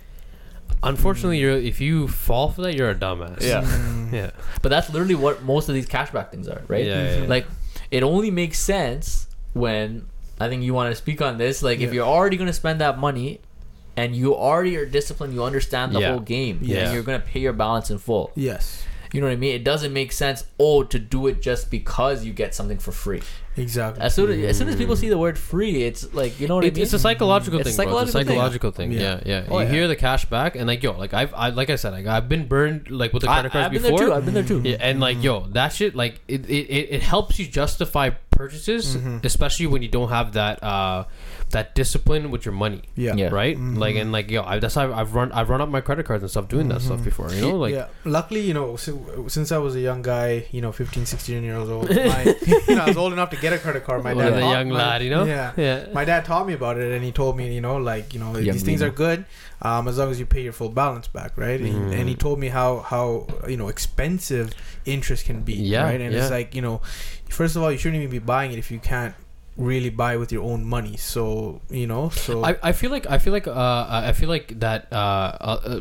Unfortunately, 0.82 1.38
you're 1.38 1.52
if 1.56 1.80
you 1.80 2.08
fall 2.08 2.50
for 2.50 2.62
that, 2.62 2.74
you're 2.74 2.90
a 2.90 2.94
dumbass. 2.94 3.40
Yeah. 3.42 3.64
Hmm. 3.64 4.14
yeah, 4.14 4.30
But 4.62 4.68
that's 4.70 4.90
literally 4.90 5.14
what 5.14 5.42
most 5.42 5.68
of 5.68 5.74
these 5.74 5.86
cashback 5.86 6.30
things 6.30 6.48
are, 6.48 6.62
right? 6.68 6.84
Yeah, 6.84 7.02
yeah, 7.04 7.20
yeah. 7.22 7.26
Like 7.28 7.46
it 7.90 8.02
only 8.02 8.30
makes 8.30 8.58
sense 8.58 9.28
when 9.52 10.06
I 10.40 10.48
think 10.48 10.62
you 10.64 10.74
want 10.74 10.90
to 10.90 10.96
speak 10.96 11.22
on 11.22 11.38
this. 11.38 11.62
Like 11.62 11.80
if 11.80 11.92
you're 11.92 12.06
already 12.06 12.36
going 12.36 12.48
to 12.48 12.52
spend 12.52 12.80
that 12.80 12.98
money 12.98 13.40
and 13.96 14.16
you 14.16 14.34
already 14.34 14.76
are 14.76 14.86
disciplined, 14.86 15.34
you 15.34 15.44
understand 15.44 15.94
the 15.94 16.00
Yeah. 16.00 16.10
whole 16.12 16.20
game, 16.20 16.58
Yeah. 16.62 16.84
and 16.86 16.94
you're 16.94 17.02
going 17.02 17.20
to 17.20 17.26
pay 17.26 17.40
your 17.40 17.52
balance 17.52 17.90
in 17.90 17.98
full. 17.98 18.32
Yes, 18.34 18.82
You 19.12 19.20
know 19.20 19.26
what 19.26 19.34
I 19.34 19.36
mean? 19.36 19.54
It 19.54 19.62
doesn't 19.64 19.92
make 19.92 20.10
sense. 20.12 20.44
Oh, 20.58 20.82
to 20.84 20.98
do 20.98 21.26
it 21.26 21.42
just 21.42 21.70
because 21.70 22.24
you 22.24 22.32
get 22.32 22.54
something 22.54 22.78
for 22.78 22.90
free. 22.92 23.20
Exactly. 23.56 24.02
As 24.02 24.14
soon 24.14 24.30
as, 24.30 24.38
as 24.44 24.58
soon 24.58 24.68
as 24.68 24.76
people 24.76 24.96
see 24.96 25.08
the 25.08 25.18
word 25.18 25.38
free, 25.38 25.82
it's 25.84 26.12
like 26.14 26.38
you 26.40 26.48
know 26.48 26.56
what 26.56 26.64
It- 26.64 26.72
I 26.72 26.76
mean. 26.76 26.82
it's 26.84 26.92
a 26.92 26.98
psychological 26.98 27.60
It's 27.60 27.76
thing. 27.76 27.88
bro. 27.88 27.98
It's 27.98 28.10
a 28.10 28.12
psychological 28.12 28.70
psychological 28.70 28.70
thing. 28.72 28.90
thing. 28.90 29.00
Yeah. 29.00 29.20
Yeah, 29.24 29.40
yeah. 29.44 29.48
Oh, 29.50 29.58
you 29.60 29.66
yeah. 29.66 29.72
hear 29.72 29.88
the 29.88 29.96
cash 29.96 30.24
back, 30.26 30.56
and 30.56 30.66
like 30.66 30.82
yo, 30.82 30.92
like 30.98 31.14
I've, 31.14 31.32
I 31.34 31.50
like 31.50 31.70
I 31.70 31.76
said, 31.76 31.92
like 31.92 32.06
I've 32.06 32.28
been 32.28 32.46
burned 32.46 32.90
like 32.90 33.12
with 33.12 33.22
the 33.24 33.30
I, 33.30 33.34
credit 33.40 33.52
cards 33.52 33.62
have 33.64 33.72
been 33.72 33.82
before. 33.82 33.98
there 33.98 34.08
too. 34.08 34.14
I've 34.14 34.24
been 34.24 34.34
there 34.34 34.42
too. 34.44 34.60
Yeah, 34.64 34.76
and 34.80 35.00
like 35.00 35.22
yo, 35.22 35.46
that 35.50 35.72
shit 35.72 35.94
like 35.94 36.20
it 36.28 36.48
it, 36.48 36.66
it, 36.68 36.88
it 36.96 37.02
helps 37.02 37.38
you 37.38 37.46
justify 37.46 38.10
purchases, 38.30 38.96
Mhm. 38.96 39.24
especially 39.24 39.66
when 39.66 39.82
you 39.82 39.88
don't 39.88 40.08
have 40.08 40.32
that 40.32 40.62
uh 40.62 41.04
that 41.52 41.74
discipline 41.74 42.30
with 42.30 42.44
your 42.44 42.52
money. 42.54 42.82
yeah. 42.96 43.14
Yeah. 43.14 43.28
Right? 43.28 43.56
Mhm. 43.56 43.78
Like 43.78 43.96
and 43.96 44.12
like 44.12 44.30
yo, 44.30 44.42
I, 44.42 44.58
that's 44.58 44.74
how 44.74 44.92
I've 44.92 45.14
run 45.14 45.32
I've 45.32 45.48
run 45.48 45.60
up 45.60 45.68
my 45.68 45.80
credit 45.80 46.04
cards 46.06 46.22
and 46.22 46.30
stuff 46.30 46.48
doing 46.48 46.68
that 46.68 46.80
stuff 46.82 47.00
Mhm. 47.00 47.04
before. 47.04 47.32
You 47.32 47.40
know, 47.42 47.56
like 47.56 47.72
yeah. 47.74 47.86
Luckily, 48.04 48.40
you 48.40 48.54
know, 48.54 48.76
si- 48.76 48.92
since 49.28 49.52
I 49.52 49.58
was 49.58 49.74
a 49.76 49.80
young 49.80 50.02
guy, 50.02 50.46
you 50.50 50.60
know, 50.60 50.72
15, 50.72 51.06
16 51.06 51.42
years 51.42 51.68
old, 51.68 51.88
my, 51.94 52.36
you 52.68 52.74
know, 52.76 52.82
I 52.82 52.88
was 52.88 52.96
old 52.96 53.12
enough 53.12 53.30
to 53.30 53.36
get 53.36 53.52
a 53.52 53.58
credit 53.58 53.84
card. 53.84 54.02
My 54.04 54.12
Well, 54.14 54.26
dad, 54.28 54.36
the 54.36 54.40
taught- 54.40 54.52
young 54.52 54.68
my- 54.70 54.76
lad, 54.78 55.02
you 55.02 55.10
know? 55.10 55.24
Yeah. 55.24 55.52
yeah. 55.56 55.86
My 55.92 56.04
dad 56.04 56.24
taught 56.24 56.46
me 56.46 56.54
about 56.54 56.78
it, 56.78 56.90
and 56.92 57.04
he 57.04 57.12
told 57.12 57.36
me, 57.36 57.54
you 57.54 57.60
know, 57.60 57.76
like 57.76 58.12
you 58.14 58.20
know, 58.20 58.36
Young 58.36 58.52
these 58.54 58.62
things 58.62 58.80
Vino. 58.80 58.90
are 58.90 58.94
good, 58.94 59.24
um, 59.62 59.86
as 59.88 59.98
long 59.98 60.10
as 60.10 60.18
you 60.18 60.26
pay 60.26 60.42
your 60.42 60.52
full 60.52 60.68
balance 60.70 61.06
back, 61.08 61.32
right? 61.36 61.60
And, 61.60 61.92
Mm. 61.92 62.00
and 62.00 62.08
he 62.08 62.14
told 62.14 62.38
me 62.38 62.48
how 62.48 62.80
how 62.80 63.26
you 63.48 63.56
know 63.56 63.68
expensive 63.68 64.54
interest 64.84 65.24
can 65.26 65.42
be, 65.42 65.54
Yeah, 65.54 65.84
right? 65.84 66.00
And 66.00 66.12
yeah. 66.14 66.22
it's 66.22 66.30
like 66.30 66.54
you 66.54 66.62
know, 66.62 66.80
first 67.28 67.56
of 67.56 67.62
all, 67.62 67.70
you 67.70 67.78
shouldn't 67.78 68.00
even 68.02 68.10
be 68.10 68.18
buying 68.18 68.52
it 68.52 68.58
if 68.58 68.70
you 68.70 68.78
can't 68.78 69.14
really 69.56 69.90
buy 69.90 70.16
with 70.16 70.32
your 70.32 70.42
own 70.44 70.64
money. 70.64 70.96
So 70.96 71.60
you 71.70 71.86
know, 71.86 72.08
so 72.08 72.42
I, 72.42 72.56
I 72.62 72.72
feel 72.72 72.90
like 72.90 73.06
I 73.10 73.18
feel 73.18 73.32
like 73.34 73.46
uh 73.46 73.86
I 74.08 74.12
feel 74.12 74.28
like 74.30 74.58
that 74.60 74.90
uh, 74.92 74.96
uh 75.40 75.80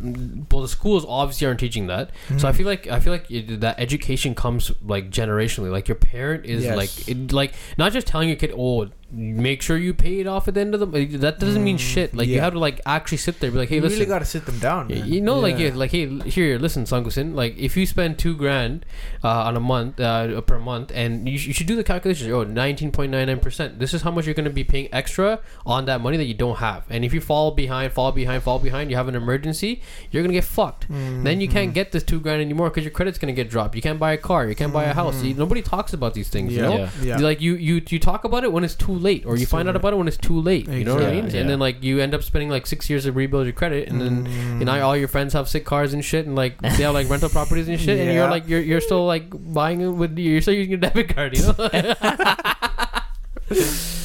well 0.52 0.62
the 0.62 0.68
schools 0.68 1.06
obviously 1.08 1.48
aren't 1.48 1.60
teaching 1.62 1.88
that 1.88 2.12
so 2.38 2.48
I 2.48 2.52
Mhm. 2.52 2.56
feel 2.58 2.66
like 2.68 2.88
I 2.88 3.00
feel 3.00 3.14
like 3.14 3.32
it, 3.32 3.62
that 3.62 3.80
education 3.80 4.36
comes 4.36 4.72
like 4.84 5.10
generationally 5.10 5.72
like 5.72 5.88
your 5.88 5.96
parent 5.96 6.46
is 6.46 6.64
Yes. 6.66 6.76
like 6.76 7.08
it, 7.08 7.32
like 7.32 7.54
not 7.78 7.94
just 7.94 8.08
telling 8.08 8.28
your 8.28 8.36
kid 8.38 8.54
oh 8.58 8.90
make 9.12 9.62
sure 9.62 9.78
you 9.78 9.94
pay 9.94 10.20
it 10.20 10.28
off 10.28 10.48
at 10.48 10.54
the 10.54 10.62
end 10.62 10.74
of 10.74 10.80
the 10.80 11.06
that 11.18 11.40
doesn't 11.40 11.64
mean 11.64 11.78
Mm, 11.78 11.80
shit 11.80 12.14
like 12.14 12.28
you 12.28 12.40
have 12.40 12.54
to 12.54 12.60
like 12.60 12.80
actually 12.86 13.18
sit 13.18 13.40
there 13.40 13.48
and 13.50 13.54
be 13.56 13.60
like 13.60 13.70
hey 13.70 13.76
you 13.76 13.82
listen 13.82 14.00
really 14.00 14.10
got 14.10 14.20
to 14.20 14.26
sit 14.26 14.46
them 14.46 14.60
down. 14.60 14.88
Man. 14.88 15.08
You 15.08 15.22
know, 15.22 15.40
like 15.40 15.58
Yeah. 15.60 15.68
yeah, 15.70 15.76
like 15.76 15.92
hey, 15.92 16.08
here, 16.30 16.58
listen, 16.60 16.86
Sangusin. 16.86 17.34
Like, 17.36 17.58
if 17.58 17.76
you 17.78 17.86
spend 17.86 18.18
two 18.18 18.36
grand 18.36 18.86
uh, 19.24 19.30
on 19.44 19.56
a 19.56 19.60
month 19.60 20.00
uh, 20.00 20.40
per 20.42 20.60
month, 20.60 20.92
and 20.94 21.28
you, 21.28 21.38
sh- 21.38 21.48
you 21.48 21.54
should 21.54 21.68
do 21.68 21.76
the 21.76 21.84
calculation. 21.84 22.32
Oh, 22.32 22.44
nineteen 22.44 22.92
point 22.92 23.12
nine 23.12 23.28
nine 23.28 23.40
percent. 23.40 23.80
This 23.80 23.94
is 23.94 24.02
how 24.02 24.12
much 24.12 24.26
you're 24.26 24.34
going 24.34 24.46
to 24.46 24.50
be 24.62 24.64
paying 24.64 24.88
extra 24.94 25.40
on 25.66 25.86
that 25.86 26.02
money 26.02 26.18
that 26.18 26.26
you 26.26 26.34
don't 26.34 26.58
have. 26.58 26.86
And 26.90 27.04
if 27.06 27.14
you 27.14 27.22
fall 27.22 27.52
behind, 27.52 27.92
fall 27.94 28.12
behind, 28.12 28.44
fall 28.44 28.60
behind, 28.60 28.90
you 28.92 28.96
have 28.98 29.08
an 29.08 29.16
emergency, 29.16 29.82
you're 30.12 30.24
going 30.24 30.32
to 30.34 30.38
get 30.42 30.44
fucked. 30.46 30.88
Then 30.90 31.42
you 31.42 31.48
Mm-hmm. 31.48 31.54
can't 31.58 31.74
get 31.74 31.92
this 31.92 32.04
two 32.04 32.20
grand 32.20 32.42
anymore 32.42 32.70
because 32.70 32.84
your 32.84 32.92
credit's 32.92 33.18
going 33.18 33.34
to 33.34 33.40
get 33.44 33.50
dropped. 33.50 33.76
You 33.76 33.82
can't 33.82 34.00
buy 34.00 34.14
a 34.14 34.18
car. 34.18 34.48
You 34.48 34.56
can't 34.56 34.74
buy 34.74 34.86
a 34.86 34.94
house. 34.94 35.22
You- 35.24 35.34
nobody 35.34 35.62
talks 35.62 35.94
about 35.94 36.14
these 36.14 36.30
things. 36.30 36.54
You 36.54 36.62
know. 36.62 36.78
Yeah. 36.78 36.90
Yeah. 37.04 37.18
Like 37.18 37.42
you, 37.42 37.56
you, 37.56 37.82
you 37.90 38.00
talk 38.00 38.24
about 38.24 38.44
it 38.44 38.52
when 38.54 38.64
it's 38.64 38.76
too 38.76 38.94
late, 39.02 39.26
or 39.26 39.34
It's 39.34 39.42
you 39.42 39.48
find 39.48 39.68
out 39.68 39.76
about 39.76 39.94
it 39.94 39.98
when 39.98 40.08
it's 40.08 40.18
too 40.18 40.40
late. 40.40 40.68
You 40.70 40.86
know 40.86 40.96
what 40.96 41.04
I 41.04 41.12
mean? 41.12 41.30
Yeah. 41.30 41.42
And 41.42 41.50
then 41.50 41.60
like 41.60 41.82
you 41.84 42.00
end 42.00 42.14
up 42.14 42.24
spending 42.24 42.50
like 42.50 42.66
six 42.68 42.90
years 42.90 43.04
to 43.04 43.12
rebuild 43.12 43.46
your 43.46 43.54
credit, 43.54 43.90
and 43.90 44.00
then 44.00 44.26
Mm. 44.28 44.60
you 44.60 44.66
know 44.66 44.82
all 44.82 44.96
your 44.96 45.08
friends 45.08 45.34
have 45.34 45.50
sick 45.50 45.66
cars 45.66 45.94
and 45.94 46.04
shit 46.06 46.26
and 46.28 46.36
like 46.36 46.62
they 46.62 46.84
have 46.84 46.94
like 46.94 47.10
rental 47.10 47.30
properties 47.30 47.68
and 47.68 47.80
shit 47.80 48.00
and 48.00 48.14
you're 48.14 48.30
like 48.30 48.48
you're, 48.48 48.62
you're 48.62 48.82
still 48.82 49.06
like 49.06 49.26
buying 49.54 49.82
it 49.82 49.88
with 49.90 50.18
you're 50.18 50.42
still 50.42 50.54
using 50.54 50.70
your 50.72 50.80
debit 50.80 51.10
card 51.16 51.36
you 51.38 51.44
know 51.44 51.54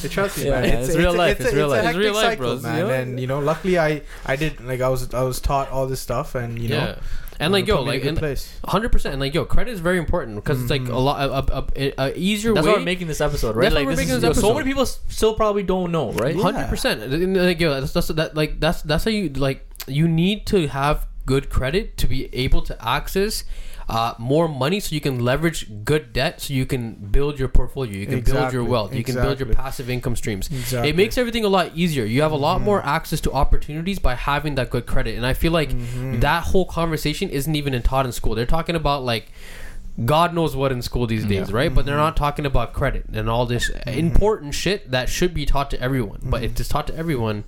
Trust 0.09 0.37
me, 0.37 0.45
Yeah, 0.45 0.61
man. 0.61 0.63
yeah, 0.69 0.79
it's 0.79 0.95
real 0.95 1.15
a- 1.15 1.17
life, 1.17 1.39
it's 1.39 1.53
real 1.53 1.67
life. 1.69 1.85
It's 1.85 1.97
real 1.97 2.13
life, 2.13 2.23
cycle, 2.23 2.45
bros, 2.47 2.63
man. 2.63 2.77
you 2.77 2.83
know? 2.83 2.89
And 2.89 3.19
you 3.19 3.27
know, 3.27 3.39
luckily, 3.39 3.79
I 3.79 4.01
I 4.25 4.35
did 4.35 4.59
like 4.61 4.81
I 4.81 4.89
was 4.89 5.13
I 5.13 5.21
was 5.23 5.39
taught 5.39 5.69
all 5.69 5.87
this 5.87 5.99
stuff, 6.01 6.35
and 6.35 6.59
you 6.59 6.69
know, 6.69 6.75
yeah 6.77 6.99
and 7.39 7.53
like 7.53 7.67
yo 7.67 7.75
put 7.77 7.81
in 7.81 7.87
like 7.87 8.01
good 8.01 8.07
and 8.09 8.17
place. 8.17 8.59
100% 8.63 9.05
and 9.11 9.19
like 9.19 9.33
yo 9.33 9.45
credit 9.45 9.71
is 9.71 9.79
very 9.79 9.97
important 9.97 10.35
because 10.35 10.61
it's 10.61 10.69
like 10.69 10.81
Mhm. 10.83 10.93
a 10.93 10.97
lot 10.99 11.21
a, 11.21 11.57
a, 11.57 11.67
a, 11.75 11.93
a 12.11 12.17
easier 12.17 12.53
That's 12.53 12.65
way 12.65 12.73
why 12.73 12.79
we're 12.79 12.85
making 12.85 13.07
this 13.07 13.21
episode, 13.21 13.55
right? 13.55 13.63
That's 13.63 13.73
why 13.75 13.79
like 13.81 13.85
we're 13.87 13.91
this 13.95 13.99
making 13.99 14.15
is, 14.15 14.21
this 14.21 14.35
yo, 14.37 14.41
so 14.49 14.53
many 14.53 14.65
people 14.67 14.85
still 14.85 15.33
probably 15.33 15.63
don't 15.63 15.91
know, 15.91 16.11
right? 16.13 16.35
Yeah. 16.35 16.41
Hundred 16.43 16.67
percent. 16.69 17.01
Like 17.09 17.59
yo, 17.59 17.79
that's, 17.79 17.93
that's 17.93 18.07
that 18.09 18.35
like 18.35 18.59
that's 18.59 18.81
that's 18.83 19.03
how 19.05 19.11
you 19.11 19.29
like 19.29 19.65
you 19.87 20.07
need 20.07 20.45
to 20.47 20.67
have 20.67 21.06
good 21.27 21.49
credit 21.57 21.95
to 21.97 22.07
be 22.07 22.21
able 22.45 22.61
to 22.63 22.75
access 22.95 23.43
uh, 23.89 24.13
more 24.17 24.47
money 24.49 24.79
so 24.81 24.93
you 24.93 24.99
can 24.99 25.19
leverage 25.23 25.59
good 25.85 26.11
debt 26.11 26.41
so 26.41 26.53
you 26.53 26.65
can 26.65 26.93
build 27.17 27.39
your 27.41 27.47
portfolio 27.47 27.93
you 28.03 28.05
can 28.13 28.19
build 28.21 28.51
your 28.51 28.63
wealth 28.73 28.93
you 28.93 29.03
can 29.09 29.15
build 29.15 29.39
your 29.39 29.47
passive 29.61 29.89
income 29.89 30.15
streams 30.21 30.49
Exactly. 30.51 30.89
it 30.89 30.95
makes 30.97 31.17
everything 31.17 31.45
a 31.45 31.47
lot 31.57 31.71
easier 31.83 32.03
you 32.03 32.21
have 32.21 32.33
a 32.39 32.41
lot 32.47 32.59
Mhm. 32.59 32.63
more 32.69 32.81
access 32.97 33.21
to 33.21 33.31
opportunities 33.43 33.99
by 33.99 34.15
having 34.15 34.55
that 34.55 34.69
good 34.75 34.85
credit 34.93 35.15
and 35.15 35.25
i 35.25 35.33
feel 35.33 35.53
like 35.53 35.69
Mhm. 35.71 36.19
that 36.27 36.43
whole 36.51 36.65
conversation 36.65 37.29
isn't 37.29 37.55
even 37.55 37.81
taught 37.81 38.05
in 38.05 38.11
school 38.11 38.35
they're 38.35 38.45
talking 38.59 38.75
about 38.75 39.03
like 39.13 39.31
God 40.05 40.29
knows 40.37 40.55
what 40.55 40.71
in 40.71 40.83
school 40.83 41.07
these 41.07 41.25
days, 41.25 41.49
Yeah. 41.49 41.55
right? 41.59 41.73
But 41.73 41.87
they're 41.87 41.95
Mhm. 41.95 42.09
not 42.09 42.15
talking 42.25 42.45
about 42.45 42.71
credit 42.71 43.05
and 43.11 43.27
all 43.27 43.47
this 43.47 43.71
Mhm. 43.71 43.97
important 43.97 44.53
shit 44.53 44.91
that 44.91 45.09
should 45.09 45.33
be 45.33 45.43
taught 45.43 45.71
to 45.71 45.81
everyone. 45.81 46.19
But 46.21 46.43
if 46.43 46.51
it's 46.59 46.69
taught 46.69 46.85
to 46.91 46.95
everyone, 46.95 47.45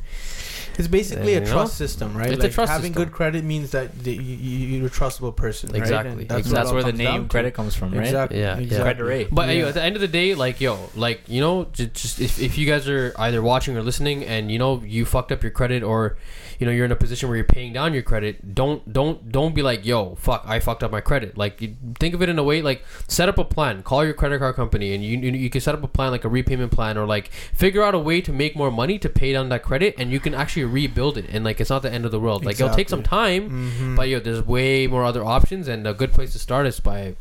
It's 0.80 0.88
basically 0.88 1.34
You 1.34 1.40
a 1.40 1.42
know? 1.42 1.52
trust 1.52 1.78
system, 1.78 2.16
right? 2.18 2.32
It's 2.32 2.40
a 2.40 2.44
like 2.48 2.52
trust 2.54 2.72
having 2.72 2.94
system. 2.94 3.04
good 3.04 3.14
credit 3.14 3.44
means 3.44 3.72
that 3.72 4.00
the, 4.00 4.14
you, 4.14 4.22
you, 4.22 4.78
you're 4.78 4.88
a 4.88 4.90
trustable 4.90 5.36
person. 5.36 5.76
Exactly. 5.76 6.12
And 6.12 6.22
Exactly. 6.22 6.52
what 6.52 6.56
That's 6.56 6.72
where 6.72 6.84
the 6.84 6.94
name 6.94 7.28
credit 7.28 7.54
comes 7.54 7.76
from, 7.76 7.92
right? 7.92 8.06
Exactly. 8.06 8.40
Yeah, 8.40 8.56
yeah. 8.56 8.62
exactly. 8.64 8.84
Credit 8.84 9.04
rate. 9.04 9.28
But 9.32 9.48
Yeah. 9.50 9.54
yo, 9.56 9.68
at 9.68 9.74
the 9.74 9.84
end 9.84 9.96
of 9.96 10.02
the 10.02 10.08
day, 10.08 10.36
like 10.36 10.62
yo, 10.62 10.90
like 10.96 11.22
you 11.28 11.42
know, 11.42 11.66
just, 11.74 11.94
just 11.94 12.20
if, 12.22 12.40
if 12.40 12.58
you 12.58 12.66
guys 12.66 12.88
are 12.88 13.14
either 13.18 13.42
watching 13.42 13.76
or 13.78 13.84
listening, 13.84 14.24
and 14.24 14.50
you 14.52 14.58
know 14.58 14.82
you 14.86 15.06
fucked 15.06 15.32
up 15.32 15.44
your 15.44 15.52
credit, 15.52 15.84
or 15.84 16.18
you 16.60 16.66
know 16.66 16.72
you're 16.72 16.86
in 16.86 16.92
a 16.92 16.96
position 16.96 17.30
where 17.30 17.36
you're 17.38 17.46
paying 17.46 17.72
down 17.74 17.94
your 17.94 18.04
credit, 18.04 18.54
don't 18.54 18.92
don't 18.92 19.32
don't 19.32 19.56
be 19.56 19.62
like 19.62 19.86
yo, 19.86 20.16
fuck, 20.16 20.44
I 20.46 20.60
fucked 20.60 20.84
up 20.84 20.92
my 20.92 21.02
credit. 21.02 21.38
Like 21.38 21.62
you 21.62 21.76
think 22.00 22.14
of 22.14 22.22
it 22.22 22.30
in 22.30 22.38
a 22.38 22.44
way 22.44 22.62
like 22.62 22.84
set 23.08 23.30
up 23.30 23.38
a 23.38 23.46
plan, 23.46 23.82
call 23.82 24.04
your 24.06 24.14
credit 24.14 24.40
card 24.40 24.56
company, 24.56 24.94
and 24.94 25.04
you 25.04 25.18
you, 25.18 25.32
you 25.32 25.50
can 25.50 25.62
set 25.62 25.74
up 25.74 25.84
a 25.84 25.88
plan 25.88 26.12
like 26.12 26.26
a 26.26 26.30
repayment 26.30 26.72
plan, 26.72 26.98
or 26.98 27.06
like 27.06 27.30
figure 27.32 27.82
out 27.82 27.96
a 27.96 28.00
way 28.00 28.20
to 28.22 28.32
make 28.34 28.56
more 28.56 28.70
money 28.72 29.00
to 29.00 29.10
pay 29.10 29.32
down 29.34 29.50
that 29.50 29.64
credit, 29.64 29.96
and 29.98 30.12
you 30.12 30.20
can 30.20 30.34
actually 30.34 30.66
rebuild 30.66 31.18
it, 31.18 31.26
and 31.30 31.44
like 31.46 31.60
it's 31.62 31.70
not 31.70 31.82
the 31.82 31.92
end 31.92 32.06
of 32.06 32.12
the 32.12 32.20
world. 32.20 32.44
Like 32.46 32.56
it'll 32.60 32.76
take 32.76 32.90
some 32.90 33.04
time, 33.04 33.50
Mhm. 33.50 33.96
but 33.96 34.10
yo, 34.10 34.20
there's 34.20 34.46
way 34.46 34.86
more 34.88 35.04
other 35.06 35.24
options, 35.24 35.68
and 35.68 35.88
a 35.88 35.94
good 35.94 36.12
place 36.12 36.34
to 36.34 36.40
start 36.40 36.68
is 36.68 36.80
by 36.80 37.16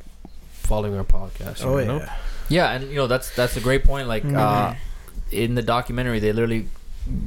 following 0.51 0.95
our 0.97 1.05
podcast. 1.05 1.65
oh 1.65 1.79
you 1.79 1.87
know? 1.87 1.99
yeah. 1.99 2.17
Yeah, 2.51 2.71
and 2.73 2.89
you 2.89 2.97
know 2.97 3.07
that's 3.07 3.35
that's 3.37 3.57
a 3.57 3.61
great 3.61 3.85
point. 3.85 4.09
Like 4.09 4.25
uh, 4.25 4.75
in 5.31 5.55
the 5.55 5.63
documentary, 5.63 6.19
they 6.19 6.33
literally 6.33 6.67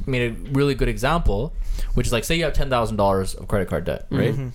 made 0.06 0.32
a 0.32 0.34
really 0.50 0.74
good 0.74 0.88
example, 0.88 1.52
which 1.94 2.06
is 2.06 2.12
like 2.12 2.24
say 2.24 2.36
you 2.36 2.44
have 2.44 2.52
ten 2.54 2.70
thousand 2.70 2.96
dollars 2.96 3.34
of 3.34 3.48
credit 3.48 3.68
card 3.68 3.84
debt, 3.84 4.06
right? 4.10 4.34
Mhm. 4.34 4.52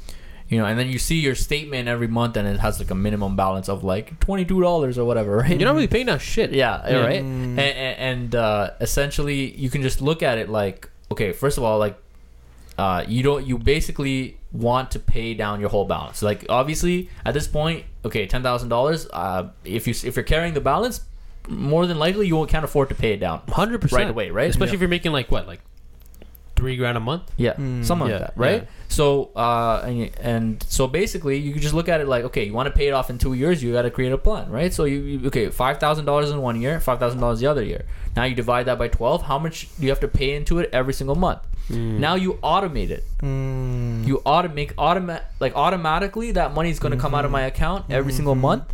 You 0.50 0.60
know, 0.60 0.66
and 0.66 0.80
then 0.80 0.88
you 0.88 0.98
see 0.98 1.20
your 1.20 1.36
statement 1.36 1.90
every 1.90 2.08
month, 2.08 2.38
and 2.38 2.48
it 2.48 2.60
has 2.62 2.80
like 2.80 2.90
a 2.90 2.96
minimum 2.96 3.36
balance 3.36 3.68
of 3.68 3.84
like 3.84 4.18
twenty 4.22 4.46
two 4.46 4.62
dollars 4.62 4.98
or 4.98 5.04
whatever, 5.06 5.36
right? 5.38 5.50
You're 5.60 5.68
not 5.68 5.76
really 5.76 5.88
paying 5.88 6.06
that 6.06 6.22
shit. 6.22 6.52
Yeah, 6.52 6.88
Yeah. 6.90 7.00
right. 7.06 7.22
Mm. 7.22 7.26
And, 7.26 7.60
and, 7.60 8.00
and 8.00 8.36
uh, 8.36 8.70
essentially, 8.80 9.52
you 9.58 9.70
can 9.70 9.82
just 9.82 10.02
look 10.02 10.24
at 10.24 10.38
it 10.38 10.48
like, 10.48 10.90
okay, 11.12 11.34
first 11.34 11.58
of 11.58 11.64
all, 11.66 11.78
like, 11.80 11.98
uh, 12.78 13.04
you 13.08 13.24
don't, 13.24 13.46
you 13.46 13.58
basically 13.58 14.38
want 14.54 14.92
to 14.92 15.00
pay 15.00 15.34
down 15.34 15.60
your 15.60 15.70
whole 15.70 15.84
balance. 15.86 16.22
Like, 16.22 16.46
obviously, 16.48 17.10
at 17.26 17.34
this 17.34 17.48
point, 17.48 17.84
okay, 18.06 18.26
ten 18.26 18.42
thousand 18.42 18.70
dollars. 18.70 19.06
Uh, 19.12 19.50
if 19.66 19.86
you 19.86 19.94
if 20.08 20.16
you're 20.16 20.24
carrying 20.24 20.54
the 20.54 20.62
balance, 20.62 21.02
more 21.48 21.86
than 21.88 21.98
likely 22.00 22.28
you 22.28 22.46
can't 22.48 22.66
afford 22.66 22.90
to 22.90 22.96
pay 22.96 23.14
it 23.14 23.20
down 23.20 23.42
hundred 23.50 23.82
percent 23.82 24.02
right 24.04 24.10
away, 24.10 24.30
right? 24.32 24.50
Especially 24.50 24.76
if 24.76 24.82
you're 24.82 24.90
making 24.90 25.12
like 25.12 25.30
what, 25.32 25.48
like 25.48 25.60
three 26.56 26.76
grand 26.76 26.98
a 26.98 27.00
month. 27.00 27.24
Yeah, 27.38 27.54
Mm. 27.54 27.86
something 27.86 28.08
Yeah, 28.08 28.14
like 28.16 28.22
that, 28.22 28.34
right? 28.36 28.62
yeah. 28.64 28.68
So, 28.90 29.30
uh, 29.36 29.84
and, 29.86 30.10
and 30.20 30.64
so 30.68 30.88
basically, 30.88 31.38
you 31.38 31.52
can 31.54 31.62
just 31.62 31.76
look 31.76 31.88
at 31.88 32.02
it 32.02 32.08
like, 32.08 32.24
okay, 32.26 32.46
you 32.46 32.54
want 32.54 32.66
to 32.68 32.74
pay 32.74 32.88
it 32.88 32.92
off 32.94 33.10
in 33.12 33.18
two 33.20 33.34
years, 33.34 33.62
you 33.62 33.74
got 33.74 33.84
to 33.84 33.92
create 33.92 34.12
a 34.12 34.18
plan, 34.18 34.50
right? 34.50 34.74
So 34.74 34.86
you, 34.86 35.00
you 35.02 35.28
okay, 35.28 35.50
five 35.52 35.78
thousand 35.80 36.06
dollars 36.06 36.32
in 36.32 36.42
one 36.42 36.60
year, 36.60 36.80
five 36.80 36.98
thousand 37.00 37.20
dollars 37.20 37.40
the 37.40 37.46
other 37.48 37.62
year. 37.64 37.86
Now 38.16 38.24
you 38.24 38.34
divide 38.34 38.66
that 38.66 38.80
by 38.80 38.88
twelve. 38.88 39.22
How 39.24 39.38
much 39.38 39.68
do 39.78 39.84
you 39.84 39.90
have 39.90 40.00
to 40.00 40.08
pay 40.08 40.34
into 40.36 40.58
it 40.60 40.70
every 40.74 40.94
single 40.94 41.16
month? 41.16 41.42
Now 41.70 42.16
you 42.16 42.36
automate 42.36 42.90
it. 42.92 43.04
Mm. 43.22 44.08
You 44.08 44.22
automate 44.26 44.74
automa- 44.76 45.22
like 45.42 45.54
automatically 45.54 46.32
that 46.32 46.54
money 46.54 46.70
is 46.70 46.80
going 46.80 46.94
to 46.94 46.98
come 46.98 47.14
out 47.14 47.26
of 47.26 47.30
my 47.30 47.42
account 47.42 47.86
every 47.92 48.14
single 48.14 48.36
Mhm. 48.36 48.40
month. 48.40 48.74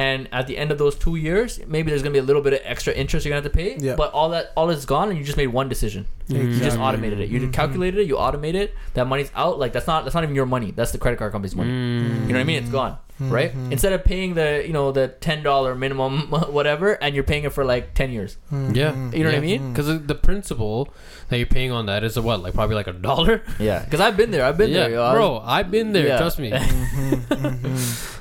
And 0.00 0.28
at 0.32 0.46
the 0.46 0.56
end 0.56 0.70
of 0.70 0.78
those 0.78 0.96
two 0.96 1.16
years, 1.16 1.60
maybe 1.66 1.90
there's 1.90 2.02
gonna 2.02 2.12
be 2.12 2.18
a 2.18 2.22
little 2.30 2.42
bit 2.42 2.54
of 2.54 2.60
extra 2.64 2.92
interest 2.94 3.26
you're 3.26 3.30
gonna 3.30 3.42
have 3.42 3.52
to 3.52 3.56
pay. 3.56 3.76
Yeah. 3.78 3.96
But 3.96 4.12
all 4.12 4.30
that 4.30 4.52
all 4.56 4.70
is 4.70 4.86
gone, 4.86 5.10
and 5.10 5.18
you 5.18 5.24
just 5.24 5.36
made 5.36 5.48
one 5.48 5.68
decision. 5.68 6.06
You 6.30 6.58
just 6.58 6.78
automated 6.78 7.20
it. 7.20 7.28
You 7.28 7.40
Mhm. 7.40 7.52
calculated 7.52 8.00
it. 8.00 8.06
You 8.06 8.16
automated 8.18 8.62
it. 8.62 8.74
That 8.94 9.06
money's 9.06 9.30
out. 9.34 9.58
Like 9.58 9.72
that's 9.72 9.86
not 9.86 10.04
that's 10.04 10.14
not 10.14 10.22
even 10.24 10.34
your 10.36 10.46
money. 10.46 10.72
That's 10.74 10.92
the 10.92 10.98
credit 10.98 11.18
card 11.18 11.32
company's 11.32 11.56
money. 11.56 11.70
Mm. 11.70 12.26
You 12.26 12.32
know 12.32 12.34
what 12.34 12.36
I 12.40 12.44
mean? 12.44 12.56
It's 12.62 12.70
gone, 12.70 12.96
right? 13.20 13.54
Mhm. 13.56 13.72
Instead 13.72 13.92
of 13.92 14.04
paying 14.04 14.34
the 14.34 14.62
you 14.66 14.72
know 14.72 14.92
the 14.92 15.08
ten 15.08 15.42
dollar 15.42 15.74
minimum 15.74 16.28
whatever, 16.30 16.92
and 17.02 17.14
you're 17.14 17.24
paying 17.24 17.44
it 17.44 17.52
for 17.52 17.64
like 17.64 17.94
ten 17.94 18.10
years. 18.12 18.36
Mhm. 18.52 18.74
Yeah. 18.76 18.94
You 19.12 19.24
know 19.24 19.30
what 19.30 19.36
I 19.38 19.40
mean? 19.40 19.72
Because 19.72 19.86
the 20.06 20.14
principal 20.14 20.88
that 21.28 21.36
you're 21.38 21.46
paying 21.46 21.70
on 21.72 21.86
that 21.86 22.02
is 22.04 22.16
a 22.16 22.22
what, 22.22 22.42
like 22.42 22.54
probably 22.54 22.76
like 22.76 22.86
a 22.88 22.92
dollar. 22.92 23.42
Yeah, 23.58 23.80
because 23.84 24.00
I've 24.00 24.16
been 24.16 24.30
there. 24.30 24.44
I've 24.44 24.56
been 24.58 24.70
yeah, 24.70 24.80
there, 24.88 24.90
yo. 24.92 25.12
Bro. 25.12 25.42
I've 25.44 25.70
been 25.70 25.92
there. 25.92 26.06
Yeah. 26.08 26.18
Trust 26.18 26.38
me. 26.38 26.52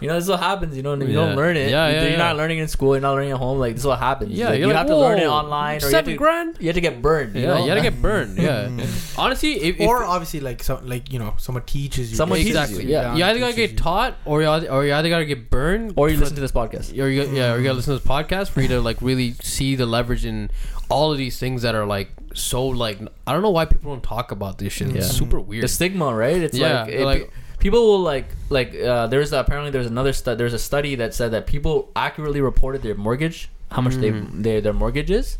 You 0.01 0.07
know, 0.07 0.15
this 0.15 0.23
is 0.23 0.29
what 0.29 0.39
happens. 0.39 0.77
You 0.77 0.83
know, 0.83 0.93
you 0.95 1.07
Yeah. 1.07 1.13
don't 1.15 1.35
learn 1.35 1.57
it. 1.57 1.69
Yeah, 1.69 1.87
You- 1.87 1.93
yeah, 1.95 2.01
you're 2.03 2.11
yeah. 2.11 2.17
not 2.17 2.37
learning 2.37 2.59
in 2.59 2.69
school. 2.69 2.93
You're 2.95 3.01
not 3.01 3.13
learning 3.15 3.31
at 3.31 3.37
home. 3.37 3.59
Like 3.59 3.73
this 3.73 3.81
is 3.81 3.87
what 3.87 3.99
happens. 3.99 4.31
Yeah, 4.31 4.49
Like, 4.49 4.59
you're 4.59 4.67
like, 4.69 4.77
have 4.77 4.87
to 4.87 4.95
learn 4.97 5.19
it 5.19 5.25
online, 5.27 5.75
or 5.77 5.79
you 5.79 5.81
have, 5.87 5.91
Seven 5.91 6.13
to, 6.13 6.17
grand. 6.17 6.55
you 6.59 6.67
have 6.67 6.75
to 6.75 6.81
get 6.81 7.01
burned. 7.01 7.35
You 7.35 7.41
Yeah, 7.41 7.47
know? 7.55 7.61
you 7.63 7.67
gotta 7.67 7.81
get 7.81 7.98
burned. 8.01 8.37
Yeah. 8.37 8.67
Mhm. 8.67 9.17
Honestly, 9.19 9.53
if, 9.53 9.79
if 9.79 9.87
or 9.87 10.03
obviously 10.03 10.39
like 10.39 10.63
so 10.63 10.79
like 10.83 11.11
you 11.13 11.19
know 11.19 11.33
someone 11.37 11.63
teaches 11.63 12.09
you 12.11 12.17
Someone 12.17 12.39
teaches 12.39 12.55
exactly, 12.55 12.83
you, 12.85 12.91
yeah. 12.91 13.01
down, 13.03 13.17
you 13.17 13.23
either 13.23 13.39
gotta 13.39 13.53
teaches 13.53 13.71
get 13.73 13.77
taught, 13.83 14.15
or 14.25 14.41
you 14.41 14.47
either, 14.49 14.69
or 14.71 14.85
you 14.85 14.93
either 14.93 15.09
gotta 15.09 15.25
get 15.25 15.49
burned, 15.49 15.93
or 15.95 16.09
you 16.09 16.15
for- 16.15 16.21
listen 16.21 16.35
to 16.35 16.41
this 16.41 16.51
podcast. 16.51 16.97
or 16.97 17.07
you 17.09 17.23
got, 17.25 17.33
yeah, 17.33 17.53
or 17.53 17.57
you 17.57 17.63
gotta 17.63 17.75
listen 17.75 17.93
to 17.95 17.99
this 18.03 18.07
podcast 18.09 18.49
for 18.49 18.61
you 18.61 18.67
to 18.69 18.81
like 18.81 19.01
really 19.01 19.33
see 19.41 19.75
the 19.75 19.85
leverage 19.85 20.25
in 20.25 20.49
all 20.89 21.11
of 21.11 21.17
these 21.17 21.37
things 21.39 21.61
that 21.61 21.75
are 21.75 21.85
like 21.85 22.09
so 22.33 22.65
like 22.67 22.99
I 23.27 23.33
don't 23.33 23.41
know 23.41 23.49
why 23.51 23.65
people 23.65 23.91
don't 23.91 24.03
talk 24.03 24.31
about 24.31 24.57
this 24.57 24.73
shit. 24.73 24.89
Yeah. 24.89 24.97
It's 24.97 25.11
super 25.11 25.39
weird. 25.39 25.63
The 25.63 25.67
stigma, 25.67 26.13
right? 26.13 26.37
It's 26.37 26.57
Yeah, 26.57 26.83
like, 26.83 26.93
it- 26.93 27.05
like- 27.05 27.31
people 27.59 27.81
will 27.85 27.99
like 27.99 28.25
like 28.49 28.73
uh, 28.75 29.07
there's 29.07 29.33
apparently 29.33 29.69
there's 29.71 29.87
another 29.87 30.13
stu- 30.13 30.35
there's 30.35 30.53
a 30.53 30.59
study 30.59 30.95
that 30.95 31.13
said 31.13 31.31
that 31.31 31.45
people 31.45 31.91
accurately 31.95 32.39
reported 32.41 32.81
their 32.83 32.95
mortgage, 32.95 33.49
how 33.71 33.81
much 33.81 33.95
they 33.95 34.11
Mm. 34.11 34.43
they 34.43 34.59
their 34.61 34.73
mortgage 34.73 35.11
is. 35.11 35.37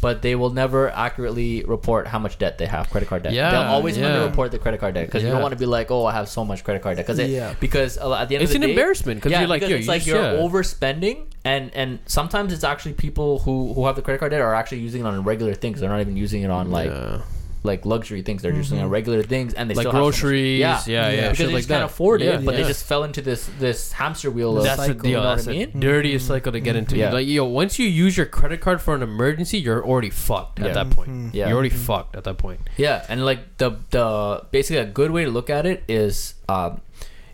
But 0.00 0.22
they 0.22 0.36
will 0.36 0.50
never 0.50 0.90
accurately 0.90 1.64
report 1.64 2.06
how 2.06 2.20
much 2.20 2.38
debt 2.38 2.56
they 2.58 2.66
have, 2.66 2.88
credit 2.88 3.08
card 3.08 3.24
debt. 3.24 3.32
Yeah, 3.32 3.50
They'll 3.50 3.62
always 3.62 3.98
yeah. 3.98 4.24
report 4.24 4.52
the 4.52 4.58
credit 4.60 4.78
card 4.78 4.94
debt 4.94 5.06
because 5.06 5.24
you 5.24 5.28
don't 5.30 5.42
want 5.42 5.52
to 5.52 5.58
be 5.58 5.66
like, 5.66 5.90
oh, 5.90 6.06
I 6.06 6.12
have 6.12 6.28
so 6.28 6.44
much 6.44 6.62
credit 6.62 6.82
card 6.82 6.96
debt. 6.96 7.06
Because 7.06 7.18
Yeah. 7.18 7.54
because 7.58 7.96
at 7.98 8.28
the 8.28 8.36
end 8.36 8.42
it's 8.44 8.52
of 8.52 8.56
an 8.56 8.60
the 8.60 8.66
day, 8.68 8.72
embarrassment 8.74 9.18
because 9.18 9.32
yeah, 9.32 9.40
you're 9.40 9.48
like, 9.48 9.60
because 9.62 9.70
yo, 9.70 9.76
it's 9.78 9.86
you 9.86 9.92
like 9.92 10.02
just- 10.02 10.06
you're 10.08 10.22
yeah. 10.22 10.40
overspending, 10.40 11.24
and 11.44 11.74
and 11.74 11.98
sometimes 12.06 12.52
it's 12.52 12.62
actually 12.64 12.92
people 12.92 13.40
who 13.40 13.72
who 13.74 13.86
have 13.86 13.96
the 13.96 14.02
credit 14.02 14.18
card 14.20 14.30
debt 14.30 14.40
are 14.40 14.54
actually 14.54 14.78
using 14.78 15.00
it 15.02 15.06
on 15.06 15.24
regular 15.24 15.54
things. 15.54 15.80
They're 15.80 15.88
not 15.90 16.00
even 16.00 16.16
using 16.16 16.42
it 16.42 16.50
on 16.50 16.70
like 16.70 16.90
Yeah. 16.90 17.22
Like 17.64 17.84
luxury 17.84 18.22
things. 18.22 18.42
They're 18.42 18.52
just 18.52 18.70
using 18.70 18.78
it 18.78 18.82
on 18.84 18.90
regular 18.90 19.22
things, 19.22 19.52
and 19.54 19.68
they 19.68 19.74
like 19.74 19.82
still 19.82 19.92
have 19.92 20.00
so 20.00 20.06
much- 20.06 20.20
groceries. 20.20 20.60
yeah, 20.60 20.82
yeah, 20.86 20.92
yeah, 21.10 21.10
Yeah. 21.16 21.30
because 21.30 21.38
they 21.38 21.44
like 21.46 21.54
just 21.56 21.68
can't 21.68 21.80
that. 21.80 21.86
afford 21.86 22.22
it, 22.22 22.26
Yeah, 22.26 22.36
but 22.44 22.54
yeah. 22.54 22.62
they 22.62 22.68
just 22.68 22.84
fell 22.86 23.02
into 23.04 23.20
this 23.20 23.50
this 23.58 23.92
hamster 23.92 24.30
wheel 24.30 24.56
of 24.56 24.64
That's 24.64 24.76
the 24.80 24.86
cycle, 24.86 25.00
deal. 25.02 25.10
you 25.10 25.16
know 25.16 25.22
That's 25.24 25.46
what 25.46 25.54
I 25.56 25.58
the 25.58 25.66
mean? 25.66 25.80
dirtiest 25.80 26.26
cycle 26.26 26.52
to 26.52 26.60
get 26.60 26.76
into. 26.76 26.96
Yeah. 26.96 27.12
Like 27.12 27.26
yo, 27.26 27.44
once 27.44 27.78
you 27.78 27.86
use 27.88 28.16
your 28.16 28.26
credit 28.26 28.60
card 28.60 28.80
for 28.80 28.94
an 28.94 29.02
emergency, 29.02 29.58
you're 29.58 29.84
already 29.84 30.10
fucked 30.10 30.60
Yeah. 30.60 30.66
at 30.66 30.74
that 30.74 30.90
point. 30.90 31.10
Mhm. 31.10 31.30
Yeah. 31.34 31.46
You're 31.48 31.54
already 31.56 31.70
fucked 31.70 32.14
at 32.16 32.24
that 32.24 32.38
point. 32.38 32.60
Yeah, 32.76 33.04
and 33.08 33.24
like 33.24 33.56
the 33.58 33.72
the 33.90 34.42
basically 34.50 34.78
a 34.78 34.86
good 34.86 35.10
way 35.10 35.24
to 35.24 35.30
look 35.30 35.50
at 35.50 35.66
it 35.66 35.82
is 35.88 36.34
um, 36.48 36.80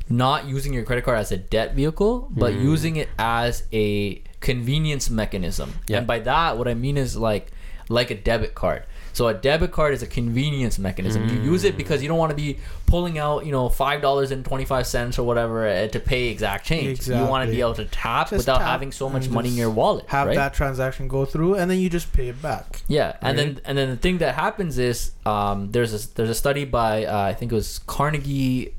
not 0.09 0.47
using 0.47 0.73
your 0.75 0.85
credit 0.85 1.05
card 1.05 1.19
as 1.19 1.33
a 1.33 1.37
debt 1.37 1.75
vehicle, 1.75 2.29
but 2.31 2.53
Mm. 2.53 2.63
using 2.63 2.97
it 2.97 3.09
as 3.19 3.63
a 3.73 4.23
convenience 4.41 5.09
mechanism. 5.11 5.75
Yeah. 5.87 5.99
And 5.99 6.07
by 6.07 6.19
that, 6.21 6.59
what 6.59 6.69
I 6.69 6.75
mean 6.75 6.97
is 6.97 7.17
like 7.17 7.51
like 7.89 8.11
a 8.11 8.15
debit 8.15 8.55
card. 8.55 8.83
So 9.15 9.29
a 9.29 9.35
debit 9.35 9.73
card 9.73 9.95
is 9.95 10.03
a 10.03 10.07
convenience 10.07 10.79
mechanism. 10.79 11.29
You 11.29 11.41
use 11.41 11.65
it 11.65 11.77
because 11.77 12.03
you 12.03 12.09
don't 12.09 12.19
want 12.19 12.31
to 12.31 12.37
be 12.37 12.59
pulling 12.87 13.17
out, 13.19 13.47
you 13.47 13.53
know, 13.53 13.69
five 13.69 14.03
dollars 14.03 14.33
and 14.33 14.45
twenty 14.45 14.65
five 14.65 14.87
cents 14.87 15.19
or 15.19 15.27
whatever 15.27 15.67
uh, 15.67 15.87
to 15.89 16.01
pay 16.01 16.29
exact 16.29 16.67
change. 16.67 17.09
You 17.09 17.25
want 17.25 17.49
to 17.49 17.55
be 17.55 17.61
able 17.61 17.75
to 17.75 17.85
tap 17.87 18.31
Just 18.31 18.39
without 18.39 18.59
tap 18.59 18.67
having 18.67 18.93
so 18.93 19.09
much 19.09 19.29
money 19.29 19.49
in 19.49 19.55
your 19.55 19.71
wallet. 19.71 20.07
have 20.09 20.27
right? 20.27 20.35
that 20.35 20.53
transaction 20.53 21.09
go 21.09 21.25
through 21.25 21.55
and 21.55 21.71
then 21.71 21.79
you 21.79 21.89
just 21.89 22.13
pay 22.13 22.29
it 22.29 22.43
back 22.43 22.83
Yeah, 22.89 23.17
and 23.23 23.39
then 23.39 23.61
and 23.65 23.79
then 23.79 23.91
the 23.91 23.97
thing 23.97 24.19
that 24.19 24.35
happens 24.35 24.79
is 24.79 25.13
um, 25.25 25.71
there's 25.71 25.95
a 25.95 26.15
there's 26.15 26.31
a 26.31 26.35
study 26.35 26.65
by 26.65 27.05
uh, 27.05 27.23
I 27.23 27.35
think 27.35 27.53
it 27.53 27.55
was 27.55 27.79
Carnegie. 27.87 28.75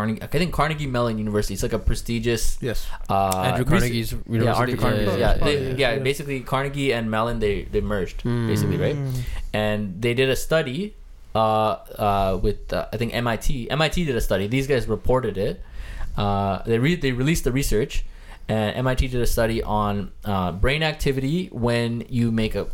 Carnegie, 0.00 0.22
I 0.22 0.26
think 0.26 0.52
Carnegie 0.52 0.86
Mellon 0.86 1.18
University. 1.18 1.52
It's 1.54 1.62
like 1.62 1.72
a 1.72 1.78
prestigious. 1.78 2.56
yes 2.60 2.88
Uh, 3.08 3.28
Andrew 3.44 3.64
rese- 3.64 3.70
Carnegie's 3.80 4.10
Yeah, 4.12 4.18
university. 4.38 4.60
Andrew 4.72 4.76
Carnegie. 4.84 5.04
yeah, 5.04 5.16
Yeah, 5.16 5.36
yeah, 5.38 5.44
they- 5.44 5.60
yeah, 5.62 5.76
yeah, 5.76 5.92
yeah. 5.96 5.98
Basically, 6.10 6.40
Carnegie 6.40 6.90
and 6.96 7.10
Mellon 7.10 7.38
they 7.44 7.54
they 7.72 7.80
merged 7.80 8.18
Mm. 8.24 8.46
basically, 8.48 8.78
right? 8.86 8.96
Mm. 8.96 9.12
And 9.52 9.80
they 10.02 10.14
did 10.14 10.28
a 10.30 10.36
study 10.36 10.94
uh, 11.34 11.76
uh, 12.06 12.32
with 12.42 12.72
uh, 12.72 12.86
I 12.92 12.96
think 12.96 13.14
MIT. 13.14 13.70
MIT 13.70 14.04
did 14.04 14.16
a 14.16 14.20
study. 14.20 14.48
These 14.48 14.66
guys 14.66 14.88
reported 14.88 15.38
it. 15.38 15.62
Uh, 16.16 16.58
they 16.66 16.78
re- 16.78 16.96
they 17.04 17.12
released 17.12 17.44
the 17.44 17.52
research, 17.52 18.04
and 18.48 18.74
MIT 18.76 19.06
did 19.14 19.22
a 19.22 19.30
study 19.30 19.62
on 19.62 20.10
uh, 20.24 20.50
brain 20.52 20.82
activity 20.82 21.46
when 21.52 22.02
you 22.08 22.32
make 22.32 22.54
a, 22.58 22.66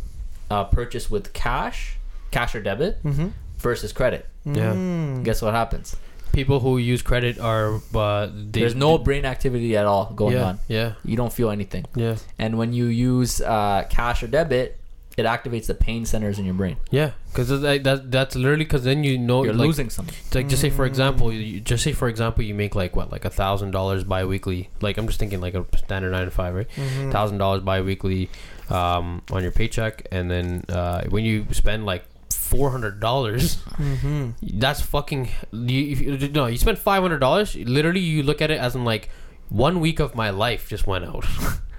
a 0.49 0.65
purchase 0.65 1.05
with 1.13 1.33
cash, 1.33 1.97
cash 2.31 2.55
or 2.57 2.61
debit 2.61 2.97
Mhm. 3.05 3.29
versus 3.59 3.93
credit. 3.93 4.25
Yeah. 4.45 4.73
Mm. 4.73 5.23
Guess 5.23 5.41
what 5.45 5.53
happens? 5.53 5.95
People 6.37 6.59
who 6.59 6.77
use 6.77 7.01
credit 7.01 7.39
are 7.39 7.81
uh, 7.95 8.27
they, 8.27 8.59
There's 8.61 8.75
no 8.75 8.97
brain 8.99 9.25
activity 9.25 9.75
at 9.75 9.85
all 9.91 10.05
going 10.21 10.35
yeah, 10.37 10.43
on. 10.49 10.59
Yeah, 10.67 10.89
You 11.03 11.17
don't 11.17 11.33
feel 11.33 11.49
anything. 11.49 11.85
yeah, 11.95 12.15
And 12.37 12.59
when 12.59 12.73
you 12.73 12.85
use 12.85 13.41
uh, 13.41 13.85
cash 13.89 14.21
or 14.21 14.27
debit, 14.27 14.77
it 15.17 15.25
activates 15.25 15.65
the 15.65 15.73
pain 15.73 16.05
centers 16.05 16.37
in 16.37 16.45
your 16.45 16.53
brain. 16.53 16.77
yeah. 16.91 17.11
Because 17.31 17.49
that, 17.49 17.83
that 17.83 18.11
that's 18.11 18.35
literally 18.35 18.65
because 18.65 18.83
then 18.83 19.03
you 19.03 19.17
know 19.17 19.43
You're 19.43 19.53
like, 19.53 19.67
losing 19.67 19.89
something. 19.89 20.13
It's 20.27 20.35
like 20.35 20.47
just 20.47 20.61
say 20.61 20.69
for 20.69 20.85
Mm. 20.85 20.91
example, 20.93 21.33
you, 21.33 21.59
just 21.59 21.83
say 21.83 21.93
for 21.93 22.07
example 22.07 22.43
you 22.43 22.53
make 22.63 22.73
like 22.75 22.95
what 22.95 23.11
like 23.11 23.25
a 23.25 23.29
thousand 23.31 23.71
dollars 23.71 24.03
bi-weekly. 24.03 24.69
Like 24.81 24.97
I'm 24.99 25.07
just 25.07 25.19
thinking 25.19 25.41
like 25.41 25.55
a 25.55 25.65
standard 25.83 26.11
nine 26.11 26.25
to 26.25 26.31
five, 26.31 26.53
right? 26.53 26.67
Mhm. 26.75 27.11
Thousand 27.11 27.37
dollars 27.39 27.61
bi-weekly 27.63 28.29
um, 28.69 29.21
on 29.31 29.41
your 29.41 29.51
paycheck, 29.51 30.05
and 30.11 30.29
then 30.29 30.63
uh, 30.69 31.01
when 31.09 31.25
you 31.25 31.45
spend 31.51 31.85
like 31.85 32.03
four 32.47 32.71
hundred 32.71 32.99
dollars, 32.99 33.57
Mhm. 33.77 34.33
that's 34.59 34.81
fucking. 34.81 35.29
You, 35.51 35.91
if 35.91 36.01
you, 36.01 36.29
no, 36.29 36.45
you 36.47 36.57
spend 36.57 36.77
five 36.79 37.01
hundred 37.01 37.19
dollars. 37.19 37.55
Literally, 37.55 37.99
you 37.99 38.23
look 38.23 38.41
at 38.41 38.49
it 38.51 38.59
as 38.59 38.75
in 38.75 38.83
like 38.85 39.09
one 39.49 39.79
week 39.79 39.99
of 39.99 40.15
my 40.15 40.29
life 40.29 40.67
just 40.69 40.87
went 40.87 41.05
out. 41.05 41.25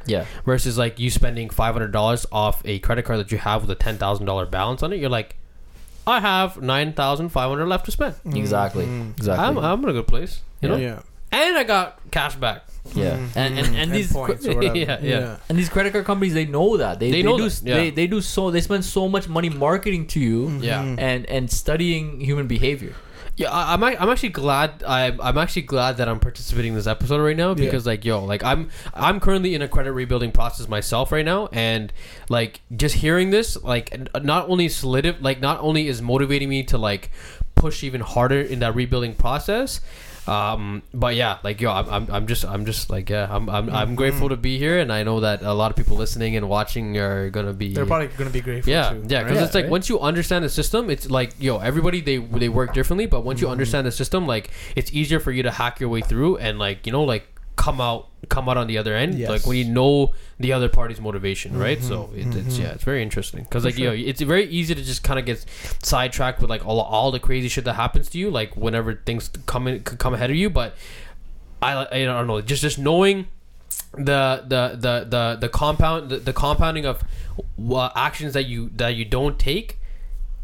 Yeah. 0.07 0.25
Versus 0.47 0.79
like 0.79 0.99
you 0.99 1.11
spending 1.11 1.51
five 1.51 1.75
hundred 1.75 1.93
dollars 1.93 2.25
off 2.33 2.63
a 2.65 2.79
credit 2.79 3.05
card 3.05 3.19
that 3.21 3.31
you 3.31 3.37
have 3.37 3.61
with 3.61 3.71
a 3.71 3.75
ten 3.75 3.99
thousand 3.99 4.25
dollar 4.25 4.47
balance 4.47 4.83
on 4.83 4.91
it. 4.95 5.01
You're 5.01 5.11
like, 5.11 5.37
I 6.07 6.21
have 6.21 6.63
nine 6.63 6.95
thousand 6.95 7.29
five 7.29 7.51
hundred 7.51 7.67
left 7.67 7.85
to 7.85 7.91
spend. 7.91 8.15
Exactly. 8.25 8.87
Mhm. 8.87 9.19
Exactly. 9.19 9.45
I'm, 9.45 9.59
I'm 9.59 9.83
in 9.85 9.91
a 9.91 9.93
good 9.93 10.07
place, 10.07 10.41
you 10.63 10.71
know. 10.71 10.77
Yeah. 10.77 11.01
And 11.33 11.57
I 11.59 11.65
got 11.65 11.99
cash 12.11 12.37
back. 12.37 12.65
yeah. 12.95 13.17
Mhm. 13.19 13.37
And 13.37 13.59
and, 13.59 13.77
and 13.77 13.93
these 13.93 14.13
points 14.13 14.47
or 14.47 14.55
whatever. 14.57 14.77
Yeah, 14.77 14.99
yeah. 15.03 15.37
and 15.49 15.59
these 15.59 15.69
credit 15.69 15.93
card 15.93 16.07
companies 16.07 16.33
they 16.33 16.47
know 16.47 16.77
that 16.79 16.99
they 17.01 17.11
They 17.11 17.19
they, 17.19 17.23
know 17.23 17.37
do 17.37 17.43
that, 17.45 17.53
s- 17.53 17.63
yeah. 17.63 17.75
they 17.77 17.91
they 17.91 18.07
do 18.07 18.21
so 18.23 18.51
they 18.51 18.63
spend 18.63 18.85
so 18.85 19.09
much 19.09 19.29
money 19.29 19.51
marketing 19.51 20.07
to 20.09 20.21
you 20.21 20.49
Yeah. 20.61 20.83
Mhm. 20.83 20.99
and 20.99 21.27
and 21.27 21.51
studying 21.51 22.21
human 22.21 22.47
behavior. 22.47 22.95
Yeah, 23.37 23.53
I, 23.53 23.75
I'm. 23.75 23.85
ac- 23.85 23.97
I'm 24.01 24.11
actually 24.11 24.31
glad. 24.31 24.83
I'm. 24.83 25.21
I'm 25.21 25.39
actually 25.39 25.63
glad 25.63 25.99
that 25.99 26.09
I'm 26.09 26.19
participating 26.19 26.73
in 26.73 26.77
this 26.77 26.89
episode 26.89 27.21
right 27.23 27.37
now 27.37 27.51
Yeah. 27.51 27.55
because, 27.67 27.87
like, 27.87 28.05
yo, 28.05 28.25
like, 28.25 28.43
I'm. 28.43 28.69
I'm 28.95 29.21
currently 29.21 29.55
in 29.55 29.63
a 29.63 29.69
credit 29.69 29.93
rebuilding 29.93 30.33
process 30.33 30.67
myself 30.67 31.13
right 31.13 31.25
now, 31.25 31.47
and 31.53 31.93
like, 32.29 32.63
just 32.75 32.97
hearing 32.97 33.31
this, 33.31 33.55
like, 33.63 33.93
n- 33.95 34.09
not 34.25 34.49
only 34.49 34.67
solidif- 34.67 35.23
like, 35.23 35.41
not 35.41 35.61
only 35.61 35.87
is 35.87 36.03
motivating 36.03 36.49
me 36.49 36.65
to 36.65 36.79
like 36.79 37.13
push 37.55 37.85
even 37.85 38.01
harder 38.01 38.41
in 38.41 38.59
that 38.59 38.75
rebuilding 38.75 39.15
process. 39.15 39.81
Um, 40.29 40.83
but 40.93 41.15
yeah, 41.17 41.39
like 41.43 41.61
yo, 41.61 41.73
I'm, 41.73 41.89
I'm, 41.89 42.07
I'm 42.11 42.27
just, 42.27 42.45
I'm 42.45 42.67
just 42.67 42.91
like, 42.91 43.09
yeah, 43.09 43.27
I'm, 43.31 43.49
I'm, 43.49 43.71
I'm 43.71 43.95
grateful 43.95 44.29
to 44.29 44.37
be 44.37 44.59
here, 44.59 44.79
and 44.79 44.93
I 44.93 45.03
know 45.03 45.21
that 45.21 45.41
a 45.43 45.53
lot 45.55 45.71
of 45.71 45.77
people 45.77 45.97
listening 45.97 46.37
and 46.37 46.49
watching 46.49 46.99
are 46.99 47.31
gonna 47.31 47.55
be. 47.55 47.73
They're 47.73 47.87
probably 47.87 48.09
gonna 48.09 48.29
be 48.31 48.43
grateful. 48.43 48.71
Yeah, 48.71 48.91
too, 48.91 49.05
yeah, 49.09 49.23
because 49.23 49.39
right? 49.39 49.45
it's 49.47 49.55
like 49.55 49.65
Right? 49.65 49.71
once 49.71 49.89
you 49.89 49.99
understand 50.01 50.45
the 50.45 50.51
system, 50.51 50.91
it's 50.91 51.09
like 51.11 51.33
yo, 51.41 51.59
everybody 51.59 52.01
they 52.03 52.19
they 52.19 52.49
work 52.51 52.75
differently, 52.75 53.07
but 53.07 53.25
once 53.25 53.41
you 53.41 53.47
Mm-hmm. 53.47 53.53
understand 53.53 53.87
the 53.87 53.93
system, 53.93 54.27
like 54.27 54.51
it's 54.77 54.93
easier 54.93 55.19
for 55.21 55.33
you 55.33 55.43
to 55.45 55.51
hack 55.51 55.81
your 55.81 55.89
way 55.89 56.03
through 56.03 56.37
and 56.37 56.59
like 56.59 56.85
you 56.87 56.93
know 56.93 57.05
like 57.05 57.25
come 57.65 57.81
out 57.81 58.09
come 58.29 58.49
out 58.49 58.57
on 58.57 58.67
the 58.67 58.79
other 58.79 58.95
end, 58.95 59.15
Yes. 59.15 59.29
like 59.29 59.47
when 59.47 59.57
you 59.57 59.65
know 59.65 60.13
the 60.39 60.53
other 60.53 60.69
party's 60.69 61.01
motivation, 61.01 61.59
right? 61.59 61.83
So 61.83 62.11
it, 62.15 62.27
it's 62.35 62.57
mhm. 62.57 62.63
yeah, 62.63 62.73
it's 62.77 62.85
very 62.85 63.03
interesting 63.03 63.43
because 63.45 63.65
For 63.65 63.71
you 63.81 63.87
know 63.89 63.93
it's 64.11 64.23
very 64.35 64.47
easy 64.59 64.75
to 64.75 64.83
just 64.83 65.03
kind 65.03 65.19
of 65.21 65.27
get 65.27 65.45
sidetracked 65.83 66.41
with 66.41 66.51
like 66.51 66.65
all 66.67 66.81
all 66.81 67.11
the 67.11 67.21
crazy 67.21 67.49
shit 67.49 67.65
that 67.65 67.75
happens 67.75 68.09
to 68.11 68.19
you, 68.19 68.31
like 68.31 68.57
whenever 68.57 68.95
things 68.95 69.31
come 69.47 69.67
in 69.69 69.83
could 69.83 69.99
come 69.99 70.15
ahead 70.15 70.31
of 70.31 70.37
you, 70.37 70.49
but 70.51 70.75
I 71.61 71.87
I 71.93 72.05
don't 72.05 72.27
know, 72.27 72.41
just 72.41 72.63
just 72.63 72.79
knowing 72.79 73.27
the 73.93 74.45
the 74.47 74.63
the 74.87 74.95
the 75.15 75.25
the 75.41 75.49
compound 75.49 76.11
the, 76.11 76.19
the 76.19 76.33
compounding 76.33 76.87
of 76.87 77.03
uh, 77.71 77.91
actions 77.97 78.33
that 78.35 78.47
you 78.47 78.71
that 78.77 78.95
you 78.95 79.05
don't 79.05 79.39
take 79.39 79.79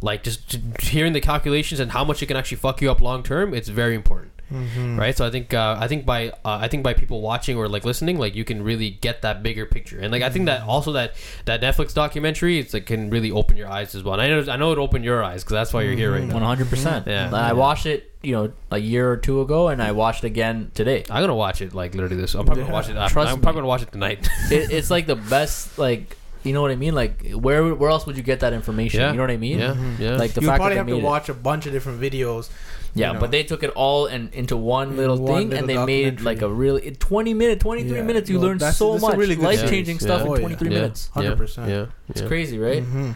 like 0.02 0.22
just 0.22 0.58
hearing 0.80 1.12
the 1.12 1.20
calculations 1.20 1.80
and 1.80 1.92
how 1.92 2.04
much 2.04 2.22
it 2.22 2.26
can 2.26 2.36
actually 2.36 2.56
fuck 2.58 2.80
you 2.82 2.90
up 2.90 3.00
long 3.00 3.22
term 3.22 3.54
it's 3.54 3.68
very 3.68 3.94
important 3.94 4.30
Mhm. 4.54 4.98
right 4.98 5.16
so 5.16 5.26
i 5.26 5.30
think 5.30 5.52
uh, 5.52 5.76
i 5.80 5.88
think 5.88 6.06
by 6.06 6.28
uh, 6.30 6.58
i 6.64 6.68
think 6.68 6.82
by 6.84 6.94
people 6.94 7.20
watching 7.20 7.56
or 7.56 7.68
like 7.68 7.84
listening 7.84 8.18
like 8.18 8.34
you 8.34 8.44
can 8.44 8.62
really 8.62 8.90
get 8.90 9.22
that 9.22 9.42
bigger 9.42 9.66
picture 9.66 9.98
and 9.98 10.12
like 10.12 10.22
i 10.22 10.30
think 10.30 10.46
that 10.46 10.62
also 10.62 10.92
that 10.92 11.14
that 11.44 11.60
netflix 11.60 11.92
documentary 11.92 12.58
it's 12.58 12.72
like 12.72 12.86
can 12.86 13.10
really 13.10 13.30
open 13.30 13.56
your 13.56 13.68
eyes 13.68 13.94
as 13.94 14.02
well 14.04 14.14
and 14.14 14.22
i 14.22 14.28
know 14.28 14.52
i 14.52 14.56
know 14.56 14.70
it 14.72 14.78
opened 14.78 15.04
your 15.04 15.22
eyes 15.24 15.42
because 15.42 15.54
that's 15.54 15.72
why 15.74 15.82
you're 15.82 15.96
here 16.02 16.12
right 16.12 16.24
now 16.24 16.34
One 16.34 16.42
hundred 16.42 16.68
percent. 16.70 17.06
Yeah. 17.06 17.30
I 17.34 17.52
watched 17.52 17.86
it, 17.86 18.10
you 18.22 18.32
know, 18.32 18.52
a 18.70 18.78
year 18.78 19.10
or 19.10 19.16
two 19.16 19.40
ago, 19.40 19.68
and 19.68 19.82
I 19.82 19.92
watched 19.92 20.24
it 20.24 20.28
again 20.28 20.70
today. 20.74 21.04
i'm 21.10 21.22
gonna 21.22 21.34
watch 21.34 21.60
it 21.60 21.74
like 21.74 21.94
literally 21.94 22.16
this 22.16 22.34
i'm 22.34 22.44
probably 22.46 22.62
Yeah. 22.62 22.68
gonna 22.68 22.74
watch 22.80 22.88
it 22.88 22.96
after, 22.96 23.12
Trust 23.14 23.32
i'm 23.32 23.38
me. 23.38 23.42
probably 23.42 23.58
gonna 23.60 23.68
watch 23.74 23.82
it 23.82 23.92
tonight 23.92 24.28
it, 24.50 24.70
it's 24.72 24.90
like 24.90 25.06
the 25.06 25.16
best, 25.16 25.78
like 25.78 26.16
you 26.44 26.52
know 26.52 26.60
what 26.60 26.70
I 26.70 26.76
mean. 26.76 26.94
Like 26.94 27.30
where 27.32 27.74
where 27.74 27.88
else 27.88 28.04
would 28.06 28.18
you 28.18 28.22
get 28.22 28.40
that 28.40 28.52
information? 28.52 29.00
Yeah. 29.00 29.10
You 29.12 29.16
know 29.16 29.22
what 29.22 29.30
I 29.30 29.38
mean? 29.38 29.58
yeah 29.58 29.74
yeah 29.98 30.16
Like 30.16 30.32
the 30.34 30.42
you 30.42 30.46
fact 30.48 30.58
probably 30.60 30.74
that 30.74 30.80
have 30.84 30.86
to 30.88 30.92
made 30.92 31.02
it. 31.02 31.04
watch 31.12 31.28
a 31.30 31.34
bunch 31.34 31.64
of 31.64 31.72
different 31.72 32.02
videos. 32.02 32.50
Yeah, 32.96 33.08
you 33.08 33.14
know. 33.14 33.20
but 33.20 33.30
they 33.32 33.42
took 33.42 33.62
it 33.64 33.70
all 33.70 34.06
and 34.06 34.32
into 34.34 34.56
one 34.56 34.90
In 34.90 34.96
little 34.96 35.18
one 35.18 35.26
thing, 35.40 35.48
little 35.50 35.58
and 35.60 35.68
they 35.68 35.84
made 35.84 36.16
documentary. 36.16 36.24
like 36.24 36.42
a 36.42 36.48
really 36.48 36.90
twenty 36.92 37.34
minute, 37.34 37.58
twenty 37.60 37.82
three 37.82 37.98
Yeah. 37.98 38.02
minutes. 38.04 38.30
You 38.30 38.36
No, 38.38 38.42
learn 38.46 38.60
so 38.60 38.98
much 38.98 39.16
really 39.16 39.36
life 39.36 39.60
changing 39.68 39.98
series. 39.98 40.02
stuff 40.02 40.20
Yeah. 40.22 40.28
Oh, 40.30 40.34
in 40.34 40.40
twenty 40.40 40.54
three 40.56 40.70
yeah. 40.70 40.76
minutes. 40.76 41.10
yeah 41.16 41.22
100%. 41.34 41.68
yeah 41.68 41.86
It's 42.08 42.20
yeah. 42.22 42.26
crazy, 42.28 42.58
right? 42.58 42.82
Mhm. 42.84 43.14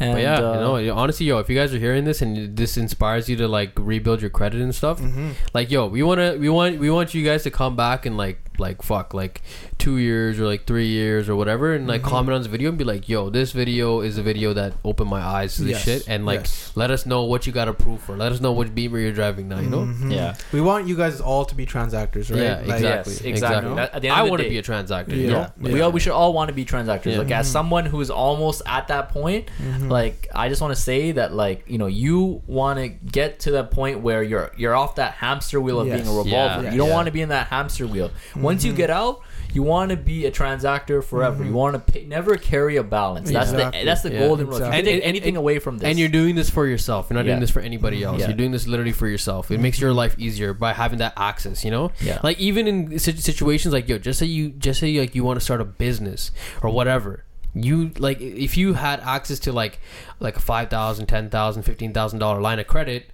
And, 0.00 0.12
But 0.14 0.22
yeah, 0.22 0.34
uh, 0.38 0.78
you 0.78 0.86
know, 0.88 0.94
honestly, 0.96 1.26
yo, 1.26 1.38
if 1.38 1.48
you 1.48 1.56
guys 1.56 1.72
are 1.74 1.78
hearing 1.78 2.04
this 2.04 2.22
and 2.22 2.56
this 2.56 2.76
inspires 2.76 3.28
you 3.28 3.36
to 3.36 3.48
like 3.48 3.72
rebuild 3.76 4.20
your 4.20 4.30
credit 4.30 4.60
and 4.60 4.74
stuff, 4.74 5.00
Mhm. 5.00 5.32
like 5.54 5.70
yo, 5.70 5.86
we 5.86 6.02
wanna, 6.02 6.36
we 6.38 6.48
want, 6.48 6.78
we 6.78 6.90
want 6.90 7.14
you 7.14 7.24
guys 7.24 7.42
to 7.44 7.50
come 7.50 7.76
back 7.76 8.06
and 8.06 8.16
like, 8.16 8.40
like 8.58 8.82
fuck, 8.82 9.14
like 9.14 9.40
two 9.78 9.98
years 9.98 10.40
or 10.40 10.44
like 10.46 10.66
three 10.66 10.88
years 10.88 11.28
or 11.28 11.36
whatever, 11.36 11.74
and 11.74 11.86
like 11.86 12.02
Mhm. 12.02 12.08
comment 12.10 12.34
on 12.34 12.40
this 12.42 12.50
video 12.50 12.68
and 12.70 12.76
be 12.78 12.82
like, 12.84 13.08
yo, 13.08 13.30
this 13.30 13.52
video 13.52 14.00
is 14.00 14.18
a 14.18 14.22
video 14.22 14.52
that 14.52 14.72
opened 14.84 15.08
my 15.08 15.20
eyes 15.20 15.54
to 15.56 15.62
this 15.62 15.70
Yes, 15.72 15.84
shit, 15.84 16.04
and 16.08 16.26
like, 16.26 16.40
yes. 16.40 16.72
let 16.74 16.90
us 16.90 17.06
know 17.06 17.22
what 17.22 17.46
you 17.46 17.52
got 17.52 17.68
approved 17.68 18.02
for. 18.02 18.16
Let 18.16 18.32
us 18.32 18.40
know 18.40 18.50
which 18.52 18.74
Beamer 18.74 18.98
you're 18.98 19.12
driving 19.12 19.48
now. 19.48 19.60
You 19.60 19.70
know. 19.70 19.78
Mhm. 19.86 20.12
Yeah. 20.12 20.34
We 20.52 20.60
want 20.60 20.88
you 20.88 20.96
guys 20.96 21.20
all 21.20 21.44
to 21.44 21.54
be 21.54 21.66
transactors, 21.66 22.30
right? 22.32 22.42
Yeah, 22.42 22.54
Like, 22.66 22.76
exactly. 22.82 23.12
Yes, 23.12 23.20
exactly. 23.22 23.30
exactly. 23.30 23.78
At- 23.78 23.94
at 23.94 24.02
the 24.02 24.08
end 24.08 24.16
I 24.16 24.20
of 24.20 24.26
the 24.26 24.30
want 24.30 24.42
to 24.42 24.48
be 24.48 24.58
a 24.58 24.62
transactor. 24.62 25.10
Yeah. 25.10 25.14
You 25.14 25.22
Yeah, 25.30 25.48
know. 25.60 25.70
we 25.74 25.80
all 25.80 25.92
we 25.92 26.00
should 26.00 26.12
all 26.12 26.32
want 26.32 26.48
to 26.48 26.54
be 26.54 26.64
transactors. 26.64 27.12
Yeah. 27.12 27.18
Like 27.18 27.30
as 27.30 27.46
Mhm. 27.48 27.52
someone 27.52 27.86
who's 27.86 28.10
almost 28.10 28.62
at 28.66 28.88
that 28.88 29.10
point, 29.10 29.44
Mhm. 29.78 29.90
like 29.90 30.28
I 30.34 30.48
just 30.48 30.60
want 30.60 30.74
to 30.74 30.80
say 30.80 31.12
that 31.12 31.32
like 31.34 31.64
you 31.66 31.78
know 31.78 31.86
you 31.86 32.42
want 32.46 32.78
to 32.78 32.88
get 32.88 33.40
to 33.40 33.52
that 33.52 33.70
point 33.70 34.00
where 34.00 34.22
you're 34.22 34.50
you're 34.56 34.74
off 34.74 34.96
that 34.96 35.12
hamster 35.14 35.60
wheel 35.60 35.80
of 35.80 35.86
Yes. 35.88 36.02
being 36.02 36.08
a 36.14 36.18
revolver. 36.18 36.64
Yeah. 36.64 36.72
You 36.72 36.78
don't 36.78 36.88
Yeah. 36.88 36.94
want 36.94 37.06
to 37.06 37.12
be 37.12 37.22
in 37.22 37.28
that 37.30 37.48
hamster 37.48 37.86
wheel. 37.86 38.10
Once 38.36 38.64
you 38.64 38.72
Mhm. 38.72 38.76
get 38.76 38.90
out, 38.90 39.20
you 39.52 39.62
want 39.62 39.90
to 39.90 39.96
be 39.96 40.26
a 40.26 40.30
transactor 40.30 41.02
forever. 41.02 41.42
Mhm. 41.42 41.46
You 41.48 41.52
want 41.54 41.74
to 41.86 41.92
pay, 41.92 42.04
never 42.04 42.36
carry 42.36 42.76
a 42.76 42.82
balance. 42.82 43.30
That's 43.30 43.50
Exactly. 43.50 43.80
the 43.80 43.86
that's 43.86 44.02
the 44.02 44.12
Yeah. 44.12 44.18
golden 44.26 44.46
rule. 44.46 44.56
Exactly. 44.56 44.82
take 44.82 45.02
anything 45.04 45.28
and- 45.28 45.36
away 45.38 45.58
from 45.58 45.78
this, 45.78 45.88
And 45.88 45.98
you're 45.98 46.08
doing 46.08 46.34
this 46.34 46.50
for 46.50 46.66
yourself. 46.66 47.06
You're 47.08 47.14
not 47.16 47.24
Yeah. 47.24 47.32
doing 47.32 47.40
this 47.40 47.50
for 47.50 47.60
anybody 47.60 48.02
else. 48.02 48.20
Yeah. 48.20 48.28
You're 48.28 48.36
doing 48.36 48.52
this 48.52 48.66
literally 48.66 48.92
for 48.92 49.06
yourself. 49.08 49.50
It 49.50 49.58
makes 49.60 49.80
your 49.80 49.92
life 49.92 50.14
easier 50.18 50.52
by 50.52 50.72
having 50.74 50.98
that 50.98 51.14
access. 51.16 51.64
You 51.64 51.70
know. 51.70 51.92
yeah. 52.00 52.18
Like 52.22 52.38
even 52.38 52.66
in 52.66 52.98
situations 52.98 53.72
like 53.72 53.88
yo, 53.88 53.98
just 53.98 54.18
say 54.18 54.26
you 54.26 54.50
just 54.50 54.80
say 54.80 54.98
like 55.00 55.14
you 55.14 55.24
want 55.24 55.38
to 55.38 55.44
start 55.44 55.60
a 55.60 55.64
business 55.64 56.30
or 56.62 56.70
whatever. 56.70 57.24
You 57.62 57.90
like 57.98 58.20
if 58.20 58.56
you 58.56 58.74
had 58.74 59.00
access 59.00 59.38
to 59.40 59.52
like 59.52 59.78
like 60.20 60.36
a 60.36 60.40
five 60.40 60.68
thousand, 60.70 61.06
ten 61.06 61.28
thousand, 61.30 61.62
fifteen 61.64 61.92
thousand 61.92 62.18
dollar 62.20 62.40
line 62.40 62.58
of 62.58 62.66
credit. 62.66 63.10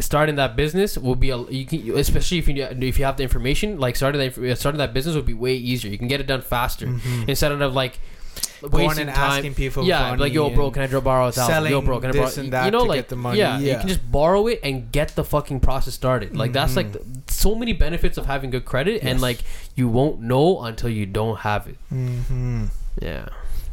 Starting 0.00 0.34
that 0.34 0.56
business 0.56 0.98
will 0.98 1.14
be 1.14 1.30
a 1.30 1.36
you 1.42 1.64
can 1.64 1.78
especially 1.96 2.38
if 2.38 2.48
you 2.48 2.64
if 2.64 2.98
you 2.98 3.04
have 3.04 3.16
the 3.16 3.22
information 3.22 3.78
like 3.78 3.94
starting 3.94 4.18
that 4.20 4.56
starting 4.58 4.78
that 4.78 4.92
business 4.92 5.14
would 5.14 5.24
be 5.26 5.34
way 5.34 5.54
easier. 5.54 5.88
You 5.88 5.98
can 5.98 6.08
get 6.08 6.18
it 6.20 6.26
done 6.26 6.40
faster 6.42 6.86
Mhm. 6.88 7.28
instead 7.28 7.52
of 7.52 7.74
like 7.74 8.00
Going 8.60 8.88
wasting 8.88 9.06
and 9.06 9.14
time. 9.14 9.30
asking 9.38 9.54
people 9.54 9.84
yeah, 9.84 10.16
like 10.16 10.32
yo, 10.32 10.50
bro, 10.50 10.72
can 10.72 10.82
I 10.82 10.88
draw 10.88 11.00
borrow 11.00 11.28
a 11.28 11.32
thousand? 11.32 11.70
Yo, 11.70 11.80
bro, 11.80 12.00
can 12.00 12.10
I 12.10 12.12
borrow? 12.12 12.24
this 12.26 12.38
and 12.38 12.52
that 12.52 12.64
you 12.64 12.72
know, 12.72 12.80
to 12.82 12.88
like 12.88 12.98
get 12.98 13.08
the 13.08 13.14
money. 13.16 13.38
Yeah, 13.38 13.58
you 13.60 13.76
can 13.78 13.86
just 13.86 14.10
borrow 14.10 14.48
it 14.48 14.58
and 14.64 14.90
get 14.90 15.14
the 15.14 15.22
fucking 15.22 15.60
process 15.60 15.94
started. 15.94 16.36
Like 16.36 16.52
that's 16.52 16.74
like 16.74 16.90
the, 16.90 17.00
so 17.28 17.54
many 17.54 17.72
benefits 17.72 18.18
of 18.18 18.26
having 18.26 18.50
good 18.50 18.64
credit, 18.64 19.04
and 19.04 19.20
like 19.20 19.38
you 19.76 19.86
won't 19.86 20.20
know 20.20 20.62
until 20.62 20.88
you 20.90 21.06
don't 21.06 21.38
have 21.40 21.68
it. 21.68 21.76
Mhm. 21.92 22.70
Yeah, 23.00 23.28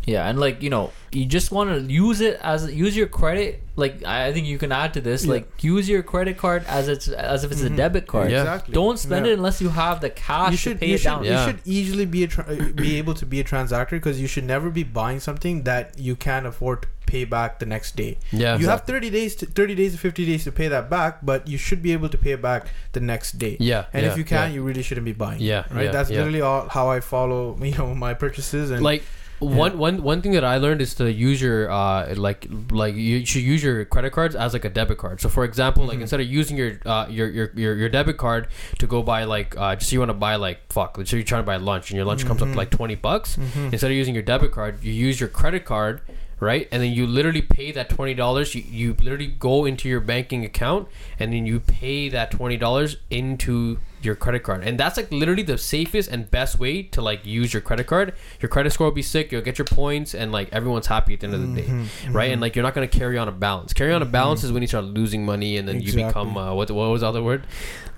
Yeah, 0.05 0.27
and 0.27 0.39
like 0.39 0.63
you 0.63 0.69
know, 0.71 0.91
you 1.11 1.25
just 1.25 1.51
want 1.51 1.69
to 1.69 1.93
use 1.93 2.21
it 2.21 2.39
as 2.41 2.71
use 2.73 2.95
your 2.97 3.05
credit. 3.07 3.61
Like 3.75 4.03
I 4.03 4.27
I 4.27 4.33
think 4.33 4.47
you 4.47 4.57
can 4.57 4.71
add 4.71 4.93
to 4.95 5.01
this. 5.01 5.25
Yeah. 5.25 5.33
Like 5.33 5.63
use 5.63 5.87
your 5.87 6.01
credit 6.01 6.37
card 6.37 6.63
as 6.67 6.87
it's 6.87 7.07
as 7.07 7.43
if 7.43 7.51
it's 7.51 7.61
Mhm. 7.61 7.73
a 7.73 7.77
debit 7.77 8.07
card. 8.07 8.31
Yeah. 8.31 8.39
Exactly. 8.41 8.73
Don't 8.73 8.97
spend 8.97 9.25
Yeah. 9.27 9.33
it 9.33 9.35
unless 9.37 9.61
you 9.61 9.69
have 9.69 10.01
the 10.01 10.09
cash 10.09 10.51
you 10.51 10.57
should 10.57 10.73
to 10.73 10.79
pay 10.79 10.87
you 10.87 10.95
it 10.95 10.97
should, 10.99 11.03
down. 11.09 11.23
you 11.23 11.37
should 11.45 11.59
easily 11.65 12.05
be 12.05 12.23
a 12.23 12.27
tra- 12.27 12.71
be 12.73 12.97
able 12.97 13.13
to 13.13 13.25
be 13.25 13.39
a 13.39 13.43
transactor 13.43 13.91
because 13.91 14.19
you 14.19 14.27
should 14.27 14.43
never 14.43 14.69
be 14.71 14.83
buying 14.83 15.19
something 15.19 15.63
that 15.63 15.97
you 15.99 16.15
can't 16.15 16.47
afford 16.47 16.81
to 16.83 16.87
pay 17.05 17.23
back 17.25 17.59
the 17.59 17.65
next 17.65 17.95
day. 17.95 18.17
yeah. 18.31 18.57
you 18.57 18.67
have 18.69 18.81
30 18.85 19.09
days 19.11 19.35
to 19.35 19.45
30 19.45 19.75
days 19.75 19.91
to 19.91 19.97
50 19.99 20.25
days 20.25 20.45
to 20.45 20.51
pay 20.51 20.67
that 20.69 20.89
back, 20.89 21.19
but 21.23 21.47
you 21.47 21.57
should 21.59 21.81
be 21.83 21.91
able 21.93 22.09
to 22.09 22.17
pay 22.17 22.31
it 22.31 22.41
back 22.41 22.67
the 22.93 22.99
next 23.01 23.37
day. 23.37 23.57
yeah, 23.59 23.85
And 23.93 24.03
yeah, 24.05 24.11
if 24.11 24.17
you 24.17 24.23
can't, 24.23 24.49
yeah. 24.49 24.55
you 24.55 24.63
really 24.63 24.81
shouldn't 24.81 25.05
be 25.05 25.11
buying. 25.13 25.41
Yeah, 25.41 25.65
right. 25.71 25.85
yeah, 25.85 25.91
That's 25.91 26.09
yeah. 26.09 26.17
literally 26.17 26.41
all 26.41 26.69
how 26.69 26.89
I 26.89 27.01
follow 27.01 27.57
you 27.61 27.75
know 27.77 27.93
my 27.93 28.13
purchases 28.15 28.71
and 28.71 28.81
like 28.81 29.03
one 29.41 29.77
one 29.77 30.03
one 30.03 30.21
thing 30.21 30.31
that 30.33 30.43
I 30.45 30.57
learned 30.57 30.81
is 30.81 30.93
to 30.95 31.11
use 31.11 31.41
your 31.41 31.69
uh 31.69 32.13
like 32.15 32.47
like 32.71 32.95
you 32.95 33.25
should 33.25 33.41
use 33.41 33.63
your 33.63 33.83
credit 33.85 34.13
cards 34.13 34.35
as 34.35 34.53
like 34.53 34.65
a 34.65 34.69
debit 34.69 34.97
card. 34.99 35.19
So 35.19 35.29
for 35.29 35.43
example, 35.43 35.85
like 35.85 35.97
Mhm. 35.97 36.01
instead 36.01 36.19
of 36.21 36.27
using 36.27 36.57
your 36.57 36.73
uh 36.85 37.07
your, 37.09 37.27
your 37.29 37.51
your 37.55 37.75
your 37.75 37.89
debit 37.89 38.17
card 38.17 38.47
to 38.79 38.85
go 38.87 39.01
buy 39.01 39.23
like 39.23 39.57
uh 39.57 39.75
just 39.75 39.89
so 39.89 39.93
you 39.95 39.99
want 39.99 40.09
to 40.09 40.13
buy 40.13 40.35
like 40.35 40.71
fuck, 40.71 40.97
let's 40.97 41.11
you're 41.11 41.23
trying 41.23 41.41
to 41.41 41.45
buy 41.47 41.57
lunch 41.57 41.89
and 41.89 41.95
your 41.97 42.05
lunch 42.05 42.25
comes 42.25 42.41
up 42.41 42.49
to 42.49 42.55
like 42.55 42.69
twenty 42.69 42.95
bucks. 42.95 43.37
Mhm. 43.37 43.73
Instead 43.73 43.89
of 43.91 43.97
using 43.97 44.13
your 44.13 44.23
debit 44.23 44.51
card, 44.51 44.83
you 44.83 44.93
use 44.93 45.19
your 45.19 45.29
credit 45.29 45.65
card. 45.65 46.01
Right, 46.39 46.67
and 46.71 46.81
then 46.81 46.91
you 46.91 47.05
literally 47.05 47.43
pay 47.43 47.71
that 47.73 47.87
twenty 47.87 48.15
dollars. 48.15 48.55
You, 48.55 48.63
you 48.67 48.95
literally 48.99 49.27
go 49.27 49.65
into 49.65 49.87
your 49.87 49.99
banking 49.99 50.43
account, 50.43 50.87
and 51.19 51.31
then 51.31 51.45
you 51.45 51.59
pay 51.59 52.09
that 52.09 52.31
twenty 52.31 52.57
dollars 52.57 52.97
into 53.11 53.77
your 54.03 54.15
credit 54.15 54.43
card, 54.43 54.63
and 54.63 54.79
that's 54.79 54.97
like 54.97 55.11
literally 55.11 55.43
the 55.43 55.57
safest 55.57 56.09
and 56.09 56.29
best 56.31 56.59
way 56.59 56.83
to 56.83 57.01
like 57.01 57.25
use 57.25 57.53
your 57.53 57.61
credit 57.61 57.87
card. 57.87 58.13
Your 58.39 58.49
credit 58.49 58.71
score 58.73 58.87
will 58.87 58.93
be 58.93 59.01
sick. 59.01 59.31
You'll 59.31 59.41
get 59.41 59.57
your 59.57 59.65
points, 59.65 60.13
and 60.15 60.31
like 60.31 60.49
everyone's 60.51 60.87
happy 60.87 61.13
at 61.13 61.19
the 61.21 61.27
end 61.27 61.35
of 61.35 61.41
the 61.55 61.61
day, 61.61 61.67
Mhm. 61.67 62.13
right? 62.13 62.31
And 62.31 62.41
like 62.41 62.55
you're 62.55 62.63
not 62.63 62.73
gonna 62.73 62.87
carry 62.87 63.17
on 63.17 63.27
a 63.27 63.31
balance. 63.31 63.73
Carry 63.73 63.93
on 63.93 64.01
a 64.01 64.05
balance 64.05 64.41
Mhm. 64.41 64.45
is 64.45 64.51
when 64.51 64.61
you 64.61 64.67
start 64.67 64.85
losing 64.85 65.25
money, 65.25 65.57
and 65.57 65.67
then 65.67 65.77
Exactly. 65.77 66.01
you 66.01 66.07
become 66.07 66.37
uh, 66.37 66.53
what? 66.53 66.69
What 66.71 66.89
was 66.89 67.01
the 67.01 67.07
other 67.07 67.21
word? 67.23 67.45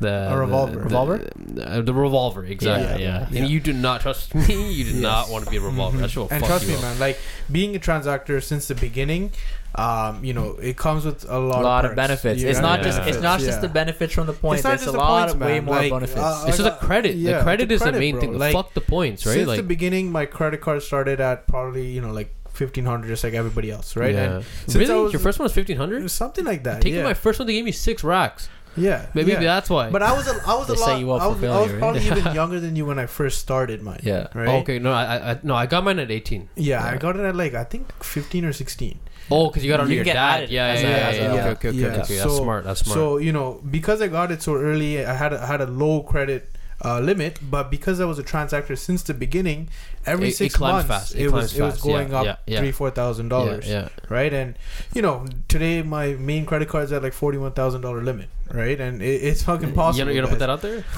The 0.04 0.32
A 0.34 0.38
revolver. 0.38 0.72
the- 0.74 0.80
Revolver? 0.80 1.18
The, 1.56 1.70
uh, 1.70 1.82
the 1.82 1.94
revolver, 1.94 2.44
exactly. 2.46 3.04
Yeah, 3.04 3.10
Yeah, 3.10 3.28
yeah. 3.32 3.42
And 3.44 3.50
you 3.52 3.60
do 3.60 3.74
not 3.74 4.02
trust 4.02 4.34
me. 4.42 4.72
You 4.72 4.84
do 4.86 4.92
Yes. 4.92 5.02
not 5.02 5.30
want 5.30 5.46
to 5.46 5.52
be 5.52 5.58
a 5.58 5.62
revolver. 5.62 5.98
Mhm. 5.98 6.02
That 6.02 6.10
shit 6.12 6.32
and 6.32 6.40
fuck 6.42 6.50
trust 6.50 6.64
you 6.66 6.72
me, 6.72 6.76
up. 6.76 6.82
man. 6.84 7.00
Like 7.00 7.18
being 7.52 7.76
a 7.76 7.80
transactor 7.80 8.42
since 8.44 8.68
the 8.68 8.76
beginning, 8.76 9.32
um, 9.76 10.24
you 10.24 10.34
know, 10.34 10.58
it 10.62 10.78
comes 10.78 11.04
with 11.06 11.26
a 11.28 11.40
lot, 11.40 11.62
a 11.62 11.64
lot 11.64 11.86
of 11.86 11.90
perks. 11.92 11.96
benefits. 11.96 12.42
Yeah, 12.42 12.50
it's 12.52 12.60
not 12.60 12.80
yeah. 12.80 12.86
just 12.86 13.00
it's 13.10 13.22
not 13.22 13.40
just 13.40 13.58
Yeah. 13.58 13.60
the 13.62 13.70
benefits 13.70 14.14
from 14.14 14.28
the 14.28 14.34
points. 14.34 14.60
It's 14.60 14.64
not 14.66 14.74
It's, 14.76 14.84
just 14.84 14.90
a 14.94 14.98
the 14.98 15.04
lot 15.04 15.20
points, 15.30 15.34
of 15.34 15.40
way 15.42 15.48
man. 15.60 15.66
more 15.66 15.76
Like, 15.78 15.92
benefits. 15.92 16.20
uh, 16.20 16.44
It's 16.48 16.58
just 16.58 16.60
I 16.60 16.64
the 16.64 16.70
got- 16.76 16.80
credit. 16.82 17.16
yeah, 17.16 17.38
the 17.40 17.44
credit 17.44 17.70
the 17.70 17.76
is 17.76 17.82
the 17.82 17.92
main 17.92 18.14
bro. 18.16 18.22
thing. 18.22 18.38
Like, 18.38 18.54
Fuck 18.54 18.74
the 18.76 18.82
points, 18.82 19.26
right? 19.26 19.34
Since 19.34 19.48
like 19.48 19.58
the 19.58 19.64
beginning, 19.64 20.12
my 20.12 20.26
credit 20.26 20.62
card 20.62 20.84
started 20.84 21.20
at 21.20 21.48
probably 21.48 21.88
you 21.88 22.02
know 22.02 22.12
like 22.12 22.30
fifteen 22.54 22.86
hundred, 22.86 23.08
just 23.08 23.24
like 23.24 23.34
everybody 23.34 23.72
else, 23.72 23.96
right? 23.96 24.14
Yeah. 24.14 24.36
And 24.36 24.46
since 24.68 24.76
really? 24.76 25.04
was- 25.06 25.12
Your 25.14 25.20
first 25.20 25.40
one 25.40 25.46
was 25.46 25.54
fifteen 25.54 25.78
hundred? 25.78 26.08
something 26.12 26.46
like 26.46 26.64
that. 26.66 26.82
Taking 26.82 27.00
yeah. 27.00 27.04
my 27.04 27.16
first 27.16 27.40
one, 27.40 27.48
they 27.48 27.54
gave 27.54 27.66
me 27.66 27.72
six 27.72 28.04
racks. 28.04 28.50
Yeah, 28.76 29.06
Maybe 29.14 29.32
yeah. 29.32 29.40
that's 29.40 29.70
why. 29.70 29.90
But 29.90 30.02
I 30.04 30.14
was 30.14 30.28
a, 30.28 30.42
I 30.48 30.56
was 30.56 30.70
a 30.70 30.74
They 30.74 30.80
lot. 30.82 31.00
you 31.00 31.12
up 31.12 31.22
I 31.22 31.26
for 31.26 31.32
was, 31.34 31.44
I 31.44 31.62
was 31.62 31.72
probably 31.74 32.10
right? 32.10 32.18
even 32.18 32.36
younger 32.42 32.60
than 32.60 32.76
you 32.76 32.86
when 32.86 33.00
I 33.00 33.06
first 33.06 33.40
started 33.40 33.82
mine. 33.82 34.00
Yeah. 34.04 34.28
Right. 34.34 34.48
Oh, 34.50 34.58
okay, 34.60 34.80
no, 34.80 34.92
I, 34.92 35.04
I, 35.18 35.32
I 35.32 35.40
no, 35.44 35.56
I 35.56 35.66
got 35.66 35.84
mine 35.84 36.00
at 36.00 36.10
eighteen. 36.12 36.50
Yeah, 36.56 36.84
I 36.84 36.98
got 36.98 37.16
it 37.16 37.22
at 37.24 37.36
like 37.36 37.54
I 37.54 37.64
think 37.64 37.92
fifteen 38.04 38.46
or 38.46 38.54
sixteen. 38.54 39.00
Oh, 39.32 39.48
because 39.48 39.64
you 39.64 39.72
got 39.72 39.80
it 39.80 39.84
under 39.84 39.94
You 39.94 40.04
your 40.04 40.06
dad. 40.06 40.50
Yeah, 40.50 40.74
yeah, 40.74 40.80
yeah, 40.80 40.88
yeah, 40.90 41.12
yeah. 41.12 41.34
yeah, 41.36 41.48
Okay, 41.50 41.70
okay, 41.70 41.78
yeah. 41.78 41.88
okay, 41.88 42.02
okay. 42.02 42.18
So- 42.18 42.24
That's 42.30 42.38
smart. 42.38 42.64
That's 42.66 42.80
smart. 42.82 42.96
So 42.96 43.18
you 43.18 43.32
know, 43.32 43.62
because 43.70 44.02
I 44.02 44.08
got 44.08 44.32
it 44.32 44.42
so 44.42 44.56
early, 44.56 45.06
I 45.06 45.14
had 45.14 45.34
a, 45.34 45.42
I 45.42 45.46
had 45.46 45.62
a 45.62 45.66
low 45.68 46.04
credit 46.04 46.50
uh, 46.84 47.00
limit, 47.00 47.40
but 47.50 47.72
because 47.72 48.02
I 48.02 48.06
was 48.06 48.20
a 48.20 48.24
transactor 48.24 48.78
since 48.78 49.04
the 49.04 49.14
beginning, 49.14 49.70
every 50.06 50.28
It- 50.28 50.32
it 50.32 50.36
six 50.36 50.56
climbs 50.58 50.88
months 50.90 51.12
fast. 51.12 51.16
It 51.16 51.22
it, 51.22 51.32
was 51.32 51.54
climbs 51.54 51.58
it 51.58 51.62
was 51.64 51.82
going 51.82 52.10
Yeah, 52.12 52.20
up 52.20 52.26
yeah, 52.26 52.36
yeah. 52.48 52.60
three 52.60 52.72
four 52.74 52.90
thousand 52.92 53.30
dollars, 53.30 53.70
yeah, 53.70 53.88
right? 54.10 54.34
And 54.34 54.56
you 54.94 55.02
know, 55.02 55.26
today 55.48 55.82
my 55.84 56.14
main 56.16 56.46
credit 56.46 56.68
card 56.68 56.84
is 56.86 56.92
at 56.92 57.02
like 57.02 57.14
forty 57.14 57.38
one 57.38 57.54
thousand 57.54 57.80
dollar 57.82 58.02
limit, 58.04 58.28
right? 58.52 58.80
And 58.80 59.02
it, 59.02 59.06
it's 59.24 59.44
fucking 59.44 59.74
possible. 59.74 60.00
You 60.00 60.06
gonna, 60.06 60.16
you 60.16 60.22
gonna 60.22 60.32
put 60.32 60.40
that 60.40 60.50
out 60.50 60.62
there? 60.62 60.84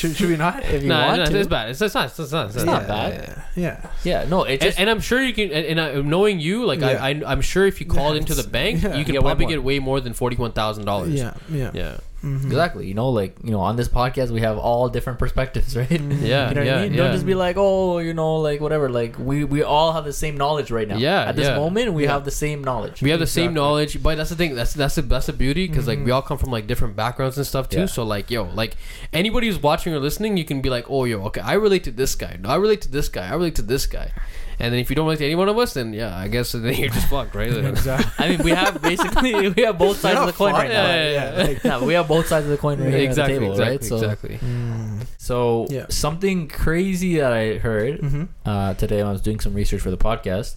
Should, 0.00 0.16
should 0.16 0.30
we 0.30 0.36
not? 0.38 0.64
If 0.64 0.82
you 0.82 0.88
No, 0.88 0.98
want 0.98 1.18
no, 1.18 1.26
to. 1.26 1.38
it's 1.38 1.46
bad. 1.48 1.68
It's, 1.68 1.82
it's 1.82 1.94
not. 1.94 2.06
It's 2.18 2.32
not. 2.32 2.46
It's, 2.46 2.56
It's 2.56 2.64
not 2.64 2.88
not 2.88 2.88
bad. 2.88 3.44
Yeah. 3.54 3.90
Yeah, 4.02 4.24
no, 4.24 4.44
it 4.44 4.52
And, 4.52 4.60
just 4.62 4.78
and 4.80 4.88
I'm 4.88 5.00
sure 5.00 5.20
you 5.22 5.34
can. 5.34 5.50
And, 5.52 5.66
and 5.66 5.78
I, 5.80 6.00
knowing 6.00 6.40
you, 6.40 6.64
like 6.64 6.80
Yeah. 6.80 7.02
I, 7.04 7.10
I, 7.10 7.22
I'm 7.26 7.42
sure 7.42 7.66
if 7.66 7.80
you 7.80 7.86
called 7.86 8.14
Yeah, 8.14 8.20
into 8.20 8.32
the 8.34 8.48
bank, 8.48 8.82
yeah. 8.82 8.96
you 8.96 9.04
could 9.04 9.12
Get 9.12 9.20
probably 9.20 9.44
get 9.44 9.62
way 9.62 9.78
more 9.78 10.00
than 10.00 10.14
forty 10.14 10.36
one 10.36 10.52
thousand 10.52 10.86
dollars. 10.86 11.12
Yeah. 11.12 11.34
Yeah. 11.50 11.70
yeah, 11.74 11.96
Mhm. 12.24 12.44
exactly. 12.46 12.86
You 12.86 12.94
know, 12.94 13.08
like 13.08 13.36
you 13.42 13.50
know, 13.50 13.60
on 13.60 13.76
this 13.76 13.88
podcast 13.88 14.30
we 14.30 14.40
have 14.42 14.58
all 14.58 14.88
different 14.90 15.18
perspectives, 15.18 15.74
right? 15.80 15.90
yeah. 15.90 15.98
You 16.00 16.54
know 16.54 16.60
what 16.60 16.66
yeah, 16.66 16.76
I 16.76 16.82
mean? 16.82 16.92
yeah. 16.92 16.96
Don't 17.04 17.12
just 17.12 17.24
be 17.24 17.34
like, 17.34 17.56
oh, 17.58 17.98
you 17.98 18.12
know, 18.14 18.36
like 18.36 18.60
whatever. 18.60 18.88
Like 18.90 19.18
we 19.18 19.44
we 19.44 19.62
all 19.62 19.92
have 19.94 20.04
the 20.04 20.12
same 20.12 20.36
knowledge 20.36 20.70
right 20.70 20.86
now. 20.86 20.96
Yeah, 20.98 21.22
At 21.24 21.36
this 21.36 21.48
yeah. 21.48 21.56
moment, 21.56 21.94
we 21.94 22.04
Yeah. 22.04 22.12
have 22.12 22.24
the 22.26 22.30
same 22.30 22.62
knowledge. 22.62 23.00
we 23.02 23.10
have 23.10 23.20
the 23.20 23.26
same 23.26 23.54
knowledge, 23.54 24.02
but 24.02 24.16
that's 24.18 24.30
the 24.30 24.36
thing. 24.36 24.54
That's 24.54 24.74
that's 24.74 24.96
the 24.96 25.02
that's 25.02 25.26
the 25.26 25.32
beauty 25.32 25.66
because 25.66 25.86
like 25.86 25.98
we 26.00 26.10
Mhm. 26.10 26.14
all 26.14 26.22
come 26.22 26.36
from 26.38 26.50
like 26.50 26.66
different 26.66 26.94
backgrounds 26.96 27.36
and 27.38 27.46
stuff 27.46 27.68
too. 27.70 27.80
Yeah. 27.80 27.86
So 27.86 28.02
like 28.04 28.30
yo, 28.30 28.44
like 28.54 28.76
anybody 29.12 29.46
who's 29.46 29.62
watching 29.62 29.94
or 29.94 29.98
listening, 29.98 30.36
you 30.36 30.44
can 30.44 30.60
be 30.60 30.68
like, 30.70 30.86
oh 30.90 31.04
yo, 31.04 31.22
okay, 31.26 31.40
I 31.40 31.54
relate 31.54 31.84
to 31.84 31.90
this 31.90 32.14
guy. 32.14 32.36
No, 32.40 32.50
I 32.50 32.56
relate 32.56 32.82
to 32.82 32.90
this 32.90 33.08
guy. 33.08 33.28
I 33.28 33.34
relate 33.34 33.54
to 33.56 33.62
this 33.62 33.86
guy. 33.86 34.12
And 34.60 34.72
then 34.72 34.78
if 34.80 34.90
you 34.90 34.96
don't 34.96 35.06
relate 35.06 35.18
to 35.18 35.24
any 35.24 35.34
one 35.34 35.48
of 35.48 35.56
us, 35.58 35.72
then 35.74 35.94
yeah, 35.94 36.14
I 36.16 36.28
guess 36.28 36.52
then 36.52 36.74
you're 36.74 36.90
just 36.90 37.08
fucked, 37.08 37.34
right? 37.34 37.50
Exactly. 37.70 38.12
I 38.24 38.28
mean, 38.28 38.42
we 38.44 38.50
have 38.50 38.80
basically 38.82 39.48
we 39.56 39.62
have 39.62 39.78
both 39.78 39.98
sides 39.98 40.18
of 40.20 40.26
the 40.26 40.32
coin 40.32 40.52
right 40.52 40.68
now. 40.68 40.86
yeah, 40.86 41.10
yeah, 41.10 41.36
yeah. 41.38 41.42
like- 41.44 41.64
Yeah, 41.64 41.82
we 41.82 41.94
have 41.94 42.06
both 42.06 42.26
sides 42.26 42.44
of 42.44 42.50
the 42.50 42.58
coin 42.58 42.78
right 42.78 42.90
here 42.90 42.98
exactly, 43.08 43.36
at 43.36 43.40
the 43.40 43.46
table, 43.46 43.52
exactly, 43.60 43.76
right? 43.76 43.84
So, 43.84 43.96
exactly. 43.96 44.38
Mm. 44.38 45.06
so 45.18 45.66
Yeah. 45.70 45.86
something 45.88 46.46
crazy 46.48 47.16
that 47.18 47.32
I 47.32 47.56
heard 47.58 48.00
Mhm. 48.00 48.28
uh, 48.44 48.74
today 48.74 48.98
when 48.98 49.06
I 49.06 49.12
was 49.12 49.22
doing 49.22 49.40
some 49.40 49.54
research 49.54 49.80
for 49.80 49.90
the 49.90 49.96
podcast 49.98 50.56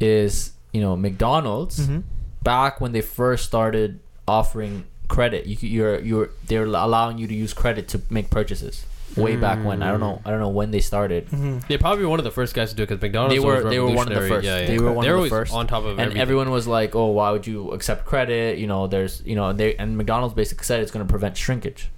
is 0.00 0.52
you 0.72 0.80
know 0.80 0.96
McDonald's 0.96 1.86
Mhm. 1.88 2.02
back 2.42 2.80
when 2.80 2.92
they 2.92 3.00
first 3.00 3.44
started 3.44 3.98
offering 4.28 4.84
credit, 5.08 5.46
you, 5.46 5.56
you're 5.60 5.98
you're 6.00 6.30
they're 6.46 6.64
allowing 6.64 7.18
you 7.18 7.26
to 7.26 7.34
use 7.34 7.52
credit 7.52 7.88
to 7.88 8.00
make 8.10 8.30
purchases. 8.30 8.84
Way 9.16 9.36
back 9.36 9.64
when 9.64 9.82
I 9.82 9.90
don't 9.90 10.00
know 10.00 10.20
I 10.24 10.30
don't 10.30 10.40
know 10.40 10.50
when 10.50 10.70
they 10.70 10.80
started. 10.80 11.28
Mhm. 11.30 11.66
They're 11.68 11.78
probably 11.78 12.04
one 12.04 12.18
of 12.20 12.24
the 12.24 12.30
first 12.30 12.54
guys 12.54 12.70
to 12.70 12.76
do 12.76 12.82
it 12.82 12.86
because 12.88 13.00
McDonald's. 13.02 13.34
They 13.34 13.40
were- 13.40 13.62
was 13.64 13.72
they 13.72 13.78
were 13.80 13.86
one 13.86 14.08
of 14.08 14.14
the 14.14 14.20
revolutionary. 14.20 14.28
first. 14.28 14.44
Yeah, 14.46 14.58
yeah. 14.60 14.66
They 14.66 14.78
were 14.78 14.92
one 14.92 15.04
They're 15.04 15.12
of 15.14 15.16
the 15.16 15.18
always 15.18 15.30
first. 15.30 15.54
on 15.54 15.66
top 15.66 15.84
of 15.84 15.90
and 15.92 16.00
everything. 16.00 16.20
everyone 16.22 16.50
was 16.50 16.66
like, 16.66 16.94
"Oh, 16.94 17.06
why 17.06 17.30
would 17.30 17.46
you 17.46 17.70
accept 17.72 18.04
credit?" 18.04 18.58
You 18.58 18.66
know, 18.66 18.86
there's, 18.86 19.22
you 19.24 19.34
know, 19.34 19.52
they 19.52 19.74
and 19.76 19.96
McDonald's 19.96 20.34
basically 20.34 20.64
said 20.64 20.80
it's 20.80 20.90
going 20.90 21.04
to 21.06 21.10
prevent 21.10 21.36
shrinkage. 21.36 21.88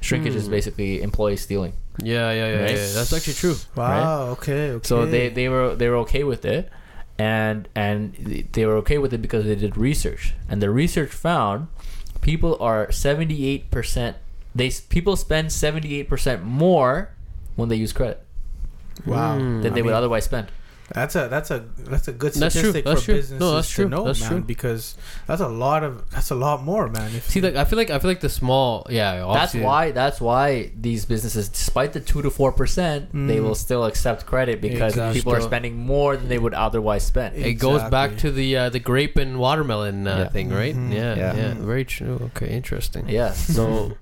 Shrinkage 0.00 0.34
is 0.34 0.46
Hmm. 0.46 0.50
basically 0.52 1.02
employee 1.02 1.36
stealing. 1.36 1.72
Yeah, 2.02 2.30
yeah, 2.32 2.50
yeah, 2.52 2.60
Right? 2.62 2.70
yeah. 2.70 2.92
That's 2.94 3.12
actually 3.12 3.34
true. 3.34 3.56
Wow. 3.76 4.28
Okay. 4.38 4.70
Okay. 4.70 4.86
So 4.86 5.06
they 5.06 5.28
they 5.28 5.48
were 5.48 5.74
they 5.74 5.88
were 5.88 5.96
okay 5.98 6.22
with 6.24 6.44
it, 6.44 6.68
and 7.18 7.68
and 7.74 8.46
they 8.52 8.64
were 8.66 8.76
okay 8.78 8.98
with 8.98 9.12
it 9.12 9.22
because 9.22 9.44
they 9.44 9.56
did 9.56 9.76
research, 9.76 10.34
and 10.48 10.62
the 10.62 10.70
research 10.70 11.10
found 11.10 11.66
people 12.20 12.56
are 12.60 12.90
seventy 12.92 13.46
eight 13.48 13.70
percent. 13.70 14.16
They 14.54 14.70
people 14.88 15.16
spend 15.16 15.52
seventy 15.52 15.98
eight 15.98 16.08
percent 16.08 16.42
more 16.44 17.10
when 17.56 17.68
they 17.68 17.76
use 17.76 17.92
credit 17.92 18.22
Wow. 19.06 19.38
Mm. 19.38 19.62
than 19.62 19.72
I 19.72 19.74
they 19.74 19.82
would 19.82 19.90
mean, 19.90 19.96
otherwise 19.96 20.24
spend. 20.24 20.48
That's 20.94 21.14
a 21.16 21.28
that's 21.28 21.50
a 21.50 21.66
that's 21.80 22.08
a 22.08 22.12
good 22.12 22.32
That's 22.32 22.54
true, 22.54 22.70
statistic 22.72 22.84
that's 22.86 23.00
for 23.02 23.04
true. 23.04 23.14
No, 23.14 23.20
businesses 23.20 23.52
that's 23.52 23.68
true, 23.70 23.84
to 23.84 23.90
know, 23.90 24.04
that's 24.06 24.20
man, 24.20 24.30
true. 24.30 24.40
because 24.40 24.96
that's 25.26 25.42
a 25.42 25.46
lot 25.48 25.84
of 25.84 26.10
that's 26.10 26.30
a 26.30 26.34
lot 26.34 26.62
more, 26.64 26.88
man. 26.88 27.14
If 27.14 27.28
See, 27.28 27.42
like 27.42 27.56
I 27.56 27.66
feel 27.66 27.76
like 27.76 27.90
I 27.90 27.98
feel 27.98 28.08
like 28.08 28.20
the 28.20 28.30
small, 28.30 28.86
yeah. 28.88 29.20
That's 29.34 29.54
why. 29.54 29.90
That's 29.90 30.18
why 30.18 30.72
these 30.74 31.04
businesses, 31.04 31.50
despite 31.50 31.92
the 31.92 32.00
two 32.00 32.22
to 32.22 32.30
four 32.30 32.52
percent, 32.52 33.12
they 33.12 33.36
Mm. 33.36 33.42
will 33.42 33.54
still 33.54 33.84
accept 33.84 34.24
credit 34.24 34.62
because 34.62 34.94
Exactly. 34.94 35.20
people 35.20 35.34
are 35.34 35.42
spending 35.42 35.76
more 35.76 36.16
than 36.16 36.28
they 36.30 36.38
would 36.38 36.54
otherwise 36.54 37.04
spend. 37.04 37.36
it 37.36 37.54
goes 37.60 37.82
back 37.90 38.16
to 38.24 38.30
the 38.30 38.56
uh, 38.56 38.68
the 38.70 38.80
grape 38.80 39.18
and 39.18 39.38
watermelon 39.38 40.06
uh, 40.08 40.16
Yeah. 40.16 40.28
thing, 40.30 40.48
right? 40.48 40.74
Mhm. 40.74 40.94
Yeah, 40.94 41.14
yeah, 41.16 41.36
Yeah. 41.36 41.54
very 41.58 41.84
true. 41.84 42.30
Okay, 42.34 42.48
interesting. 42.48 43.04
Yeah. 43.10 43.32
So 43.58 43.92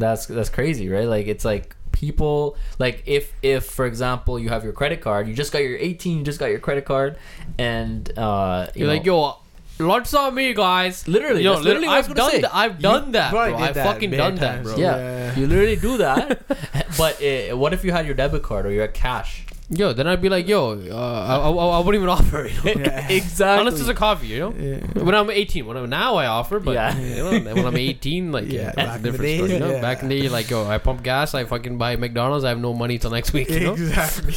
that's 0.00 0.26
that's 0.26 0.48
crazy, 0.48 0.88
right? 0.88 1.06
Like 1.06 1.26
it's 1.26 1.44
like 1.44 1.76
people 1.92 2.56
like 2.78 3.02
if 3.06 3.32
if 3.42 3.66
for 3.66 3.84
example 3.86 4.38
you 4.38 4.48
have 4.48 4.64
your 4.64 4.72
credit 4.72 5.00
card, 5.00 5.28
you 5.28 5.34
just 5.34 5.52
got 5.52 5.58
your 5.62 5.76
18, 5.78 6.18
you 6.18 6.24
just 6.24 6.38
got 6.38 6.46
your 6.46 6.58
credit 6.60 6.84
card, 6.84 7.16
and 7.58 8.10
uh, 8.18 8.68
you 8.74 8.80
You're 8.80 8.88
know, 8.88 8.94
like, 8.94 9.06
yo, 9.06 9.36
lunch 9.78 10.12
on 10.14 10.34
me, 10.34 10.52
guys. 10.54 11.06
literally, 11.08 11.42
Yo, 11.42 11.54
that's 11.54 11.64
literally 11.64 11.86
what 11.88 11.94
I 11.94 11.98
was 11.98 12.08
I've 12.08 12.14
done 12.16 12.30
say. 12.30 12.40
that. 12.42 12.54
I've 12.54 12.78
done 12.80 13.12
that, 13.12 13.30
bro. 13.30 13.56
I've 13.56 13.74
that 13.74 13.86
fucking 13.86 14.10
many 14.10 14.22
done 14.22 14.34
that, 14.36 14.62
bro. 14.62 14.76
Yeah. 14.76 14.96
Yeah. 14.96 15.38
You 15.38 15.46
literally 15.46 15.76
do 15.76 15.96
that, 15.98 16.46
but 16.98 17.22
uh, 17.22 17.56
what 17.56 17.72
if 17.72 17.84
you 17.84 17.92
had 17.92 18.06
your 18.06 18.14
debit 18.14 18.42
card 18.42 18.66
or 18.66 18.70
you're 18.72 18.84
at 18.84 18.94
cash? 18.94 19.46
Yo, 19.72 19.92
then 19.92 20.08
I'd 20.08 20.20
be 20.20 20.28
like, 20.28 20.48
yo, 20.48 20.72
uh, 20.90 20.94
I, 20.96 21.36
I, 21.36 21.48
I 21.48 21.78
wouldn't 21.78 21.94
even 22.02 22.08
offer. 22.08 22.48
You 22.48 22.74
know? 22.74 22.80
Yeah. 22.90 23.08
exactly. 23.08 23.66
Unless 23.66 23.80
it's 23.80 23.88
a 23.88 23.94
coffee, 23.94 24.26
you 24.26 24.38
know. 24.40 24.52
Yeah. 24.58 25.02
When 25.02 25.14
I'm 25.14 25.30
18, 25.30 25.64
when 25.64 25.76
I'm 25.76 25.88
now 25.88 26.16
I 26.16 26.26
offer, 26.26 26.58
but 26.58 26.72
Yeah. 26.72 26.98
you 26.98 27.16
know, 27.40 27.54
when 27.54 27.66
I'm 27.66 27.76
18, 27.76 28.32
like 28.32 28.46
Yeah, 28.50 28.52
yeah, 28.60 28.72
back 28.72 28.74
that's 28.74 28.90
a 28.90 28.96
in 28.96 29.02
the 29.02 29.10
different 29.12 29.22
day, 29.26 29.36
story. 29.36 29.52
You 29.52 29.58
know? 29.60 29.70
yeah. 29.70 29.80
Back 29.80 30.02
in 30.02 30.08
the 30.08 30.20
day, 30.22 30.28
like 30.28 30.50
yo, 30.50 30.66
I 30.66 30.78
pump 30.78 31.04
gas, 31.04 31.34
I 31.34 31.44
fucking 31.44 31.78
buy 31.78 31.94
McDonald's, 31.94 32.44
I 32.44 32.48
have 32.48 32.58
no 32.58 32.74
money 32.74 32.98
till 32.98 33.10
next 33.12 33.32
week. 33.32 33.48
You 33.48 33.60
know. 33.60 33.72
Exactly. 33.80 34.34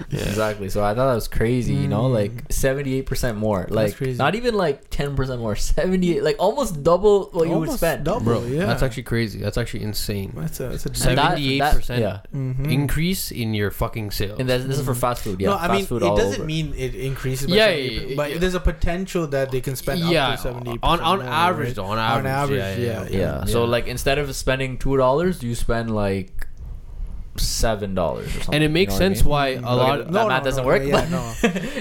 Exactly. 0.12 0.68
So 0.68 0.82
I 0.82 0.94
thought 0.94 1.08
that 1.08 1.14
was 1.14 1.28
crazy, 1.28 1.74
you 1.74 1.88
know, 1.88 2.02
Mm. 2.04 2.14
like 2.14 2.48
78% 2.48 3.36
more. 3.36 3.66
Like 3.70 3.96
crazy. 3.96 4.18
not 4.18 4.34
even 4.34 4.54
like 4.54 4.90
10% 4.90 5.38
more, 5.38 5.56
78 5.72 6.22
like 6.22 6.36
almost 6.38 6.82
double 6.82 7.30
what 7.32 7.44
you 7.48 7.50
would 7.54 7.68
Almost 7.68 7.78
spend. 7.78 8.04
double. 8.04 8.20
Bro, 8.24 8.44
yeah. 8.44 8.66
that's 8.66 8.82
actually 8.82 9.04
crazy. 9.04 9.38
That's 9.40 9.56
actually 9.58 9.82
insane. 9.84 10.32
that's 10.36 10.60
a 10.60 10.68
that's 10.68 10.86
a 10.86 10.90
78% 10.90 11.86
that- 11.86 11.98
yeah. 12.00 12.20
Mhm. 12.34 12.70
Increase 12.70 13.30
in 13.30 13.54
your 13.54 13.70
fucking 13.70 14.10
sales. 14.10 14.38
And 14.40 14.48
that, 14.48 14.66
this 14.66 14.78
is 14.78 14.84
for 14.84 14.94
fast 14.94 15.22
food. 15.22 15.40
Yeah. 15.40 15.50
no, 15.50 15.56
I 15.56 15.72
mean 15.72 15.86
food 15.86 16.02
it 16.02 16.06
all 16.06 16.16
doesn't 16.16 16.40
over. 16.40 16.44
mean 16.44 16.74
it 16.76 16.94
increases. 16.94 17.48
By 17.48 17.56
Yeah, 17.56 17.66
70, 17.66 17.92
yeah, 18.10 18.16
but 18.16 18.30
yeah. 18.32 18.38
there's 18.38 18.54
a 18.54 18.60
potential 18.60 19.26
that 19.28 19.50
they 19.50 19.60
can 19.60 19.76
spend 19.76 20.00
yeah, 20.00 20.28
up 20.28 20.36
to 20.36 20.42
seventy. 20.42 20.78
on 20.82 21.00
on 21.00 21.18
more, 21.20 21.28
average 21.28 21.68
right? 21.68 21.76
though, 21.76 21.84
on 21.86 21.98
average, 21.98 22.26
average, 22.26 22.78
yeah, 22.78 23.02
yeah. 23.04 23.08
yeah, 23.10 23.18
yeah. 23.40 23.44
So 23.44 23.64
like 23.64 23.86
instead 23.86 24.18
of 24.18 24.34
spending 24.34 24.78
two 24.78 24.96
dollars, 24.96 25.42
you 25.42 25.54
spend 25.54 25.94
like 25.94 26.46
seven 27.36 27.94
dollars 27.94 28.26
or 28.28 28.30
something. 28.40 28.54
and 28.54 28.64
it 28.64 28.66
you 28.68 28.72
makes 28.72 28.90
know 28.92 28.96
what 28.96 29.02
I 29.02 29.08
sense 29.08 29.20
mean? 29.22 29.30
why 29.30 29.48
a 29.48 29.54
Look 29.54 29.64
lot. 29.64 30.00
at- 30.00 30.12
that 30.12 30.28
math 30.28 30.44
doesn't 30.44 30.64
work. 30.66 30.82
Yeah, 30.84 30.92
but- 30.92 31.10
no. 31.10 31.32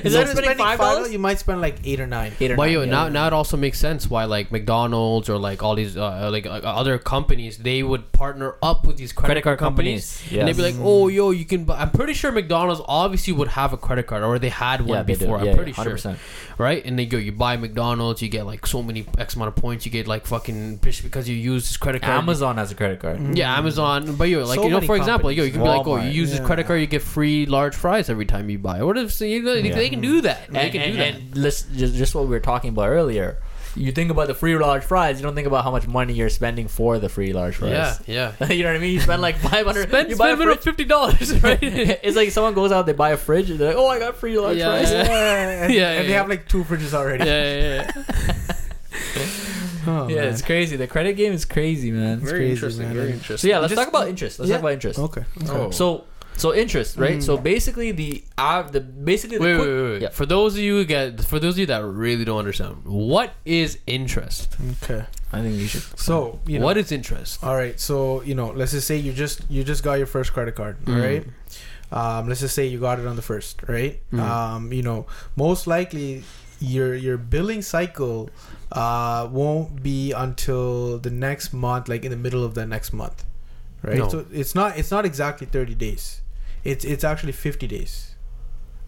Instead 0.03 0.23
of 0.23 0.29
spending 0.29 0.57
five 0.57 0.79
dollars, 0.79 1.11
you 1.11 1.19
might 1.19 1.39
spend 1.39 1.59
like 1.61 1.75
eight 1.83 1.99
or 1.99 2.07
nine. 2.07 2.31
eight 2.39 2.51
or 2.51 2.55
But 2.55 2.63
nine. 2.65 2.71
yo, 2.73 2.79
yeah. 2.83 2.89
now 2.89 3.09
now 3.09 3.27
it 3.27 3.33
also 3.33 3.57
makes 3.57 3.77
sense 3.79 4.09
why 4.09 4.23
like 4.25 4.51
McDonald's 4.51 5.29
or 5.29 5.37
like 5.37 5.61
all 5.63 5.75
these 5.75 5.97
uh, 5.97 6.29
like 6.31 6.45
uh, 6.45 6.51
other 6.63 6.97
companies 6.97 7.57
they 7.57 7.83
would 7.83 8.11
partner 8.13 8.55
up 8.63 8.85
with 8.87 8.97
these 8.97 9.11
credit, 9.11 9.27
credit 9.27 9.43
card 9.43 9.59
companies, 9.59 10.17
companies. 10.21 10.39
and 10.39 10.47
they'd 10.47 10.55
be 10.55 10.61
like, 10.63 10.75
oh 10.79 11.07
yo, 11.09 11.31
you 11.31 11.45
can. 11.45 11.65
Buy. 11.65 11.79
I'm 11.81 11.91
pretty 11.91 12.13
sure 12.13 12.31
McDonald's 12.31 12.81
obviously 12.87 13.33
would 13.33 13.49
have 13.49 13.73
a 13.73 13.77
credit 13.77 14.07
card 14.07 14.23
or 14.23 14.39
they 14.39 14.49
had 14.49 14.81
one 14.81 14.99
yeah, 14.99 15.03
before. 15.03 15.43
Yeah, 15.43 15.51
I'm 15.51 15.57
pretty 15.57 15.71
yeah, 15.71 15.83
sure, 15.83 15.95
100%. 15.97 16.17
right? 16.57 16.83
And 16.85 16.97
they 16.97 17.05
go, 17.05 17.17
you 17.17 17.31
buy 17.33 17.57
McDonald's, 17.57 18.21
you 18.21 18.29
get 18.29 18.45
like 18.45 18.65
so 18.65 18.81
many 18.81 19.05
X 19.17 19.35
amount 19.35 19.49
of 19.49 19.55
points. 19.55 19.85
You 19.85 19.91
get 19.91 20.07
like 20.07 20.25
fucking 20.25 20.77
because 20.77 21.27
you 21.27 21.35
use 21.35 21.67
this 21.67 21.77
credit 21.77 22.01
card. 22.01 22.13
Amazon 22.23 22.57
has 22.57 22.71
a 22.71 22.75
credit 22.75 22.99
card. 22.99 23.17
Mhm. 23.17 23.35
Yeah, 23.35 23.57
Amazon. 23.57 24.15
But 24.15 24.29
yo, 24.29 24.45
like 24.45 24.55
So 24.59 24.63
you 24.65 24.69
know, 24.71 24.81
for 24.81 24.95
example, 24.95 25.31
yo, 25.41 25.45
you 25.45 25.51
can 25.51 25.61
be 25.61 25.67
like, 25.67 25.85
oh, 25.87 25.97
you 25.97 26.03
Walmart. 26.09 26.13
use 26.13 26.31
this 26.31 26.39
credit 26.39 26.67
card, 26.67 26.79
you 26.81 26.87
get 26.87 27.01
free 27.01 27.45
large 27.45 27.75
fries 27.75 28.09
every 28.09 28.25
time 28.25 28.49
you 28.49 28.57
buy. 28.59 28.81
What 28.83 28.97
if 28.97 29.11
so 29.11 29.25
you 29.25 29.41
know, 29.41 29.53
Yeah. 29.53 29.75
they 29.75 29.89
can 29.89 30.01
do 30.01 30.21
that? 30.21 30.47
They 30.51 30.59
And, 30.59 30.71
can 30.71 30.81
and, 30.81 30.91
do 30.93 30.97
that. 30.97 31.13
and 31.15 31.37
listen, 31.37 31.77
just, 31.77 31.95
just 31.95 32.15
what 32.15 32.23
we 32.25 32.29
were 32.29 32.39
talking 32.39 32.69
about 32.69 32.89
earlier. 32.89 33.37
You 33.73 33.93
think 33.93 34.11
about 34.11 34.27
the 34.27 34.33
free 34.33 34.57
large 34.57 34.83
fries. 34.83 35.17
You 35.17 35.23
don't 35.23 35.33
think 35.33 35.47
about 35.47 35.63
how 35.63 35.71
much 35.71 35.87
money 35.87 36.11
you're 36.11 36.27
spending 36.27 36.67
for 36.67 36.99
the 36.99 37.07
free 37.07 37.31
large 37.31 37.55
fries. 37.55 38.01
yeah, 38.05 38.33
yeah. 38.41 38.51
you 38.51 38.63
know 38.63 38.69
what 38.71 38.75
I 38.75 38.79
mean? 38.79 38.93
You 38.93 38.99
spend 38.99 39.21
like 39.21 39.37
five 39.37 39.65
hundred. 39.65 39.87
Spend, 39.87 40.09
you 40.09 40.17
buy 40.17 40.31
a 40.31 40.31
spend 40.31 40.33
a 40.33 40.37
minimum 40.39 40.57
fridge. 40.57 40.63
fifty 40.65 40.83
dollars, 40.83 41.41
right? 41.43 41.59
it's 41.63 42.17
like 42.17 42.31
someone 42.31 42.53
goes 42.53 42.73
out, 42.73 42.85
they 42.85 42.91
buy 42.91 43.11
a 43.11 43.17
fridge, 43.17 43.49
and 43.49 43.57
they're 43.59 43.69
like, 43.69 43.77
"Oh, 43.77 43.87
I 43.87 43.97
got 43.99 44.17
free 44.17 44.37
large 44.37 44.57
Yeah, 44.57 44.71
fries." 44.77 44.91
yeah. 44.91 45.03
Yeah, 45.03 45.07
and, 45.07 45.09
Yeah, 45.09 45.63
and 45.63 45.73
yeah, 45.73 46.01
they 46.03 46.09
yeah. 46.09 46.17
have 46.17 46.27
like 46.27 46.49
two 46.49 46.65
fridges 46.65 46.93
already. 46.93 47.23
yeah, 47.23 47.85
yeah, 47.87 47.91
yeah. 47.95 49.25
Oh, 49.87 50.07
yeah, 50.07 50.15
man. 50.21 50.27
it's 50.33 50.41
crazy. 50.41 50.75
The 50.75 50.87
credit 50.87 51.13
game 51.13 51.33
is 51.33 51.45
crazy, 51.45 51.91
man. 51.91 52.19
Very 52.19 52.31
Very 52.31 52.51
interesting, 52.51 52.83
interesting. 52.83 52.85
man. 52.87 52.95
Very 52.95 53.11
interesting. 53.13 53.37
So 53.37 53.47
yeah, 53.47 53.59
let's 53.59 53.71
Just- 53.73 53.79
talk 53.81 53.89
about 53.89 54.07
interest. 54.07 54.39
Let's 54.39 54.49
yeah. 54.49 54.55
talk 54.57 54.61
about 54.63 54.73
interest. 54.73 54.99
Okay. 54.99 55.21
okay. 55.43 55.51
Oh. 55.51 55.71
So 55.71 56.05
so 56.37 56.53
interest, 56.55 56.97
right? 56.97 57.17
Mm. 57.17 57.23
So 57.23 57.37
basically 57.37 57.91
the 57.91 58.23
uh, 58.37 58.63
the 58.63 58.79
basically 58.81 59.37
the 59.37 59.43
Wait, 59.43 59.55
quick- 59.57 59.67
wait, 59.67 59.81
wait, 59.83 59.91
wait. 59.91 60.01
Yeah. 60.01 60.09
For 60.09 60.25
those 60.25 60.53
of 60.55 60.61
you 60.61 60.77
who 60.77 60.85
get, 60.85 61.21
for 61.21 61.39
those 61.39 61.55
of 61.55 61.59
you 61.59 61.65
that 61.67 61.83
really 61.83 62.25
don't 62.25 62.39
understand, 62.39 62.77
what 62.85 63.33
is 63.45 63.77
interest? 63.85 64.55
Okay. 64.83 65.05
I 65.33 65.41
think 65.41 65.55
you 65.59 65.67
should. 65.67 65.83
So 65.99 66.39
you 66.47 66.59
know, 66.59 66.65
what 66.65 66.77
is 66.77 66.91
interest? 66.91 67.43
all 67.43 67.55
right. 67.55 67.79
So 67.79 68.21
you 68.23 68.33
know, 68.35 68.47
let's 68.51 68.71
just 68.71 68.87
say 68.87 68.97
you 68.97 69.13
just 69.13 69.41
you 69.49 69.63
just 69.63 69.83
got 69.83 69.95
your 69.97 70.07
first 70.07 70.33
credit 70.33 70.55
card. 70.55 70.77
All 70.87 70.93
Mm. 70.95 71.03
right. 71.03 71.25
um, 71.91 72.29
let's 72.29 72.39
just 72.39 72.55
say 72.55 72.65
you 72.67 72.79
got 72.79 72.99
it 72.99 73.05
on 73.05 73.15
the 73.17 73.21
first, 73.21 73.61
right? 73.67 73.99
Mhm. 74.13 74.19
Um, 74.19 74.71
you 74.73 74.81
know, 74.81 75.07
most 75.35 75.67
likely 75.67 76.23
your 76.61 76.95
your 76.95 77.17
billing 77.17 77.61
cycle 77.61 78.29
uh, 78.71 79.27
won't 79.31 79.83
be 79.83 80.11
until 80.11 80.97
the 80.99 81.09
next 81.11 81.53
month, 81.53 81.87
like 81.89 82.03
in 82.05 82.11
the 82.11 82.17
middle 82.17 82.43
of 82.43 82.53
the 82.53 82.65
next 82.65 82.93
month, 82.93 83.25
right? 83.83 83.97
No. 83.97 84.09
So 84.09 84.25
it's 84.31 84.55
not 84.55 84.77
it's 84.77 84.91
not 84.91 85.05
exactly 85.05 85.47
thirty 85.47 85.75
days. 85.75 86.21
It's 86.63 86.85
it's 86.85 87.03
actually 87.03 87.33
fifty 87.33 87.67
days, 87.67 88.15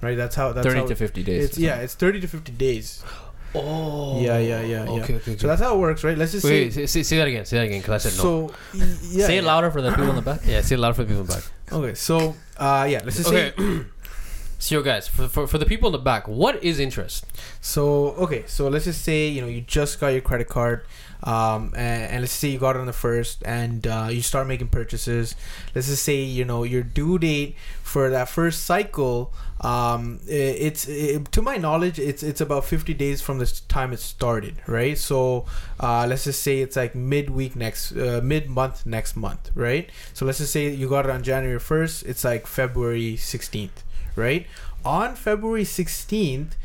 right? 0.02 0.16
That's 0.16 0.36
how 0.36 0.54
that's 0.54 0.66
Thirty 0.68 0.80
how 0.80 0.88
to 0.88 0.96
fifty 0.96 1.24
days. 1.24 1.46
It's 1.46 1.58
yeah, 1.58 1.78
it's 1.78 1.96
thirty 1.96 2.20
to 2.22 2.28
fifty 2.28 2.52
days. 2.52 3.04
Oh. 3.56 4.20
Yeah, 4.20 4.40
yeah, 4.40 4.62
yeah, 4.62 4.84
yeah. 4.86 4.90
Okay, 5.04 5.14
okay. 5.18 5.38
So 5.38 5.46
that's 5.46 5.62
how 5.62 5.76
it 5.76 5.80
works, 5.80 6.04
right? 6.04 6.18
Let's 6.18 6.32
just 6.32 6.44
Wait, 6.44 6.74
say. 6.74 6.88
say, 6.88 6.88
say, 6.88 7.04
say 7.04 7.18
that 7.18 7.28
again. 7.28 7.46
Say 7.46 7.58
that 7.60 7.66
again, 7.66 7.82
because 7.82 8.04
I 8.04 8.10
said 8.10 8.18
no. 8.18 8.24
So 8.24 8.56
y- 8.74 8.80
yeah, 9.04 9.26
Say 9.28 9.34
yeah. 9.36 9.42
it 9.42 9.44
louder 9.44 9.70
for 9.70 9.80
the 9.84 9.92
people 9.92 10.10
in 10.10 10.16
the 10.16 10.24
back. 10.24 10.40
yeah, 10.44 10.62
say 10.62 10.74
it 10.74 10.80
louder 10.80 10.96
for 10.96 11.04
the 11.04 11.10
people 11.10 11.22
in 11.22 11.28
the 11.28 11.34
back. 11.36 11.44
Okay, 11.72 11.94
so 11.94 12.36
uh, 12.58 12.88
yeah, 12.90 13.02
let's 13.04 13.18
just 13.18 13.30
Okay. 13.30 13.54
say. 13.56 13.86
So, 14.64 14.82
guys, 14.82 15.10
for, 15.10 15.28
for, 15.28 15.46
for 15.46 15.58
the 15.58 15.66
people 15.66 15.90
in 15.90 15.92
the 15.92 15.98
back, 15.98 16.26
what 16.26 16.64
is 16.64 16.80
interest? 16.80 17.26
So 17.60 18.12
okay, 18.26 18.44
so 18.48 18.70
let's 18.70 18.86
just 18.86 19.02
say 19.04 19.28
you 19.28 19.42
know 19.42 19.48
you 19.48 19.60
just 19.60 20.00
got 20.00 20.10
your 20.16 20.22
credit 20.22 20.48
card, 20.48 20.86
um, 21.24 21.74
and, 21.76 22.04
and 22.12 22.22
let's 22.22 22.32
say 22.32 22.48
you 22.48 22.60
got 22.60 22.78
it 22.78 22.80
on 22.80 22.86
the 22.86 22.94
first, 22.94 23.44
and 23.46 23.86
uh, 23.86 24.08
you 24.10 24.22
start 24.22 24.48
making 24.48 24.70
purchases. 24.70 25.36
Let's 25.76 25.88
just 25.88 26.04
say 26.04 26.22
you 26.24 26.46
know 26.46 26.64
your 26.64 26.82
due 26.82 27.20
date 27.20 27.58
for 27.84 28.10
that 28.10 28.30
first 28.30 28.64
cycle. 28.64 29.34
Um, 29.60 30.20
i- 30.30 30.32
it's 30.68 30.88
it, 30.88 31.30
to 31.34 31.42
my 31.42 31.58
knowledge, 31.58 32.00
it's 32.00 32.24
it's 32.24 32.40
about 32.40 32.64
fifty 32.64 32.94
days 32.94 33.22
from 33.22 33.40
the 33.40 33.48
time 33.68 33.92
it 33.92 34.00
started, 34.00 34.56
right? 34.66 34.98
So 34.98 35.46
uh, 35.82 36.06
let's 36.08 36.24
just 36.24 36.42
say 36.42 36.60
it's 36.62 36.78
like 36.78 36.96
midweek 36.96 37.58
next, 37.58 37.92
uh, 37.98 38.22
mid 38.24 38.50
month 38.50 38.86
next 38.86 39.18
month, 39.18 39.52
right? 39.56 39.90
So 40.14 40.26
let's 40.26 40.38
just 40.38 40.54
say 40.54 40.70
you 40.70 40.88
got 40.88 41.04
it 41.06 41.12
on 41.12 41.22
January 41.22 41.60
first. 41.60 42.04
It's 42.04 42.24
like 42.24 42.48
February 42.48 43.18
sixteenth, 43.18 43.84
right? 44.16 44.48
On 44.86 45.16
February 45.16 45.64
sixteenth 45.64 46.56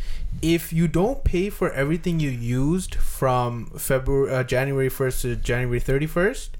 if 0.40 0.72
you 0.72 0.86
don't 0.86 1.24
pay 1.24 1.50
for 1.50 1.72
everything 1.72 2.20
you 2.20 2.30
used 2.30 2.94
from 2.94 3.66
February 3.76 4.32
uh, 4.32 4.44
January 4.44 4.88
1st 4.88 5.20
to 5.22 5.36
January 5.36 5.80
31st, 5.80 6.50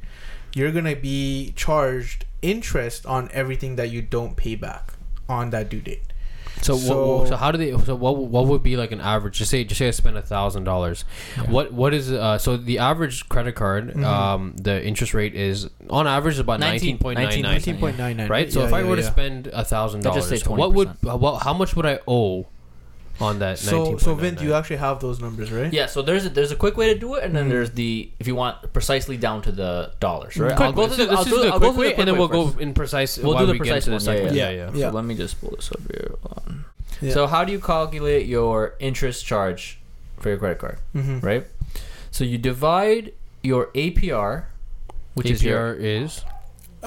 you're 0.54 0.72
going 0.72 0.84
to 0.84 0.96
be 0.96 1.52
charged 1.54 2.24
interest 2.42 3.06
on 3.06 3.28
everything 3.32 3.76
that 3.76 3.90
you 3.90 4.02
don't 4.02 4.36
pay 4.36 4.54
back 4.54 4.94
on 5.28 5.50
that 5.50 5.68
due 5.68 5.80
date. 5.80 6.07
So, 6.62 6.76
So- 6.76 7.24
so, 7.24 7.24
so 7.30 7.36
how 7.36 7.50
do 7.52 7.58
they? 7.58 7.70
So, 7.84 7.94
what 7.94 8.16
what 8.16 8.46
would 8.46 8.62
be 8.62 8.76
like 8.76 8.92
an 8.92 9.00
average? 9.00 9.38
Just 9.38 9.50
say, 9.50 9.64
just 9.64 9.78
say 9.78 9.88
I 9.88 9.90
spend 9.92 10.16
a 10.18 10.22
thousand 10.22 10.64
dollars. 10.64 11.04
What 11.46 11.72
what 11.72 11.94
is 11.94 12.10
uh? 12.12 12.38
So 12.38 12.56
the 12.56 12.78
average 12.78 13.28
credit 13.28 13.52
card, 13.54 13.94
Mhm. 13.94 14.04
um, 14.04 14.54
the 14.60 14.84
interest 14.84 15.14
rate 15.14 15.34
is 15.34 15.68
on 15.90 16.06
average 16.06 16.38
about 16.38 16.60
19 16.60 16.70
nineteen 16.70 16.98
point 16.98 17.18
nine 17.18 17.42
nine. 17.42 17.60
19.99 17.60 18.28
Right. 18.30 18.52
So 18.52 18.60
Yeah, 18.60 18.66
if 18.66 18.72
I 18.72 18.80
yeah, 18.82 18.88
were 18.88 18.96
to 18.96 19.02
spend 19.02 19.46
a 19.48 19.64
thousand 19.64 20.02
dollars, 20.02 20.46
what 20.46 20.72
would 20.72 20.88
20%. 21.02 21.18
what, 21.20 21.42
how 21.42 21.54
much 21.54 21.74
would 21.76 21.86
I 21.86 22.00
owe 22.08 22.46
on 23.20 23.38
that? 23.40 23.58
So 23.58 23.96
so 23.98 24.14
Vint, 24.14 24.38
19.99? 24.38 24.42
you 24.44 24.54
actually 24.54 24.76
have 24.76 25.00
those 25.00 25.20
numbers, 25.20 25.50
right? 25.50 25.72
Yeah, 25.72 25.86
so 25.86 26.02
there's 26.02 26.24
a, 26.26 26.28
there's 26.28 26.52
a 26.52 26.56
quick 26.56 26.76
way 26.76 26.92
to 26.94 26.98
do 26.98 27.14
it, 27.14 27.24
and 27.24 27.34
then 27.34 27.46
Mhm. 27.46 27.50
there's 27.50 27.70
the 27.72 28.10
if 28.20 28.26
you 28.28 28.34
want 28.36 28.72
precisely 28.72 29.16
down 29.16 29.42
to 29.42 29.52
the 29.52 29.90
dollars, 30.00 30.36
right? 30.36 30.54
Quick 30.54 30.60
I'll 30.66 30.72
go 30.72 30.82
way. 30.82 30.88
through 30.88 30.96
So 30.96 31.02
the, 31.04 31.10
this 31.10 31.18
I'll 31.18 31.24
is 31.24 31.30
do, 31.30 31.42
the 31.42 31.48
I'll 31.52 31.58
go 31.58 31.72
quick 31.72 31.74
through 31.74 31.80
way, 31.82 31.92
the 31.94 31.98
and 32.00 32.08
then 32.08 32.18
we'll 32.18 32.28
first. 32.28 32.56
go 32.56 32.60
in 32.62 32.74
precise. 32.74 33.18
We'll 33.18 33.38
do 33.38 33.46
the 33.46 33.52
we 33.52 33.58
precise 33.58 33.86
into 33.88 33.96
one. 33.96 34.04
the 34.04 34.12
Yeah, 34.12 34.18
second 34.22 34.36
yeah, 34.36 34.50
yeah. 34.50 34.56
yeah, 34.56 34.70
yeah. 34.74 34.90
So 34.90 34.94
let 34.96 35.04
me 35.04 35.14
just 35.16 35.40
pull 35.40 35.50
this 35.56 35.70
up 35.72 35.80
here. 35.90 36.14
Hold 37.00 37.02
on. 37.02 37.08
Yeah. 37.08 37.14
So 37.14 37.26
how 37.26 37.44
do 37.44 37.52
you 37.52 37.60
calculate 37.60 38.26
your 38.26 38.74
interest 38.80 39.24
charge 39.24 39.78
for 40.20 40.28
your 40.30 40.38
credit 40.38 40.58
card, 40.58 40.78
Mm-hmm. 40.94 41.20
right? 41.20 41.46
So 42.10 42.24
you 42.24 42.38
divide 42.38 43.12
your 43.42 43.66
APR, 43.74 44.46
which 45.14 45.30
is 45.30 45.44
your 45.44 45.74
APR 45.74 45.78
is 46.04 46.24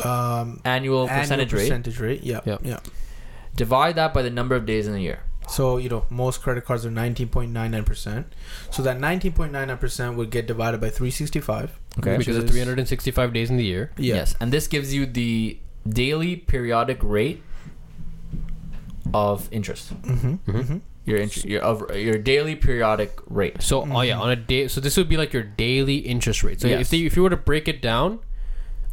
Um, 0.04 0.62
annual 0.66 1.08
percentage 1.08 1.54
rate, 1.54 1.62
percentage 1.70 2.00
rate. 2.00 2.24
Yeah. 2.24 2.40
Yep. 2.46 2.60
Yeah. 2.64 2.80
divide 3.56 3.96
that 3.96 4.14
by 4.14 4.22
the 4.22 4.30
number 4.30 4.56
of 4.56 4.66
days 4.66 4.88
in 4.88 4.94
the 4.94 5.02
year. 5.02 5.20
So 5.50 5.78
you 5.78 5.90
know 5.90 6.06
most 6.10 6.42
credit 6.42 6.64
cards 6.66 6.86
are 6.86 6.92
19.99 6.92 7.86
percent. 7.86 8.28
So 8.70 8.82
that 8.84 8.98
19.99 9.00 9.80
percent 9.80 10.16
would 10.18 10.30
get 10.30 10.46
divided 10.48 10.80
by 10.80 10.90
365. 10.90 11.78
Okay. 12.00 12.18
because 12.18 12.38
is- 12.38 12.44
of 12.46 12.50
365 12.50 13.34
days 13.34 13.50
in 13.50 13.58
the 13.58 13.66
year. 13.66 13.92
Yeah. 13.98 14.16
Yes, 14.16 14.36
and 14.40 14.52
this 14.54 14.68
gives 14.68 14.94
you 14.94 15.06
the 15.06 15.58
daily 15.88 16.36
periodic 16.38 17.00
rate 17.02 17.44
of 19.14 19.48
interest. 19.52 19.94
Mm-hmm. 20.04 20.52
Mhm. 20.52 20.82
Your 21.06 21.18
int- 21.18 21.46
your 21.46 21.62
of 21.64 21.96
your 21.96 22.18
daily 22.18 22.56
periodic 22.56 23.12
rate. 23.28 23.62
So 23.62 23.82
oh 23.82 24.02
yeah, 24.02 24.16
Mhm. 24.16 24.22
on 24.22 24.30
a 24.32 24.36
day. 24.36 24.68
So 24.68 24.80
this 24.82 24.98
would 24.98 25.10
be 25.10 25.18
like 25.18 25.34
your 25.34 25.44
daily 25.44 25.98
interest 25.98 26.44
rate. 26.44 26.62
So 26.62 26.68
Yes. 26.68 26.82
if 26.82 26.90
they, 26.90 27.00
if 27.00 27.16
you 27.16 27.24
were 27.24 27.30
to 27.32 27.38
break 27.38 27.68
it 27.68 27.82
down, 27.82 28.20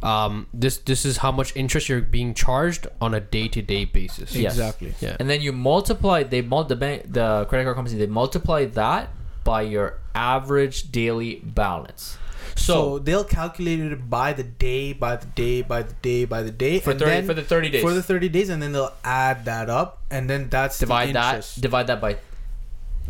um, 0.01 0.47
this 0.53 0.77
this 0.77 1.05
is 1.05 1.17
how 1.17 1.31
much 1.31 1.55
interest 1.55 1.87
you're 1.89 2.01
being 2.01 2.33
charged 2.33 2.87
on 3.01 3.13
a 3.13 3.19
day 3.19 3.47
to 3.49 3.61
day 3.61 3.85
basis. 3.85 4.35
Yes. 4.35 4.53
Exactly. 4.53 4.93
Yeah. 5.01 5.17
And 5.19 5.29
then 5.29 5.41
you 5.41 5.51
multiply 5.51 6.23
they 6.23 6.41
mul- 6.41 6.63
the 6.63 6.75
bank 6.75 7.03
the 7.13 7.45
credit 7.49 7.65
card 7.65 7.75
company 7.75 7.97
they 7.97 8.07
multiply 8.07 8.65
that 8.65 9.09
by 9.43 9.61
your 9.61 9.99
average 10.15 10.91
daily 10.91 11.41
balance. 11.43 12.17
So, 12.59 12.73
So, 12.73 12.99
they'll 12.99 13.23
calculate 13.23 13.79
it 13.79 14.09
by 14.09 14.33
the 14.33 14.43
day, 14.43 14.93
by 14.93 15.15
the 15.15 15.25
day, 15.27 15.61
by 15.61 15.81
the 15.81 15.93
day, 16.01 16.25
by 16.25 16.43
the 16.43 16.51
day, 16.51 16.79
for 16.79 16.91
and 16.91 16.99
30 16.99 17.11
then 17.11 17.25
for 17.25 17.33
the 17.33 17.43
30 17.43 17.69
days 17.69 17.81
for 17.81 17.93
the 17.93 18.03
thirty 18.03 18.29
days, 18.29 18.49
and 18.49 18.61
then 18.61 18.71
they'll 18.73 18.93
add 19.03 19.45
that 19.45 19.69
up, 19.69 20.01
and 20.11 20.29
then 20.29 20.49
that's 20.49 20.77
the 20.79 20.85
divide 20.85 21.13
that 21.15 21.47
divide 21.59 21.87
that 21.87 22.01
by 22.01 22.17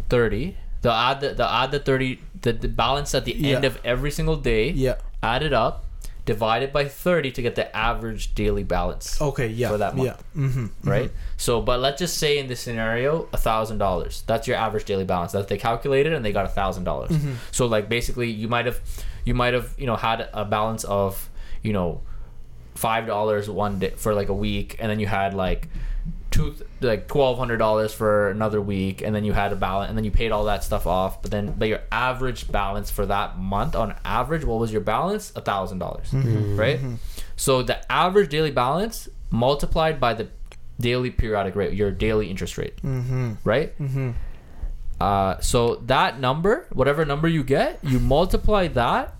30. 0.09 0.55
They'll 0.81 0.91
add 0.93 1.19
the 1.21 1.33
they'll 1.33 1.47
add 1.47 1.71
the 1.71 1.79
30 1.79 2.19
the, 2.41 2.53
the 2.53 2.67
balance 2.69 3.13
at 3.13 3.25
the 3.25 3.35
end 3.53 3.65
of 3.65 3.79
every 3.83 4.11
single 4.11 4.37
day. 4.37 4.69
yeah. 4.71 4.95
Add 5.21 5.43
it 5.43 5.51
up, 5.51 5.83
divide 6.25 6.63
it 6.63 6.71
by 6.71 6.85
30 6.87 7.31
to 7.31 7.41
get 7.41 7.55
the 7.55 7.75
average 7.75 8.33
daily 8.33 8.63
balance. 8.63 9.19
Okay. 9.19 9.47
Yeah. 9.47 9.67
For 9.69 9.77
that 9.79 9.97
month. 9.97 10.07
Yeah. 10.35 10.41
Mm-hmm. 10.41 10.89
right? 10.89 11.11
So, 11.35 11.59
but 11.61 11.81
let's 11.81 11.99
just 11.99 12.17
say 12.17 12.37
in 12.39 12.47
this 12.47 12.61
scenario, 12.61 13.27
a 13.33 13.37
thousand 13.37 13.79
dollars. 13.79 14.23
That's 14.25 14.47
your 14.47 14.55
average 14.55 14.85
daily 14.85 15.03
balance. 15.03 15.33
That 15.33 15.49
they 15.49 15.57
calculated 15.57 16.13
and 16.13 16.23
they 16.23 16.31
got 16.31 16.45
a 16.45 16.49
thousand 16.49 16.85
dollars. 16.85 17.11
Mhm. 17.11 17.35
So, 17.51 17.65
like 17.65 17.89
basically, 17.89 18.29
you 18.31 18.47
might 18.47 18.65
have, 18.65 18.79
you 19.25 19.33
might 19.33 19.53
have, 19.53 19.73
you 19.77 19.85
know, 19.85 19.95
had 19.95 20.27
a 20.33 20.45
balance 20.45 20.83
of, 20.83 21.29
you 21.63 21.73
know, 21.73 22.01
five 22.75 23.05
dollars 23.07 23.49
one 23.49 23.79
day 23.79 23.89
for 23.91 24.13
like 24.13 24.29
a 24.29 24.33
week, 24.33 24.75
and 24.79 24.89
then 24.89 24.99
you 24.99 25.07
had 25.07 25.33
like 25.33 25.67
two, 26.31 26.55
like 26.81 27.07
twelve 27.07 27.37
hundred 27.37 27.57
dollars 27.57 27.93
for 27.93 28.29
another 28.29 28.61
week, 28.61 29.01
and 29.01 29.13
then 29.13 29.23
you 29.25 29.33
had 29.33 29.51
a 29.51 29.55
balance, 29.55 29.89
and 29.89 29.97
then 29.97 30.05
you 30.05 30.11
paid 30.11 30.31
all 30.31 30.45
that 30.45 30.63
stuff 30.63 30.87
off. 30.87 31.21
But 31.21 31.31
then, 31.31 31.55
but 31.57 31.67
your 31.67 31.81
average 31.91 32.51
balance 32.51 32.89
for 32.89 33.05
that 33.05 33.37
month, 33.37 33.75
on 33.75 33.95
average, 34.05 34.45
what 34.45 34.59
was 34.59 34.71
your 34.71 34.81
balance? 34.81 35.33
A 35.35 35.41
thousand 35.41 35.79
dollars, 35.79 36.11
Mm-hmm. 36.11 36.55
right? 36.57 36.79
So 37.35 37.61
the 37.63 37.79
average 37.91 38.29
daily 38.29 38.51
balance 38.51 39.09
multiplied 39.29 39.99
by 39.99 40.13
the 40.13 40.27
daily 40.79 41.09
periodic 41.11 41.55
rate, 41.55 41.73
your 41.73 41.91
daily 41.91 42.29
interest 42.29 42.57
rate, 42.57 42.77
Mm-hmm. 42.81 43.33
right? 43.43 43.77
Mm-hmm. 43.79 44.11
Uh, 44.99 45.39
so 45.39 45.75
that 45.87 46.19
number, 46.19 46.67
whatever 46.73 47.05
number 47.05 47.27
you 47.27 47.43
get, 47.43 47.79
you 47.83 47.99
multiply 47.99 48.67
that 48.67 49.13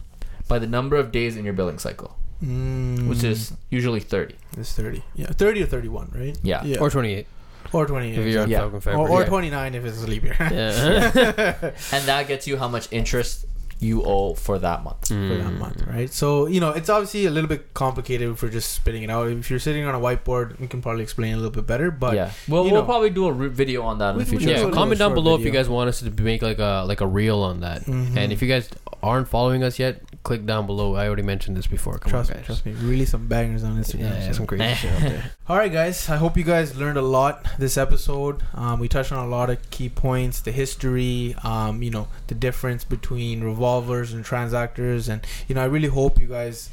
by 0.48 0.60
the 0.60 0.68
number 0.68 0.96
of 0.98 1.12
days 1.12 1.38
in 1.38 1.46
your 1.46 1.54
billing 1.54 1.80
cycle, 1.80 2.16
Mm. 2.44 3.08
which 3.08 3.24
is 3.24 3.54
usually 3.70 4.00
30. 4.00 4.36
it's 4.58 4.74
thirty. 4.74 5.04
Yeah, 5.16 5.28
thirty 5.28 5.62
or 5.62 5.66
thirty-one, 5.68 6.12
right? 6.16 6.38
Yeah. 6.44 6.64
Yeah. 6.64 6.80
Or 6.80 6.90
28 6.90 7.28
Or 7.74 7.86
twenty. 7.86 8.16
if 8.16 8.26
you're 8.26 8.44
on 8.44 8.50
Yeah. 8.50 8.64
Or, 8.96 9.08
or 9.10 9.22
Yeah. 9.22 9.28
twenty-nine 9.28 9.76
if 9.76 9.86
it's 9.86 10.02
a 10.04 10.08
leap 10.08 10.24
year. 10.24 10.36
yeah. 10.40 11.72
And 11.94 12.04
that 12.08 12.28
gets 12.28 12.48
you 12.48 12.58
how 12.58 12.68
much 12.68 12.88
interest 12.92 13.46
you 13.82 14.04
owe 14.04 14.34
for 14.34 14.60
that 14.60 14.84
month. 14.84 15.08
for 15.08 15.14
that 15.14 15.54
Mm. 15.54 15.58
month, 15.58 15.82
right? 15.88 16.12
So 16.12 16.48
you 16.48 16.60
know, 16.60 16.72
it's 16.72 16.90
obviously 16.90 17.26
a 17.26 17.30
little 17.32 17.48
bit 17.48 17.74
complicated 17.74 18.30
if 18.30 18.44
we're 18.44 18.50
just 18.50 18.74
spitting 18.74 19.04
it 19.04 19.10
out. 19.10 19.30
If 19.30 19.50
you're 19.50 19.60
sitting 19.60 19.86
on 19.86 19.96
a 19.96 20.00
whiteboard, 20.00 20.60
we 20.60 20.68
can 20.68 20.82
probably 20.82 21.02
explain 21.04 21.34
a 21.34 21.38
little 21.38 21.52
bit 21.52 21.66
better. 21.66 21.90
But 21.90 22.16
yeah. 22.16 22.32
Well, 22.48 22.64
we'll 22.66 22.74
know. 22.74 22.84
probably 22.84 23.10
do 23.10 23.28
a 23.28 23.32
re- 23.32 23.48
video 23.48 23.84
on 23.84 24.00
that 24.00 24.12
in 24.14 24.20
the 24.20 24.26
future. 24.26 24.50
Yeah, 24.50 24.64
do 24.66 24.72
comment 24.72 25.00
down 25.00 25.10
short 25.12 25.16
below 25.16 25.36
if 25.36 25.42
you 25.46 25.52
guys 25.52 25.70
want 25.70 25.88
us 25.88 26.00
to 26.02 26.12
make 26.22 26.42
like 26.42 26.60
a 26.60 26.84
like 26.86 27.00
a 27.02 27.08
reel 27.08 27.40
on 27.40 27.62
that. 27.62 27.86
Mhm. 27.86 28.18
And 28.18 28.34
if 28.34 28.42
you 28.42 28.48
guys 28.50 28.70
aren't 29.02 29.30
following 29.30 29.64
us 29.64 29.80
yet, 29.80 30.02
click 30.24 30.46
down 30.46 30.66
below. 30.66 30.96
I 30.96 31.08
already 31.08 31.24
mentioned 31.24 31.58
this 31.58 31.68
before. 31.68 31.98
Come 31.98 32.10
trust 32.10 32.32
on, 32.32 32.38
me, 32.38 32.44
trust 32.44 32.66
me, 32.66 32.74
really 32.74 33.06
some 33.06 33.28
bangers 33.28 33.64
on 33.64 33.78
Instagram. 33.78 34.00
Yeah, 34.00 34.28
so. 34.28 34.34
some 34.34 34.48
crazy 34.48 34.74
shit 34.76 34.92
out 34.92 35.02
there. 35.02 35.32
All 35.48 35.58
right, 35.58 35.72
guys. 35.72 36.10
I 36.10 36.18
hope 36.18 36.38
you 36.38 36.44
guys 36.44 36.76
learned 36.76 36.98
a 36.98 37.02
lot 37.02 37.48
this 37.58 37.78
episode. 37.78 38.44
Um, 38.54 38.80
we 38.80 38.88
touched 38.88 39.12
on 39.12 39.26
a 39.26 39.30
lot 39.30 39.50
of 39.50 39.70
key 39.70 39.90
points, 39.90 40.42
the 40.42 40.52
history, 40.52 41.36
um, 41.44 41.82
you 41.82 41.90
know, 41.90 42.08
the 42.28 42.36
difference 42.36 42.84
between 42.84 43.44
revolvers 43.44 44.14
and 44.14 44.24
transactors, 44.24 45.10
and 45.10 45.26
you 45.48 45.56
know, 45.56 45.62
I 45.62 45.66
really 45.66 45.88
hope 45.88 46.20
you 46.20 46.28
guys 46.28 46.70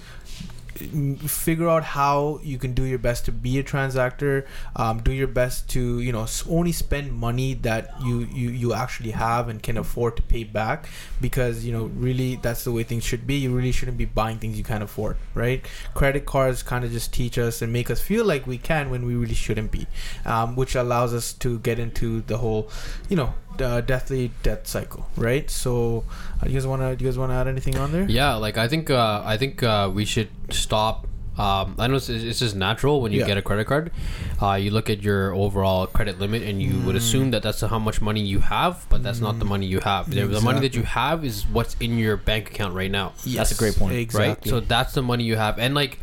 figure 0.77 1.69
out 1.69 1.83
how 1.83 2.41
you 2.43 2.59
can 2.59 2.73
do 2.73 2.85
your 2.85 2.99
best 2.99 3.25
to 3.25 3.33
be 3.33 3.59
a 3.59 3.65
transactor 3.65 4.47
um, 4.77 5.01
do 5.03 5.13
your 5.13 5.27
best 5.27 5.69
to 5.71 6.01
you 6.01 6.13
know 6.13 6.27
only 6.49 6.73
spend 6.73 7.13
money 7.13 7.55
that 7.55 7.91
you, 8.03 8.21
you 8.33 8.51
you 8.51 8.75
actually 8.75 9.11
have 9.11 9.49
and 9.49 9.63
can 9.63 9.77
afford 9.77 10.17
to 10.17 10.23
pay 10.23 10.45
back 10.45 10.89
because 11.21 11.65
you 11.65 11.73
know 11.73 11.85
really 11.97 12.37
that's 12.37 12.65
the 12.65 12.73
way 12.73 12.83
things 12.83 13.05
should 13.05 13.27
be. 13.27 13.37
You 13.37 13.55
really 13.55 13.73
shouldn't 13.73 13.99
be 13.99 14.05
buying 14.05 14.39
things 14.39 14.59
you 14.59 14.65
can't 14.65 14.83
afford 14.83 15.17
right? 15.35 15.65
Credit 15.95 16.27
cards 16.27 16.63
kind 16.63 16.85
of 16.85 16.93
just 16.93 17.13
teach 17.13 17.39
us 17.39 17.63
and 17.63 17.73
make 17.73 17.91
us 17.91 18.01
feel 18.01 18.25
like 18.25 18.47
we 18.47 18.59
can 18.59 18.91
when 18.91 19.07
we 19.07 19.15
really 19.15 19.35
shouldn't 19.35 19.71
be 19.71 19.87
um, 20.25 20.57
which 20.57 20.75
allows 20.75 21.15
us 21.15 21.33
to 21.35 21.59
get 21.61 21.79
into 21.79 22.23
the 22.23 22.39
whole 22.39 22.71
you 23.09 23.17
know 23.17 23.35
uh, 23.63 23.81
deathly 23.81 24.31
debt 24.43 24.67
cycle 24.67 25.07
right 25.17 25.51
so 25.51 26.05
uh, 26.43 26.47
you 26.47 26.55
guys 26.55 26.67
want 26.67 26.83
to 26.83 26.97
do 26.97 27.05
you 27.05 27.11
guys 27.11 27.19
want 27.19 27.31
to 27.31 27.35
add 27.37 27.49
anything 27.49 27.77
on 27.77 27.93
there 27.93 28.07
Yeah, 28.09 28.35
like 28.35 28.57
I 28.59 28.69
think 28.69 28.91
uh, 28.91 29.23
I 29.25 29.37
think 29.37 29.63
uh, 29.63 29.91
we 29.93 30.05
should 30.05 30.29
stop 30.51 31.07
um, 31.39 31.75
I 31.79 31.87
know 31.87 31.97
it's, 31.97 32.09
it's 32.09 32.39
just 32.39 32.57
natural 32.57 33.03
when 33.03 33.13
you 33.13 33.21
Yeah. 33.21 33.27
get 33.27 33.37
a 33.37 33.43
credit 33.43 33.67
card. 33.67 33.93
Uh, 34.41 34.55
you 34.55 34.71
look 34.71 34.89
at 34.89 35.03
your 35.03 35.35
overall 35.35 35.87
credit 35.87 36.19
limit 36.19 36.43
and 36.43 36.63
you 36.63 36.81
would 36.87 36.95
Mm. 36.95 36.99
assume 36.99 37.31
that 37.33 37.43
that's 37.43 37.61
how 37.61 37.79
much 37.79 38.01
money 38.01 38.23
you 38.23 38.41
have, 38.41 38.87
but 38.89 39.03
that's 39.03 39.21
not 39.21 39.39
the 39.39 39.45
money 39.45 39.67
you 39.67 39.81
have. 39.81 40.09
The- 40.09 40.25
The 40.25 40.41
money 40.41 40.61
that 40.61 40.75
you 40.75 40.85
have 40.85 41.27
is 41.27 41.45
what's 41.53 41.77
in 41.79 41.99
your 41.99 42.17
bank 42.17 42.49
account 42.53 42.73
right 42.73 42.91
now. 42.91 43.13
Yes. 43.23 43.37
That's 43.37 43.53
a 43.53 43.55
great 43.63 43.77
point. 43.77 43.93
Exactly. 43.97 44.29
right? 44.29 44.47
So 44.49 44.61
that's 44.61 44.95
the 44.95 45.03
money 45.03 45.25
you 45.25 45.37
have, 45.37 45.59
and 45.59 45.75
like, 45.75 45.99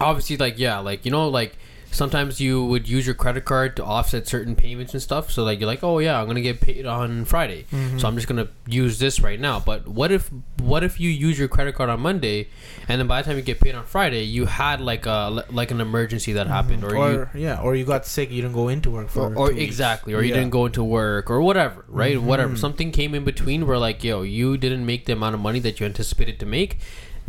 obviously, 0.00 0.36
like 0.36 0.58
yeah, 0.58 0.78
like 0.80 1.04
you 1.04 1.12
know, 1.12 1.28
like 1.28 1.56
sometimes 1.90 2.40
you 2.40 2.64
would 2.64 2.88
use 2.88 3.06
your 3.06 3.14
credit 3.14 3.44
card 3.44 3.76
to 3.76 3.84
offset 3.84 4.26
certain 4.28 4.54
payments 4.54 4.92
and 4.92 5.02
stuff. 5.02 5.30
So 5.32 5.42
like 5.44 5.58
you're 5.60 5.66
like, 5.66 5.82
oh 5.82 5.98
yeah, 5.98 6.20
I'm 6.20 6.26
gonna 6.26 6.40
get 6.40 6.60
paid 6.60 6.86
on 6.86 7.24
Friday, 7.24 7.64
Mm-hmm. 7.72 7.98
so 7.98 8.08
I'm 8.08 8.14
just 8.16 8.28
gonna 8.28 8.48
use 8.66 8.98
this 8.98 9.20
right 9.20 9.40
now. 9.40 9.58
But 9.60 9.88
what 9.88 10.12
if 10.12 10.30
what 10.62 10.84
if 10.84 11.00
you 11.00 11.10
use 11.10 11.38
your 11.38 11.48
credit 11.48 11.74
card 11.74 11.88
on 11.90 12.00
Monday, 12.00 12.48
and 12.88 13.00
then 13.00 13.06
by 13.06 13.22
the 13.22 13.26
time 13.28 13.36
you 13.36 13.42
get 13.42 13.60
paid 13.60 13.74
on 13.74 13.84
Friday, 13.84 14.22
you 14.24 14.46
had 14.46 14.80
like 14.80 15.06
a 15.06 15.44
like 15.50 15.70
an 15.70 15.80
emergency 15.80 16.32
that 16.34 16.46
happened, 16.46 16.84
or, 16.84 16.94
you 17.12 17.28
yeah, 17.40 17.60
or 17.60 17.74
you 17.74 17.84
got 17.84 18.06
sick, 18.06 18.30
you 18.30 18.42
didn't 18.42 18.54
go 18.54 18.68
into 18.68 18.90
work 18.90 19.08
for 19.08 19.32
or, 19.34 19.36
or 19.36 19.52
exactly, 19.52 20.14
or 20.14 20.22
you 20.22 20.28
Yeah. 20.28 20.34
Mm-hmm. 20.34 20.40
didn't 20.40 20.52
go 20.52 20.66
into 20.66 20.84
work, 20.84 21.30
or 21.30 21.40
whatever, 21.40 21.84
right? 21.88 22.20
Whatever. 22.20 22.56
Something 22.56 22.92
came 22.92 23.14
in 23.14 23.24
between 23.24 23.66
where 23.66 23.78
like, 23.78 24.04
yo, 24.04 24.22
you 24.22 24.56
didn't 24.56 24.84
make 24.84 25.06
the 25.06 25.12
amount 25.14 25.34
of 25.34 25.40
money 25.40 25.58
that 25.60 25.80
you 25.80 25.86
anticipated 25.86 26.38
to 26.40 26.46
make. 26.46 26.78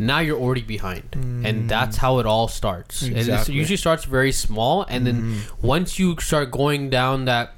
Now 0.00 0.18
you're 0.20 0.38
already 0.40 0.62
behind, 0.62 1.14
and 1.14 1.68
that's 1.68 1.98
how 1.98 2.18
it 2.20 2.26
all 2.26 2.48
starts. 2.48 3.02
And 3.02 3.12
Mm. 3.14 3.18
Exactly. 3.18 3.54
it 3.54 3.58
usually 3.58 3.76
starts 3.76 4.04
very 4.04 4.32
small, 4.32 4.84
and 4.88 5.06
then 5.06 5.16
Mm-hmm. 5.22 5.66
once 5.66 5.98
you 5.98 6.16
start 6.20 6.50
going 6.50 6.88
down 6.90 7.26
that, 7.26 7.52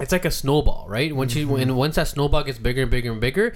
it's 0.00 0.10
like 0.10 0.24
a 0.24 0.30
snowball, 0.30 0.86
right? 0.88 1.14
Once 1.14 1.34
Mm-hmm. 1.34 1.50
you 1.50 1.56
and 1.56 1.76
once 1.76 1.96
that 1.96 2.08
snowball 2.08 2.42
gets 2.42 2.58
bigger 2.58 2.82
and 2.82 2.90
bigger 2.90 3.12
and 3.12 3.20
bigger. 3.20 3.54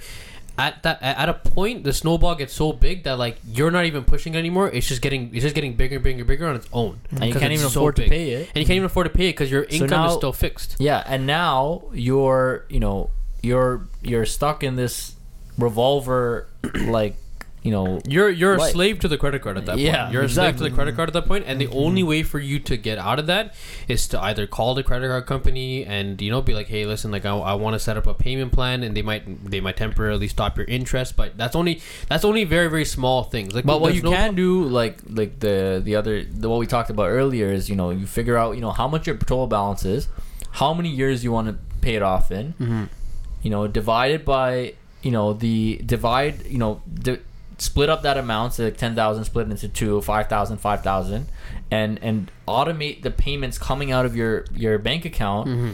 At 0.59 0.83
that, 0.83 1.01
at 1.01 1.29
a 1.29 1.33
point, 1.35 1.85
the 1.85 1.93
snowball 1.93 2.35
gets 2.35 2.53
so 2.53 2.73
big 2.73 3.03
that 3.05 3.17
like 3.17 3.37
you're 3.47 3.71
not 3.71 3.85
even 3.85 4.03
pushing 4.03 4.35
it 4.35 4.37
anymore. 4.39 4.67
It's 4.69 4.87
just 4.89 5.01
getting, 5.01 5.31
it's 5.33 5.43
just 5.43 5.55
getting 5.55 5.73
bigger 5.73 5.95
and 5.95 6.03
bigger 6.03 6.19
and 6.19 6.27
bigger 6.27 6.47
on 6.49 6.55
its 6.57 6.67
own. 6.73 6.99
And 7.11 7.23
you 7.25 7.33
can't 7.33 7.53
it's 7.53 7.61
even 7.61 7.71
so 7.71 7.79
afford 7.79 7.95
to 7.95 8.07
pay 8.09 8.31
it. 8.31 8.49
and 8.53 8.57
you 8.61 8.65
can't 8.65 8.75
even 8.75 8.85
afford 8.91 9.05
to 9.07 9.13
pay 9.13 9.29
it 9.29 9.33
because 9.39 9.49
your 9.49 9.63
So 9.69 9.75
income 9.85 10.05
is 10.07 10.13
still 10.15 10.33
fixed. 10.33 10.75
Yeah, 10.77 11.01
and 11.07 11.25
now 11.25 11.83
you're 11.93 12.65
you 12.69 12.81
know 12.81 13.09
you're 13.41 13.87
you're 14.03 14.25
stuck 14.25 14.61
in 14.61 14.75
this 14.75 15.15
revolver 15.57 16.47
like 16.87 17.15
you 17.63 17.71
know 17.71 17.99
You're 18.07 18.29
you're 18.29 18.55
a 18.55 18.61
slave 18.71 18.99
to 18.99 19.07
the 19.09 19.17
credit 19.17 19.41
card 19.41 19.57
at 19.57 19.65
that 19.65 19.77
Yeah, 19.79 20.03
point. 20.03 20.13
You're 20.13 20.23
a 20.23 20.29
slave 20.29 20.55
to 20.57 20.63
the 20.63 20.71
credit 20.71 20.95
card 20.95 21.09
at 21.09 21.13
that 21.13 21.25
point, 21.25 21.43
and 21.47 21.59
the 21.59 21.67
only 21.67 22.03
way 22.03 22.23
for 22.23 22.39
you 22.39 22.57
to 22.59 22.77
get 22.77 22.97
out 22.97 23.19
of 23.19 23.27
that 23.27 23.53
is 23.87 24.07
to 24.09 24.21
either 24.21 24.47
call 24.47 24.75
the 24.75 24.83
credit 24.83 25.07
card 25.09 25.25
company 25.25 25.83
and 25.85 26.21
you 26.21 26.31
know 26.31 26.41
be 26.41 26.53
like, 26.53 26.67
hey, 26.67 26.85
listen, 26.85 27.11
like 27.11 27.25
I, 27.25 27.35
I 27.35 27.53
want 27.55 27.73
to 27.73 27.79
set 27.79 27.97
up 27.97 28.07
a 28.07 28.13
payment 28.13 28.53
plan, 28.53 28.81
and 28.83 28.95
they 28.95 29.01
might 29.01 29.23
they 29.49 29.59
might 29.59 29.75
temporarily 29.75 30.27
stop 30.29 30.55
your 30.57 30.67
interest, 30.67 31.15
but 31.17 31.37
that's 31.37 31.55
only 31.55 31.81
that's 32.07 32.23
only 32.23 32.45
very 32.45 32.69
very 32.69 32.85
small 32.85 33.23
things. 33.23 33.53
Like, 33.53 33.65
But 33.65 33.81
what 33.81 33.93
you 33.93 34.03
no- 34.03 34.11
can 34.11 34.35
do, 34.35 34.63
like 34.63 34.99
like 35.09 35.39
the 35.39 35.81
the 35.83 35.95
other 35.97 36.23
the, 36.23 36.47
what 36.49 36.59
we 36.59 36.65
talked 36.67 36.89
about 36.89 37.07
earlier, 37.09 37.47
is 37.51 37.69
you 37.69 37.75
know 37.75 37.89
you 37.89 38.05
figure 38.07 38.37
out 38.37 38.55
you 38.55 38.61
know 38.61 38.71
how 38.71 38.87
much 38.87 39.05
your 39.05 39.17
total 39.17 39.47
balance 39.47 39.83
is, 39.83 40.07
how 40.51 40.73
many 40.73 40.89
years 40.89 41.23
you 41.25 41.31
want 41.33 41.47
to 41.49 41.55
pay 41.81 41.95
it 41.95 42.01
off 42.01 42.31
in, 42.31 42.53
Mm-hmm. 42.53 42.83
you 43.41 43.49
know, 43.49 43.67
divide 43.67 44.11
it 44.11 44.23
by 44.25 44.73
you 45.01 45.11
know 45.11 45.33
the 45.33 45.81
divide 45.85 46.45
you 46.45 46.57
know 46.57 46.81
di- 46.93 47.19
split 47.61 47.89
up 47.89 48.01
that 48.03 48.17
amount, 48.17 48.53
so 48.53 48.65
like 48.65 48.77
ten 48.77 48.95
thousand 48.95 49.25
split 49.25 49.49
into 49.49 49.67
two, 49.67 50.01
five 50.01 50.27
thousand, 50.27 50.57
five 50.57 50.81
thousand, 50.83 51.27
and 51.71 51.97
and 51.99 51.99
and 52.03 52.31
automate 52.47 53.03
the 53.03 53.11
payments 53.11 53.57
coming 53.57 53.91
out 53.91 54.05
of 54.05 54.15
your 54.15 54.45
your 54.53 54.77
bank 54.79 55.05
account. 55.05 55.47
Mm-hmm. 55.47 55.71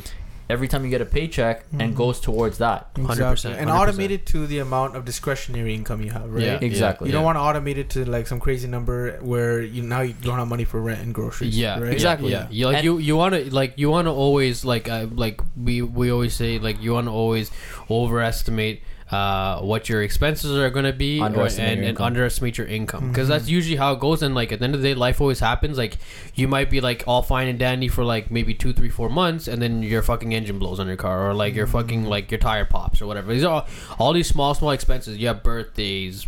Every 0.48 0.68
time 0.68 0.84
you 0.84 0.92
get 0.92 1.02
a 1.02 1.06
paycheck, 1.06 1.66
and 1.80 1.96
goes 1.96 2.20
towards 2.20 2.60
that. 2.60 2.94
100%, 2.94 3.56
and 3.58 3.68
100%. 3.68 3.68
automate 3.68 4.12
it 4.12 4.28
to 4.28 4.46
the 4.46 4.60
amount 4.60 4.96
of 4.96 5.04
discretionary 5.04 5.74
income 5.74 6.04
you 6.04 6.12
have, 6.12 6.30
right? 6.32 6.44
Yeah, 6.44 6.60
Exactly. 6.62 7.08
You 7.10 7.14
don't 7.14 7.24
want 7.24 7.36
to 7.38 7.40
automate 7.40 7.78
it 7.78 7.90
to 7.92 8.06
like 8.06 8.28
some 8.28 8.40
crazy 8.40 8.68
number 8.68 9.18
where 9.22 9.60
you 9.64 9.82
now 9.82 10.02
you 10.02 10.14
don't 10.22 10.38
have 10.38 10.48
money 10.48 10.64
for 10.64 10.80
rent 10.80 11.02
and 11.02 11.16
groceries. 11.16 11.58
Yeah, 11.58 11.80
right? 11.80 11.92
Exactly. 11.92 12.30
Yeah, 12.30 12.48
you 12.52 12.68
like 12.68 12.76
And- 12.76 12.86
you 12.86 13.00
you 13.00 13.16
want 13.18 13.34
to 13.34 13.52
like 13.52 13.74
you 13.78 13.90
want 13.90 14.06
to 14.06 14.12
always 14.12 14.64
like 14.64 14.88
uh, 14.88 15.08
like 15.16 15.42
we 15.58 15.82
we 15.82 16.12
always 16.12 16.36
say 16.36 16.60
like 16.60 16.80
you 16.80 16.94
want 16.94 17.08
to 17.08 17.12
always 17.12 17.50
overestimate 17.90 18.84
uh 19.12 19.60
what 19.62 19.88
your 19.88 20.02
expenses 20.02 20.52
are 20.58 20.72
going 20.72 20.84
to 20.86 20.92
be 20.92 21.20
or, 21.22 21.26
Underestimate 21.26 21.78
and, 21.78 21.86
and 21.88 22.02
underestimate 22.02 22.58
your 22.58 22.66
income. 22.66 23.02
Mm-hmm. 23.04 23.12
because 23.12 23.28
that's 23.28 23.48
usually 23.48 23.76
how 23.76 23.94
it 23.94 24.00
goes 24.00 24.24
and 24.24 24.34
like 24.34 24.52
at 24.52 24.58
the 24.60 24.66
end 24.66 24.74
of 24.74 24.82
the 24.82 24.88
day 24.90 24.96
life 24.96 25.22
always 25.22 25.40
happens. 25.40 25.78
Like 25.78 25.98
you 26.34 26.48
might 26.48 26.72
be 26.72 26.82
like 26.82 27.04
all 27.06 27.22
fine 27.22 27.48
and 27.48 27.60
dandy 27.60 27.88
for 27.88 28.04
like 28.04 28.32
maybe 28.32 28.56
two 28.56 28.74
three 28.74 28.90
four 28.90 29.10
months 29.10 29.48
and 29.48 29.62
then 29.62 29.84
your 29.84 30.02
fucking 30.02 30.34
engine 30.34 30.58
blows 30.58 30.80
on 30.80 30.88
your 30.88 30.96
car 30.98 31.30
or 31.30 31.34
like 31.36 31.54
your 31.54 31.68
fucking 31.68 32.02
Mm-hmm. 32.02 32.10
like 32.10 32.32
your 32.32 32.40
tire 32.40 32.66
pops 32.66 33.00
or 33.00 33.06
whatever. 33.06 33.32
These 33.32 33.44
are 33.44 33.54
all, 33.62 33.68
all 34.00 34.12
these 34.12 34.28
small 34.28 34.56
small 34.56 34.72
expenses. 34.72 35.18
You 35.20 35.28
have 35.28 35.44
birthdays 35.44 36.26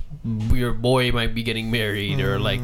your 0.51 0.73
boy 0.73 1.11
might 1.11 1.33
be 1.33 1.41
getting 1.41 1.71
married 1.71 2.19
or 2.21 2.37
like 2.39 2.61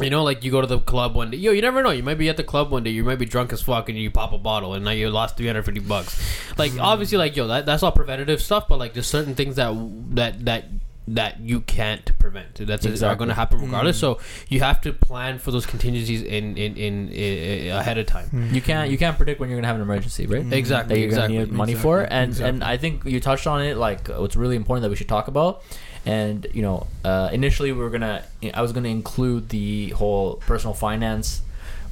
you 0.00 0.10
know, 0.10 0.24
like 0.24 0.44
you 0.44 0.50
go 0.50 0.60
to 0.60 0.66
the 0.66 0.78
club 0.80 1.14
one 1.14 1.30
day. 1.30 1.36
Yo, 1.36 1.52
you 1.52 1.62
never 1.62 1.82
know. 1.82 1.90
You 1.90 2.02
might 2.02 2.18
be 2.18 2.28
at 2.28 2.36
the 2.36 2.44
club 2.44 2.70
one 2.70 2.82
day. 2.82 2.90
You 2.90 3.04
might 3.04 3.18
be 3.18 3.26
drunk 3.26 3.52
as 3.52 3.62
fuck, 3.62 3.88
and 3.88 3.98
you 3.98 4.10
pop 4.10 4.32
a 4.32 4.38
bottle, 4.38 4.74
and 4.74 4.84
now 4.84 4.90
you 4.90 5.08
lost 5.10 5.36
three 5.36 5.46
hundred 5.46 5.64
fifty 5.64 5.80
bucks. 5.80 6.20
Like 6.58 6.72
mm. 6.72 6.80
obviously, 6.80 7.18
like 7.18 7.36
yo, 7.36 7.46
that, 7.46 7.66
that's 7.66 7.82
all 7.82 7.92
preventative 7.92 8.42
stuff. 8.42 8.68
But 8.68 8.78
like, 8.78 8.92
there's 8.94 9.06
certain 9.06 9.34
things 9.34 9.56
that 9.56 9.74
that 10.16 10.44
that 10.44 10.64
that 11.06 11.40
you 11.40 11.60
can't 11.60 12.18
prevent. 12.18 12.54
That's 12.54 12.86
are 12.86 12.88
Exactly. 12.88 13.18
going 13.18 13.28
to 13.28 13.34
happen 13.34 13.58
mm. 13.58 13.64
regardless. 13.64 13.98
So 13.98 14.20
you 14.48 14.60
have 14.60 14.80
to 14.82 14.92
plan 14.92 15.38
for 15.38 15.50
those 15.50 15.66
contingencies 15.66 16.22
in 16.22 16.56
in, 16.56 16.76
in, 16.76 17.08
in 17.10 17.70
ahead 17.72 17.98
of 17.98 18.06
time. 18.06 18.28
Mm. 18.30 18.54
You 18.54 18.60
can't 18.62 18.90
you 18.90 18.98
can't 18.98 19.16
predict 19.16 19.40
when 19.40 19.50
you're 19.50 19.58
gonna 19.58 19.66
have 19.66 19.76
an 19.76 19.82
emergency, 19.82 20.26
right? 20.26 20.50
Exactly. 20.52 20.94
that 20.94 21.00
you're 21.00 21.08
exactly. 21.08 21.36
gonna 21.36 21.46
need 21.46 21.54
money 21.54 21.72
Exactly, 21.72 21.90
for, 21.90 22.00
and 22.00 22.30
exactly. 22.30 22.48
and 22.48 22.64
I 22.64 22.76
think 22.78 23.04
you 23.04 23.20
touched 23.20 23.46
on 23.46 23.62
it. 23.62 23.76
Like 23.76 24.08
uh, 24.08 24.14
what's 24.14 24.36
really 24.36 24.56
important 24.56 24.82
that 24.82 24.90
we 24.90 24.96
should 24.96 25.08
talk 25.08 25.28
about, 25.28 25.62
and 26.06 26.46
you 26.52 26.62
know, 26.62 26.86
uh, 27.04 27.30
initially 27.32 27.72
we 27.72 27.78
were 27.78 27.90
gonna, 27.90 28.24
I 28.52 28.60
was 28.62 28.72
gonna 28.72 28.88
include 28.88 29.48
the 29.50 29.90
whole 29.90 30.36
personal 30.36 30.74
finance, 30.74 31.42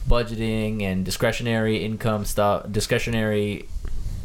budgeting, 0.08 0.82
and 0.82 1.04
discretionary 1.04 1.84
income 1.84 2.24
stuff, 2.24 2.70
discretionary 2.70 3.68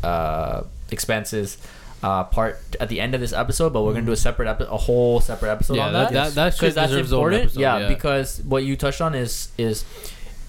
uh, 0.04 0.64
expenses. 0.92 1.58
Uh, 2.04 2.24
part 2.26 2.60
at 2.80 2.90
the 2.90 3.02
end 3.02 3.16
of 3.16 3.20
this 3.22 3.34
episode, 3.34 3.74
but 3.74 3.82
we're 3.82 3.92
gonna 3.92 4.06
do 4.06 4.12
a 4.12 4.16
separate 4.16 4.48
epi- 4.48 4.66
a 4.70 4.78
whole 4.78 5.20
separate 5.20 5.52
episode 5.52 5.78
Yeah, 5.78 5.88
on 5.88 5.94
that- 5.94 6.12
that 6.12 6.14
that- 6.14 6.36
that 6.36 6.54
because 6.54 6.76
that's 6.76 6.92
deserves 6.92 7.08
its 7.08 7.14
own 7.14 7.20
important. 7.20 7.42
episode, 7.46 7.60
yeah, 7.60 7.78
yeah. 7.80 7.88
because 7.88 8.40
what 8.46 8.64
you 8.64 8.76
touched 8.78 9.02
on 9.02 9.16
is 9.16 9.50
is 9.58 9.82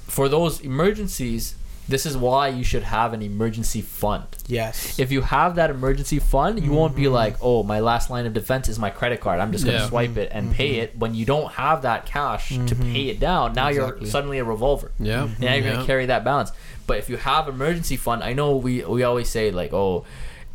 for 0.06 0.28
those 0.28 0.60
emergencies. 0.60 1.54
This 1.88 2.04
is 2.04 2.16
why 2.16 2.48
you 2.48 2.62
should 2.64 2.82
have 2.82 3.14
an 3.14 3.22
emergency 3.22 3.80
fund. 3.80 4.26
Yes. 4.46 4.98
If 4.98 5.10
you 5.10 5.22
have 5.22 5.54
that 5.54 5.70
emergency 5.70 6.18
fund, 6.18 6.62
you 6.62 6.70
won't 6.70 6.94
be 6.94 7.04
mm-hmm. 7.04 7.14
like, 7.14 7.36
"Oh, 7.40 7.62
my 7.62 7.80
last 7.80 8.10
line 8.10 8.26
of 8.26 8.34
defense 8.34 8.68
is 8.68 8.78
my 8.78 8.90
credit 8.90 9.20
card. 9.20 9.40
I'm 9.40 9.52
just 9.52 9.64
gonna 9.64 9.78
Yeah. 9.78 9.88
swipe 9.88 10.16
it 10.18 10.30
and 10.32 10.52
pay 10.52 10.72
mm-hmm. 10.72 10.82
it." 10.82 10.98
When 10.98 11.14
you 11.14 11.24
don't 11.24 11.50
have 11.52 11.82
that 11.82 12.04
cash 12.04 12.50
to 12.50 12.54
mm-hmm. 12.56 12.92
pay 12.92 13.08
it 13.08 13.18
down, 13.18 13.54
now 13.54 13.68
Exactly. 13.68 14.02
you're 14.02 14.10
suddenly 14.10 14.38
a 14.38 14.44
revolver. 14.44 14.92
Yeah. 14.98 15.28
Now 15.38 15.54
you're 15.54 15.64
Yeah. 15.64 15.72
gonna 15.74 15.86
carry 15.86 16.06
that 16.06 16.24
balance. 16.24 16.52
But 16.86 16.98
if 16.98 17.08
you 17.08 17.16
have 17.16 17.48
emergency 17.48 17.96
fund, 17.96 18.22
I 18.22 18.32
know 18.34 18.56
we 18.56 18.84
we 18.84 19.02
always 19.02 19.28
say 19.28 19.50
like, 19.50 19.72
"Oh, 19.72 20.04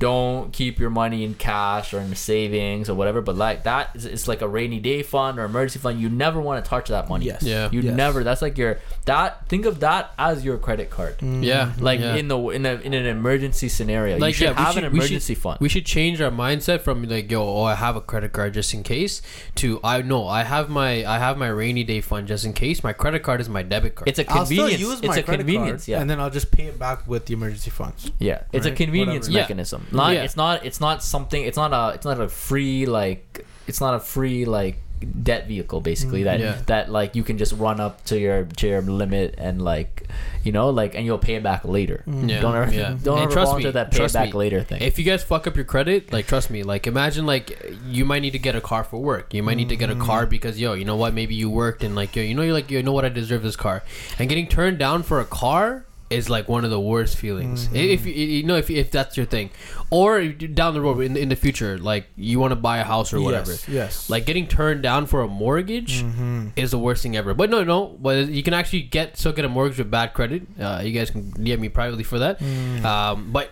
don't 0.07 0.51
keep 0.59 0.73
your 0.83 0.89
money 1.01 1.19
in 1.27 1.33
cash 1.49 1.93
or 1.93 1.99
in 1.99 2.13
savings 2.15 2.89
or 2.89 2.95
whatever." 2.95 3.21
But 3.21 3.35
like 3.47 3.63
that 3.63 3.89
is 3.95 4.05
it's 4.05 4.27
like 4.27 4.41
a 4.41 4.47
rainy 4.57 4.79
day 4.79 5.01
fund 5.13 5.39
or 5.39 5.43
emergency 5.45 5.79
fund. 5.79 5.99
You 6.03 6.09
never 6.09 6.39
want 6.47 6.63
to 6.63 6.69
touch 6.69 6.87
that 6.95 7.07
money. 7.09 7.25
Yes. 7.25 7.43
Yeah. 7.43 7.69
You 7.71 7.81
Yes. 7.81 7.95
never. 8.03 8.23
That's 8.23 8.41
like 8.41 8.57
your 8.57 8.79
that. 9.05 9.47
Think 9.49 9.65
of 9.65 9.79
that 9.81 10.11
as 10.17 10.43
your 10.47 10.57
credit 10.57 10.89
card. 10.89 11.15
Mm-hmm. 11.19 11.43
Yeah. 11.43 11.73
Like 11.79 11.99
yeah. 11.99 12.15
in 12.15 12.27
the 12.27 12.37
in 12.57 12.65
a 12.65 12.73
in 12.87 12.93
an 12.93 13.05
emergency 13.05 13.69
scenario, 13.69 14.15
you 14.15 14.21
Like, 14.21 14.35
should 14.35 14.45
yeah, 14.49 14.59
we 14.59 14.63
have 14.65 14.73
should- 14.73 14.83
an 14.83 14.91
we 14.93 14.99
should- 14.99 15.05
emergency 15.11 15.35
fund. 15.35 15.57
We 15.61 15.69
should 15.69 15.85
change 15.85 16.21
our 16.21 16.31
mindset 16.31 16.81
from 16.81 17.03
like, 17.03 17.31
yo, 17.31 17.41
oh, 17.43 17.63
I 17.63 17.75
have 17.75 17.95
a 17.95 18.01
credit 18.01 18.33
card 18.33 18.53
just 18.53 18.73
in 18.73 18.83
case, 18.83 19.21
to 19.55 19.79
I 19.83 20.01
know 20.01 20.27
I 20.27 20.43
have 20.43 20.69
my 20.69 21.05
I 21.05 21.17
have 21.19 21.37
my 21.37 21.47
rainy 21.61 21.83
day 21.83 22.01
fund 22.01 22.27
just 22.27 22.45
in 22.45 22.53
case. 22.53 22.83
My 22.83 22.93
credit 22.93 23.21
card 23.23 23.39
is 23.41 23.49
my 23.49 23.63
debit 23.63 23.95
card. 23.95 24.07
It's 24.09 24.19
a 24.19 24.25
I'll 24.31 24.45
still 24.45 24.67
convenience. 24.67 24.81
use 24.81 24.99
It's 25.03 25.17
a 25.17 25.23
convenience. 25.23 25.83
card, 25.83 25.87
Yeah. 25.93 26.01
and 26.01 26.09
then 26.09 26.19
I'll 26.19 26.29
just 26.39 26.51
pay 26.51 26.65
it 26.65 26.77
back 26.79 27.07
with 27.07 27.25
the 27.27 27.33
emergency 27.33 27.71
funds. 27.71 28.11
yeah. 28.19 28.41
It's 28.51 28.65
a 28.65 28.71
convenience 28.71 29.27
whatever. 29.27 29.53
Yeah. 29.53 29.63
Not. 29.93 30.13
Yeah. 30.13 30.23
It's 30.23 30.35
not. 30.35 30.65
It's 30.65 30.79
not 30.79 31.03
something. 31.03 31.43
It's 31.43 31.57
not 31.57 31.73
a. 31.73 31.93
It's 31.95 32.05
not 32.05 32.19
a 32.19 32.27
free 32.29 32.85
like. 32.85 33.45
It's 33.67 33.79
not 33.79 33.95
a 33.95 33.99
free 33.99 34.45
like 34.45 34.77
debt 35.03 35.47
vehicle 35.47 35.81
basically 35.81 36.21
mm. 36.21 36.25
that 36.25 36.39
Yeah. 36.39 36.57
that 36.67 36.89
like 36.91 37.15
you 37.15 37.23
can 37.23 37.37
just 37.37 37.53
run 37.53 37.79
up 37.79 38.03
to 38.05 38.17
your 38.19 38.45
to 38.45 38.67
your 38.67 38.81
limit 38.81 39.35
and 39.37 39.61
like 39.61 40.07
you 40.43 40.51
know 40.51 40.69
like 40.69 40.95
and 40.95 41.05
you'll 41.05 41.17
pay 41.17 41.35
it 41.35 41.43
back 41.43 41.65
later. 41.65 42.03
Mm. 42.07 42.29
Yeah, 42.29 42.41
Don't 42.41 42.55
ever 42.55 42.73
yeah. 42.73 42.97
don't 43.01 43.17
And 43.17 43.23
ever 43.25 43.31
trust 43.31 43.49
fall 43.49 43.57
me, 43.57 43.63
into 43.65 43.73
that 43.73 43.91
pay 43.91 44.03
it 44.05 44.13
back 44.13 44.27
me. 44.27 44.33
later 44.33 44.63
thing. 44.63 44.81
If 44.81 44.97
you 44.97 45.05
guys 45.05 45.23
fuck 45.23 45.47
up 45.47 45.55
your 45.55 45.65
credit, 45.65 46.11
like 46.13 46.27
trust 46.27 46.49
me, 46.49 46.63
like 46.63 46.87
imagine 46.87 47.25
like 47.25 47.73
you 47.85 48.05
might 48.05 48.19
need 48.21 48.31
to 48.31 48.39
get 48.39 48.55
a 48.55 48.61
car 48.61 48.83
for 48.83 48.97
work. 48.97 49.33
You 49.33 49.43
might 49.43 49.55
need 49.55 49.69
to 49.69 49.75
get 49.75 49.89
a 49.89 49.95
car 49.95 50.25
mm. 50.25 50.29
because 50.29 50.59
yo, 50.59 50.73
you 50.73 50.85
know 50.85 50.95
what? 50.95 51.13
Maybe 51.13 51.35
you 51.35 51.49
worked 51.49 51.83
and 51.83 51.95
like 51.95 52.15
yo, 52.15 52.23
you 52.23 52.33
know 52.33 52.41
you're 52.41 52.53
like 52.53 52.71
you 52.71 52.81
know 52.83 52.93
what? 52.93 53.05
I 53.05 53.09
deserve 53.09 53.43
this 53.43 53.55
car. 53.55 53.83
And 54.19 54.29
getting 54.29 54.47
turned 54.47 54.79
down 54.79 55.03
for 55.03 55.19
a 55.19 55.25
car 55.25 55.85
is 56.09 56.29
like 56.29 56.47
one 56.47 56.63
of 56.63 56.69
the 56.69 56.79
worst 56.79 57.17
feelings. 57.17 57.65
Mm-hmm. 57.65 57.75
If 57.75 58.05
you 58.05 58.13
you 58.13 58.43
know 58.43 58.55
if 58.55 58.69
if 58.69 58.91
that's 58.91 59.17
your 59.17 59.25
thing, 59.25 59.49
or 59.93 60.27
down 60.27 60.73
the 60.73 60.81
road 60.81 60.99
in 61.01 61.15
in 61.15 61.29
the 61.29 61.35
future, 61.35 61.77
like 61.77 62.07
you 62.17 62.39
want 62.39 62.51
to 62.51 62.55
buy 62.57 62.79
a 62.79 62.83
house 62.83 63.13
or 63.13 63.21
whatever. 63.21 63.51
Yes. 63.51 63.69
yes. 63.69 64.09
Like 64.09 64.25
getting 64.25 64.47
turned 64.47 64.81
down 64.81 65.05
for 65.05 65.21
a 65.21 65.27
mortgage 65.27 66.03
Mhm. 66.03 66.51
is 66.55 66.71
the 66.71 66.79
worst 66.79 67.03
thing 67.03 67.15
ever. 67.15 67.33
But 67.33 67.49
no, 67.49 67.63
no, 67.63 67.95
but 68.01 68.27
you 68.27 68.41
can 68.43 68.53
actually 68.53 68.81
get 68.81 69.17
still 69.17 69.31
get 69.33 69.45
a 69.45 69.49
mortgage 69.49 69.77
with 69.77 69.91
bad 69.91 70.13
credit. 70.13 70.43
Uh, 70.59 70.81
you 70.83 70.91
guys 70.91 71.11
can 71.11 71.31
DM 71.33 71.59
me 71.59 71.69
privately 71.69 72.03
for 72.03 72.17
that. 72.19 72.39
Mm. 72.39 72.83
Um, 72.83 73.31
but 73.31 73.51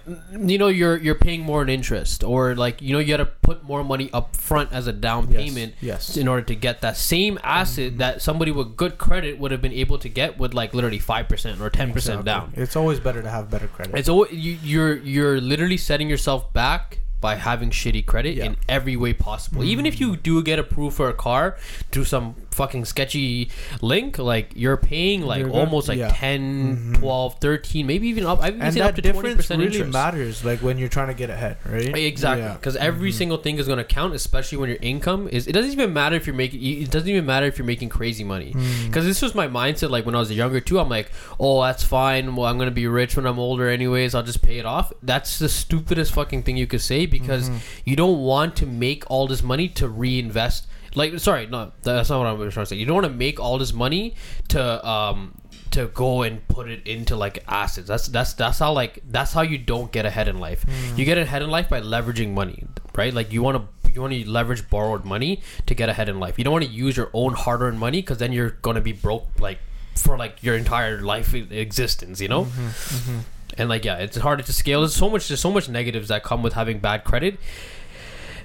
you 0.49 0.57
know 0.57 0.67
you're 0.67 0.97
you're 0.97 1.15
paying 1.27 1.41
more 1.41 1.61
in 1.61 1.69
interest, 1.69 2.23
or 2.23 2.55
like 2.55 2.81
you 2.81 2.91
know 2.93 2.99
you 2.99 3.07
got 3.15 3.23
to 3.23 3.29
put 3.49 3.63
more 3.63 3.83
money 3.83 4.09
up 4.11 4.35
front 4.35 4.73
as 4.73 4.87
a 4.87 4.93
down 4.93 5.27
payment 5.27 5.73
Yes. 5.81 6.17
in 6.17 6.27
order 6.27 6.41
to 6.51 6.55
get 6.55 6.81
that 6.81 6.97
same 6.97 7.37
asset 7.43 7.97
that 7.99 8.21
somebody 8.21 8.51
with 8.51 8.75
good 8.75 8.97
credit 8.97 9.37
would 9.39 9.51
have 9.51 9.61
been 9.61 9.77
able 9.85 9.97
to 9.99 10.09
get 10.09 10.39
with 10.39 10.53
like 10.53 10.73
literally 10.73 10.99
five 10.99 11.27
percent 11.29 11.61
or 11.61 11.69
ten 11.69 11.91
percent 11.93 12.21
Exactly. 12.21 12.55
down. 12.55 12.63
It's 12.63 12.75
always 12.75 12.99
better 12.99 13.21
to 13.21 13.29
have 13.29 13.49
better 13.51 13.67
credit. 13.67 13.93
It's 13.99 14.09
always, 14.09 14.31
you, 14.31 14.57
you're 14.63 14.95
you're 14.97 15.37
literally 15.41 15.77
setting 15.77 16.09
yourself 16.09 16.30
back 16.39 16.99
by 17.19 17.35
having 17.35 17.69
shitty 17.69 18.03
credit 18.05 18.35
Yeah. 18.35 18.45
in 18.45 18.57
every 18.67 18.95
way 18.95 19.13
possible. 19.13 19.63
Even 19.63 19.85
if 19.85 19.99
you 19.99 20.15
do 20.15 20.41
get 20.41 20.57
approved 20.57 20.95
for 20.97 21.07
a 21.07 21.13
car 21.13 21.55
through 21.91 22.05
some 22.05 22.35
fucking 22.51 22.85
sketchy 22.85 23.49
link, 23.81 24.17
like 24.19 24.51
you're 24.55 24.77
paying 24.77 25.21
like 25.21 25.39
You're 25.39 25.47
gonna- 25.49 25.59
almost 25.59 25.87
like 25.87 25.97
yeah. 25.97 26.11
10, 26.13 26.93
Mhm. 26.95 26.99
12, 26.99 27.35
13, 27.41 27.87
maybe 27.87 28.07
even 28.09 28.25
up. 28.25 28.39
I've 28.41 28.49
even 28.55 28.61
and 28.61 28.73
seen 28.73 28.83
up 28.83 28.95
to 28.95 29.01
twenty 29.01 29.13
difference 29.15 29.35
percent 29.37 29.59
really 29.59 29.71
interest. 29.75 29.93
matters, 29.93 30.45
like 30.45 30.59
when 30.59 30.77
you're 30.77 30.89
trying 30.89 31.07
to 31.07 31.13
get 31.13 31.29
ahead, 31.29 31.57
right? 31.65 31.95
Exactly, 31.95 32.43
Yeah. 32.43 32.53
because 32.53 32.75
every 32.75 33.11
single 33.11 33.37
thing 33.37 33.57
is 33.57 33.65
going 33.67 33.77
to 33.77 33.83
count, 33.83 34.13
especially 34.13 34.57
when 34.57 34.69
your 34.69 34.79
income 34.81 35.27
is. 35.31 35.47
It 35.47 35.53
doesn't 35.53 35.71
even 35.71 35.93
matter 35.93 36.15
if 36.15 36.27
you're 36.27 36.35
making. 36.35 36.61
It 36.61 36.91
doesn't 36.91 37.07
even 37.09 37.25
matter 37.25 37.45
if 37.45 37.57
you're 37.57 37.65
making 37.65 37.89
crazy 37.89 38.23
money. 38.23 38.53
Mm. 38.55 38.85
Because 38.87 39.05
this 39.05 39.21
was 39.21 39.33
my 39.33 39.47
mindset, 39.47 39.89
like 39.89 40.05
when 40.05 40.15
I 40.15 40.19
was 40.19 40.31
younger 40.31 40.59
too. 40.59 40.79
I'm 40.79 40.89
like, 40.89 41.09
oh, 41.39 41.63
that's 41.63 41.83
fine. 41.83 42.35
Well, 42.35 42.47
I'm 42.47 42.57
gonna 42.57 42.71
be 42.71 42.87
rich 42.87 43.15
when 43.15 43.25
I'm 43.25 43.39
older, 43.39 43.69
anyways. 43.69 44.13
I'll 44.15 44.23
just 44.23 44.41
pay 44.41 44.57
it 44.59 44.65
off. 44.65 44.91
That's 45.01 45.39
the 45.39 45.49
stupidest 45.49 46.13
fucking 46.13 46.43
thing 46.43 46.57
you 46.57 46.67
could 46.67 46.81
say 46.81 47.05
because 47.05 47.49
Mm-hmm. 47.49 47.57
you 47.85 47.95
don't 47.95 48.19
want 48.19 48.55
to 48.57 48.65
make 48.65 49.03
all 49.09 49.25
this 49.27 49.41
money 49.41 49.67
to 49.69 49.87
reinvest. 49.87 50.67
Like, 50.95 51.19
sorry, 51.19 51.47
no, 51.47 51.71
that's 51.83 52.09
not 52.09 52.19
what 52.19 52.27
I'm 52.27 52.37
trying 52.51 52.65
to 52.65 52.65
say. 52.65 52.75
You 52.75 52.85
don't 52.85 52.95
want 52.95 53.07
to 53.07 53.13
make 53.13 53.39
all 53.39 53.57
this 53.57 53.73
money 53.73 54.15
to 54.49 54.87
um 54.87 55.35
to 55.71 55.87
go 55.87 56.21
and 56.23 56.45
put 56.47 56.69
it 56.69 56.85
into 56.85 57.15
like 57.15 57.43
assets. 57.47 57.87
That's 57.87 58.07
that's 58.07 58.33
that's 58.33 58.59
how 58.59 58.73
like 58.73 59.01
that's 59.09 59.33
how 59.33 59.41
you 59.41 59.57
don't 59.57 59.91
get 59.91 60.05
ahead 60.05 60.27
in 60.27 60.39
life. 60.39 60.65
Mm. 60.65 60.97
You 60.97 61.05
get 61.05 61.17
ahead 61.17 61.41
in 61.41 61.49
life 61.49 61.69
by 61.69 61.81
leveraging 61.81 62.33
money, 62.33 62.65
right? 62.95 63.13
Like 63.13 63.31
you 63.31 63.41
want 63.41 63.57
to 63.57 63.91
you 63.93 64.01
want 64.01 64.13
to 64.13 64.29
leverage 64.29 64.69
borrowed 64.69 65.05
money 65.05 65.41
to 65.65 65.75
get 65.75 65.89
ahead 65.89 66.09
in 66.09 66.19
life. 66.19 66.37
You 66.37 66.43
don't 66.43 66.53
want 66.53 66.65
to 66.65 66.71
use 66.71 66.95
your 66.95 67.09
own 67.13 67.33
hard-earned 67.33 67.79
money 67.79 68.01
because 68.01 68.17
then 68.17 68.31
you're 68.31 68.51
gonna 68.61 68.81
be 68.81 68.93
broke 68.93 69.27
like 69.39 69.59
for 69.95 70.17
like 70.17 70.43
your 70.43 70.55
entire 70.55 71.01
life 71.01 71.33
existence. 71.33 72.21
You 72.21 72.27
know. 72.27 72.45
Mm-hmm. 72.45 73.19
And 73.57 73.69
like 73.69 73.83
yeah, 73.83 73.97
it's 73.97 74.17
harder 74.17 74.43
to 74.43 74.53
scale. 74.53 74.81
There's 74.81 74.95
so 74.95 75.09
much 75.09 75.27
there's 75.27 75.41
so 75.41 75.51
much 75.51 75.67
negatives 75.69 76.09
that 76.09 76.23
come 76.23 76.43
with 76.43 76.53
having 76.53 76.79
bad 76.79 77.03
credit. 77.03 77.37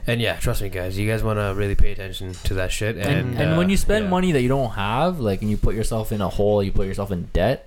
And 0.07 0.21
yeah, 0.21 0.37
trust 0.37 0.63
me, 0.63 0.69
guys. 0.69 0.97
You 0.99 1.09
guys 1.11 1.23
want 1.25 1.39
to 1.39 1.53
really 1.57 1.75
pay 1.75 1.91
attention 1.93 2.33
to 2.45 2.55
that 2.55 2.71
shit. 2.71 2.97
And, 2.97 3.07
and, 3.07 3.39
and 3.39 3.53
uh, 3.55 3.57
when 3.57 3.69
you 3.71 3.77
spend 3.77 4.05
yeah. 4.05 4.11
money 4.11 4.33
that 4.33 4.43
you 4.43 4.49
don't 4.49 4.71
have, 4.73 5.19
like, 5.19 5.43
and 5.43 5.51
you 5.51 5.57
put 5.57 5.75
yourself 5.75 6.13
in 6.13 6.21
a 6.21 6.29
hole, 6.29 6.63
you 6.63 6.71
put 6.71 6.87
yourself 6.87 7.11
in 7.11 7.25
debt. 7.33 7.67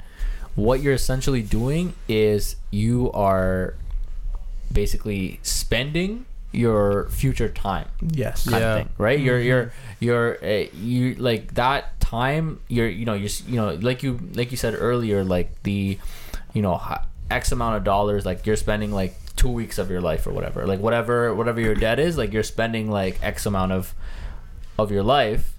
What 0.56 0.82
you're 0.82 0.94
essentially 0.94 1.42
doing 1.42 1.94
is 2.08 2.56
you 2.72 3.12
are 3.14 3.76
basically 4.72 5.40
spending 5.44 6.26
your 6.52 7.08
future 7.10 7.48
time 7.50 7.88
Yes. 8.02 8.50
kind 8.50 8.62
Yeah. 8.62 8.72
of 8.76 8.78
thing, 8.88 8.90
right? 8.98 9.20
You're 9.20 9.40
you're 9.40 9.66
Mm-hmm. 9.66 10.06
you're 10.06 10.38
uh, 10.44 10.66
you 10.74 11.16
like 11.16 11.54
that 11.56 12.00
time. 12.00 12.60
You're 12.68 12.88
you 12.90 13.06
know 13.06 13.14
you're 13.14 13.30
you 13.48 13.56
know 13.58 13.74
like 13.76 14.02
you 14.02 14.20
like 14.34 14.50
you 14.52 14.58
said 14.58 14.76
earlier, 14.78 15.24
like 15.24 15.62
the 15.64 16.00
you 16.54 16.62
know 16.64 16.82
x 17.30 17.52
amount 17.52 17.78
of 17.78 17.84
dollars, 17.84 18.26
like 18.26 18.46
you're 18.48 18.56
spending 18.56 18.92
like 18.92 19.14
two 19.40 19.50
weeks 19.50 19.78
of 19.78 19.90
your 19.90 20.02
life 20.02 20.28
or 20.28 20.32
whatever, 20.34 20.68
like 20.68 20.82
whatever 20.82 21.34
whatever 21.34 21.62
your 21.62 21.76
debt 21.76 21.98
is, 21.98 22.18
like 22.18 22.34
you're 22.34 22.44
spending 22.44 22.92
like 22.92 23.18
x 23.24 23.46
amount 23.46 23.72
of 23.72 23.96
of 24.78 24.92
your 24.92 25.04
life 25.04 25.56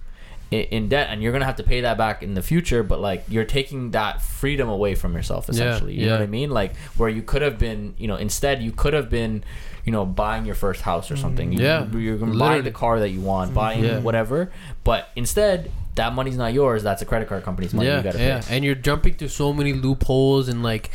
in, 0.50 0.60
in 0.76 0.88
debt, 0.90 1.08
and 1.10 1.22
you're 1.22 1.32
gonna 1.32 1.46
have 1.46 1.56
to 1.56 1.62
pay 1.62 1.80
that 1.80 1.96
back 1.96 2.22
in 2.22 2.34
the 2.34 2.42
future. 2.42 2.82
But 2.82 3.00
like 3.00 3.24
you're 3.28 3.46
taking 3.46 3.92
that 3.92 4.20
freedom 4.20 4.68
away 4.68 4.94
from 4.94 5.14
yourself, 5.14 5.48
essentially. 5.48 5.94
Yeah, 5.94 6.00
you 6.00 6.06
know 6.06 6.16
what 6.16 6.22
I 6.22 6.26
mean? 6.26 6.50
Like 6.50 6.76
where 6.98 7.08
you 7.08 7.22
could 7.22 7.40
have 7.40 7.58
been, 7.58 7.94
you 7.96 8.06
know, 8.06 8.16
instead 8.16 8.62
you 8.62 8.72
could 8.72 8.92
have 8.92 9.08
been. 9.08 9.44
You 9.82 9.92
know, 9.92 10.04
buying 10.04 10.44
your 10.44 10.54
first 10.54 10.82
house 10.82 11.10
or 11.10 11.16
something. 11.16 11.52
Mm-hmm. 11.52 11.58
You, 11.58 11.66
Yeah, 11.66 12.04
you're 12.04 12.18
gonna 12.18 12.38
buy 12.38 12.60
the 12.60 12.70
car 12.70 13.00
that 13.00 13.08
you 13.08 13.22
want, 13.22 13.48
mm-hmm. 13.48 13.54
buying 13.54 13.82
Yeah. 13.82 14.00
whatever. 14.00 14.52
But 14.84 15.08
instead, 15.16 15.70
that 15.96 16.12
money's 16.12 16.36
not 16.36 16.52
yours. 16.52 16.82
That's 16.82 17.02
a 17.02 17.04
credit 17.04 17.28
card 17.28 17.42
company's 17.42 17.74
money. 17.74 17.88
yeah, 17.88 17.98
you 17.98 18.02
gotta 18.04 18.18
yeah, 18.18 18.40
pay. 18.40 18.56
and 18.56 18.64
you're 18.64 18.74
jumping 18.74 19.14
through 19.14 19.28
so 19.28 19.52
many 19.52 19.72
loopholes 19.72 20.48
and 20.48 20.62
like 20.62 20.90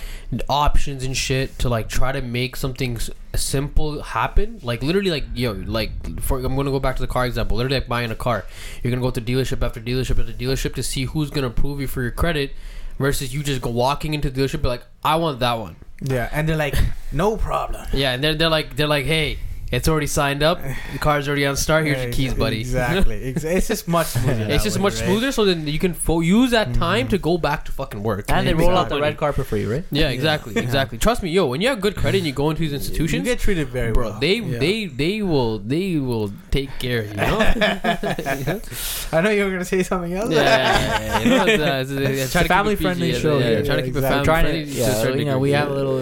options 0.49 1.03
and 1.03 1.15
shit 1.15 1.57
to 1.59 1.69
like 1.69 1.89
try 1.89 2.11
to 2.11 2.21
make 2.21 2.55
something 2.55 2.95
s- 2.95 3.09
simple 3.35 4.01
happen. 4.01 4.59
Like 4.63 4.81
literally, 4.83 5.11
like 5.11 5.25
yo, 5.33 5.51
like 5.51 6.21
for 6.21 6.37
I'm 6.39 6.55
gonna 6.55 6.71
go 6.71 6.79
back 6.79 6.95
to 6.95 7.01
the 7.01 7.07
car 7.07 7.25
example. 7.25 7.57
Literally, 7.57 7.77
like 7.79 7.87
buying 7.87 8.11
a 8.11 8.15
car, 8.15 8.45
you're 8.81 8.91
gonna 8.91 9.01
go 9.01 9.11
to 9.11 9.21
dealership 9.21 9.61
after 9.63 9.79
dealership 9.81 10.19
after 10.19 10.33
dealership 10.33 10.73
to 10.75 10.83
see 10.83 11.05
who's 11.05 11.29
gonna 11.29 11.47
approve 11.47 11.81
you 11.81 11.87
for 11.87 12.01
your 12.01 12.11
credit, 12.11 12.51
versus 12.97 13.33
you 13.33 13.43
just 13.43 13.61
go 13.61 13.69
walking 13.69 14.13
into 14.13 14.29
the 14.29 14.41
dealership 14.41 14.61
be 14.61 14.67
like, 14.69 14.83
I 15.03 15.17
want 15.17 15.39
that 15.39 15.53
one. 15.59 15.75
Yeah, 16.01 16.29
and 16.31 16.47
they're 16.47 16.57
like, 16.57 16.75
no 17.11 17.37
problem. 17.37 17.85
Yeah, 17.93 18.13
and 18.13 18.23
they're 18.23 18.35
they're 18.35 18.49
like 18.49 18.75
they're 18.75 18.87
like, 18.87 19.05
hey, 19.05 19.39
it's 19.75 19.87
already 19.87 20.07
signed 20.07 20.41
up, 20.43 20.59
the 20.93 20.99
car's 20.99 21.27
already 21.27 21.45
on 21.45 21.55
start. 21.57 21.85
Here's 21.85 22.01
your 22.03 22.11
keys, 22.13 22.33
buddy. 22.33 22.59
Exactly. 22.61 23.21
It's 23.55 23.67
just 23.67 23.87
much 23.87 24.07
smoother. 24.07 24.31
It's 24.43 24.63
that 24.63 24.63
just 24.63 24.77
way, 24.77 24.83
much 24.83 24.93
right? 24.93 25.01
Mm-hmm. 25.03 25.11
smoother, 25.11 25.31
so 25.31 25.45
then 25.45 25.67
you 25.67 25.79
can 25.79 25.93
fo- 25.93 26.21
use 26.21 26.51
that 26.51 26.73
time 26.73 27.07
to 27.09 27.17
go 27.17 27.37
back 27.37 27.65
to 27.65 27.71
fucking 27.71 28.01
work. 28.03 28.25
And 28.29 28.47
they 28.47 28.53
roll 28.53 28.71
out 28.77 28.89
the 28.89 28.95
money. 28.95 29.01
red 29.09 29.17
carpet 29.17 29.45
for 29.47 29.57
you, 29.57 29.71
right? 29.71 29.83
Yeah, 29.91 30.09
exactly, 30.09 30.55
exactly. 30.57 30.97
Trust 30.97 31.21
me, 31.23 31.29
yo, 31.31 31.45
when 31.47 31.61
you 31.61 31.67
have 31.69 31.81
good 31.81 31.95
credit 31.95 32.19
and 32.19 32.27
you 32.27 32.33
go 32.33 32.49
into 32.49 32.61
these 32.61 32.73
institutions, 32.73 33.13
You 33.13 33.19
institutions, 33.19 33.27
get 33.27 33.39
treated 33.39 33.67
very 33.69 33.91
bro, 33.91 34.09
well. 34.11 34.19
they 34.19 34.35
Yeah. 34.35 34.59
they 34.59 34.85
they 34.87 35.21
will 35.21 35.59
they 35.59 35.97
will 35.97 36.31
take 36.51 36.69
care 36.79 36.99
of 37.01 37.05
you. 37.07 37.11
you 37.11 37.17
know? 37.17 37.39
yeah, 37.39 38.59
I 39.11 39.21
know 39.21 39.29
you 39.29 39.43
were 39.45 39.51
gonna 39.51 39.65
say 39.65 39.83
something 39.83 40.13
else. 40.13 40.31
yeah, 40.31 40.41
yeah, 40.43 41.01
yeah. 41.05 41.19
You 41.19 41.29
know, 41.29 41.45
it's, 41.45 41.63
uh, 41.63 41.81
it's, 41.83 41.91
uh, 41.91 42.23
It's 42.25 42.35
a 42.35 42.43
family 42.45 42.75
friendly 42.75 43.11
yeah, 43.11 43.19
show 43.19 43.37
Yeah, 43.39 43.45
here. 43.49 43.63
trying 43.65 43.77
to 43.79 43.83
keep 43.83 43.95
it 43.95 44.01
Yeah, 44.01 44.09
family 44.23 44.25
friendly. 44.25 44.63
yeah, 44.63 45.13
you 45.21 45.25
know, 45.25 45.39
we 45.39 45.51
have 45.51 45.69
a 45.69 45.73
little 45.73 45.99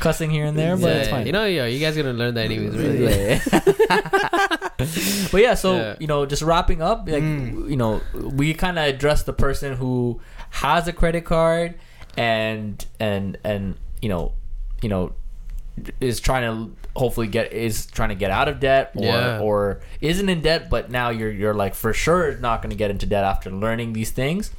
cussing 0.00 0.30
here 0.30 0.46
and 0.46 0.58
there, 0.58 0.76
but 0.76 0.90
it's 0.96 1.08
fine. 1.08 1.26
You 1.26 1.32
know, 1.32 1.44
yeah, 1.46 1.66
you 1.66 1.78
guys 1.78 1.96
are 1.96 2.02
gonna 2.02 2.18
learn 2.18 2.34
that 2.34 2.46
anyways. 2.46 2.74
Right? 3.12 3.40
Yeah, 3.52 3.60
yeah. 3.90 4.68
but 5.30 5.40
yeah, 5.40 5.54
so 5.54 5.76
Yeah. 5.76 5.96
you 6.00 6.06
know, 6.06 6.26
just 6.26 6.42
wrapping 6.42 6.82
up, 6.82 7.08
like 7.08 7.22
Mm. 7.22 7.70
you 7.70 7.76
know, 7.76 8.00
we 8.14 8.54
kind 8.54 8.78
of 8.78 8.86
address 8.86 9.22
the 9.22 9.32
person 9.32 9.76
who 9.76 10.20
has 10.50 10.88
a 10.88 10.92
credit 10.92 11.24
card 11.24 11.74
and 12.16 12.84
and 13.00 13.38
and 13.44 13.74
you 14.00 14.08
know, 14.08 14.32
you 14.82 14.88
know, 14.88 15.12
is 16.00 16.20
trying 16.20 16.42
to 16.42 16.76
hopefully 16.94 17.26
get 17.26 17.52
is 17.52 17.86
trying 17.86 18.10
to 18.10 18.14
get 18.14 18.30
out 18.30 18.48
of 18.48 18.60
debt 18.60 18.92
or 18.94 19.04
Yeah. 19.04 19.40
or 19.40 19.80
isn't 20.00 20.28
in 20.28 20.40
debt, 20.42 20.68
but 20.68 20.90
now 20.90 21.08
you're 21.10 21.30
you're 21.30 21.54
like 21.54 21.74
for 21.74 21.92
sure 21.92 22.36
not 22.38 22.60
going 22.62 22.70
to 22.70 22.76
get 22.76 22.90
into 22.90 23.06
debt 23.06 23.24
after 23.24 23.50
learning 23.50 23.92
these 23.94 24.10
things. 24.10 24.50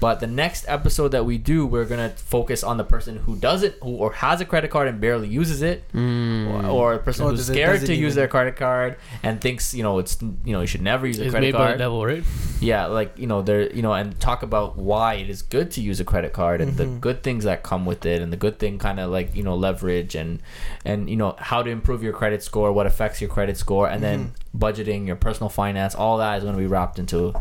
But 0.00 0.20
the 0.20 0.26
next 0.26 0.64
episode 0.66 1.08
that 1.08 1.24
we 1.26 1.36
do, 1.36 1.66
we're 1.66 1.84
gonna 1.84 2.08
focus 2.16 2.64
on 2.64 2.78
the 2.78 2.84
person 2.84 3.16
who 3.18 3.36
doesn't, 3.36 3.74
who 3.82 3.96
or 3.96 4.12
has 4.14 4.40
a 4.40 4.46
credit 4.46 4.70
card 4.70 4.88
and 4.88 4.98
barely 5.00 5.28
uses 5.28 5.60
it, 5.60 5.84
Mm. 5.92 6.64
or, 6.64 6.66
or 6.70 6.92
the 6.94 6.98
person 7.00 7.26
Oh, 7.26 7.28
who's 7.30 7.40
does 7.40 7.50
it- 7.50 7.52
scared 7.52 7.80
to 7.84 7.92
it 7.92 7.96
use 7.98 8.14
their 8.14 8.26
credit 8.28 8.56
card 8.56 8.96
and 9.22 9.40
thinks 9.40 9.74
you 9.74 9.82
know 9.82 9.98
it's 9.98 10.16
you 10.22 10.52
know 10.54 10.62
you 10.62 10.66
should 10.66 10.80
never 10.80 11.06
use 11.06 11.18
a 11.18 11.24
It's 11.24 11.30
credit 11.32 11.46
made 11.48 11.52
by 11.52 11.58
the 11.58 11.64
card. 11.72 11.78
devil, 11.78 12.04
right? 12.06 12.24
Yeah, 12.60 12.86
like 12.86 13.12
you 13.18 13.26
know 13.26 13.42
there 13.42 13.70
you 13.72 13.82
know 13.82 13.92
and 13.92 14.18
talk 14.18 14.42
about 14.42 14.76
why 14.78 15.14
it 15.14 15.28
is 15.28 15.42
good 15.42 15.70
to 15.72 15.80
use 15.82 16.00
a 16.00 16.04
credit 16.04 16.32
card 16.32 16.60
and 16.62 16.76
the 16.78 16.84
Mhm. 16.86 17.00
good 17.00 17.22
things 17.22 17.44
that 17.44 17.62
come 17.62 17.84
with 17.84 18.06
it 18.06 18.22
and 18.22 18.32
the 18.32 18.36
good 18.38 18.58
thing 18.58 18.78
kind 18.78 18.98
of 19.00 19.10
like 19.10 19.36
you 19.36 19.42
know 19.42 19.54
leverage 19.54 20.14
and 20.14 20.40
and 20.84 21.10
you 21.10 21.16
know 21.16 21.34
how 21.38 21.62
to 21.62 21.68
improve 21.70 22.02
your 22.02 22.14
credit 22.14 22.42
score, 22.42 22.72
what 22.72 22.86
affects 22.86 23.20
your 23.20 23.28
credit 23.28 23.56
score, 23.58 23.86
and 23.88 24.02
then 24.02 24.32
budgeting, 24.56 25.06
your 25.06 25.16
personal 25.16 25.48
finance, 25.50 25.94
all 25.94 26.16
that 26.18 26.38
is 26.38 26.42
going 26.44 26.54
to 26.56 26.60
be 26.60 26.66
wrapped 26.66 26.98
into 26.98 27.34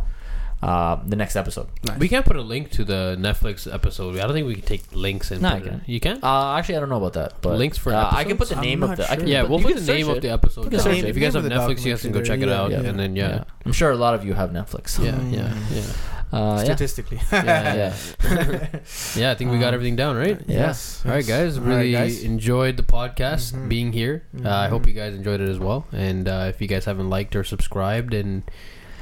uh, 0.61 0.97
the 1.05 1.15
next 1.15 1.35
episode. 1.35 1.67
We 1.97 2.07
can't 2.09 2.25
put 2.25 2.35
a 2.35 2.41
link 2.41 2.71
to 2.71 2.83
the 2.83 3.15
Netflix 3.19 3.71
episode. 3.71 4.17
I 4.17 4.23
don't 4.23 4.33
think 4.33 4.45
we 4.47 4.55
can 4.55 4.63
take 4.65 4.83
links 4.93 5.31
and 5.31 5.41
No, 5.41 5.49
put 5.49 5.55
I 5.55 5.57
it 5.59 5.63
can. 5.63 5.73
in. 5.75 5.81
You 5.87 5.99
can? 5.99 6.19
Uh, 6.23 6.55
actually, 6.55 6.75
I 6.77 6.79
don't 6.81 6.89
know 6.89 6.97
about 6.97 7.13
that, 7.13 7.41
but 7.41 7.57
Links 7.57 7.77
for 7.77 7.93
uh, 7.93 8.09
I 8.11 8.23
can 8.25 8.35
put 8.37 8.49
the 8.49 8.55
name 8.61 8.83
I'm 8.83 8.91
of 8.91 8.97
the. 8.97 9.03
not 9.03 9.11
I 9.11 9.15
can 9.15 9.27
yeah, 9.27 9.43
we'll 9.43 9.59
put 9.59 9.75
the 9.75 9.81
name 9.93 10.05
search 10.07 10.15
of 10.17 10.21
the 10.21 10.29
episode. 10.29 10.69
Down. 10.69 10.85
name- 10.91 11.05
if 11.05 11.15
you 11.15 11.21
guys 11.21 11.33
have 11.33 11.43
name 11.45 11.51
of 11.59 11.67
the 11.67 11.73
Netflix, 11.75 11.85
you 11.85 11.93
guys 11.93 12.01
can 12.01 12.11
go 12.11 12.21
check 12.23 12.41
it 12.41 12.49
out, 12.49 12.71
and 12.71 12.99
then 12.99 13.15
yeah, 13.15 13.43
I'm 13.65 13.71
sure 13.73 13.91
a 13.91 13.95
lot 13.95 14.13
of 14.15 14.25
you 14.25 14.33
have 14.33 14.51
Netflix. 14.51 14.97
yeah, 15.03 15.19
yeah, 15.29 15.53
yeah. 15.71 15.83
Uh. 16.31 16.57
Statistically. 16.63 17.19
yeah, 17.31 17.43
yeah. 17.73 17.93
yeah. 18.23 18.67
yeah, 19.15 19.31
I 19.31 19.35
think 19.35 19.49
we 19.51 19.57
got 19.57 19.69
Um, 19.69 19.73
everything 19.73 19.95
down, 19.95 20.15
right? 20.15 20.39
Yes. 20.45 21.01
All 21.03 21.11
right, 21.11 21.25
guys. 21.25 21.57
All 21.57 21.63
right, 21.63 21.77
Really 21.77 21.91
guys. 21.93 22.23
enjoyed 22.23 22.77
the 22.77 22.83
podcast, 22.83 23.53
Mhm. 23.53 23.67
being 23.69 23.91
here. 23.93 24.21
Uh, 24.45 24.47
I 24.47 24.67
hope 24.67 24.85
you 24.85 24.93
guys 24.93 25.15
enjoyed 25.15 25.41
it 25.41 25.49
as 25.49 25.57
well. 25.57 25.87
And 25.91 26.27
uh, 26.27 26.45
if 26.49 26.61
you 26.61 26.67
guys 26.67 26.85
haven't 26.85 27.09
liked 27.09 27.35
or 27.35 27.43
subscribed 27.43 28.13
and 28.13 28.43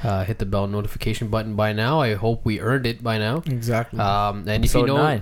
uh, 0.04 0.24
hit 0.24 0.40
the 0.40 0.46
bell 0.46 0.68
notification 0.68 1.28
button 1.30 1.56
by 1.56 1.74
now, 1.74 2.00
I 2.02 2.14
hope 2.16 2.46
we 2.46 2.60
earned 2.60 2.86
it 2.86 3.04
by 3.04 3.18
now. 3.18 3.44
Exactly. 3.46 4.00
Um, 4.00 4.40
and 4.48 4.64
if 4.66 4.72
Episode 4.72 4.80
you 4.82 4.88
know, 4.88 4.98
nine. 4.98 5.22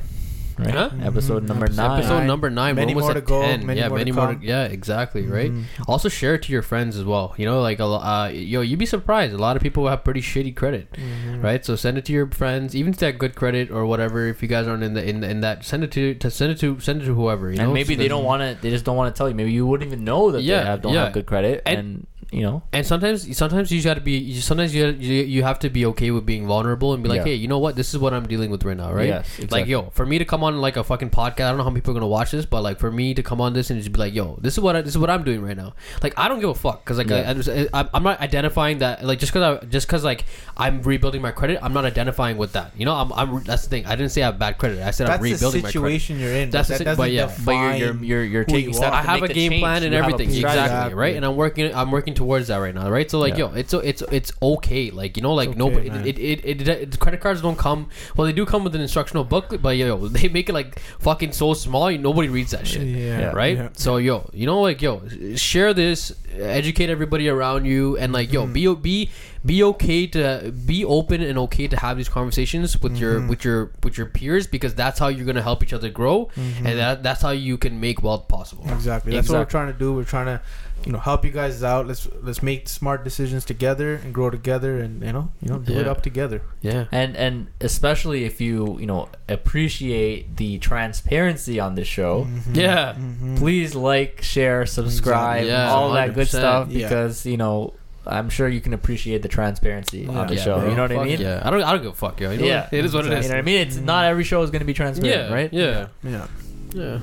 right? 0.57 0.69
Huh? 0.73 0.89
Episode 1.03 1.43
Mhm. 1.43 1.47
number 1.49 1.65
Episode 1.65 1.81
nine. 1.81 1.99
Episode 1.99 2.23
number 2.27 2.49
nine. 2.49 2.75
Many 2.75 2.93
more 2.93 3.13
to 3.13 3.19
go, 3.21 3.41
many 3.41 3.77
yeah, 3.79 3.89
more 3.89 3.97
to 3.97 4.01
many 4.05 4.11
more. 4.13 4.27
come. 4.33 4.39
yeah, 4.41 4.63
exactly. 4.63 5.23
Right. 5.27 5.51
Mhm. 5.51 5.63
Also, 5.87 6.07
share 6.07 6.35
it 6.35 6.43
to 6.43 6.51
your 6.53 6.61
friends 6.61 6.95
as 6.97 7.03
well. 7.03 7.33
You 7.37 7.45
know, 7.45 7.59
like 7.61 7.79
a 7.79 7.83
uh, 7.85 8.27
yo, 8.33 8.61
you'd 8.61 8.79
be 8.79 8.85
surprised. 8.85 9.33
A 9.33 9.37
lot 9.37 9.57
of 9.57 9.61
people 9.61 9.85
have 9.89 10.05
pretty 10.05 10.21
shitty 10.21 10.55
credit, 10.55 10.87
Mhm. 10.93 11.43
right? 11.43 11.65
So 11.65 11.75
send 11.75 11.97
it 11.97 12.05
to 12.05 12.13
your 12.13 12.27
friends, 12.31 12.73
even 12.73 12.93
to 12.93 12.99
that 13.01 13.17
good 13.17 13.35
credit 13.35 13.69
or 13.69 13.85
whatever. 13.85 14.27
If 14.27 14.41
you 14.41 14.47
guys 14.47 14.65
aren't 14.65 14.83
in 14.83 14.93
the 14.93 15.03
in, 15.07 15.23
in 15.25 15.41
that, 15.41 15.65
send 15.65 15.83
it 15.83 15.91
to 15.91 16.13
to 16.15 16.31
send 16.31 16.53
it 16.53 16.59
to 16.59 16.79
send 16.79 17.01
it 17.01 17.05
to 17.05 17.13
whoever. 17.15 17.51
You 17.51 17.57
know, 17.57 17.63
and 17.65 17.73
maybe 17.73 17.95
So 17.95 17.99
they 18.01 18.07
don't 18.07 18.23
want 18.23 18.41
to. 18.41 18.57
They 18.61 18.69
just 18.69 18.85
don't 18.85 18.95
want 18.95 19.13
to 19.13 19.17
tell 19.17 19.27
you. 19.27 19.35
Maybe 19.35 19.51
you 19.51 19.67
wouldn't 19.67 19.87
even 19.91 20.05
know 20.05 20.31
that 20.31 20.41
Yeah, 20.41 20.59
they 20.61 20.65
have, 20.67 20.81
don't 20.81 20.93
yeah. 20.93 21.03
have 21.05 21.13
good 21.13 21.25
credit, 21.25 21.63
And- 21.65 21.79
and, 21.79 22.07
you 22.35 22.41
know, 22.41 22.61
And 22.73 22.85
sometimes, 22.85 23.37
sometimes 23.37 23.71
you 23.71 23.81
got 23.81 23.93
to 23.95 24.01
be. 24.01 24.39
Sometimes 24.41 24.75
you, 24.75 24.87
you 24.87 25.23
you 25.23 25.43
have 25.43 25.59
to 25.59 25.69
be 25.69 25.85
okay 25.91 26.11
with 26.11 26.25
being 26.25 26.45
vulnerable 26.45 26.93
and 26.93 27.01
be 27.01 27.09
like, 27.09 27.19
Yeah. 27.19 27.23
hey, 27.31 27.35
you 27.35 27.47
know 27.47 27.59
what? 27.59 27.75
This 27.75 27.93
is 27.93 27.99
what 27.99 28.13
I'm 28.13 28.27
dealing 28.27 28.51
with 28.51 28.63
right 28.65 28.75
now, 28.75 28.91
right? 28.91 29.07
Yes, 29.07 29.51
Like, 29.51 29.67
yo, 29.67 29.83
for 29.91 30.05
me 30.05 30.17
to 30.19 30.25
come 30.25 30.43
on 30.43 30.59
like 30.59 30.75
a 30.77 30.83
fucking 30.83 31.11
podcast, 31.11 31.45
I 31.45 31.49
don't 31.49 31.57
know 31.57 31.63
how 31.63 31.69
many 31.69 31.81
people 31.81 31.91
are 31.91 31.99
gonna 32.01 32.07
watch 32.07 32.31
this, 32.31 32.45
but 32.45 32.61
like 32.61 32.77
for 32.79 32.91
me 32.91 33.13
to 33.13 33.23
come 33.23 33.39
on 33.39 33.53
this 33.53 33.69
and 33.69 33.79
just 33.79 33.91
be 33.93 33.99
like, 33.99 34.13
yo, 34.13 34.37
this 34.41 34.53
is 34.53 34.59
what 34.59 34.75
I, 34.75 34.81
this 34.81 34.93
is 34.93 34.97
what 34.97 35.09
I'm 35.09 35.23
doing 35.23 35.41
right 35.41 35.55
now. 35.55 35.73
Like, 36.03 36.13
I 36.19 36.27
don't 36.27 36.39
give 36.41 36.49
a 36.49 36.55
fuck 36.55 36.83
because 36.83 36.97
like 36.97 37.07
Yeah. 37.09 37.23
I, 37.27 37.29
I 37.29 37.33
just, 37.35 37.49
I, 37.73 37.89
I'm 37.93 38.03
not 38.03 38.19
identifying 38.19 38.79
that 38.79 39.03
like 39.05 39.19
just 39.19 39.31
because 39.31 39.61
I 39.61 39.65
just 39.67 39.87
because 39.87 40.03
like 40.03 40.25
I'm 40.57 40.81
rebuilding 40.81 41.21
my 41.21 41.31
credit, 41.31 41.59
I'm 41.63 41.73
not 41.73 41.85
identifying 41.85 42.37
with 42.37 42.51
that. 42.53 42.71
You 42.77 42.85
know, 42.85 42.95
I'm, 42.95 43.13
I'm 43.13 43.43
that's 43.43 43.63
the 43.63 43.69
thing. 43.69 43.85
I 43.85 43.95
didn't 43.95 44.11
say 44.11 44.21
I 44.23 44.25
have 44.27 44.39
bad 44.39 44.57
credit. 44.57 44.81
I 44.81 44.91
said 44.91 45.09
I'm 45.09 45.21
rebuilding 45.21 45.61
my 45.63 45.71
credit. 45.71 45.73
situation 46.01 46.19
you're 46.19 46.33
in. 46.33 46.49
That's 46.49 46.67
but 46.69 46.77
the 46.79 46.83
that 46.83 46.95
si- 46.95 46.97
but 46.97 47.07
doesn't 47.07 47.13
yeah, 47.13 47.45
but 47.45 47.51
you're 47.53 47.61
you're 47.75 47.93
define 47.93 48.03
you're, 48.05 48.23
you're 48.23 48.43
who 48.43 48.51
taking 48.51 48.69
you 48.69 48.73
steps. 48.73 48.93
I 48.95 49.01
have 49.03 49.23
a 49.23 49.27
game 49.29 49.51
change. 49.51 49.61
plan 49.61 49.83
and 49.83 49.93
You 49.93 49.99
everything. 49.99 50.29
Exactly, 50.35 50.93
right? 50.93 51.15
And 51.15 51.23
I'm 51.25 51.35
working. 51.37 51.73
I'm 51.73 51.91
working 51.91 52.13
towards 52.25 52.47
that 52.47 52.57
right 52.57 52.73
now, 52.73 52.89
right? 52.89 53.09
So 53.11 53.19
like, 53.19 53.33
Yeah. 53.37 53.51
yo, 53.51 53.53
it's 53.53 53.73
it's 53.73 54.01
it's 54.11 54.31
okay. 54.41 54.89
Like 54.89 55.15
you 55.17 55.23
know, 55.23 55.33
like 55.33 55.49
It's 55.49 55.57
no, 55.57 55.67
okay, 55.69 55.87
it, 55.87 56.17
it, 56.17 56.19
it, 56.45 56.61
it, 56.61 56.67
it, 56.67 56.99
credit 56.99 57.21
cards 57.21 57.41
don't 57.41 57.57
come. 57.57 57.89
Well, 58.15 58.25
they 58.25 58.33
do 58.33 58.45
come 58.45 58.63
with 58.63 58.73
an 58.75 58.81
instructional 58.81 59.23
booklet, 59.23 59.61
but 59.61 59.77
yo, 59.77 60.07
they 60.17 60.27
make 60.29 60.49
it 60.49 60.53
like 60.53 60.79
fucking 60.99 61.33
so 61.33 61.53
small. 61.53 61.91
Nobody 61.91 62.29
reads 62.29 62.51
that 62.51 62.65
shit. 62.65 62.87
Yeah. 62.87 63.31
Right, 63.31 63.57
Yeah. 63.57 63.69
so 63.73 63.97
yo, 63.97 64.27
you 64.33 64.45
know, 64.47 64.61
like 64.61 64.81
yo, 64.81 65.03
share 65.35 65.73
this, 65.73 66.13
educate 66.33 66.89
everybody 66.89 67.29
around 67.29 67.65
you, 67.65 67.97
and 67.97 68.11
like 68.11 68.33
yo, 68.33 68.45
Mhm. 68.47 68.53
be 68.53 68.75
be 68.75 69.09
be 69.45 69.61
okay 69.63 70.07
to 70.07 70.51
be 70.65 70.83
open 70.83 71.21
and 71.21 71.37
okay 71.37 71.67
to 71.67 71.77
have 71.77 71.97
these 71.97 72.09
conversations 72.09 72.81
with 72.81 72.97
your 72.97 73.19
Mhm. 73.21 73.27
with 73.29 73.45
your 73.45 73.69
with 73.83 73.95
your 73.99 74.07
peers 74.07 74.47
because 74.47 74.73
that's 74.73 74.97
how 74.97 75.07
you're 75.07 75.25
gonna 75.31 75.41
help 75.51 75.61
each 75.61 75.73
other 75.73 75.89
grow, 75.89 76.17
Mhm. 76.35 76.65
and 76.65 76.79
that 76.79 77.03
that's 77.03 77.21
how 77.21 77.29
you 77.29 77.55
can 77.57 77.79
make 77.79 78.01
wealth 78.01 78.27
possible. 78.27 78.65
Exactly. 78.71 79.13
That's 79.13 79.29
what 79.29 79.37
we're 79.37 79.45
trying 79.57 79.71
to 79.71 79.77
do. 79.77 79.93
We're 79.93 80.03
trying 80.15 80.25
to, 80.33 80.41
you 80.85 80.91
know, 80.91 80.99
help 80.99 81.25
you 81.25 81.31
guys 81.31 81.63
out. 81.63 81.87
Let's 81.87 82.07
let's 82.21 82.43
make 82.43 82.69
smart 82.69 83.03
decisions 83.03 83.43
together 83.45 83.95
and 83.95 84.13
grow 84.13 84.29
together, 84.29 84.79
and 84.79 85.01
you 85.03 85.11
know, 85.11 85.31
you 85.41 85.49
know, 85.49 85.57
do 85.59 85.73
it 85.79 85.87
up 85.87 86.01
together. 86.03 86.41
Yeah. 86.61 86.85
and 86.91 87.15
and 87.17 87.47
especially 87.61 88.23
if 88.25 88.39
you 88.39 88.77
you 88.79 88.85
know 88.85 89.09
appreciate 89.27 90.37
the 90.37 90.57
transparency 90.59 91.59
on 91.59 91.75
this 91.75 91.87
show 91.87 92.25
Mhm. 92.25 92.55
Yeah. 92.55 92.93
Mhm. 92.93 93.37
please 93.37 93.73
like 93.75 94.21
share 94.21 94.65
subscribe 94.65 95.45
Yeah, 95.45 95.69
all 95.71 95.91
that 95.93 96.13
good 96.13 96.27
100%. 96.27 96.29
stuff 96.29 96.67
Yeah. 96.69 96.87
because 96.87 97.25
you 97.25 97.37
know 97.37 97.73
i'm 98.07 98.29
sure 98.29 98.47
you 98.47 98.61
can 98.61 98.73
appreciate 98.73 99.21
the 99.23 99.27
transparency 99.27 100.05
on 100.07 100.27
the 100.27 100.35
Yeah, 100.35 100.43
show 100.43 100.59
bro. 100.59 100.69
you 100.69 100.75
know 100.75 100.81
what 100.83 100.91
i 100.91 101.03
mean 101.03 101.19
Yeah, 101.21 101.41
I 101.43 101.49
don't. 101.49 101.63
I 101.63 101.71
don't 101.71 101.81
give 101.81 101.91
a 101.93 101.95
fuck, 101.95 102.19
yo. 102.21 102.29
You 102.31 102.37
know, 102.39 102.45
Yeah. 102.45 102.69
it 102.71 102.85
is 102.85 102.93
what 102.93 103.05
it 103.05 103.13
is. 103.13 103.25
you 103.25 103.29
know 103.29 103.35
what 103.35 103.39
i 103.39 103.49
mean 103.51 103.61
it's 103.65 103.77
not 103.77 104.05
every 104.05 104.23
show 104.23 104.41
is 104.43 104.51
going 104.51 104.59
to 104.61 104.65
be 104.65 104.73
transparent 104.73 105.29
Yeah, 105.29 105.33
right 105.33 105.51
Yeah, 105.51 105.87
Yeah. 106.03 106.27
yeah. 106.73 106.99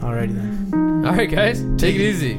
Alrighty 0.00 0.34
then. 0.34 1.04
All 1.06 1.14
right, 1.14 1.30
guys, 1.30 1.62
take 1.78 1.94
it 1.94 2.00
easy. 2.00 2.38